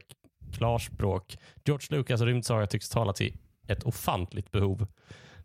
klarspråk. 0.52 1.38
George 1.64 1.86
Lucas 1.90 2.20
rymdsaga 2.20 2.66
tycks 2.66 2.88
tala 2.88 3.12
till 3.12 3.36
ett 3.68 3.82
ofantligt 3.84 4.52
behov. 4.52 4.86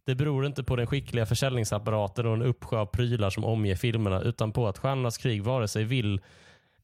Det 0.07 0.15
beror 0.15 0.45
inte 0.45 0.63
på 0.63 0.75
den 0.75 0.87
skickliga 0.87 1.25
försäljningsapparaten 1.25 2.25
och 2.25 2.33
en 2.33 2.41
uppsjö 2.41 2.77
av 2.77 2.85
prylar 2.85 3.29
som 3.29 3.45
omger 3.45 3.75
filmerna 3.75 4.21
utan 4.21 4.53
på 4.53 4.67
att 4.67 4.77
Stjärnornas 4.77 5.17
krig 5.17 5.43
vare 5.43 5.67
sig 5.67 5.83
vill, 5.83 6.21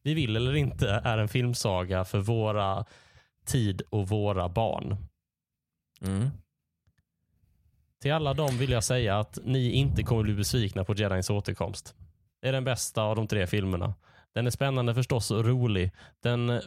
vi 0.01 0.13
vill 0.13 0.35
eller 0.35 0.55
inte 0.55 0.89
är 0.89 1.17
en 1.17 1.27
filmsaga 1.27 2.05
för 2.05 2.19
våra 2.19 2.85
tid 3.45 3.81
och 3.89 4.07
våra 4.07 4.49
barn. 4.49 4.97
Mm. 6.01 6.29
Till 8.01 8.13
alla 8.13 8.33
dem 8.33 8.57
vill 8.57 8.71
jag 8.71 8.83
säga 8.83 9.19
att 9.19 9.39
ni 9.43 9.71
inte 9.71 10.03
kommer 10.03 10.23
bli 10.23 10.33
besvikna 10.33 10.83
på 10.83 10.93
Jedins 10.93 11.29
återkomst. 11.29 11.95
Det 12.41 12.47
är 12.47 12.53
den 12.53 12.63
bästa 12.63 13.03
av 13.03 13.15
de 13.15 13.27
tre 13.27 13.47
filmerna. 13.47 13.93
Den 14.33 14.47
är 14.47 14.51
spännande 14.51 14.93
förstås 14.95 15.31
och 15.31 15.45
rolig. 15.45 15.91
Den 16.23 16.61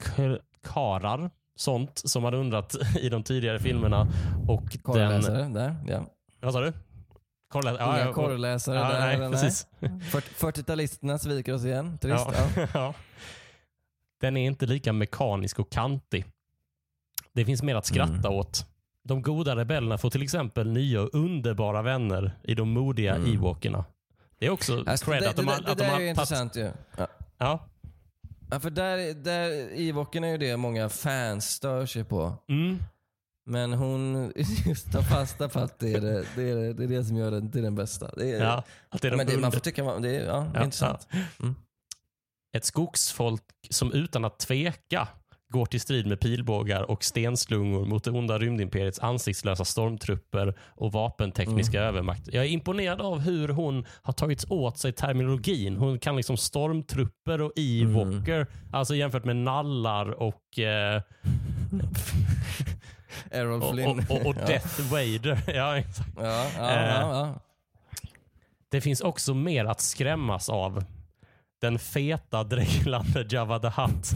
förkarar 0.00 1.30
sånt 1.60 2.02
som 2.04 2.22
man 2.22 2.34
undrat 2.34 2.76
i 3.00 3.08
de 3.08 3.22
tidigare 3.22 3.58
filmerna. 3.58 4.08
Och 4.48 4.94
den... 4.94 5.52
Där, 5.52 5.76
ja. 5.88 6.06
Vad 6.40 6.52
sa 6.52 6.60
du? 6.60 6.72
Korrläsare? 7.48 7.84
Inga 7.84 7.98
Ja, 7.98 8.06
ja, 8.06 8.12
korrläsare 8.12 8.76
ja, 8.76 8.88
där. 8.88 9.18
nej, 9.18 9.30
precis. 9.30 9.66
40-talisterna 10.40 11.18
sviker 11.18 11.54
oss 11.54 11.64
igen. 11.64 11.98
Trist. 11.98 12.26
Ja. 12.56 12.66
Ja. 12.74 12.94
Den 14.20 14.36
är 14.36 14.46
inte 14.46 14.66
lika 14.66 14.92
mekanisk 14.92 15.58
och 15.58 15.70
kantig. 15.72 16.24
Det 17.32 17.44
finns 17.44 17.62
mer 17.62 17.74
att 17.76 17.86
skratta 17.86 18.28
Mm. 18.28 18.32
åt. 18.38 18.66
De 19.04 19.22
goda 19.22 19.56
rebellerna 19.56 19.98
får 19.98 20.10
till 20.10 20.22
exempel 20.22 20.68
nya 20.70 21.00
och 21.02 21.14
underbara 21.14 21.82
vänner 21.82 22.38
i 22.42 22.54
de 22.54 22.68
modiga 22.70 23.14
Mm. 23.14 23.34
Ewokerna. 23.34 23.84
Det 24.38 24.46
är 24.46 24.50
också 24.50 24.84
Alltså, 24.86 25.06
cred 25.10 25.22
det, 25.22 25.30
att 25.30 25.36
de 25.36 25.46
det, 25.46 25.52
det, 25.64 25.70
att 25.72 25.78
det 25.78 25.84
de 25.84 25.90
har 25.90 25.96
är 25.96 26.02
ju 26.02 26.08
intressant 26.08 26.56
ju. 26.56 26.70
Ja. 26.96 27.06
Ja. 27.38 27.60
Ja, 28.50 28.60
för 28.60 28.70
där, 28.70 29.14
där 29.14 29.50
Ewoken 29.72 30.24
är 30.24 30.28
ju 30.28 30.38
det 30.38 30.56
många 30.56 30.88
fans 30.88 31.50
stör 31.50 31.86
sig 31.86 32.04
på. 32.04 32.34
Mm. 32.48 32.78
Men 33.46 33.72
hon 33.72 34.32
just 34.66 34.92
tar 34.92 35.02
fasta 35.02 35.48
på 35.48 35.58
att 35.58 35.78
det 35.78 35.92
är 35.92 36.00
det, 36.00 36.24
det, 36.36 36.42
är 36.50 36.56
det, 36.56 36.72
det, 36.72 36.84
är 36.84 36.88
det 36.88 37.04
som 37.04 37.16
gör 37.16 37.30
den 37.30 37.52
till 37.52 37.62
den 37.62 37.74
bästa. 37.74 38.10
Det 38.16 38.30
är, 38.30 38.42
ja. 38.44 38.64
Att 38.88 39.02
det 39.02 39.08
är 39.08 39.10
de 39.10 39.16
men 39.16 39.26
det, 39.26 39.38
man 39.38 39.52
får 39.52 39.60
tycka 39.60 39.84
vad- 39.84 40.02
det 40.02 40.16
är, 40.16 40.26
ja, 40.26 40.50
Ja, 40.54 40.64
intressant. 40.64 41.08
Mm. 41.40 41.54
Ett 42.56 42.64
skogsfolk 42.64 43.42
som 43.70 43.92
utan 43.92 44.24
att 44.24 44.38
tveka 44.38 45.08
går 45.50 45.66
till 45.66 45.80
strid 45.80 46.06
med 46.06 46.20
pilbågar 46.20 46.90
och 46.90 47.04
stenslungor 47.04 47.84
mot 47.86 48.04
det 48.04 48.10
onda 48.10 48.38
rymdimperiets 48.38 48.98
ansiktslösa 48.98 49.64
stormtrupper 49.64 50.54
och 50.60 50.92
vapentekniska 50.92 51.78
Mm. 51.78 51.88
övermakt. 51.88 52.28
Jag 52.32 52.44
är 52.44 52.48
imponerad 52.48 53.00
av 53.00 53.18
hur 53.20 53.48
hon 53.48 53.86
har 54.02 54.12
tagit 54.12 54.44
åt 54.50 54.78
sig 54.78 54.92
terminologin. 54.92 55.76
Hon 55.76 55.98
kan 55.98 56.16
liksom 56.16 56.36
stormtrupper 56.36 57.40
och 57.40 57.52
evoker, 57.56 58.46
alltså 58.72 58.94
jämfört 58.94 59.24
med 59.24 59.36
nallar 59.36 60.10
och, 60.22 60.58
eh, 60.58 61.02
Errol 63.30 63.72
Flynn. 63.72 63.88
och, 64.08 64.16
och, 64.20 64.26
och. 64.26 64.34
Death 64.46 64.80
Vader. 64.92 65.38
Ja, 65.54 65.78
exakt. 65.78 66.08
Ja, 66.16 66.46
ja, 66.58 67.22
Eh. 67.22 67.30
Det 68.70 68.80
finns 68.80 69.00
också 69.00 69.34
mer 69.34 69.64
att 69.64 69.80
skrämmas 69.80 70.48
av. 70.48 70.84
Den 71.60 71.78
feta, 71.78 72.44
dreglande 72.44 73.26
Jabba 73.30 73.58
the 73.58 73.68
Hutt 73.82 74.10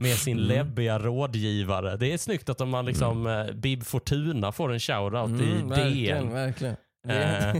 med 0.00 0.16
sin 0.16 0.36
läbbiga 0.36 0.98
rådgivare. 0.98 1.96
Det 1.96 2.12
är 2.12 2.18
snyggt 2.18 2.48
att 2.48 2.60
om 2.60 2.68
man 2.70 2.86
liksom, 2.86 3.26
eh, 3.26 3.52
Bib 3.54 3.82
Fortuna 3.84 4.52
får 4.52 4.72
en 4.72 4.80
shoutout 4.80 5.40
i 5.40 5.50
Mm, 5.52 5.68
verkligen, 5.68 6.24
DN. 6.26 6.32
verkligen. 6.34 6.76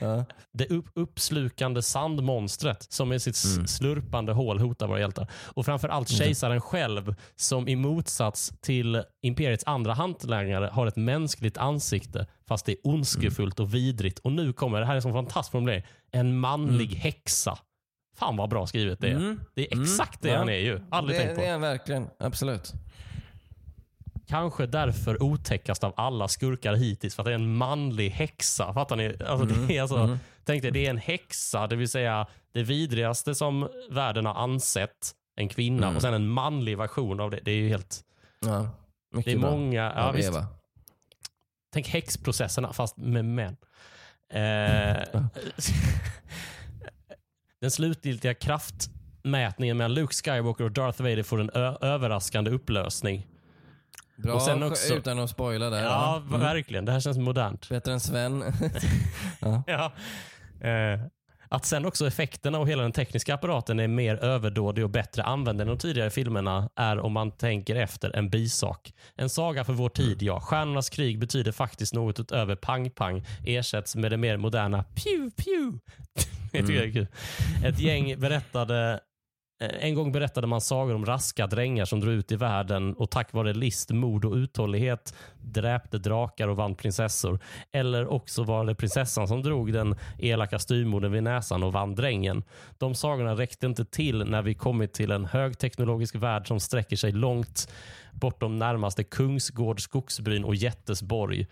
Ja. 0.00 0.24
det 0.52 0.66
upp, 0.70 0.86
uppslukande 0.94 1.82
sandmonstret 1.82 2.86
som 2.92 3.08
med 3.08 3.22
sitt 3.22 3.44
Mm. 3.56 3.66
slurpande 3.66 4.32
hål 4.32 4.58
hotar 4.60 4.86
våra 4.86 5.00
hjältar. 5.00 5.26
Och 5.32 5.64
framförallt 5.66 6.08
kejsaren 6.08 6.60
själv 6.60 7.14
som 7.36 7.68
i 7.68 7.76
motsats 7.76 8.52
till 8.60 9.02
imperiets 9.22 9.64
andra 9.66 9.94
hantlangare 9.94 10.70
har 10.72 10.86
ett 10.86 10.96
mänskligt 10.96 11.58
ansikte 11.58 12.26
fast 12.48 12.66
det 12.66 12.72
är 12.72 12.78
ondskefullt 12.82 13.60
och 13.60 13.74
vidrigt. 13.74 14.18
Och 14.18 14.32
nu 14.32 14.52
kommer, 14.52 14.80
det 14.80 14.86
här 14.86 14.92
är 14.92 14.96
en 14.96 15.02
sån 15.02 15.12
fantastisk 15.12 15.52
formulering, 15.52 15.82
en 16.12 16.38
manlig 16.38 16.88
häxa. 16.94 17.58
Fan 18.16 18.36
vad 18.36 18.48
bra 18.50 18.66
skrivet 18.66 19.00
det 19.00 19.08
är. 19.08 19.16
Mm. 19.16 19.40
Det 19.54 19.72
är 19.72 19.82
exakt 19.82 20.22
det 20.22 20.28
Ja. 20.28 20.38
han 20.38 20.48
är 20.48 20.52
ju. 20.58 20.80
Aldrig 20.90 21.18
det, 21.18 21.22
tänkt 21.24 21.34
på. 21.34 21.40
det 21.40 21.46
är 21.46 21.52
han 21.52 21.60
verkligen. 21.60 22.08
Absolut. 22.18 22.72
Kanske 24.28 24.66
därför 24.66 25.22
otäckast 25.22 25.84
av 25.84 25.92
alla 25.96 26.28
skurkar 26.28 26.74
hittills 26.74 27.14
för 27.14 27.22
att 27.22 27.26
det 27.26 27.30
är 27.30 27.34
en 27.34 27.56
manlig 27.56 28.10
häxa. 28.10 28.72
Fattar 28.74 28.96
ni? 28.96 29.16
Alltså, 29.26 29.46
det 29.46 29.76
är 29.76 29.82
alltså, 29.82 29.96
mm. 29.96 30.18
Tänk 30.44 30.62
dig, 30.62 30.70
det 30.70 30.86
är 30.86 30.90
en 30.90 30.98
häxa, 30.98 31.66
det 31.66 31.76
vill 31.76 31.88
säga 31.88 32.26
det 32.52 32.62
vidrigaste 32.62 33.34
som 33.34 33.68
världen 33.90 34.26
har 34.26 34.34
ansett 34.34 35.12
en 35.36 35.48
kvinna 35.48 35.86
Mm. 35.86 35.96
och 35.96 36.02
sen 36.02 36.14
en 36.14 36.28
manlig 36.28 36.78
version 36.78 37.20
av 37.20 37.30
det. 37.30 37.40
Det 37.44 37.50
är 37.50 37.56
ju 37.56 37.68
helt... 37.68 38.00
Ja. 38.40 38.68
Det 39.24 39.32
är 39.32 39.38
bra. 39.38 39.50
många... 39.50 39.92
Ja, 39.96 40.12
visst. 40.12 40.28
Eva. 40.28 40.46
Tänk 41.72 41.88
häxprocesserna 41.88 42.72
fast 42.72 42.96
med 42.96 43.24
män. 43.24 43.56
Eh, 44.30 45.20
den 47.60 47.70
slutgiltiga 47.70 48.34
kraftmätningen 48.34 49.76
mellan 49.76 49.94
Luke 49.94 50.14
Skywalker 50.14 50.64
och 50.64 50.72
Darth 50.72 51.02
Vader 51.02 51.22
får 51.22 51.40
en 51.40 51.50
överraskande 51.80 52.50
upplösning. 52.50 53.26
Bra, 54.16 54.34
Och 54.34 54.42
sen 54.42 54.62
också- 54.62 54.94
utan 54.94 55.18
att 55.18 55.30
spoila 55.30 55.70
där. 55.70 55.82
Ja, 55.84 56.22
Mm. 56.28 56.40
verkligen. 56.40 56.84
Det 56.84 56.92
här 56.92 57.00
känns 57.00 57.18
modernt. 57.18 57.68
Bättre 57.68 57.92
än 57.92 58.00
Sven. 58.00 58.44
Ja. 59.66 59.92
Eh, 60.68 61.00
att 61.48 61.64
sen 61.64 61.86
också 61.86 62.06
effekterna 62.06 62.58
och 62.58 62.68
hela 62.68 62.82
den 62.82 62.92
tekniska 62.92 63.34
apparaten 63.34 63.80
är 63.80 63.88
mer 63.88 64.16
överdådig 64.16 64.84
och 64.84 64.90
bättre 64.90 65.22
använd 65.22 65.60
än 65.60 65.66
de 65.66 65.78
tidigare 65.78 66.10
filmerna 66.10 66.70
är 66.76 66.98
om 66.98 67.12
man 67.12 67.30
tänker 67.30 67.76
efter 67.76 68.16
en 68.16 68.30
bisak. 68.30 68.92
En 69.16 69.28
saga 69.28 69.64
för 69.64 69.72
vår 69.72 69.88
tid, 69.88 70.22
ja. 70.22 70.40
Stjärnornas 70.40 70.90
krig 70.90 71.18
betyder 71.18 71.52
faktiskt 71.52 71.94
något 71.94 72.20
utöver 72.20 72.56
pang-pang 72.56 73.24
ersätts 73.46 73.96
med 73.96 74.12
det 74.12 74.16
mer 74.16 74.36
moderna 74.36 74.84
pew-pew. 74.94 75.78
Jag 76.52 76.66
tycker 76.66 76.80
det 76.80 76.88
är 76.88 76.92
kul. 76.92 77.06
Ett 77.64 77.80
gäng 77.80 78.20
berättade 78.20 79.00
Eh, 79.60 79.68
En 79.80 79.94
gång 79.94 80.12
berättade 80.12 80.46
man 80.46 80.60
sagor 80.60 80.94
om 80.94 81.06
raska 81.06 81.46
drängar 81.46 81.84
som 81.84 82.00
drog 82.00 82.14
ut 82.14 82.32
i 82.32 82.36
världen 82.36 82.94
och 82.94 83.10
tack 83.10 83.32
vare 83.32 83.54
list, 83.54 83.90
mod 83.90 84.24
och 84.24 84.34
uthållighet 84.34 85.14
dräpte 85.42 85.98
drakar 85.98 86.48
och 86.48 86.56
vann 86.56 86.74
prinsessor. 86.74 87.38
Eller 87.72 88.06
också 88.06 88.44
var 88.44 88.64
det 88.64 88.74
prinsessan 88.74 89.28
som 89.28 89.42
drog 89.42 89.72
den 89.72 89.96
elaka 90.18 90.58
styvmodern 90.58 91.12
vid 91.12 91.22
näsan 91.22 91.62
och 91.62 91.72
vann 91.72 91.94
drängen. 91.94 92.44
De 92.78 92.94
sagorna 92.94 93.34
räckte 93.34 93.66
inte 93.66 93.84
till 93.84 94.24
när 94.24 94.42
vi 94.42 94.54
kommit 94.54 94.92
till 94.92 95.10
en 95.10 95.24
högteknologisk 95.24 96.14
värld 96.14 96.48
som 96.48 96.60
sträcker 96.60 96.96
sig 96.96 97.12
långt 97.12 97.72
bortom 98.12 98.58
närmaste 98.58 99.04
Kungsgård, 99.04 99.80
Skogsbryn 99.80 100.44
och 100.44 100.54
Jättesborg. 100.54 101.46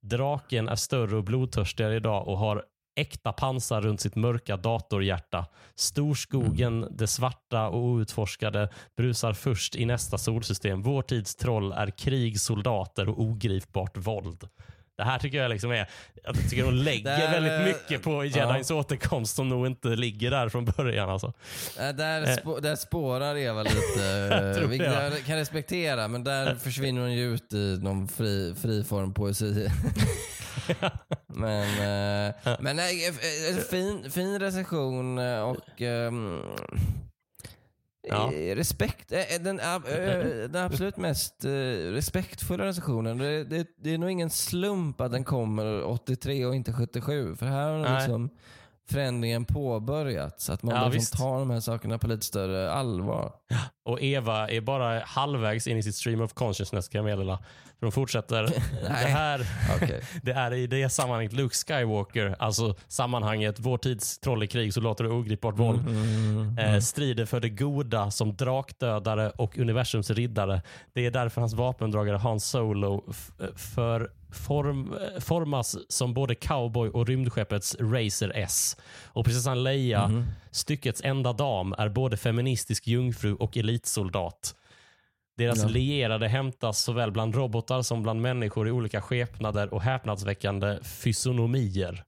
Draken 0.00 0.68
är 0.68 0.76
större 0.76 1.16
och 1.16 1.24
blodtörstigare 1.24 1.96
idag 1.96 2.28
och 2.28 2.38
har 2.38 2.64
äkta 2.96 3.32
pansar 3.32 3.80
runt 3.80 4.00
sitt 4.00 4.14
mörka 4.14 4.56
datorhjärta. 4.56 5.46
Storskogen, 5.74 6.88
det 6.90 7.06
svarta 7.06 7.68
och 7.68 7.84
outforskade 7.84 8.68
brusar 8.96 9.32
först 9.32 9.76
i 9.76 9.84
nästa 9.84 10.18
solsystem. 10.18 10.82
Vår 10.82 11.02
tids 11.02 11.36
troll 11.36 11.72
är 11.72 11.90
krig, 11.90 12.40
soldater 12.40 13.08
och 13.08 13.20
ogripbart 13.20 13.96
våld. 13.96 14.48
Det 14.96 15.04
här 15.04 15.18
tycker 15.18 15.38
jag 15.38 15.50
liksom 15.50 15.70
är, 15.70 15.88
jag 16.24 16.50
tycker 16.50 16.64
de 16.64 16.74
lägger 16.74 17.18
Där, 17.18 17.30
väldigt 17.30 17.52
eh, 17.52 17.64
mycket 17.64 18.02
på 18.02 18.24
Jedins 18.24 18.70
återkomst 18.70 19.36
som 19.36 19.48
nog 19.48 19.66
inte 19.66 19.88
ligger 19.88 20.30
där 20.30 20.48
från 20.48 20.64
början. 20.64 21.10
Alltså. 21.10 21.32
Äh, 21.78 21.88
där, 21.88 22.36
spå, 22.36 22.60
där 22.60 22.76
spårar 22.76 23.36
Eva 23.36 23.62
lite, 23.62 24.66
vilket 24.68 24.92
jag. 24.92 25.04
jag 25.04 25.24
kan 25.24 25.36
respektera. 25.36 26.08
Men 26.08 26.24
där 26.24 26.54
försvinner 26.54 27.00
hon 27.00 27.12
ju 27.12 27.34
ut 27.34 27.52
i 27.52 27.78
någon 27.82 28.08
fri, 28.08 28.54
friform 28.62 29.14
poesi. 29.14 29.70
men 31.26 31.62
eh, 32.28 32.34
men 32.60 32.76
nej, 32.76 33.08
eh, 33.08 33.56
eh, 33.56 33.62
fin, 33.62 34.10
fin 34.10 34.38
recension 34.38 35.18
eh, 35.18 35.40
och 35.40 35.82
ehm, 35.82 36.40
Ja. 38.08 38.30
Respekt, 38.34 39.08
den, 39.40 39.56
den 40.50 40.64
absolut 40.64 40.96
mest 40.96 41.44
respektfulla 41.92 42.66
recensionen. 42.66 43.18
Det, 43.18 43.44
det, 43.44 43.66
det 43.76 43.94
är 43.94 43.98
nog 43.98 44.10
ingen 44.10 44.30
slump 44.30 45.00
att 45.00 45.12
den 45.12 45.24
kommer 45.24 45.82
83 45.84 46.46
och 46.46 46.54
inte 46.54 46.72
77. 46.72 47.36
För 47.36 47.46
här 47.46 47.70
har 47.70 47.98
liksom 47.98 48.30
förändringen 48.88 49.44
påbörjats. 49.44 50.50
Att 50.50 50.62
man 50.62 50.74
Ja, 50.74 50.88
liksom 50.88 51.18
tar 51.18 51.38
de 51.38 51.50
här 51.50 51.60
sakerna 51.60 51.98
på 51.98 52.06
lite 52.06 52.26
större 52.26 52.72
allvar. 52.72 53.32
Och 53.84 54.02
Eva 54.02 54.48
är 54.50 54.60
bara 54.60 55.00
halvvägs 55.04 55.66
in 55.66 55.78
i 55.78 55.82
sitt 55.82 55.94
stream 55.96 56.20
of 56.20 56.32
consciousness 56.34 56.88
kan 56.88 56.98
jag 56.98 57.04
meddela. 57.04 57.38
För 57.78 57.86
de 57.86 57.92
fortsätter. 57.92 58.42
det, 58.82 58.88
här, 58.88 59.46
det 60.22 60.32
är 60.32 60.52
i 60.54 60.66
det 60.66 60.88
sammanhanget 60.88 61.32
Luke 61.32 61.54
Skywalker, 61.54 62.36
alltså 62.38 62.74
sammanhanget 62.88 63.56
vår 63.58 63.78
tids 63.78 64.18
troll 64.18 64.42
i 64.42 64.46
krig, 64.46 64.74
soldater 64.74 65.06
och 65.06 65.14
ogripbart 65.14 65.58
våld. 65.58 65.80
Mm, 65.88 66.58
Eh, 66.58 66.80
strider 66.80 67.24
för 67.26 67.40
det 67.40 67.48
goda 67.48 68.10
som 68.10 68.36
drakdödare 68.36 69.30
och 69.30 69.58
universums 69.58 70.10
riddare. 70.10 70.62
Det 70.92 71.06
är 71.06 71.10
därför 71.10 71.40
hans 71.40 71.54
vapendragare 71.54 72.16
Han 72.16 72.40
Solo 72.40 73.04
för 73.56 74.10
form, 74.32 74.94
formas 75.20 75.76
som 75.88 76.14
både 76.14 76.34
cowboy 76.34 76.88
och 76.90 77.06
rymdskeppets 77.06 77.76
Racer 77.80 78.32
S. 78.34 78.76
Och 79.04 79.24
prinsessan 79.24 79.62
Leia, 79.64 80.08
Mhm. 80.08 80.24
styckets 80.50 81.00
enda 81.04 81.32
dam, 81.32 81.74
är 81.78 81.88
både 81.88 82.16
feministisk 82.16 82.86
jungfru 82.86 83.34
och 83.34 83.56
elitsoldat. 83.56 84.54
Deras 85.36 85.62
Ja. 85.62 85.68
lierade 85.68 86.28
hämtas 86.28 86.82
såväl 86.82 87.12
bland 87.12 87.34
robotar 87.34 87.82
som 87.82 88.02
bland 88.02 88.20
människor 88.20 88.68
i 88.68 88.70
olika 88.70 89.00
skepnader 89.00 89.74
och 89.74 89.82
häpnadsväckande 89.82 90.78
fysionomier. 90.82 92.05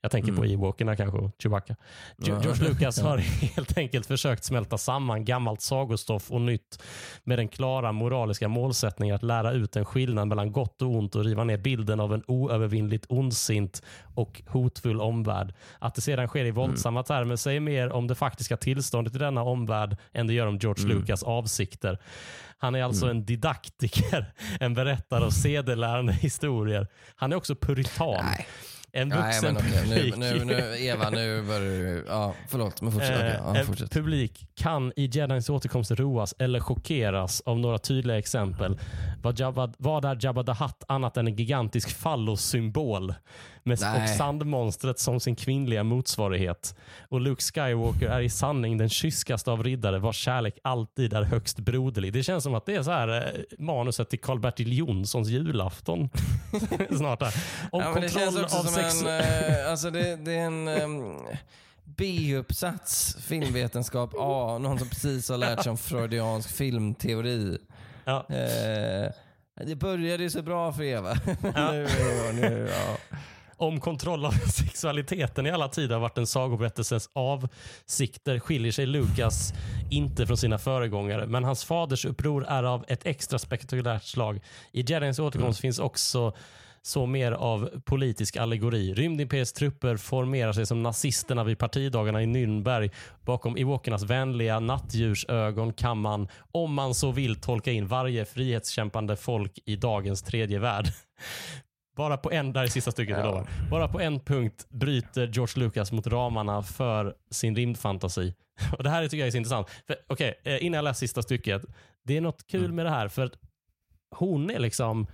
Jag 0.00 0.10
tänker 0.10 0.32
på 0.32 0.44
Ewokerna 0.44 0.96
kanske 0.96 1.18
och 1.18 1.30
Chewbacca. 1.42 1.76
Ja. 2.16 2.42
George 2.42 2.68
Lucas 2.68 3.00
har 3.02 3.18
helt 3.18 3.78
enkelt 3.78 4.06
försökt 4.06 4.44
smälta 4.44 4.78
samman 4.78 5.24
gammalt 5.24 5.60
sagostoff 5.60 6.30
och 6.30 6.40
nytt 6.40 6.82
med 7.24 7.38
den 7.38 7.48
klara 7.48 7.92
moraliska 7.92 8.48
målsättningen 8.48 9.14
att 9.16 9.22
lära 9.22 9.52
ut 9.52 9.76
en 9.76 9.84
skillnad 9.84 10.28
mellan 10.28 10.52
gott 10.52 10.82
och 10.82 10.90
ont 10.90 11.14
och 11.14 11.24
riva 11.24 11.44
ner 11.44 11.56
bilden 11.56 12.00
av 12.00 12.14
en 12.14 12.22
oövervinnligt 12.26 13.06
ondsint 13.08 13.82
och 14.14 14.42
hotfull 14.46 15.00
omvärld. 15.00 15.54
Att 15.78 15.94
det 15.94 16.00
sedan 16.00 16.28
sker 16.28 16.44
i 16.44 16.50
våldsamma 16.50 17.02
termer 17.02 17.36
säger 17.36 17.60
mer 17.60 17.92
om 17.92 18.06
det 18.06 18.14
faktiska 18.14 18.56
tillståndet 18.56 19.14
i 19.14 19.18
denna 19.18 19.42
omvärld 19.42 19.96
än 20.12 20.26
det 20.26 20.32
gör 20.32 20.46
om 20.46 20.58
George 20.58 20.86
Lucas 20.86 21.22
avsikter. 21.22 21.98
Han 22.58 22.74
är 22.74 22.82
alltså 22.82 23.06
en 23.06 23.24
didaktiker, 23.24 24.32
en 24.60 24.74
berättare 24.74 25.24
av 25.24 25.30
sedelärande 25.30 26.12
historier. 26.12 26.86
Han 27.16 27.32
är 27.32 27.36
också 27.36 27.56
puritan. 27.56 28.24
Nej. 28.24 28.46
En 28.92 29.08
Nej, 29.08 29.18
vuxen 29.18 29.54
men 29.54 29.56
okej. 29.56 29.86
Nu, 29.88 29.98
publik. 29.98 30.16
nu, 30.16 30.44
nu, 30.44 30.76
Eva, 30.86 31.10
nu 31.10 31.42
börjar 31.42 31.60
du... 31.60 32.04
Ja, 32.08 32.34
förlåt, 32.48 32.82
men 32.82 32.92
fortsätt. 32.92 33.20
Eh, 33.22 33.34
ja, 33.34 33.56
en 33.56 33.66
fortsätt. 33.66 33.90
publik 33.92 34.48
kan 34.54 34.92
i 34.96 35.06
Jedins 35.12 35.50
återkomst 35.50 35.90
roas 35.90 36.34
eller 36.38 36.60
chockeras 36.60 37.42
av 37.46 37.58
några 37.58 37.78
tydliga 37.78 38.18
exempel. 38.18 38.78
Vad, 39.22 39.40
Jabba, 39.40 39.72
vad 39.78 40.04
är 40.04 40.18
Jabba 40.20 40.42
the 40.42 40.64
Hutt 40.64 40.84
annat 40.88 41.16
än 41.16 41.26
en 41.26 41.36
gigantisk 41.36 41.90
fallossymbol 41.96 43.14
med 43.66 43.78
Nej. 43.80 44.02
och 44.02 44.08
sandmonstret 44.08 44.98
som 44.98 45.20
sin 45.20 45.36
kvinnliga 45.36 45.84
motsvarighet. 45.84 46.76
Och 47.08 47.20
Luke 47.20 47.42
Skywalker 47.42 48.08
är 48.08 48.20
i 48.20 48.30
sanning 48.30 48.78
den 48.78 48.88
kyskaste 48.88 49.50
av 49.50 49.64
riddare 49.64 49.98
vars 49.98 50.16
kärlek 50.16 50.58
alltid 50.62 51.12
är 51.12 51.22
högst 51.22 51.58
broderlig. 51.58 52.12
Det 52.12 52.22
känns 52.22 52.44
som 52.44 52.54
att 52.54 52.66
det 52.66 52.74
är 52.74 52.82
så 52.82 52.90
här 52.90 53.08
eh, 53.08 53.42
manuset 53.58 54.10
till 54.10 54.20
Karl-Bertil 54.20 54.78
Jonssons 54.78 55.28
julafton. 55.28 56.08
Snart 56.96 57.22
här. 57.22 57.34
Om 57.70 57.80
Ja, 57.80 57.92
men 57.92 58.02
det 58.02 58.08
känns 58.08 58.24
kontroll 58.24 58.44
också 58.44 58.58
av 58.58 58.62
som 58.62 58.74
sex... 58.74 59.02
en... 59.02 59.06
Eh, 59.06 59.70
alltså 59.70 59.90
det, 59.90 60.16
det 60.16 60.34
är 60.34 60.46
en 60.46 60.68
um, 60.68 61.26
B-uppsats, 61.84 63.16
filmvetenskap 63.20 64.14
A. 64.18 64.58
Någon 64.58 64.78
som 64.78 64.88
precis 64.88 65.28
har 65.28 65.38
lärt 65.38 65.62
sig 65.62 65.70
om 65.70 65.78
freudiansk 65.78 66.50
filmteori. 66.50 67.58
Ja. 68.04 68.26
Eh, 68.28 69.12
det 69.66 69.76
började 69.76 70.22
ju 70.22 70.30
så 70.30 70.42
bra 70.42 70.72
för 70.72 70.82
Eva. 70.82 71.14
nu, 71.72 71.88
nu, 72.32 72.70
ja. 72.72 73.18
Om 73.56 73.80
kontroll 73.80 74.24
av 74.24 74.30
sexualiteten 74.54 75.46
i 75.46 75.50
alla 75.50 75.68
tider 75.68 75.94
har 75.94 76.00
varit 76.00 76.18
en 76.18 76.26
sagoberättelsens 76.26 77.10
avsikter 77.12 78.38
skiljer 78.38 78.72
sig 78.72 78.86
Lukas 78.86 79.52
inte 79.90 80.26
från 80.26 80.36
sina 80.36 80.58
föregångare. 80.58 81.26
Men 81.26 81.44
hans 81.44 81.64
faders 81.64 82.04
uppror 82.04 82.46
är 82.48 82.62
av 82.62 82.84
ett 82.88 83.06
extra 83.06 83.38
spektakulärt 83.38 84.04
slag. 84.04 84.40
I 84.72 84.80
Jedins 84.80 85.18
återkomst 85.18 85.60
finns 85.60 85.78
också 85.78 86.32
så 86.86 87.06
mer 87.06 87.32
av 87.32 87.70
politisk 87.84 88.36
allegori. 88.36 88.94
Rymdimperiets 88.94 89.52
trupper 89.52 89.96
formerar 89.96 90.52
sig 90.52 90.66
som 90.66 90.82
nazisterna 90.82 91.44
vid 91.44 91.58
partidagarna 91.58 92.22
i 92.22 92.26
Nürnberg. 92.26 92.90
Bakom 93.24 93.56
Ewokernas 93.56 94.02
vänliga 94.02 94.60
nattdjursögon 94.60 95.72
kan 95.72 95.98
man, 95.98 96.28
om 96.52 96.74
man 96.74 96.94
så 96.94 97.12
vill, 97.12 97.40
tolka 97.40 97.72
in 97.72 97.86
varje 97.86 98.24
frihetskämpande 98.24 99.16
folk 99.16 99.58
i 99.64 99.76
dagens 99.76 100.22
tredje 100.22 100.58
värld. 100.58 100.86
Bara 101.96 102.16
på 102.16 102.32
en, 102.32 102.52
där 102.52 102.62
är 102.62 102.66
sista 102.66 102.90
stycket, 102.90 103.18
Ja. 103.18 103.46
Bara 103.70 103.88
på 103.88 104.00
en 104.00 104.20
punkt 104.20 104.66
bryter 104.68 105.26
George 105.26 105.64
Lucas 105.64 105.92
mot 105.92 106.06
ramarna 106.06 106.62
för 106.62 107.14
sin 107.30 107.56
rymdfantasi. 107.56 108.34
Och 108.78 108.84
Det 108.84 108.90
här 108.90 109.02
tycker 109.02 109.16
jag 109.16 109.26
är 109.26 109.30
så 109.30 109.36
intressant. 109.36 109.70
För, 109.86 109.96
Okej, 110.06 110.40
eh, 110.44 110.64
innan 110.64 110.76
jag 110.76 110.84
läser 110.84 110.98
sista 110.98 111.22
stycket. 111.22 111.62
Det 112.04 112.16
är 112.16 112.20
något 112.20 112.46
kul 112.46 112.72
med 112.72 112.86
det 112.86 112.90
här 112.90 113.08
för 113.08 113.30
hon 114.10 114.50
är 114.50 114.58
liksom 114.58 115.06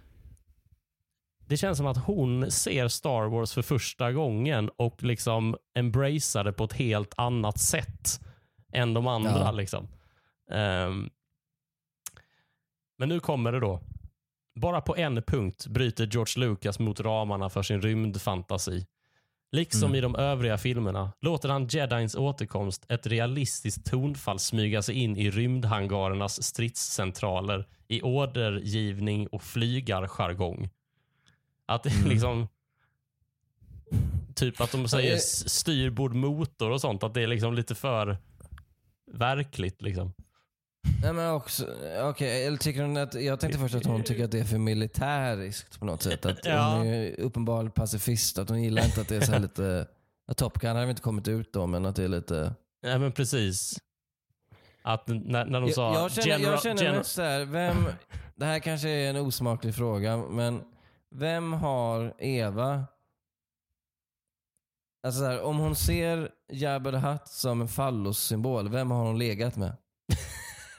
det 1.47 1.57
känns 1.57 1.79
som 1.79 1.87
att 1.87 1.97
hon 1.97 2.51
ser 2.51 2.89
Star 2.89 3.29
Wars 3.29 3.53
för 3.53 3.63
första 3.63 4.13
gången 4.13 4.71
och 4.77 5.03
liksom 5.03 5.57
embracear 5.75 6.45
det 6.45 6.53
på 6.53 6.65
ett 6.65 6.73
helt 6.73 7.15
annat 7.17 7.59
sätt 7.59 8.21
än 8.73 8.95
de 8.95 9.07
andra. 9.07 9.39
Ja. 9.39 9.51
Liksom. 9.51 9.89
Ehm, 10.51 11.11
men 12.99 13.09
nu 13.09 13.21
kommer 13.21 13.53
det 13.53 13.61
då. 13.61 13.81
Bara 14.55 14.81
på 14.81 14.97
en 14.97 15.23
punkt 15.23 15.67
bryter 15.67 16.07
George 16.07 16.47
Lucas 16.47 16.79
mot 16.79 17.01
ramarna 17.01 17.51
för 17.51 17.63
sin 17.63 17.83
rymdfantasi. 17.83 18.87
Liksom 19.53 19.83
Mm. 19.87 19.95
i 19.95 20.01
de 20.01 20.17
övriga 20.17 20.59
filmerna 20.59 21.13
låter 21.21 21.49
han 21.49 21.67
Jedins 21.67 22.15
återkomst 22.15 22.85
ett 22.89 23.07
realistiskt 23.07 23.87
tonfall 23.91 24.39
smyga 24.39 24.83
sig 24.83 24.95
in 24.95 25.17
i 25.17 25.31
rymdhangarernas 25.31 26.43
stridscentraler 26.43 27.67
i 27.89 28.03
ordergivning 28.03 29.27
och 29.27 29.43
flygarjargong. 29.43 30.69
Att 31.67 31.83
det 31.83 31.91
Mm. 31.95 32.09
liksom 32.09 32.49
typ 34.35 34.61
att 34.61 34.73
de 34.73 34.89
säger 34.89 35.17
styrbord 35.49 36.15
motor 36.15 36.71
och 36.71 36.81
sånt. 36.81 37.03
Att 37.03 37.15
det 37.15 37.23
är 37.23 37.27
liksom 37.27 37.55
lite 37.55 37.75
för 37.75 38.17
verkligt. 39.13 39.83
liksom. 39.83 40.13
Nej, 41.03 41.13
men 41.13 41.31
också, 41.31 41.67
okej, 42.03 42.47
eller 42.47 42.57
tycker 42.59 42.83
hon 42.83 42.97
att, 42.97 43.15
jag 43.15 43.41
tänkte 43.41 43.59
först 43.59 43.75
att 43.75 43.87
hon 43.87 44.03
tycker 44.03 44.25
att 44.25 44.31
det 44.31 44.41
är 44.41 44.45
för 44.45 44.59
militäriskt 44.59 45.79
på 45.81 45.85
något 45.85 46.03
sätt. 46.03 46.27
Att 46.27 46.39
Ja. 46.45 46.75
Hon 46.77 46.87
är 46.87 47.03
ju 47.03 47.15
uppenbarligen 47.15 47.73
pacifist, 47.73 48.39
att 48.39 48.49
hon 48.49 48.63
gillar 48.63 48.85
inte 48.85 49.01
att 49.01 49.09
det 49.09 49.17
är 49.17 49.21
så 49.21 49.33
här 49.33 49.41
lite, 49.49 49.87
att 50.27 50.37
Top 50.37 50.59
Gun 50.59 50.77
hade 50.77 50.91
inte 50.91 51.03
kommit 51.03 51.29
ut 51.29 51.53
då, 51.53 51.67
men 51.67 51.87
att 51.87 51.97
det 51.97 52.05
är 52.05 52.09
lite... 52.09 52.55
Ja, 52.81 52.99
men 52.99 53.13
precis. 53.13 53.79
Att 54.83 55.07
när, 55.07 55.45
när 55.45 55.61
de 55.61 55.71
sa 55.71 55.95
Jag, 55.95 56.03
jag 56.03 56.13
känner, 56.13 56.29
general, 56.29 56.53
jag 56.53 56.63
känner 56.63 56.97
mest 56.97 57.11
så 57.11 57.23
här, 57.23 57.45
vem, 57.45 57.77
det 58.37 58.45
här 58.45 58.59
kanske 58.59 58.89
är 58.89 59.11
en 59.11 59.17
osmaklig 59.17 59.75
fråga, 59.75 60.17
men 60.17 60.63
vem 61.15 61.53
har 61.53 62.15
Eva, 62.19 62.85
alltså 65.07 65.21
så 65.21 65.27
här, 65.27 65.43
om 65.43 65.59
hon 65.59 65.77
ser 65.77 66.31
Jabba 66.53 66.91
the 66.91 66.97
Hutt 66.97 67.29
som 67.29 67.61
en 67.61 67.69
fallossymbol, 67.69 68.69
vem 68.69 68.91
har 68.91 69.05
hon 69.05 69.19
legat 69.19 69.57
med? 69.57 69.77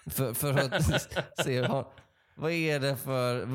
För, 0.08 0.34
för 0.34 0.58
att 0.58 0.84
se, 1.46 1.62
vad, 1.68 1.86
vad 2.36 2.52
är 2.52 2.80
det 2.80 2.96
för 2.98 3.48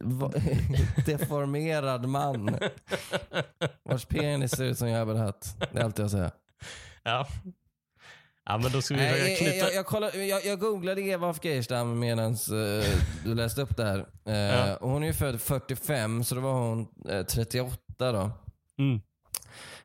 vad, 0.00 0.32
deformerad 1.06 2.08
man 2.08 2.58
vars 3.82 4.04
penis 4.04 4.50
ser 4.50 4.64
ut 4.64 4.78
som 4.78 4.88
Jabba 4.88 5.12
Hutt? 5.12 5.46
Det 5.72 5.78
är 5.78 5.84
allt 5.84 5.98
jag 5.98 6.10
säger. 6.10 6.30
Ja. 7.02 7.26
ja, 8.44 8.58
men 8.58 8.72
då 8.72 8.82
ska 8.82 8.94
vi 8.94 9.00
Nej, 9.00 9.36
knyta... 9.36 9.56
jag, 9.56 9.74
jag, 9.74 9.86
kollade, 9.86 10.24
jag, 10.24 10.44
jag 10.44 10.58
googlade 10.60 11.00
Eva 11.00 11.30
af 11.30 11.44
Geijerstam 11.44 11.98
medan 11.98 12.36
du 13.24 13.34
läste 13.34 13.62
upp 13.62 13.76
det 13.76 13.84
här. 13.84 13.98
Eh, 14.26 14.34
Ja. 14.68 14.78
Hon 14.80 15.02
är 15.02 15.06
ju 15.06 15.12
född 15.12 15.40
45, 15.40 16.24
så 16.24 16.34
då 16.34 16.40
var 16.40 16.52
hon 16.52 16.88
eh, 17.08 17.26
38 17.26 17.78
då. 17.98 18.30
Mm. 18.78 19.00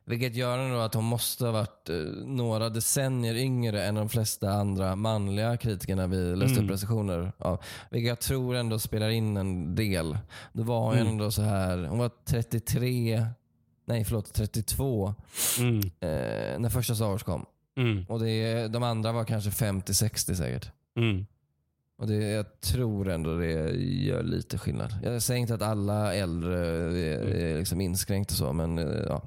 Vilket 0.08 0.34
gör 0.34 0.58
ändå 0.58 0.78
att 0.78 0.94
hon 0.94 1.04
måste 1.04 1.44
ha 1.44 1.52
varit 1.52 1.88
eh, 1.88 1.96
några 2.26 2.68
decennier 2.68 3.34
yngre 3.34 3.84
än 3.84 3.94
de 3.94 4.08
flesta 4.08 4.50
andra 4.50 4.96
manliga 4.96 5.56
kritikerna 5.56 6.06
vi 6.06 6.36
läste 6.36 6.52
Mm. 6.54 6.64
upp 6.64 6.70
recensioner 6.70 7.32
av. 7.38 7.60
Vilket 7.90 8.08
jag 8.08 8.20
tror 8.20 8.54
ändå 8.56 8.78
spelar 8.78 9.08
in 9.08 9.36
en 9.36 9.74
del. 9.74 10.18
Då 10.52 10.62
var 10.62 10.80
hon 10.80 10.94
Mm. 10.94 11.08
ändå 11.08 11.30
så 11.30 11.42
här, 11.42 11.78
hon 11.86 11.98
var 11.98 12.10
33, 12.24 13.26
nej 13.86 14.04
förlåt 14.04 14.32
32 14.34 15.14
Mm. 15.60 15.78
eh, 15.78 16.58
när 16.60 16.68
första 16.68 16.94
Star 16.94 17.06
Wars 17.08 17.22
kom. 17.22 17.46
Mm. 17.76 18.04
Och 18.08 18.20
det, 18.20 18.68
de 18.68 18.82
andra 18.82 19.12
var 19.12 19.24
kanske 19.24 19.50
50-60 19.50 20.34
säkert. 20.34 20.70
Mm. 20.96 21.26
Och 21.98 22.06
det, 22.06 22.14
jag 22.14 22.60
tror 22.60 23.08
ändå 23.08 23.36
det 23.36 23.52
gör 23.80 24.22
lite 24.22 24.58
skillnad. 24.58 24.94
Jag 25.02 25.22
säger 25.22 25.40
inte 25.40 25.54
att 25.54 25.62
alla 25.62 26.14
äldre 26.14 26.58
är, 26.68 27.20
är 27.34 27.58
liksom 27.58 27.80
inskränkt 27.80 28.30
och 28.30 28.36
så, 28.36 28.52
men 28.52 28.78
eh, 28.78 28.84
ja. 29.08 29.22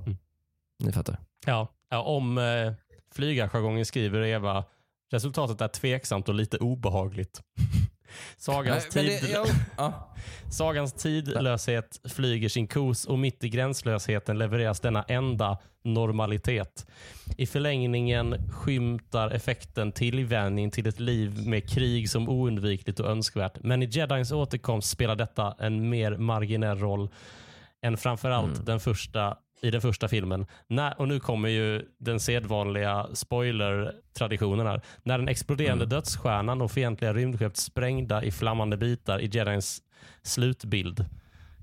Ni 0.81 0.91
fattar. 0.91 1.17
Ja. 1.45 1.67
ja, 1.89 2.01
om 2.01 2.37
eh, 2.37 2.73
flygarjargongen 3.15 3.85
skriver 3.85 4.21
Eva 4.21 4.63
Resultatet 5.11 5.61
är 5.61 5.67
tveksamt 5.67 6.29
och 6.29 6.35
lite 6.35 6.57
obehagligt. 6.57 7.41
Sagans, 8.37 8.87
Nej, 8.95 9.19
tid, 9.19 9.29
det, 9.29 9.43
ja. 9.77 10.13
sagans 10.51 10.93
tidlöshet 10.93 11.99
flyger 12.09 12.49
sin 12.49 12.67
kos 12.67 13.05
och 13.05 13.19
mitt 13.19 13.43
i 13.43 13.49
gränslösheten 13.49 14.37
levereras 14.37 14.79
denna 14.79 15.03
enda 15.03 15.57
normalitet. 15.83 16.87
I 17.37 17.47
förlängningen 17.47 18.49
skymtar 18.51 19.29
effekten 19.31 19.91
tillvänjning 19.91 20.71
till 20.71 20.87
ett 20.87 20.99
liv 20.99 21.47
med 21.47 21.69
krig 21.69 22.09
som 22.09 22.29
oundvikligt 22.29 22.99
och 22.99 23.09
önskvärt. 23.09 23.57
Men 23.63 23.83
i 23.83 23.85
Jedins 23.85 24.31
återkomst 24.31 24.89
spelar 24.89 25.15
detta 25.15 25.55
en 25.59 25.89
mer 25.89 26.17
marginell 26.17 26.77
roll 26.79 27.09
än 27.81 27.97
framförallt 27.97 28.53
Mm. 28.53 28.65
den 28.65 28.79
första, 28.79 29.37
i 29.61 29.71
den 29.71 29.81
första 29.81 30.07
filmen. 30.07 30.45
När, 30.67 31.01
och 31.01 31.07
nu 31.07 31.19
kommer 31.19 31.49
ju 31.49 31.85
den 31.97 32.19
sedvanliga 32.19 33.07
spoiler-traditionen 33.13 34.67
här. 34.67 34.81
När 35.03 35.17
den 35.17 35.27
exploderande 35.27 35.85
Mm. 35.85 35.89
dödsstjärnan 35.89 36.61
och 36.61 36.71
fientliga 36.71 37.13
rymdskepp 37.13 37.57
sprängda 37.57 38.23
i 38.23 38.31
flammande 38.31 38.77
bitar 38.77 39.19
i 39.19 39.25
Jedins 39.33 39.81
slutbild 40.23 41.05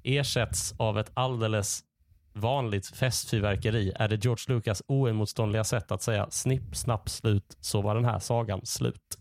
ersätts 0.04 0.74
av 0.76 0.98
ett 0.98 1.10
alldeles 1.14 1.84
vanligt 2.32 2.86
festfyrverkeri 2.86 3.92
är 3.96 4.08
det 4.08 4.24
George 4.24 4.54
Lucas 4.54 4.82
oemotståndliga 4.86 5.64
sätt 5.64 5.92
att 5.92 6.02
säga 6.02 6.26
snipp, 6.30 6.76
snapp, 6.76 7.08
slut, 7.08 7.56
så 7.60 7.82
var 7.82 7.94
den 7.94 8.04
här 8.04 8.18
sagan 8.18 8.60
slut. 8.64 9.18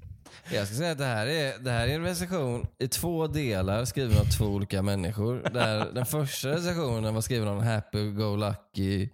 Jag 0.51 0.67
ska 0.67 0.75
säga 0.75 0.91
att 0.91 0.97
det 0.97 1.05
här 1.05 1.27
är, 1.27 1.59
det 1.59 1.71
här 1.71 1.87
är 1.87 1.95
en 1.95 2.03
recension 2.03 2.67
i 2.79 2.87
två 2.87 3.27
delar 3.27 3.85
skriven 3.85 4.17
av 4.17 4.37
två 4.37 4.45
olika 4.45 4.81
människor. 4.81 5.49
Där 5.53 5.91
den 5.93 6.05
första 6.05 6.49
recensionen 6.49 7.13
var 7.13 7.21
skriven 7.21 7.47
av 7.47 7.57
en 7.57 7.67
happy-go-lucky 7.67 9.09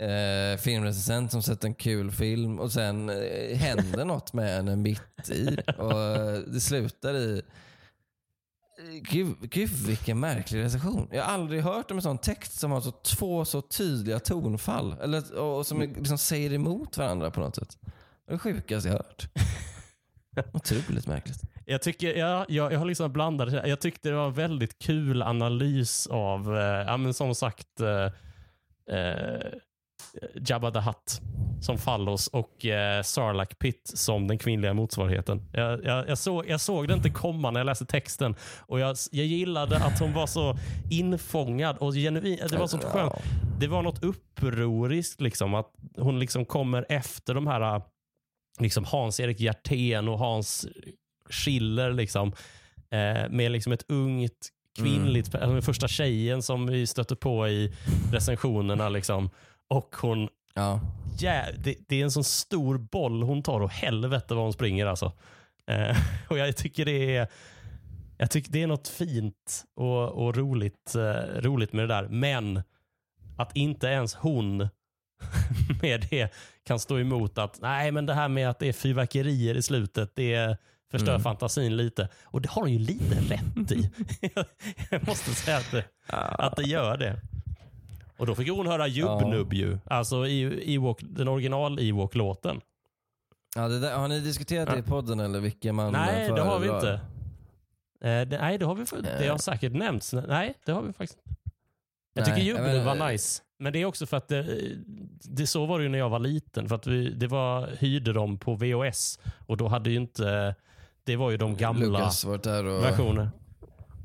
eh, 0.00 0.58
filmrecensent 0.58 1.32
som 1.32 1.42
sett 1.42 1.64
en 1.64 1.74
kul 1.74 2.10
film 2.10 2.58
och 2.58 2.72
sen 2.72 3.10
eh, 3.10 3.56
händer 3.56 4.04
något 4.04 4.32
med 4.32 4.56
henne 4.56 4.76
mitt 4.76 5.30
i. 5.30 5.56
Och 5.78 6.00
eh, 6.00 6.38
det 6.38 6.60
slutar 6.60 7.14
i... 7.16 7.42
Gud, 9.10 9.36
gud 9.40 9.70
vilken 9.70 10.20
märklig 10.20 10.62
recension. 10.62 11.08
Jag 11.12 11.24
har 11.24 11.32
aldrig 11.32 11.62
hört 11.62 11.90
om 11.90 11.96
en 11.96 12.02
sån 12.02 12.18
text 12.18 12.60
som 12.60 12.70
har 12.70 12.80
så 12.80 12.90
två 12.90 13.44
så 13.44 13.62
tydliga 13.62 14.18
tonfall. 14.18 14.96
Eller, 15.02 15.34
och, 15.34 15.58
och 15.58 15.66
som 15.66 15.80
liksom 15.80 16.18
säger 16.18 16.52
emot 16.52 16.98
varandra 16.98 17.30
på 17.30 17.40
något 17.40 17.56
sätt. 17.56 17.78
Det 18.26 18.32
är 18.32 18.32
det 18.32 18.38
sjukaste 18.38 18.88
jag 18.88 18.96
hört. 18.96 19.28
Otroligt 20.52 21.06
märkligt. 21.06 21.40
Jag, 21.64 21.82
tycker, 21.82 22.14
ja, 22.14 22.46
jag, 22.48 22.72
jag 22.72 22.78
har 22.78 22.86
liksom 22.86 23.12
blandat. 23.12 23.52
Jag 23.52 23.80
tyckte 23.80 24.08
det 24.08 24.14
var 24.14 24.26
en 24.26 24.32
väldigt 24.32 24.78
kul 24.78 25.22
analys 25.22 26.06
av, 26.06 26.56
eh, 26.56 26.62
ja, 26.62 26.96
men 26.96 27.14
som 27.14 27.34
sagt, 27.34 27.80
eh, 27.80 28.04
eh, 28.96 29.40
Jabba 30.34 30.70
the 30.70 30.78
Hutt 30.78 31.20
som 31.60 31.78
Fallos 31.78 32.26
och 32.28 32.66
eh, 32.66 33.02
Sarlacc 33.02 33.48
Pit 33.58 33.90
som 33.94 34.28
den 34.28 34.38
kvinnliga 34.38 34.74
motsvarigheten. 34.74 35.42
Jag, 35.52 35.84
jag, 35.84 36.08
jag, 36.08 36.18
såg, 36.18 36.48
jag 36.48 36.60
såg 36.60 36.88
det 36.88 36.94
inte 36.94 37.10
komma 37.10 37.50
när 37.50 37.60
jag 37.60 37.66
läste 37.66 37.86
texten 37.86 38.34
och 38.58 38.80
jag, 38.80 38.96
jag 39.12 39.26
gillade 39.26 39.76
att 39.76 40.00
hon 40.00 40.12
var 40.12 40.26
så 40.26 40.56
infångad 40.90 41.76
och 41.78 41.92
genuin. 41.94 42.38
Det 42.50 42.56
var 42.56 42.66
sånt 42.66 42.84
skönt. 42.84 43.14
Det 43.60 43.66
var 43.66 43.82
något 43.82 44.04
upproriskt 44.04 45.20
liksom 45.20 45.54
att 45.54 45.72
hon 45.96 46.18
liksom 46.18 46.44
kommer 46.44 46.86
efter 46.88 47.34
de 47.34 47.46
här 47.46 47.82
liksom 48.58 48.84
Hans-Erik 48.84 49.40
Hjertén 49.40 50.08
och 50.08 50.18
Hans 50.18 50.66
Schiller 51.30 51.92
liksom, 51.92 52.32
eh, 52.90 53.30
med 53.30 53.52
liksom 53.52 53.72
ett 53.72 53.84
ungt 53.88 54.48
kvinnligt, 54.78 55.34
alltså 55.34 55.52
den 55.52 55.62
första 55.62 55.88
tjejen 55.88 56.42
som 56.42 56.66
vi 56.66 56.86
stötte 56.86 57.16
på 57.16 57.48
i 57.48 57.72
recensionerna. 58.12 58.88
Liksom. 58.88 59.30
Och 59.68 59.96
hon, 60.00 60.28
Ja. 60.54 60.80
ja, 61.20 61.42
det, 61.64 61.76
det 61.88 62.00
är 62.00 62.04
en 62.04 62.10
sån 62.10 62.24
stor 62.24 62.78
boll 62.78 63.22
hon 63.22 63.42
tar 63.42 63.60
och 63.60 63.70
helvete 63.70 64.34
vad 64.34 64.44
hon 64.44 64.52
springer 64.52 64.86
alltså. 64.86 65.12
Eh, 65.66 65.96
och 66.28 66.38
jag 66.38 66.56
tycker 66.56 66.84
det 66.84 67.16
är 67.16 67.28
jag 68.18 68.30
tycker 68.30 68.52
det 68.52 68.62
är 68.62 68.66
något 68.66 68.88
fint 68.88 69.64
och, 69.76 70.08
och 70.08 70.36
roligt, 70.36 70.94
eh, 70.94 71.40
roligt 71.40 71.72
med 71.72 71.88
det 71.88 71.94
där. 71.94 72.08
Men 72.08 72.62
att 73.38 73.56
inte 73.56 73.86
ens 73.86 74.14
hon 74.14 74.68
med 75.82 76.06
det 76.10 76.34
kan 76.64 76.78
stå 76.78 76.98
emot 76.98 77.38
att 77.38 77.60
nej 77.60 77.92
men 77.92 78.06
det 78.06 78.14
här 78.14 78.28
med 78.28 78.50
att 78.50 78.58
det 78.58 78.68
är 78.68 78.72
fyrverkerier 78.72 79.54
i 79.54 79.62
slutet, 79.62 80.10
det 80.14 80.56
förstör 80.90 81.12
Mm. 81.12 81.22
fantasin 81.22 81.76
lite. 81.76 82.08
Och 82.24 82.40
det 82.40 82.48
har 82.48 82.62
hon 82.62 82.72
ju 82.72 82.78
lite 82.78 83.34
rätt 83.34 83.72
i. 83.72 83.90
jag 84.90 85.06
måste 85.06 85.30
säga 85.34 85.56
att 85.56 85.70
det, 85.70 85.84
att 86.08 86.56
det 86.56 86.62
gör 86.62 86.96
det. 86.96 87.20
Och 88.16 88.26
då 88.26 88.34
fick 88.34 88.50
hon 88.50 88.66
höra 88.66 88.86
Jubbnubb 88.86 89.52
ju. 89.52 89.78
Alltså 89.84 90.26
i 90.26 90.74
Ewok, 90.74 90.98
den 91.02 91.28
original 91.28 91.78
Ewok-låten. 91.78 92.60
Ja, 93.56 93.68
det 93.68 93.80
där, 93.80 93.96
har 93.96 94.08
ni 94.08 94.20
diskuterat 94.20 94.70
det 94.70 94.78
i 94.78 94.82
podden 94.82 95.20
eller 95.20 95.40
vilken 95.40 95.74
man 95.74 95.92
Nej, 95.92 96.32
det 96.32 96.40
har 96.40 96.58
vi 96.58 96.68
inte. 96.68 96.92
Eh, 98.00 98.28
det, 98.28 98.38
nej, 98.40 98.58
det 98.58 98.64
har 98.64 98.74
vi 98.74 98.84
Det 99.18 99.28
har 99.28 99.38
säkert 99.38 99.72
nämnts. 99.72 100.12
Nej, 100.12 100.54
det 100.66 100.72
har 100.72 100.82
vi 100.82 100.92
faktiskt 100.92 101.18
inte. 101.26 101.40
Jag 102.12 102.24
tycker 102.24 102.38
Jubbnubb 102.38 102.84
var 102.84 103.10
nice. 103.10 103.42
Men 103.64 103.72
det 103.72 103.78
är 103.82 103.84
också 103.84 104.06
för 104.06 104.16
att 104.16 104.28
det, 104.28 104.46
det 105.22 105.46
så 105.46 105.66
var 105.66 105.78
det 105.78 105.82
ju 105.82 105.88
när 105.88 105.98
jag 105.98 106.10
var 106.10 106.18
liten. 106.18 106.68
För 106.68 106.74
att 106.76 106.86
vi, 106.86 107.10
det 107.10 107.26
var, 107.26 107.68
hyrde 107.78 108.12
dem 108.12 108.38
på 108.38 108.54
VHS 108.54 109.18
och 109.46 109.56
då 109.56 109.68
hade 109.68 109.90
ju 109.90 109.96
inte, 109.96 110.54
det 111.04 111.16
var 111.16 111.30
ju 111.30 111.36
de 111.36 111.56
gamla 111.56 111.86
och... 112.66 112.84
versioner. 112.84 113.30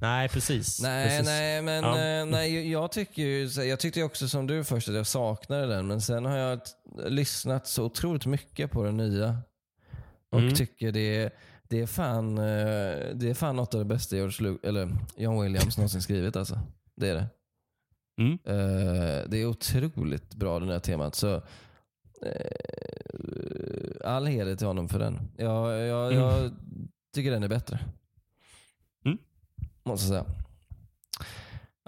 Nej, 0.02 0.30
precis. 0.30 0.82
Nej, 0.82 1.08
precis. 1.10 1.26
nej, 1.26 1.62
men 1.62 1.84
Ja. 1.84 1.90
eh, 2.20 2.26
nej, 2.26 2.72
jag- 2.72 2.92
tycker 2.92 3.22
ju, 3.22 3.46
jag 3.64 3.80
tyckte 3.80 4.04
också 4.04 4.28
som 4.28 4.48
du 4.48 4.64
först 4.64 4.90
att 4.90 4.96
jag 4.96 5.08
saknade 5.08 5.68
den, 5.68 5.88
men 5.88 6.02
sen 6.02 6.26
har 6.26 6.38
jag 6.38 6.60
lyssnat 7.08 7.68
så 7.68 7.84
otroligt 7.84 8.26
mycket 8.26 8.72
på 8.72 8.84
den 8.84 8.98
nya. 8.98 9.38
Och 10.32 10.40
Mm. 10.40 10.54
tycker 10.56 10.92
det 10.92 11.30
det, 11.70 11.82
är 11.82 11.86
fan, 11.88 12.38
eh, 12.38 12.44
det 13.14 13.30
är 13.30 13.34
fan 13.34 13.56
något 13.56 13.74
av 13.74 13.80
det 13.80 13.86
bästa 13.86 14.16
George 14.16 14.58
eller 14.64 14.90
John 15.18 15.42
Williams 15.44 15.78
någonsin 15.78 16.02
skrivit. 16.02 16.36
Alltså. 16.36 16.60
Det 16.96 17.10
är 17.10 17.16
det. 17.16 17.28
Mm. 18.20 18.32
Eh, 18.46 19.24
det 19.28 19.38
är 19.42 19.46
otroligt 19.46 20.36
bra 20.36 20.60
det 20.60 20.66
här 20.74 20.80
temat. 20.80 21.16
Så, 21.16 21.36
eh, 22.26 24.06
all 24.06 24.26
heder 24.26 24.56
till 24.56 24.68
honom 24.68 24.90
för 24.90 25.00
den. 25.00 25.20
Jag, 25.38 25.80
jag, 25.88 26.12
Mm. 26.14 26.24
jag 26.24 26.52
tycker 27.16 27.32
den 27.32 27.44
är 27.44 27.48
bättre. 27.48 27.80
Mm. 29.06 29.18
Måste 29.84 30.08
säga. 30.08 30.26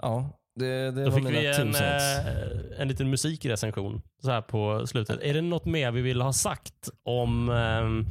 Ja, 0.02 0.38
det, 0.54 0.90
det 0.90 0.90
Då 1.04 1.10
var 1.10 1.16
fick 1.16 1.24
mina 1.24 1.40
vi 1.40 1.46
en, 1.46 1.74
eh, 1.74 2.80
en 2.80 2.88
liten 2.88 3.10
musikrecension 3.10 4.02
så 4.22 4.30
här 4.30 4.42
på 4.42 4.86
slutet. 4.86 5.20
Är 5.22 5.34
det 5.34 5.40
något 5.40 5.64
mer 5.64 5.90
vi 5.90 6.00
vill 6.00 6.20
ha 6.20 6.32
sagt 6.32 6.88
om 7.02 7.48
ehm, 7.50 8.06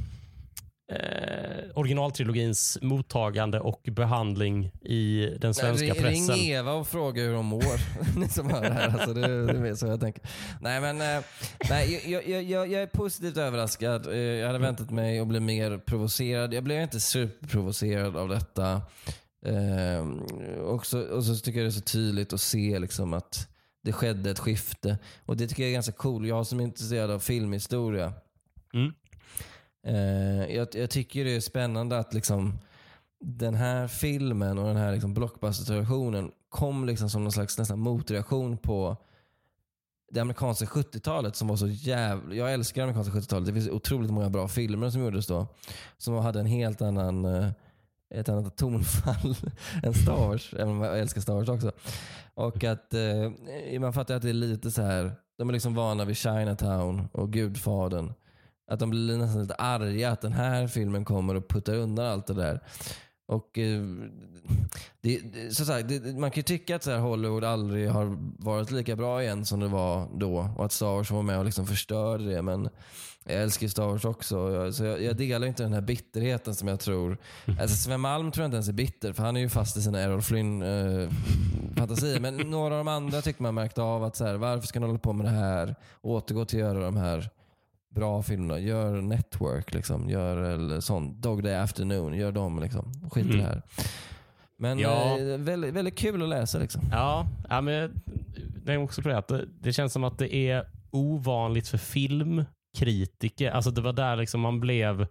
eh, 0.91 1.69
originaltrilogins 1.75 2.77
mottagande 2.81 3.59
och 3.59 3.81
behandling 3.91 4.65
i 4.81 5.27
den 5.41 5.53
svenska 5.53 5.85
Nej, 5.85 5.93
ring- 5.93 6.01
pressen? 6.01 6.35
Ring 6.35 6.49
Eva 6.49 6.73
och 6.73 6.87
fråga 6.87 7.21
hur 7.23 7.33
de 7.33 7.45
mår. 7.45 7.63
Ni 8.19 8.27
som 8.29 8.49
hör 8.49 8.61
det 8.61 8.73
här. 8.73 8.89
Alltså, 8.89 9.13
det, 9.13 9.45
det 9.53 9.69
är 9.69 9.75
så 9.75 9.87
jag 9.87 9.99
tänker. 9.99 10.21
Nej, 10.61 10.81
men, 10.81 11.01
eh, 11.01 11.23
nej, 11.69 12.11
jag, 12.11 12.27
jag, 12.27 12.43
jag, 12.43 12.71
jag 12.71 12.81
är 12.81 12.87
positivt 12.87 13.37
överraskad. 13.37 14.07
Eh, 14.07 14.17
Jag 14.17 14.47
hade 14.47 14.59
väntat 14.59 14.89
mig 14.91 15.19
att 15.19 15.27
bli 15.27 15.39
mer 15.39 15.77
provocerad. 15.77 16.53
Jag 16.53 16.63
blev 16.63 16.81
inte 16.81 16.99
superprovocerad 16.99 18.17
av 18.17 18.29
detta. 18.29 18.81
Eh, 19.45 20.07
och, 20.61 20.85
så, 20.85 21.01
och 21.01 21.23
så 21.23 21.35
tycker 21.35 21.59
jag 21.59 21.65
det 21.65 21.69
är 21.69 21.79
så 21.79 21.81
tydligt 21.81 22.33
att 22.33 22.41
se 22.41 22.79
liksom, 22.79 23.13
att 23.13 23.47
det 23.83 23.93
skedde 23.93 24.31
ett 24.31 24.39
skifte. 24.39 24.97
Och 25.25 25.37
Det 25.37 25.47
tycker 25.47 25.63
jag 25.63 25.69
är 25.69 25.73
ganska 25.73 25.91
cool. 25.91 26.27
Jag 26.27 26.47
som 26.47 26.59
är 26.59 26.63
intresserad 26.63 27.11
av 27.11 27.19
filmhistoria. 27.19 28.13
Mm. 28.73 28.93
Eh, 29.83 30.55
jag, 30.55 30.67
jag 30.73 30.89
tycker 30.89 31.25
det 31.25 31.35
är 31.35 31.39
spännande 31.39 31.97
att 31.97 32.13
liksom 32.13 32.59
den 33.19 33.55
här 33.55 33.87
filmen 33.87 34.57
och 34.57 34.67
den 34.67 34.77
här 34.77 34.91
liksom 34.91 35.13
blockbuster-traditionen 35.13 36.31
kom 36.49 36.85
liksom 36.85 37.09
som 37.09 37.23
någon 37.23 37.31
slags 37.31 37.57
nästan 37.57 37.79
motreaktion 37.79 38.57
på 38.57 38.97
det 40.11 40.19
amerikanska 40.19 40.65
70-talet 40.65 41.35
som 41.35 41.47
var 41.47 41.55
så 41.55 41.67
jävla... 41.67 42.35
Jag 42.35 42.53
älskar 42.53 42.81
det 42.81 42.83
amerikanska 42.83 43.19
70-talet. 43.19 43.45
Det 43.45 43.53
finns 43.53 43.69
otroligt 43.69 44.11
många 44.11 44.29
bra 44.29 44.47
filmer 44.47 44.89
som 44.89 45.01
gjordes 45.01 45.27
då. 45.27 45.47
Som 45.97 46.13
hade 46.13 46.39
en 46.39 46.45
helt 46.45 46.81
annan... 46.81 47.25
Eh, 47.25 47.49
ett 48.13 48.29
annat 48.29 48.57
tonfall 48.57 49.35
än 49.83 49.93
Star 49.93 50.27
Wars. 50.27 50.53
Även 50.53 50.69
om 50.69 50.81
jag 50.81 50.99
älskar 50.99 51.21
Star 51.21 51.33
Wars 51.33 51.49
också. 51.49 51.71
Och 52.33 52.63
att 52.63 52.93
eh, 52.93 53.79
man 53.79 53.93
fattar 53.93 54.15
att 54.15 54.21
det 54.21 54.29
är 54.29 54.33
lite 54.33 54.71
så 54.71 54.81
här. 54.81 55.11
De 55.37 55.49
är 55.49 55.53
liksom 55.53 55.75
vana 55.75 56.05
vid 56.05 56.17
Chinatown 56.17 57.07
och 57.11 57.33
Gudfadern. 57.33 58.13
Att 58.67 58.79
de 58.79 58.89
blir 58.89 59.17
nästan 59.17 59.41
lite 59.41 59.55
arga 59.55 60.11
att 60.11 60.21
den 60.21 60.33
här 60.33 60.67
filmen 60.67 61.05
kommer 61.05 61.35
och 61.35 61.49
puttar 61.49 61.75
undan 61.75 62.05
allt 62.05 62.27
det 62.27 62.33
där. 62.33 62.59
Och 63.27 63.57
eh, 63.57 63.81
det, 65.01 65.19
det, 65.19 65.55
så 65.55 65.65
sagt, 65.65 65.87
det, 65.87 66.17
man 66.17 66.31
kan 66.31 66.39
ju 66.39 66.43
tycka 66.43 66.75
att 66.75 66.83
så 66.83 66.91
här 66.91 66.99
Hollywood 66.99 67.43
aldrig 67.43 67.89
har 67.89 68.17
varit 68.43 68.71
lika 68.71 68.95
bra 68.95 69.23
igen 69.23 69.45
som 69.45 69.59
det 69.59 69.67
var 69.67 70.07
då. 70.13 70.49
Och 70.57 70.65
att 70.65 70.71
Star 70.71 70.95
Wars 70.95 71.11
var 71.11 71.23
med 71.23 71.39
och 71.39 71.45
liksom 71.45 71.67
förstörde 71.67 72.25
det. 72.35 72.41
Men 72.41 72.69
jag 73.25 73.41
älskar 73.41 73.63
ju 73.65 73.69
Star 73.69 73.87
Wars 73.87 74.05
också. 74.05 74.53
Jag, 74.53 74.73
så 74.73 74.83
jag, 74.83 75.01
jag 75.01 75.17
delar 75.17 75.47
inte 75.47 75.63
den 75.63 75.73
här 75.73 75.81
bitterheten 75.81 76.55
som 76.55 76.67
jag 76.67 76.79
tror. 76.79 77.17
Alltså 77.45 77.75
Sven 77.75 78.01
Malm 78.01 78.31
tror 78.31 78.43
jag 78.43 78.47
inte 78.47 78.55
ens 78.55 78.69
är 78.69 78.73
bitter, 78.73 79.13
för 79.13 79.23
han 79.23 79.37
är 79.37 79.41
ju 79.41 79.49
fast 79.49 79.77
i 79.77 79.81
sina 79.81 79.99
Errol 79.99 80.21
Flynn-fantasier. 80.21 82.15
Eh, 82.15 82.21
men 82.21 82.37
några 82.37 82.73
av 82.73 82.85
de 82.85 82.87
andra 82.87 83.21
tyckte 83.21 83.43
man 83.43 83.55
märkte 83.55 83.81
av 83.81 84.03
att 84.03 84.15
så 84.15 84.25
här, 84.25 84.35
varför 84.35 84.67
ska 84.67 84.79
han 84.79 84.89
hålla 84.89 84.99
på 84.99 85.13
med 85.13 85.25
det 85.25 85.29
här? 85.29 85.75
Återgå 86.01 86.45
till 86.45 86.59
att 86.59 86.67
göra 86.67 86.79
de 86.79 86.97
här 86.97 87.29
bra 87.95 88.23
filmer. 88.23 88.57
Gör 88.57 89.01
Network, 89.01 89.73
liksom. 89.73 90.09
gör 90.09 90.37
eller 90.37 90.79
sånt. 90.79 91.17
Dog 91.21 91.43
Day 91.43 91.55
Afternoon, 91.55 92.13
gör 92.13 92.31
dem. 92.31 92.59
Liksom. 92.59 92.93
Skit 93.11 93.25
i 93.25 93.29
Mm. 93.29 93.37
det 93.41 93.43
här. 93.47 93.61
Men 94.57 94.79
Ja. 94.79 95.17
eh, 95.19 95.37
väldigt, 95.37 95.73
väldigt 95.73 95.97
kul 95.97 96.23
att 96.23 96.29
läsa. 96.29 96.59
Liksom. 96.59 96.81
Ja, 96.91 97.27
ja 97.49 97.61
men 97.61 98.01
det 98.65 98.73
är 98.73 98.77
också 98.77 99.01
på 99.01 99.09
det 99.09 99.17
att 99.17 99.27
det, 99.27 99.45
det 99.61 99.73
känns 99.73 99.93
som 99.93 100.03
att 100.03 100.17
det 100.17 100.35
är 100.35 100.65
ovanligt 100.91 101.67
för 101.67 101.77
filmkritiker. 101.77 103.51
Alltså 103.51 103.71
det 103.71 103.81
var 103.81 103.93
där 103.93 104.15
liksom 104.15 104.41
man 104.41 104.59
blev 104.59 105.07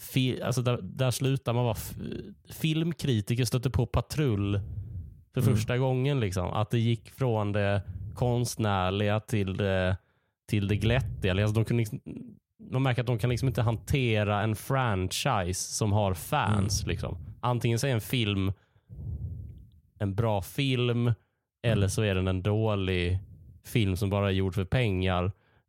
fi, 0.00 0.42
alltså 0.42 0.62
där, 0.62 0.78
där 0.82 1.10
slutar 1.10 1.52
man 1.52 1.64
vara 1.64 1.76
filmkritiker 2.50 3.44
stötte 3.44 3.70
på 3.70 3.86
patrull 3.86 4.60
för 5.34 5.40
Mm. 5.40 5.54
första 5.54 5.78
gången. 5.78 6.20
Liksom. 6.20 6.50
Att 6.50 6.70
det 6.70 6.78
gick 6.78 7.10
från 7.10 7.52
det 7.52 7.82
konstnärliga 8.14 9.20
till 9.20 9.56
det, 9.56 9.96
till 10.46 10.68
det 10.68 10.76
glättiga. 10.76 11.32
Alltså 11.32 11.54
de 11.54 11.64
kunde 11.64 11.80
liksom, 11.80 12.00
man 12.70 12.82
märker 12.82 13.00
att 13.00 13.06
de 13.06 13.18
kan 13.18 13.30
liksom 13.30 13.48
inte 13.48 13.62
hantera 13.62 14.42
en 14.42 14.56
franchise 14.56 15.72
som 15.74 15.92
har 15.92 16.14
fans. 16.14 16.86
Liksom. 16.86 17.18
Antingen 17.40 17.78
så 17.78 17.86
är 17.86 17.90
en 17.92 18.00
film 18.00 18.52
en 19.98 20.14
bra 20.14 20.42
film 20.42 21.12
eller 21.66 21.88
så 21.88 22.02
är 22.02 22.14
den 22.14 22.28
en 22.28 22.42
dålig 22.42 23.18
film 23.64 23.96
som 23.96 24.10
bara 24.10 24.26
är 24.28 24.32
gjord 24.32 24.54
för 24.54 24.64
pengar. 24.64 25.24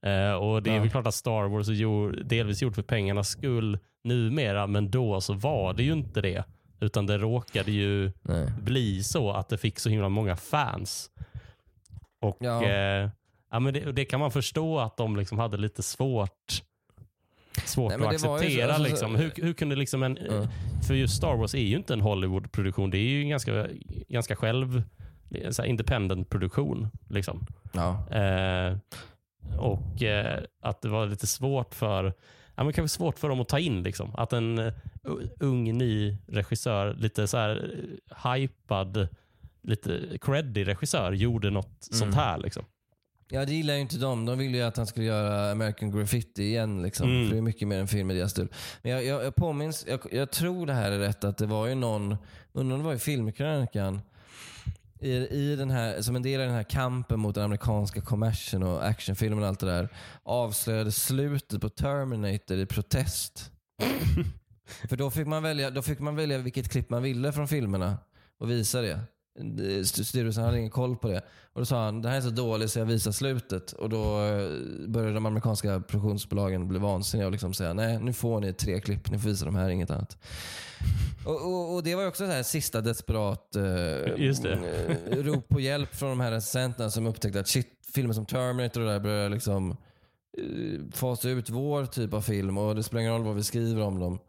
Eh, 0.06 0.32
och 0.34 0.64
Det 0.64 0.70
är 0.70 0.76
Ja. 0.76 0.82
väl 0.82 0.90
klart 0.90 1.08
att 1.08 1.14
Star 1.16 1.44
Wars 1.48 1.70
är 1.70 1.74
gjord, 1.74 2.26
delvis 2.26 2.62
gjord 2.62 2.76
för 2.76 2.82
pengarnas 2.82 3.30
skull 3.30 3.80
numera, 4.04 4.68
men 4.68 4.92
då 4.92 5.22
så 5.22 5.34
var 5.34 5.74
det 5.74 5.84
ju 5.84 5.92
inte 5.94 6.22
det. 6.22 6.44
Utan 6.80 7.06
det 7.06 7.18
råkade 7.18 7.72
ju 7.72 8.12
Nej. 8.22 8.52
bli 8.62 9.04
så 9.04 9.32
att 9.32 9.50
det 9.50 9.58
fick 9.58 9.80
så 9.80 9.90
himla 9.90 10.10
många 10.10 10.36
fans. 10.36 11.10
Och 12.22 12.38
Ja. 12.40 12.64
eh, 12.66 13.10
ja, 13.52 13.60
men 13.60 13.74
det, 13.74 13.92
det 13.92 14.06
kan 14.06 14.20
man 14.20 14.32
förstå 14.32 14.80
att 14.80 14.98
de 14.98 15.16
liksom 15.18 15.40
hade 15.40 15.58
lite 15.58 15.84
svårt 15.84 16.64
svårt 17.66 17.90
Nej, 17.92 17.96
att 18.00 18.06
var 18.06 18.12
ju 18.14 18.20
så- 18.20 18.36
acceptera. 18.36 18.74
alltså, 18.74 18.84
liksom. 18.90 19.16
hur, 19.16 19.32
hur 19.36 19.54
kunde 19.54 19.76
liksom 19.76 20.04
en... 20.04 20.18
Ja. 20.30 20.48
För 20.88 20.94
just 20.94 21.18
Star 21.18 21.36
Wars 21.36 21.56
är 21.56 21.60
ju 21.60 21.76
inte 21.78 21.94
en 21.94 22.02
Hollywood-produktion. 22.02 22.90
Det 22.90 22.98
är 22.98 23.10
ju 23.10 23.22
en 23.22 23.30
ganska, 23.30 23.68
ganska 24.08 24.36
själv 24.36 24.84
så 25.50 25.62
här 25.62 25.70
independent 25.70 26.30
produktion. 26.30 26.88
Liksom. 27.10 27.46
Ja. 27.74 28.08
Eh, 28.12 28.78
och 29.60 30.04
eh, 30.04 30.44
att 30.62 30.82
det 30.82 30.90
var 30.90 31.06
lite 31.08 31.28
svårt 31.28 31.76
för 31.76 32.14
ja, 32.56 32.64
men 32.64 32.74
kanske 32.74 32.96
svårt 32.98 33.20
för 33.20 33.30
dem 33.30 33.40
att 33.42 33.48
ta 33.50 33.60
in. 33.60 33.84
Liksom. 33.84 34.16
Att 34.16 34.34
en 34.34 34.60
eh, 34.60 34.74
ung 35.40 35.78
ny 35.78 36.18
regissör, 36.28 36.94
lite 36.94 37.28
så 37.28 37.38
här 37.38 37.72
eh, 38.24 38.32
hypad, 38.34 39.08
lite 39.64 40.18
creddig 40.22 40.68
regissör 40.68 41.12
gjorde 41.12 41.50
något 41.50 41.88
Mm. 41.92 42.00
sånt 42.00 42.16
här. 42.16 42.38
Liksom. 42.38 42.64
Ja, 43.30 43.46
det 43.46 43.54
gillar 43.54 43.74
ju 43.74 43.80
inte 43.80 43.98
de. 43.98 44.26
De 44.26 44.38
ville 44.38 44.58
ju 44.58 44.64
att 44.64 44.78
han 44.78 44.88
skulle 44.88 45.06
göra 45.06 45.52
American 45.52 45.92
Graffiti 45.92 46.44
igen. 46.44 46.82
Liksom. 46.82 47.10
Mm. 47.10 47.26
För 47.26 47.34
det 47.36 47.40
är 47.40 47.42
mycket 47.42 47.68
mer 47.68 47.80
en 47.80 47.88
film 47.88 48.12
i 48.12 48.14
deras 48.14 48.32
stil. 48.32 48.48
Men 48.82 48.92
jag, 48.92 49.06
jag, 49.06 49.26
jag 49.26 49.36
påminns, 49.36 49.86
jag, 49.88 50.00
jag 50.12 50.32
tror 50.32 50.66
det 50.66 50.74
här 50.74 50.92
är 50.92 51.00
rätt, 51.00 51.24
att 51.24 51.38
det 51.38 51.46
var 51.46 51.68
ju 51.68 51.76
någon, 51.76 52.18
undrar 52.54 52.76
om 52.76 52.82
det 52.82 52.88
var 52.88 52.94
i 52.94 53.00
filmkrönikan, 53.00 54.02
i, 55.00 55.12
i 55.12 55.56
den 55.56 55.70
här, 55.70 56.02
som 56.02 56.16
en 56.16 56.24
del 56.24 56.42
av 56.42 56.48
den 56.48 56.56
här 56.56 56.64
kampen 56.64 57.20
mot 57.20 57.36
den 57.36 57.44
amerikanska 57.44 58.02
kommersen 58.02 58.64
och 58.64 58.88
actionfilmen 58.88 59.44
och 59.44 59.48
allt 59.50 59.60
det 59.60 59.66
där, 59.66 59.90
avslöjade 60.24 60.92
slutet 60.92 61.62
på 61.62 61.70
Terminator 61.70 62.58
i 62.58 62.66
protest. 62.66 63.52
För 64.90 64.98
då 64.98 65.12
fick, 65.12 65.28
man 65.28 65.44
välja, 65.44 65.70
då 65.70 65.82
fick 65.82 66.00
man 66.00 66.16
välja 66.16 66.38
vilket 66.38 66.70
klipp 66.70 66.90
man 66.90 67.04
ville 67.04 67.32
från 67.32 67.48
filmerna 67.48 67.98
och 68.38 68.52
visa 68.52 68.82
det. 68.82 69.00
St- 69.82 70.04
Styrelsen 70.04 70.44
hade 70.44 70.58
ingen 70.58 70.70
koll 70.72 70.96
på 70.98 71.08
det. 71.08 71.22
Och 71.54 71.62
Då 71.62 71.66
sa 71.66 71.86
han, 71.86 72.02
det 72.02 72.10
här 72.10 72.18
är 72.18 72.22
så 72.22 72.30
dåligt 72.30 72.72
så 72.72 72.80
jag 72.80 72.86
visar 72.86 73.12
slutet. 73.12 73.72
Och 73.72 73.90
Då 73.90 74.24
eh, 74.26 74.50
började 74.88 75.14
de 75.14 75.26
amerikanska 75.26 75.80
produktionsbolagen 75.80 76.68
bli 76.68 76.80
vansinniga 76.80 77.26
och 77.26 77.32
liksom 77.32 77.54
säga, 77.54 77.74
nej 77.74 78.00
nu 78.00 78.14
får 78.14 78.40
ni 78.40 78.54
tre 78.54 78.80
klipp, 78.82 79.12
ni 79.12 79.20
får 79.20 79.30
visa 79.30 79.46
de 79.46 79.56
här, 79.56 79.70
inget 79.70 79.92
annat. 79.92 80.18
Och, 81.26 81.46
och, 81.46 81.76
och 81.76 81.84
Det 81.84 81.96
var 81.96 82.08
också 82.08 82.26
så 82.26 82.32
här 82.32 82.44
sista 82.44 82.82
desperat 82.82 83.56
eh, 83.56 83.64
eh, 85.12 85.24
rop 85.24 85.48
på 85.50 85.60
hjälp 85.60 85.96
från 85.96 86.10
de 86.10 86.20
här 86.20 86.32
recensenterna 86.32 86.90
som 86.90 87.08
upptäckte 87.08 87.40
att 87.40 87.48
shit, 87.48 87.68
filmer 87.94 88.14
som 88.14 88.26
Terminator 88.26 88.82
och 88.82 88.88
där 88.88 89.00
börjar 89.00 89.30
liksom 89.30 89.72
eh, 89.72 90.80
fasa 90.94 91.30
ut 91.30 91.50
vår 91.50 91.86
typ 91.86 92.14
av 92.14 92.22
film 92.22 92.58
och 92.58 92.76
det 92.76 92.84
spelar 92.84 93.02
ingen 93.02 93.14
roll 93.14 93.24
vad 93.24 93.36
vi 93.36 93.44
skriver 93.44 93.82
om 93.82 94.00
dem. 94.00 94.20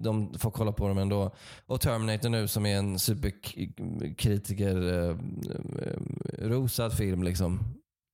De 0.00 0.34
får 0.38 0.50
kolla 0.50 0.72
på 0.72 0.88
dem 0.88 0.98
ändå. 0.98 1.34
Och 1.66 1.80
Terminator 1.80 2.28
nu 2.28 2.48
som 2.48 2.66
är 2.66 2.76
en 2.76 2.98
superkritiker 2.98 4.92
eh, 4.92 5.16
eh, 5.82 6.48
rosad 6.48 6.92
film 6.92 7.22
liksom. 7.22 7.60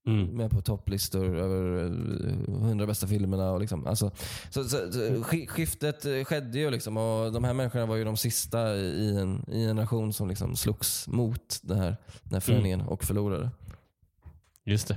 Mm. 0.06 0.26
Med 0.26 0.50
på 0.50 0.60
topplistor 0.60 1.36
över 1.38 1.84
eh, 1.84 2.54
100 2.54 2.86
bästa 2.86 3.06
filmerna. 3.06 3.50
Och 3.52 3.60
liksom. 3.60 3.86
alltså, 3.86 4.10
så, 4.50 4.64
så, 4.64 4.92
så, 4.92 4.98
sk- 5.00 5.46
skiftet 5.46 6.04
eh, 6.04 6.24
skedde 6.24 6.58
ju 6.58 6.70
liksom 6.70 6.96
och 6.96 7.32
de 7.32 7.44
här 7.44 7.54
människorna 7.54 7.86
var 7.86 7.96
ju 7.96 8.04
de 8.04 8.16
sista 8.16 8.76
i 8.76 9.16
en, 9.16 9.44
i 9.52 9.64
en 9.64 9.76
nation 9.76 10.12
som 10.12 10.28
liksom 10.28 10.56
slogs 10.56 11.08
mot 11.08 11.58
den 11.62 11.78
här, 11.78 11.96
den 12.22 12.32
här 12.32 12.40
förändringen 12.40 12.80
och 12.80 13.04
förlorade. 13.04 13.50
Just 14.64 14.88
det. 14.88 14.96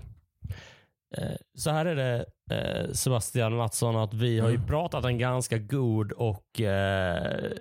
Eh, 1.18 1.36
Så 1.54 1.70
här 1.72 1.86
är 1.86 1.96
det 1.96 2.26
eh, 2.52 2.92
Sebastian 2.94 3.56
Mattsson, 3.56 3.96
att 3.96 4.14
vi 4.14 4.40
har 4.40 4.50
ju 4.50 4.56
Mm. 4.56 4.68
pratat 4.68 5.06
en 5.06 5.18
ganska 5.18 5.58
god 5.58 6.12
och 6.12 6.62
eh, 6.62 7.52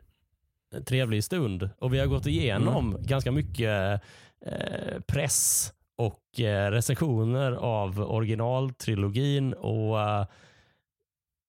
trevlig 0.87 1.24
stund. 1.24 1.70
Och 1.79 1.95
vi 1.95 1.99
har 1.99 2.07
gått 2.07 2.27
igenom 2.27 2.89
Mm. 2.91 3.03
ganska 3.07 3.33
mycket 3.33 4.03
eh, 4.47 5.01
press 5.07 5.73
och 5.99 6.41
eh, 6.41 6.70
recensioner 6.70 7.53
av 7.53 8.01
originaltrilogin. 8.01 9.53
Och 9.55 9.97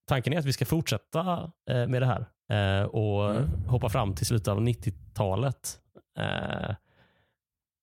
Tanken 0.07 0.33
är 0.33 0.37
att 0.39 0.45
vi 0.45 0.53
ska 0.53 0.65
fortsätta 0.65 1.51
med 1.87 2.01
det 2.01 2.05
här 2.05 2.25
och 2.95 3.31
Mm. 3.31 3.49
hoppa 3.67 3.89
fram 3.89 4.15
till 4.15 4.25
slutet 4.25 4.47
av 4.47 4.61
90-talet. 4.61 5.79
Eh, 6.19 6.75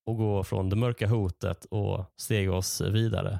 och 0.06 0.16
gå 0.16 0.44
från 0.44 0.68
det 0.70 0.76
mörka 0.76 1.06
hotet 1.06 1.64
och 1.64 2.04
stega 2.16 2.52
oss 2.52 2.80
vidare. 2.80 3.38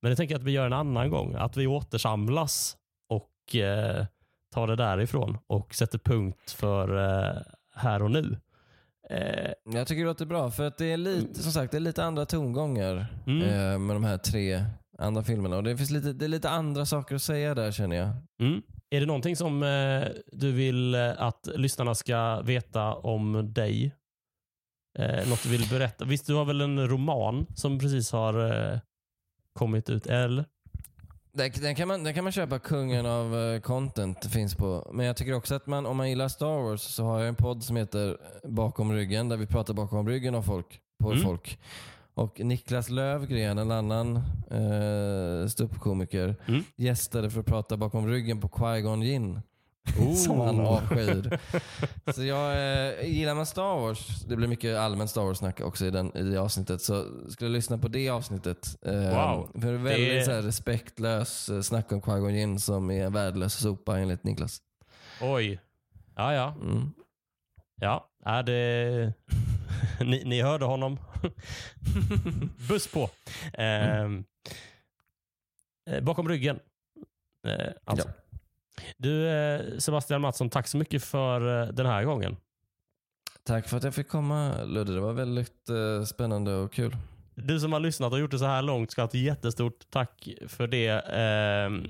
Men 0.00 0.10
jag 0.10 0.16
tänker 0.16 0.36
att 0.36 0.42
vi 0.42 0.52
gör 0.52 0.66
en 0.66 0.72
annan 0.72 1.10
gång. 1.10 1.34
Att 1.34 1.56
vi 1.56 1.66
återsamlas 1.66 2.76
och 3.08 3.56
eh, 3.56 4.06
tar 4.54 4.66
det 4.66 4.76
därifrån 4.76 5.38
och 5.46 5.74
sätter 5.74 5.98
punkt 5.98 6.50
för 6.50 6.96
eh, 7.28 7.42
här 7.74 8.02
och 8.02 8.10
nu. 8.10 8.38
Eh, 9.10 9.52
Jag 9.64 9.86
tycker 9.86 10.02
det 10.02 10.08
låter 10.08 10.26
bra 10.26 10.50
för 10.50 10.66
att 10.66 10.78
det 10.78 10.92
är 10.92 10.96
lite, 10.96 11.42
som 11.42 11.52
sagt, 11.52 11.70
det 11.72 11.78
är 11.78 11.80
lite 11.80 12.04
andra 12.04 12.26
tongångar 12.26 13.06
Mm. 13.26 13.42
eh, 13.42 13.78
med 13.78 13.96
de 13.96 14.04
här 14.04 14.18
tre 14.18 14.64
andra 14.98 15.22
filmerna. 15.22 15.56
Och 15.56 15.62
det, 15.64 15.76
finns 15.76 15.90
lite, 15.90 16.12
det 16.12 16.24
är 16.24 16.28
lite 16.28 16.50
andra 16.50 16.86
saker 16.86 17.14
att 17.14 17.22
säga 17.22 17.54
där 17.54 17.72
känner 17.72 17.96
jag. 17.96 18.08
mm. 18.40 18.62
Är 18.90 19.00
det 19.00 19.06
någonting 19.06 19.36
som 19.36 19.62
eh, 19.62 20.08
du 20.32 20.52
vill 20.52 20.94
eh, 20.94 21.12
att 21.22 21.48
lyssnarna 21.54 21.94
ska 21.94 22.40
veta 22.40 22.94
om 22.94 23.52
dig? 23.54 23.94
Eh, 24.98 25.28
något 25.28 25.42
du 25.42 25.48
vill 25.48 25.68
berätta? 25.70 26.04
Visst, 26.04 26.26
du 26.26 26.34
har 26.34 26.44
väl 26.44 26.60
en 26.60 26.88
roman 26.88 27.46
som 27.54 27.78
precis 27.78 28.12
har 28.12 28.50
eh, 28.72 28.78
kommit 29.56 29.90
ut, 29.90 30.06
eller? 30.06 30.44
Den, 31.32 31.50
den, 31.60 31.74
kan 31.74 31.88
man, 31.88 32.04
den 32.04 32.14
kan 32.14 32.24
man 32.24 32.32
köpa, 32.32 32.58
Kungen 32.58 33.06
av 33.06 33.36
eh, 33.40 33.60
content 33.60 34.24
finns 34.26 34.54
på. 34.54 34.90
Men 34.94 35.06
jag 35.06 35.16
tycker 35.16 35.32
också 35.34 35.54
att 35.54 35.66
man, 35.66 35.86
om 35.86 35.96
man 35.96 36.08
gillar 36.08 36.28
Star 36.28 36.62
Wars 36.62 36.80
så 36.82 37.04
har 37.04 37.18
jag 37.18 37.28
en 37.28 37.34
podd 37.34 37.62
som 37.64 37.76
heter 37.76 38.16
Bakom 38.44 38.92
ryggen 38.92 39.28
där 39.28 39.36
vi 39.36 39.46
pratar 39.46 39.74
bakom 39.74 40.08
ryggen 40.08 40.34
av 40.34 40.42
folk, 40.42 40.80
på 41.02 41.10
Mm. 41.12 41.22
folk. 41.24 41.58
Och 42.14 42.40
Niklas 42.40 42.88
Lövgren, 42.90 43.58
en 43.58 43.70
annan 43.70 44.16
eh, 44.50 45.48
ståuppkomiker, 45.48 46.36
Mm. 46.48 46.64
gästade 46.76 47.30
för 47.30 47.40
att 47.40 47.46
prata 47.46 47.76
bakom 47.76 48.08
ryggen 48.08 48.40
på 48.40 48.48
Qui-Gon 48.48 49.02
Jinn. 49.02 49.40
Oh. 49.98 50.14
Som 50.24 50.40
han 50.40 50.60
avskyr. 50.60 51.38
så 52.12 52.24
jag, 52.24 52.52
eh, 52.52 53.08
gillar 53.08 53.34
man 53.34 53.46
Star 53.46 53.76
Wars, 53.80 54.20
det 54.28 54.36
blir 54.36 54.48
mycket 54.48 54.76
allmänt 54.76 55.10
Star 55.10 55.22
Wars-snack 55.22 55.60
också 55.60 55.86
i, 55.86 55.90
den, 55.90 56.16
i 56.16 56.22
det 56.22 56.36
avsnittet, 56.40 56.82
så 56.82 57.02
skulle 57.30 57.48
jag 57.50 57.52
lyssna 57.52 57.78
på 57.78 57.88
det 57.88 58.08
avsnittet. 58.10 58.76
Eh, 58.86 58.92
Wow. 58.94 59.50
För 59.52 59.60
det 59.60 59.68
är 59.68 59.72
väldigt 59.78 60.08
Det- 60.08 60.24
så 60.24 60.30
här, 60.30 60.42
respektlös 60.42 61.48
eh, 61.48 61.60
snack 61.60 61.92
om 61.92 62.00
Qui-Gon 62.02 62.30
Jinn 62.34 62.60
som 62.60 62.90
är 62.90 63.04
en 63.06 63.12
värdelös 63.12 63.54
sopa 63.54 63.98
enligt 63.98 64.24
Niklas. 64.24 64.58
Oj. 65.22 65.60
Ja, 66.16 66.34
ja. 66.34 66.54
Mm. 66.60 66.90
Ja, 67.80 68.08
är 68.24 68.42
det... 68.42 69.12
ni, 70.00 70.24
ni 70.24 70.42
hörde 70.42 70.64
honom. 70.64 70.98
Buss 72.68 72.92
på. 72.92 73.10
Ehm, 73.52 74.24
eh, 75.90 76.00
bakom 76.04 76.28
ryggen. 76.28 76.58
Eh, 77.48 77.72
alltså. 77.84 78.08
Du 78.96 79.28
eh, 79.28 79.78
Sebastian 79.78 80.20
Mattsson, 80.20 80.50
tack 80.50 80.68
så 80.68 80.76
mycket 80.76 81.04
för 81.04 81.62
eh, 81.62 81.68
den 81.68 81.86
här 81.86 82.04
gången. 82.04 82.36
Tack 83.44 83.68
för 83.68 83.76
att 83.76 83.82
jag 83.82 83.94
fick 83.94 84.08
komma 84.08 84.64
Ludde, 84.64 84.94
det 84.94 85.00
var 85.00 85.12
väldigt 85.12 85.68
eh, 85.68 86.04
spännande 86.04 86.54
och 86.54 86.72
kul. 86.72 86.96
Du 87.34 87.60
som 87.60 87.72
har 87.72 87.80
lyssnat 87.80 88.12
och 88.12 88.18
gjort 88.18 88.30
det 88.30 88.38
så 88.38 88.44
här 88.44 88.62
långt 88.62 88.90
ska 88.90 89.02
ha 89.02 89.08
ett 89.08 89.14
jättestort 89.14 89.90
tack 89.90 90.28
för 90.48 90.66
det. 90.66 90.88
Ehm, 90.88 91.86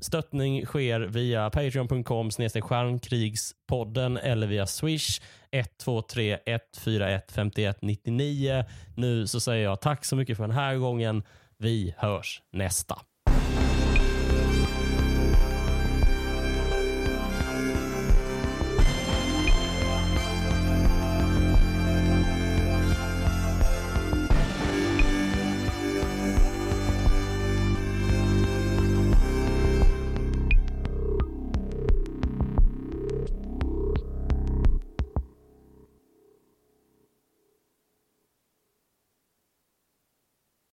Stöttning 0.00 0.66
sker 0.66 1.00
via 1.00 1.50
patreon.com 1.50 2.30
stjärnkrigspodden 2.62 4.16
eller 4.16 4.46
via 4.46 4.66
swish 4.66 5.20
123 5.50 6.38
141 6.46 7.32
51 7.32 7.78
99. 7.82 8.64
Nu 8.96 9.26
så 9.26 9.40
säger 9.40 9.64
jag 9.64 9.80
tack 9.80 10.04
så 10.04 10.16
mycket 10.16 10.36
för 10.36 10.44
den 10.44 10.56
här 10.56 10.76
gången. 10.76 11.22
Vi 11.58 11.94
hörs 11.98 12.42
nästa. 12.52 12.98